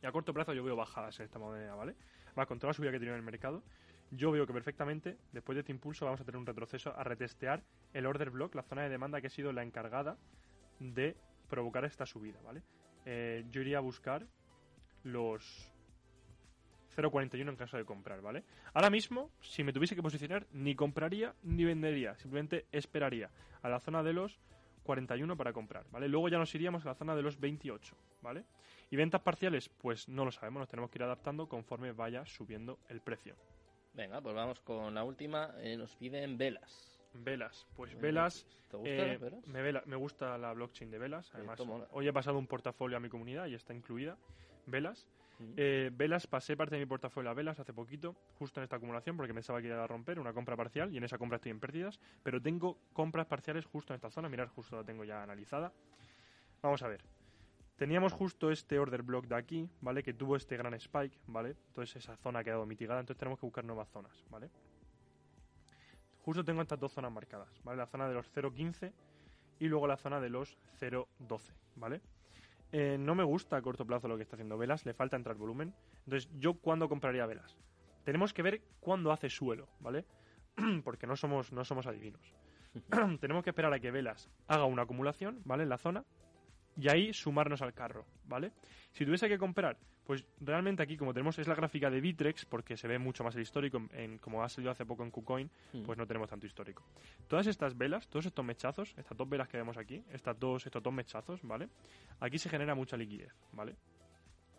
Y 0.00 0.06
a 0.06 0.12
corto 0.12 0.32
plazo 0.32 0.52
yo 0.54 0.62
veo 0.62 0.76
bajadas 0.76 1.18
en 1.18 1.24
esta 1.24 1.40
moneda, 1.40 1.74
¿vale? 1.74 1.96
Va 2.38 2.46
con 2.46 2.56
toda 2.60 2.68
la 2.68 2.74
subida 2.74 2.92
que 2.92 3.00
tiene 3.00 3.14
en 3.14 3.18
el 3.18 3.24
mercado. 3.24 3.64
Yo 4.12 4.30
veo 4.30 4.46
que 4.46 4.52
perfectamente, 4.52 5.18
después 5.32 5.56
de 5.56 5.60
este 5.62 5.72
impulso, 5.72 6.04
vamos 6.04 6.20
a 6.20 6.24
tener 6.24 6.38
un 6.38 6.46
retroceso 6.46 6.96
a 6.96 7.02
retestear 7.02 7.64
el 7.92 8.06
order 8.06 8.30
block, 8.30 8.54
la 8.54 8.62
zona 8.62 8.82
de 8.82 8.90
demanda 8.90 9.20
que 9.20 9.26
ha 9.26 9.30
sido 9.30 9.52
la 9.52 9.64
encargada 9.64 10.18
de 10.78 11.16
provocar 11.50 11.84
esta 11.84 12.06
subida, 12.06 12.40
¿vale? 12.44 12.62
Eh, 13.06 13.44
yo 13.50 13.60
iría 13.60 13.78
a 13.78 13.80
buscar 13.80 14.24
los 15.02 15.68
0.41 16.94 17.48
en 17.48 17.56
caso 17.56 17.76
de 17.76 17.84
comprar, 17.84 18.20
¿vale? 18.20 18.44
Ahora 18.72 18.88
mismo, 18.88 19.32
si 19.40 19.64
me 19.64 19.72
tuviese 19.72 19.96
que 19.96 20.02
posicionar, 20.02 20.46
ni 20.52 20.76
compraría 20.76 21.34
ni 21.42 21.64
vendería, 21.64 22.16
simplemente 22.18 22.66
esperaría 22.70 23.30
a 23.62 23.68
la 23.68 23.80
zona 23.80 24.04
de 24.04 24.12
los 24.12 24.38
41 24.84 25.36
para 25.36 25.52
comprar, 25.52 25.86
¿vale? 25.90 26.08
Luego 26.08 26.28
ya 26.28 26.38
nos 26.38 26.54
iríamos 26.54 26.84
a 26.84 26.90
la 26.90 26.94
zona 26.94 27.16
de 27.16 27.22
los 27.22 27.40
28, 27.40 27.96
¿vale? 28.22 28.44
Y 28.90 28.96
ventas 28.96 29.20
parciales, 29.22 29.68
pues 29.68 30.08
no 30.08 30.24
lo 30.24 30.32
sabemos, 30.32 30.60
nos 30.60 30.68
tenemos 30.68 30.90
que 30.90 30.98
ir 30.98 31.02
adaptando 31.02 31.48
conforme 31.48 31.92
vaya 31.92 32.24
subiendo 32.26 32.78
el 32.88 33.00
precio. 33.00 33.34
Venga, 33.94 34.20
pues 34.20 34.34
vamos 34.34 34.60
con 34.60 34.94
la 34.94 35.04
última, 35.04 35.54
eh, 35.58 35.76
nos 35.76 35.94
piden 35.96 36.38
velas. 36.38 36.98
Velas, 37.14 37.66
pues 37.76 37.98
velas. 38.00 38.46
¿Te 38.70 38.76
gusta 38.78 38.90
eh, 38.90 39.18
velas? 39.18 39.46
Me, 39.46 39.72
me 39.84 39.96
gusta 39.96 40.38
la 40.38 40.52
blockchain 40.54 40.90
de 40.90 40.98
velas. 40.98 41.30
Además, 41.34 41.60
hoy 41.90 42.08
he 42.08 42.12
pasado 42.12 42.38
un 42.38 42.46
portafolio 42.46 42.96
a 42.96 43.00
mi 43.00 43.10
comunidad 43.10 43.46
y 43.46 43.54
está 43.54 43.74
incluida. 43.74 44.16
Velas. 44.66 45.06
Eh, 45.56 45.90
velas, 45.92 46.26
pasé 46.26 46.56
parte 46.56 46.76
de 46.76 46.80
mi 46.80 46.86
portafolio 46.86 47.30
a 47.30 47.34
Velas 47.34 47.58
hace 47.58 47.72
poquito, 47.72 48.14
justo 48.38 48.60
en 48.60 48.64
esta 48.64 48.76
acumulación, 48.76 49.16
porque 49.16 49.34
pensaba 49.34 49.60
que 49.60 49.66
iba 49.66 49.82
a 49.82 49.86
romper 49.86 50.20
una 50.20 50.32
compra 50.32 50.56
parcial 50.56 50.92
y 50.92 50.98
en 50.98 51.04
esa 51.04 51.18
compra 51.18 51.36
estoy 51.36 51.50
en 51.50 51.60
pérdidas, 51.60 51.98
pero 52.22 52.40
tengo 52.40 52.78
compras 52.92 53.26
parciales 53.26 53.64
justo 53.66 53.92
en 53.92 53.96
esta 53.96 54.10
zona, 54.10 54.28
mirad, 54.28 54.48
justo 54.48 54.76
la 54.76 54.84
tengo 54.84 55.04
ya 55.04 55.22
analizada. 55.22 55.72
Vamos 56.62 56.82
a 56.82 56.88
ver. 56.88 57.02
Teníamos 57.82 58.12
justo 58.12 58.52
este 58.52 58.78
order 58.78 59.02
block 59.02 59.26
de 59.26 59.34
aquí, 59.34 59.68
¿vale? 59.80 60.04
Que 60.04 60.14
tuvo 60.14 60.36
este 60.36 60.56
gran 60.56 60.72
spike, 60.74 61.18
¿vale? 61.26 61.56
Entonces 61.66 61.96
esa 61.96 62.16
zona 62.16 62.38
ha 62.38 62.44
quedado 62.44 62.64
mitigada, 62.64 63.00
entonces 63.00 63.18
tenemos 63.18 63.40
que 63.40 63.46
buscar 63.46 63.64
nuevas 63.64 63.88
zonas, 63.88 64.24
¿vale? 64.30 64.50
Justo 66.20 66.44
tengo 66.44 66.62
estas 66.62 66.78
dos 66.78 66.92
zonas 66.92 67.10
marcadas, 67.10 67.48
¿vale? 67.64 67.78
La 67.78 67.88
zona 67.88 68.06
de 68.06 68.14
los 68.14 68.32
0.15 68.32 68.92
y 69.58 69.66
luego 69.66 69.88
la 69.88 69.96
zona 69.96 70.20
de 70.20 70.30
los 70.30 70.56
0.12, 70.80 71.54
¿vale? 71.74 72.00
Eh, 72.70 72.98
no 73.00 73.16
me 73.16 73.24
gusta 73.24 73.56
a 73.56 73.62
corto 73.62 73.84
plazo 73.84 74.06
lo 74.06 74.16
que 74.16 74.22
está 74.22 74.36
haciendo 74.36 74.56
Velas, 74.56 74.86
le 74.86 74.94
falta 74.94 75.16
entrar 75.16 75.34
volumen. 75.34 75.74
Entonces, 76.04 76.30
¿yo 76.38 76.54
cuándo 76.54 76.88
compraría 76.88 77.26
Velas? 77.26 77.58
Tenemos 78.04 78.32
que 78.32 78.42
ver 78.42 78.62
cuándo 78.78 79.10
hace 79.10 79.28
suelo, 79.28 79.66
¿vale? 79.80 80.04
Porque 80.84 81.08
no 81.08 81.16
somos, 81.16 81.50
no 81.50 81.64
somos 81.64 81.88
adivinos. 81.88 82.32
Tenemos 83.20 83.42
que 83.42 83.50
esperar 83.50 83.72
a 83.72 83.80
que 83.80 83.90
Velas 83.90 84.30
haga 84.46 84.66
una 84.66 84.82
acumulación, 84.82 85.42
¿vale? 85.44 85.64
En 85.64 85.68
la 85.68 85.78
zona. 85.78 86.04
Y 86.76 86.88
ahí 86.88 87.12
sumarnos 87.12 87.62
al 87.62 87.74
carro, 87.74 88.06
¿vale? 88.26 88.52
Si 88.92 89.04
tuviese 89.04 89.28
que 89.28 89.38
comprar 89.38 89.76
pues 90.04 90.24
realmente 90.40 90.82
aquí, 90.82 90.96
como 90.96 91.12
tenemos, 91.12 91.38
es 91.38 91.46
la 91.46 91.54
gráfica 91.54 91.88
de 91.88 92.00
Bitrex, 92.00 92.44
porque 92.44 92.76
se 92.76 92.88
ve 92.88 92.98
mucho 92.98 93.22
más 93.22 93.36
el 93.36 93.42
histórico, 93.42 93.80
en, 93.92 94.18
como 94.18 94.42
ha 94.42 94.48
salido 94.48 94.72
hace 94.72 94.84
poco 94.84 95.04
en 95.04 95.10
KuCoin, 95.10 95.50
hmm. 95.72 95.82
pues 95.84 95.96
no 95.96 96.06
tenemos 96.06 96.28
tanto 96.28 96.46
histórico. 96.46 96.84
Todas 97.28 97.46
estas 97.46 97.76
velas, 97.76 98.08
todos 98.08 98.26
estos 98.26 98.44
mechazos, 98.44 98.94
estas 98.96 99.16
dos 99.16 99.28
velas 99.28 99.48
que 99.48 99.56
vemos 99.56 99.76
aquí, 99.76 100.02
estas 100.12 100.38
dos, 100.38 100.66
estos 100.66 100.82
dos 100.82 100.92
mechazos, 100.92 101.40
¿vale? 101.42 101.68
Aquí 102.20 102.38
se 102.38 102.48
genera 102.48 102.74
mucha 102.74 102.96
liquidez, 102.96 103.32
¿vale? 103.52 103.76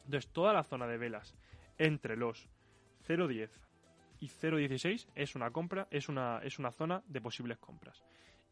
Entonces, 0.05 0.31
toda 0.31 0.53
la 0.53 0.63
zona 0.63 0.87
de 0.87 0.97
velas 0.97 1.35
entre 1.77 2.15
los 2.15 2.47
0.10 3.07 3.49
y 4.21 4.27
0.16 4.27 5.07
es 5.13 5.35
una 5.35 5.51
compra, 5.51 5.87
es 5.91 6.07
una, 6.07 6.39
es 6.43 6.57
una 6.57 6.71
zona 6.71 7.03
de 7.05 7.19
posibles 7.19 7.57
compras. 7.57 8.01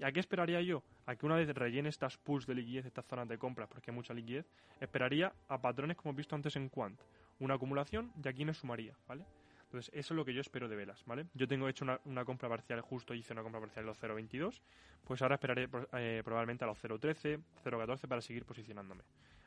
¿Y 0.01 0.03
a 0.03 0.11
qué 0.11 0.19
esperaría 0.19 0.59
yo? 0.61 0.81
A 1.05 1.15
que 1.15 1.27
una 1.27 1.35
vez 1.35 1.47
rellene 1.53 1.89
estas 1.89 2.17
pools 2.17 2.47
de 2.47 2.55
liquidez, 2.55 2.87
estas 2.87 3.05
zonas 3.05 3.27
de 3.27 3.37
compras, 3.37 3.69
porque 3.69 3.91
hay 3.91 3.95
mucha 3.95 4.15
liquidez, 4.15 4.47
esperaría 4.79 5.31
a 5.47 5.61
patrones 5.61 5.95
como 5.95 6.15
visto 6.15 6.33
antes 6.33 6.55
en 6.55 6.69
Quant. 6.69 6.99
Una 7.39 7.53
acumulación 7.53 8.11
y 8.23 8.27
aquí 8.27 8.43
me 8.43 8.55
sumaría, 8.55 8.97
¿vale? 9.07 9.25
Entonces, 9.65 9.93
eso 9.93 10.15
es 10.15 10.17
lo 10.17 10.25
que 10.25 10.33
yo 10.33 10.41
espero 10.41 10.67
de 10.67 10.75
velas, 10.75 11.05
¿vale? 11.05 11.27
Yo 11.35 11.47
tengo 11.47 11.69
hecho 11.69 11.85
una, 12.03 12.25
compra 12.25 12.49
parcial 12.49 12.81
justo, 12.81 13.13
hice 13.13 13.33
una 13.33 13.43
compra 13.43 13.61
parcial 13.61 13.83
en 13.83 13.87
los 13.89 14.01
0.22, 14.01 14.59
pues 15.03 15.21
ahora 15.21 15.35
esperaré 15.35 15.69
eh, 15.93 16.21
probablemente 16.25 16.63
a 16.63 16.67
los 16.67 16.83
0.13, 16.83 17.39
0.14 17.63 18.07
para 18.07 18.21
seguir 18.21 18.43
posicionándome. 18.43 19.03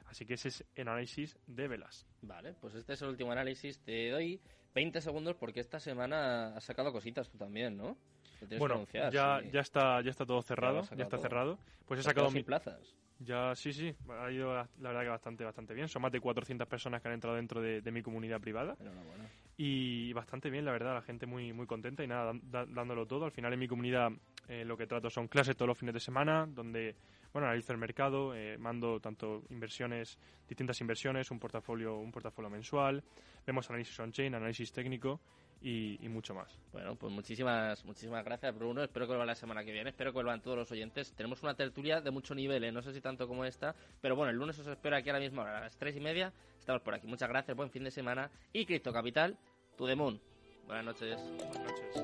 Así 0.06 0.24
que 0.24 0.34
ese 0.34 0.48
es 0.48 0.64
el 0.76 0.86
análisis 0.86 1.36
de 1.48 1.66
velas. 1.66 2.06
Vale, 2.22 2.54
pues 2.60 2.76
este 2.76 2.92
es 2.92 3.02
el 3.02 3.08
último 3.08 3.32
análisis. 3.32 3.80
Te 3.80 4.10
doy 4.10 4.40
20 4.72 5.00
segundos 5.00 5.34
porque 5.34 5.58
esta 5.58 5.80
semana 5.80 6.54
has 6.56 6.62
sacado 6.62 6.92
cositas 6.92 7.28
tú 7.28 7.38
también, 7.38 7.76
¿no? 7.76 7.96
Bueno, 8.58 8.86
ya, 8.92 9.40
ya, 9.42 9.60
está, 9.60 10.00
ya 10.00 10.10
está 10.10 10.24
todo 10.24 10.42
cerrado, 10.42 10.82
ya, 10.96 11.04
está 11.04 11.18
cerrado. 11.18 11.58
Pues 11.86 12.00
he 12.00 12.02
sacado 12.02 12.30
mil 12.30 12.44
plazas. 12.44 12.94
Ya, 13.20 13.54
sí, 13.54 13.72
sí, 13.72 13.94
ha 14.08 14.30
ido 14.30 14.52
la 14.54 14.68
verdad 14.78 15.02
que 15.02 15.08
bastante, 15.08 15.44
bastante 15.44 15.74
bien. 15.74 15.88
Son 15.88 16.02
más 16.02 16.12
de 16.12 16.20
400 16.20 16.66
personas 16.66 17.00
que 17.00 17.08
han 17.08 17.14
entrado 17.14 17.36
dentro 17.36 17.60
de, 17.60 17.92
mi 17.92 18.02
comunidad 18.02 18.40
privada. 18.40 18.76
Y 19.56 20.12
bastante 20.12 20.50
bien, 20.50 20.64
la 20.64 20.72
verdad, 20.72 20.94
la 20.94 21.02
gente 21.02 21.26
muy, 21.26 21.52
muy 21.52 21.66
contenta 21.66 22.02
y 22.02 22.08
nada, 22.08 22.32
dándolo 22.42 23.06
todo. 23.06 23.24
Al 23.24 23.30
final 23.30 23.52
en 23.52 23.60
mi 23.60 23.68
comunidad 23.68 24.10
eh, 24.48 24.64
lo 24.64 24.76
que 24.76 24.86
trato 24.86 25.10
son 25.10 25.28
clases 25.28 25.56
todos 25.56 25.68
los 25.68 25.78
fines 25.78 25.94
de 25.94 26.00
semana, 26.00 26.46
donde 26.46 26.96
bueno, 27.32 27.48
analizo 27.48 27.72
el 27.72 27.78
mercado, 27.78 28.34
eh, 28.34 28.58
mando 28.58 29.00
tanto 29.00 29.42
inversiones, 29.50 30.18
distintas 30.48 30.80
inversiones, 30.80 31.30
un 31.30 31.38
portafolio, 31.38 31.98
un 31.98 32.12
portafolio 32.12 32.50
mensual, 32.50 33.02
vemos 33.46 33.68
análisis 33.70 33.98
on-chain, 33.98 34.34
análisis 34.34 34.72
técnico 34.72 35.20
y, 35.64 36.08
mucho 36.08 36.34
más. 36.34 36.48
Bueno, 36.72 36.94
pues 36.94 37.10
muchísimas, 37.12 37.84
muchísimas 37.84 38.22
gracias, 38.24 38.54
Bruno. 38.54 38.82
Espero 38.82 39.06
que 39.06 39.10
vuelva 39.10 39.24
la 39.24 39.34
semana 39.34 39.64
que 39.64 39.72
viene. 39.72 39.90
Espero 39.90 40.12
que 40.12 40.16
vuelvan 40.16 40.42
todos 40.42 40.58
los 40.58 40.70
oyentes. 40.70 41.12
Tenemos 41.14 41.42
una 41.42 41.54
tertulia 41.54 42.02
de 42.02 42.10
mucho 42.10 42.34
nivel, 42.34 42.64
¿eh? 42.64 42.72
no 42.72 42.82
sé 42.82 42.92
si 42.92 43.00
tanto 43.00 43.26
como 43.26 43.44
esta, 43.44 43.74
pero 44.00 44.14
bueno, 44.14 44.30
el 44.30 44.36
lunes 44.36 44.58
os 44.58 44.66
espero 44.66 44.96
aquí 44.96 45.08
a 45.08 45.14
la 45.14 45.20
misma 45.20 45.42
hora, 45.42 45.58
a 45.58 45.60
las 45.62 45.76
tres 45.76 45.96
y 45.96 46.00
media. 46.00 46.32
Estamos 46.58 46.82
por 46.82 46.94
aquí. 46.94 47.06
Muchas 47.06 47.28
gracias, 47.28 47.56
buen 47.56 47.70
fin 47.70 47.84
de 47.84 47.90
semana. 47.90 48.30
Y 48.52 48.66
Cripto 48.66 48.92
Capital, 48.92 49.38
tu 49.76 49.86
Moon. 49.96 50.20
Buenas 50.66 50.84
noches. 50.84 51.18
Buenas 51.38 51.72
noches. 51.72 52.03